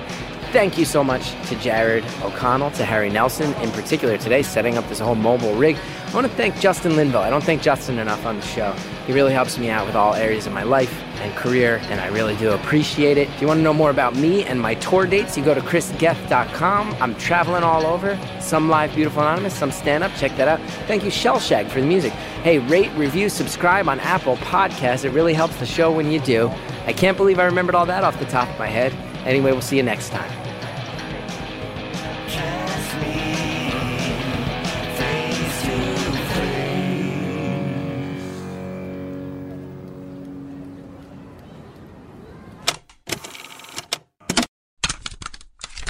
Thank 0.53 0.77
you 0.77 0.85
so 0.85 1.03
much 1.03 1.31
to 1.49 1.55
Jared 1.55 2.05
O'Connell, 2.21 2.69
to 2.71 2.85
Harry 2.85 3.09
Nelson 3.09 3.55
in 3.55 3.71
particular 3.71 4.19
today, 4.19 4.43
setting 4.43 4.77
up 4.77 4.87
this 4.87 4.99
whole 4.99 5.15
mobile 5.15 5.55
rig. 5.55 5.75
I 6.05 6.13
want 6.13 6.27
to 6.27 6.33
thank 6.33 6.59
Justin 6.59 6.95
Linville. 6.95 7.21
I 7.21 7.31
don't 7.31 7.43
thank 7.43 7.63
Justin 7.63 7.97
enough 7.97 8.23
on 8.23 8.35
the 8.39 8.45
show. 8.45 8.71
He 9.07 9.13
really 9.13 9.33
helps 9.33 9.57
me 9.57 9.71
out 9.71 9.87
with 9.87 9.95
all 9.95 10.13
areas 10.13 10.45
of 10.45 10.53
my 10.53 10.61
life 10.61 10.93
and 11.21 11.35
career, 11.35 11.81
and 11.85 11.99
I 11.99 12.05
really 12.09 12.35
do 12.35 12.51
appreciate 12.51 13.17
it. 13.17 13.29
If 13.29 13.41
you 13.41 13.47
want 13.47 13.57
to 13.57 13.63
know 13.63 13.73
more 13.73 13.89
about 13.89 14.15
me 14.15 14.43
and 14.43 14.61
my 14.61 14.75
tour 14.75 15.07
dates, 15.07 15.35
you 15.35 15.43
go 15.43 15.55
to 15.55 15.61
chrisgethard.com. 15.61 16.97
I'm 17.01 17.15
traveling 17.15 17.63
all 17.63 17.87
over. 17.87 18.15
Some 18.39 18.69
live, 18.69 18.93
beautiful, 18.93 19.23
anonymous, 19.23 19.55
some 19.55 19.71
stand 19.71 20.03
up. 20.03 20.13
Check 20.17 20.37
that 20.37 20.47
out. 20.47 20.61
Thank 20.85 21.03
you, 21.03 21.09
Shellshag, 21.09 21.67
for 21.67 21.81
the 21.81 21.87
music. 21.87 22.13
Hey, 22.43 22.59
rate, 22.59 22.91
review, 22.91 23.27
subscribe 23.27 23.89
on 23.89 23.99
Apple 24.01 24.37
Podcasts. 24.37 25.03
It 25.03 25.09
really 25.13 25.33
helps 25.33 25.55
the 25.55 25.65
show 25.65 25.91
when 25.91 26.11
you 26.11 26.19
do. 26.19 26.51
I 26.85 26.93
can't 26.93 27.17
believe 27.17 27.39
I 27.39 27.45
remembered 27.45 27.73
all 27.73 27.87
that 27.87 28.03
off 28.03 28.19
the 28.19 28.25
top 28.25 28.47
of 28.47 28.59
my 28.59 28.67
head. 28.67 28.93
Anyway, 29.25 29.51
we'll 29.51 29.61
see 29.61 29.77
you 29.77 29.83
next 29.83 30.09
time. 30.09 30.42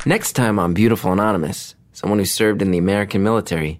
Next 0.05 0.33
time 0.33 0.59
on 0.59 0.73
Beautiful 0.73 1.13
Anonymous, 1.13 1.75
someone 1.93 2.19
who 2.19 2.25
served 2.25 2.61
in 2.61 2.71
the 2.71 2.77
American 2.77 3.23
military 3.23 3.79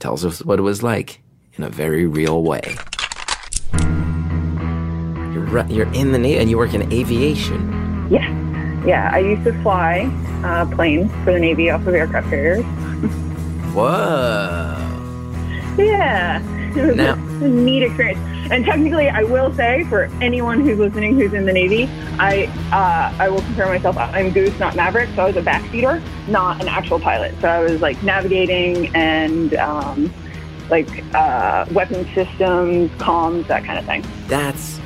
tells 0.00 0.24
us 0.24 0.42
what 0.44 0.58
it 0.58 0.62
was 0.62 0.82
like 0.82 1.22
in 1.54 1.62
a 1.64 1.68
very 1.68 2.06
real 2.06 2.42
way. 2.42 2.76
You're, 5.32 5.66
you're 5.68 5.92
in 5.92 6.10
the 6.12 6.18
Navy 6.18 6.38
and 6.38 6.50
you 6.50 6.58
work 6.58 6.74
in 6.74 6.92
aviation. 6.92 8.08
Yeah, 8.10 8.84
yeah. 8.84 9.10
I 9.12 9.18
used 9.20 9.44
to 9.44 9.52
fly 9.62 10.10
uh, 10.44 10.66
planes 10.74 11.10
for 11.24 11.32
the 11.32 11.38
Navy 11.40 11.70
off 11.70 11.86
of 11.86 11.94
aircraft 11.94 12.30
carriers. 12.30 12.64
Whoa. 13.74 14.76
Yeah, 15.78 16.42
it 16.76 16.84
was 16.86 16.96
Now- 16.96 17.14
a 17.14 17.48
neat 17.48 17.84
experience. 17.84 18.18
And 18.50 18.64
technically, 18.64 19.08
I 19.08 19.22
will 19.22 19.52
say 19.54 19.84
for 19.84 20.04
anyone 20.20 20.60
who's 20.60 20.78
listening 20.78 21.14
who's 21.14 21.32
in 21.32 21.46
the 21.46 21.52
Navy, 21.52 21.88
I 22.18 22.46
uh, 22.72 23.14
I 23.22 23.28
will 23.28 23.42
compare 23.42 23.66
myself. 23.66 23.96
I'm 23.96 24.32
Goose, 24.32 24.58
not 24.58 24.74
Maverick. 24.74 25.08
So 25.14 25.22
I 25.22 25.26
was 25.26 25.36
a 25.36 25.42
backseater, 25.42 26.02
not 26.26 26.60
an 26.60 26.68
actual 26.68 26.98
pilot. 26.98 27.34
So 27.40 27.48
I 27.48 27.60
was 27.60 27.80
like 27.80 28.02
navigating 28.02 28.94
and 28.94 29.54
um, 29.54 30.12
like 30.68 31.04
uh, 31.14 31.66
weapon 31.72 32.04
systems, 32.14 32.90
comms, 32.92 33.46
that 33.46 33.64
kind 33.64 33.78
of 33.78 33.84
thing. 33.84 34.04
That's 34.26 34.80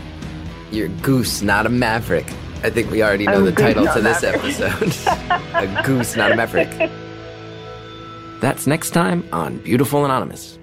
your 0.71 0.89
goose, 0.89 1.41
not 1.41 1.65
a 1.65 1.71
maverick. 1.71 2.31
I 2.63 2.71
think 2.71 2.91
we 2.91 3.03
already 3.03 3.27
know 3.27 3.35
I'm 3.35 3.45
the 3.45 3.53
goose, 3.53 3.75
title 3.75 3.87
to 3.87 4.01
this 4.01 4.23
maverick. 4.23 4.61
episode. 4.61 5.15
a 5.55 5.83
goose, 5.85 6.17
not 6.17 6.33
a 6.33 6.37
maverick. 6.37 6.91
That's 8.41 8.67
next 8.67 8.91
time 8.91 9.27
on 9.33 9.59
Beautiful 9.59 10.05
Anonymous. 10.05 10.59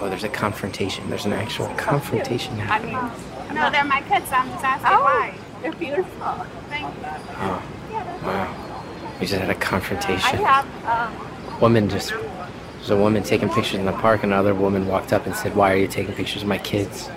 Oh, 0.00 0.08
there's 0.08 0.24
a 0.24 0.28
confrontation. 0.28 1.08
There's 1.10 1.26
an 1.26 1.32
actual 1.32 1.68
confrontation 1.76 2.56
happening. 2.56 2.96
I 2.96 3.14
mean, 3.46 3.54
no, 3.54 3.70
they're 3.70 3.84
my 3.84 4.00
kids. 4.02 4.30
I'm 4.32 4.48
just 4.50 4.64
asking 4.64 4.90
why. 4.90 5.34
They're 5.62 5.72
beautiful. 5.72 6.46
Thank 6.68 6.94
you. 6.96 7.02
Oh, 7.36 7.62
wow. 8.24 9.14
We 9.20 9.26
just 9.26 9.40
had 9.40 9.50
a 9.50 9.54
confrontation. 9.54 10.38
I 10.38 10.62
have, 10.62 10.84
um, 10.86 11.60
woman 11.60 11.90
just 11.90 12.14
there's 12.78 12.90
a 12.90 12.96
woman 12.96 13.22
taking 13.22 13.50
pictures 13.50 13.78
in 13.78 13.84
the 13.84 13.92
park 13.92 14.22
and 14.22 14.32
another 14.32 14.54
woman 14.54 14.86
walked 14.86 15.12
up 15.12 15.26
and 15.26 15.34
said 15.34 15.54
why 15.54 15.72
are 15.72 15.76
you 15.76 15.86
taking 15.86 16.14
pictures 16.14 16.40
of 16.40 16.48
my 16.48 16.56
kids 16.56 17.10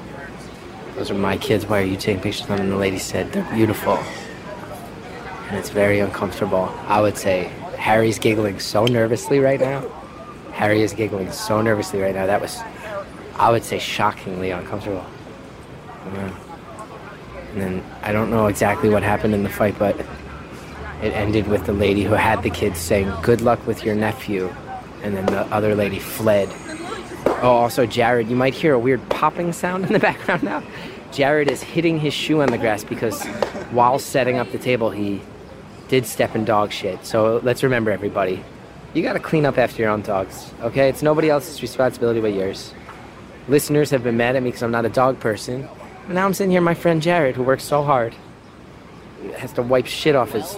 those 0.96 1.10
are 1.10 1.14
my 1.14 1.38
kids 1.38 1.66
why 1.66 1.82
are 1.82 1.86
you 1.86 1.96
taking 1.96 2.22
pictures 2.22 2.42
of 2.42 2.50
them 2.50 2.60
and 2.60 2.72
the 2.72 2.76
lady 2.76 3.00
said 3.00 3.32
they're 3.32 3.50
beautiful 3.54 3.94
and 5.48 5.58
it's 5.58 5.70
very 5.70 6.00
uncomfortable 6.00 6.74
i 6.88 7.00
would 7.00 7.18
say 7.18 7.44
harry's 7.78 8.20
giggling 8.20 8.60
so 8.60 8.84
nervously 8.86 9.40
right 9.40 9.62
now 9.62 9.80
harry 10.52 10.82
is 10.82 10.92
giggling 10.92 11.32
so 11.32 11.62
nervously 11.62 12.02
right 12.02 12.14
now 12.16 12.26
that 12.26 12.42
was 12.42 12.60
i 13.38 13.50
would 13.52 13.64
say 13.64 13.80
shockingly 13.80 14.52
uncomfortable 14.52 15.06
Yeah. 16.14 16.36
and 17.52 17.62
then 17.62 17.84
i 18.02 18.12
don't 18.12 18.30
know 18.30 18.48
exactly 18.48 18.90
what 18.90 19.04
happened 19.04 19.34
in 19.34 19.44
the 19.44 19.50
fight 19.50 19.78
but 19.80 19.96
it 21.02 21.12
ended 21.14 21.48
with 21.48 21.66
the 21.66 21.74
lady 21.74 22.04
who 22.04 22.14
had 22.14 22.44
the 22.44 22.50
kids 22.50 22.80
saying, 22.80 23.12
Good 23.22 23.42
luck 23.42 23.68
with 23.68 23.84
your 23.84 23.94
nephew. 23.94 24.48
And 25.02 25.18
then 25.18 25.26
the 25.26 25.42
other 25.54 25.76
lady 25.76 26.00
fled. 26.00 26.48
Oh, 27.42 27.50
also, 27.52 27.86
Jared, 27.86 28.30
you 28.30 28.38
might 28.38 28.54
hear 28.54 28.74
a 28.74 28.80
weird 28.80 29.02
popping 29.10 29.52
sound 29.52 29.84
in 29.86 29.92
the 29.92 30.00
background 30.10 30.44
now. 30.44 30.64
Jared 31.12 31.52
is 31.52 31.62
hitting 31.62 32.00
his 32.00 32.14
shoe 32.14 32.42
on 32.42 32.48
the 32.52 32.58
grass 32.58 32.86
because 32.86 33.22
while 33.72 34.00
setting 34.00 34.38
up 34.38 34.50
the 34.54 34.58
table, 34.58 34.92
he 34.92 35.20
did 35.90 36.06
step 36.06 36.36
in 36.36 36.46
dog 36.46 36.72
shit. 36.72 37.06
So 37.06 37.42
let's 37.44 37.64
remember, 37.64 37.92
everybody, 37.92 38.42
you 38.94 39.04
gotta 39.04 39.20
clean 39.20 39.46
up 39.46 39.58
after 39.58 39.82
your 39.82 39.92
own 39.92 40.04
dogs, 40.04 40.54
okay? 40.62 40.88
It's 40.88 41.02
nobody 41.04 41.30
else's 41.30 41.62
responsibility 41.62 42.22
but 42.22 42.34
yours. 42.34 42.74
Listeners 43.48 43.90
have 43.90 44.04
been 44.04 44.18
mad 44.18 44.36
at 44.36 44.44
me 44.44 44.50
because 44.50 44.64
I'm 44.64 44.72
not 44.72 44.86
a 44.86 44.90
dog 44.90 45.20
person. 45.20 45.68
And 46.06 46.16
now 46.16 46.26
I'm 46.26 46.34
sitting 46.34 46.52
here, 46.52 46.62
my 46.62 46.74
friend 46.74 47.02
Jared, 47.02 47.36
who 47.36 47.44
works 47.44 47.64
so 47.64 47.84
hard, 47.84 48.16
has 49.38 49.52
to 49.54 49.62
wipe 49.62 49.86
shit 49.86 50.16
off 50.16 50.32
his 50.32 50.58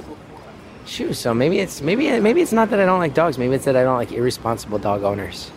shoes. 0.85 1.17
So 1.17 1.33
maybe 1.33 1.59
it's 1.59 1.81
maybe 1.81 2.19
maybe 2.19 2.41
it's 2.41 2.51
not 2.53 2.69
that 2.69 2.79
I 2.79 2.85
don't 2.85 2.99
like 2.99 3.13
dogs. 3.13 3.37
Maybe 3.37 3.55
it's 3.55 3.65
that 3.65 3.75
I 3.75 3.83
don't 3.83 3.97
like 3.97 4.11
irresponsible 4.11 4.77
dog 4.79 5.03
owners. 5.03 5.51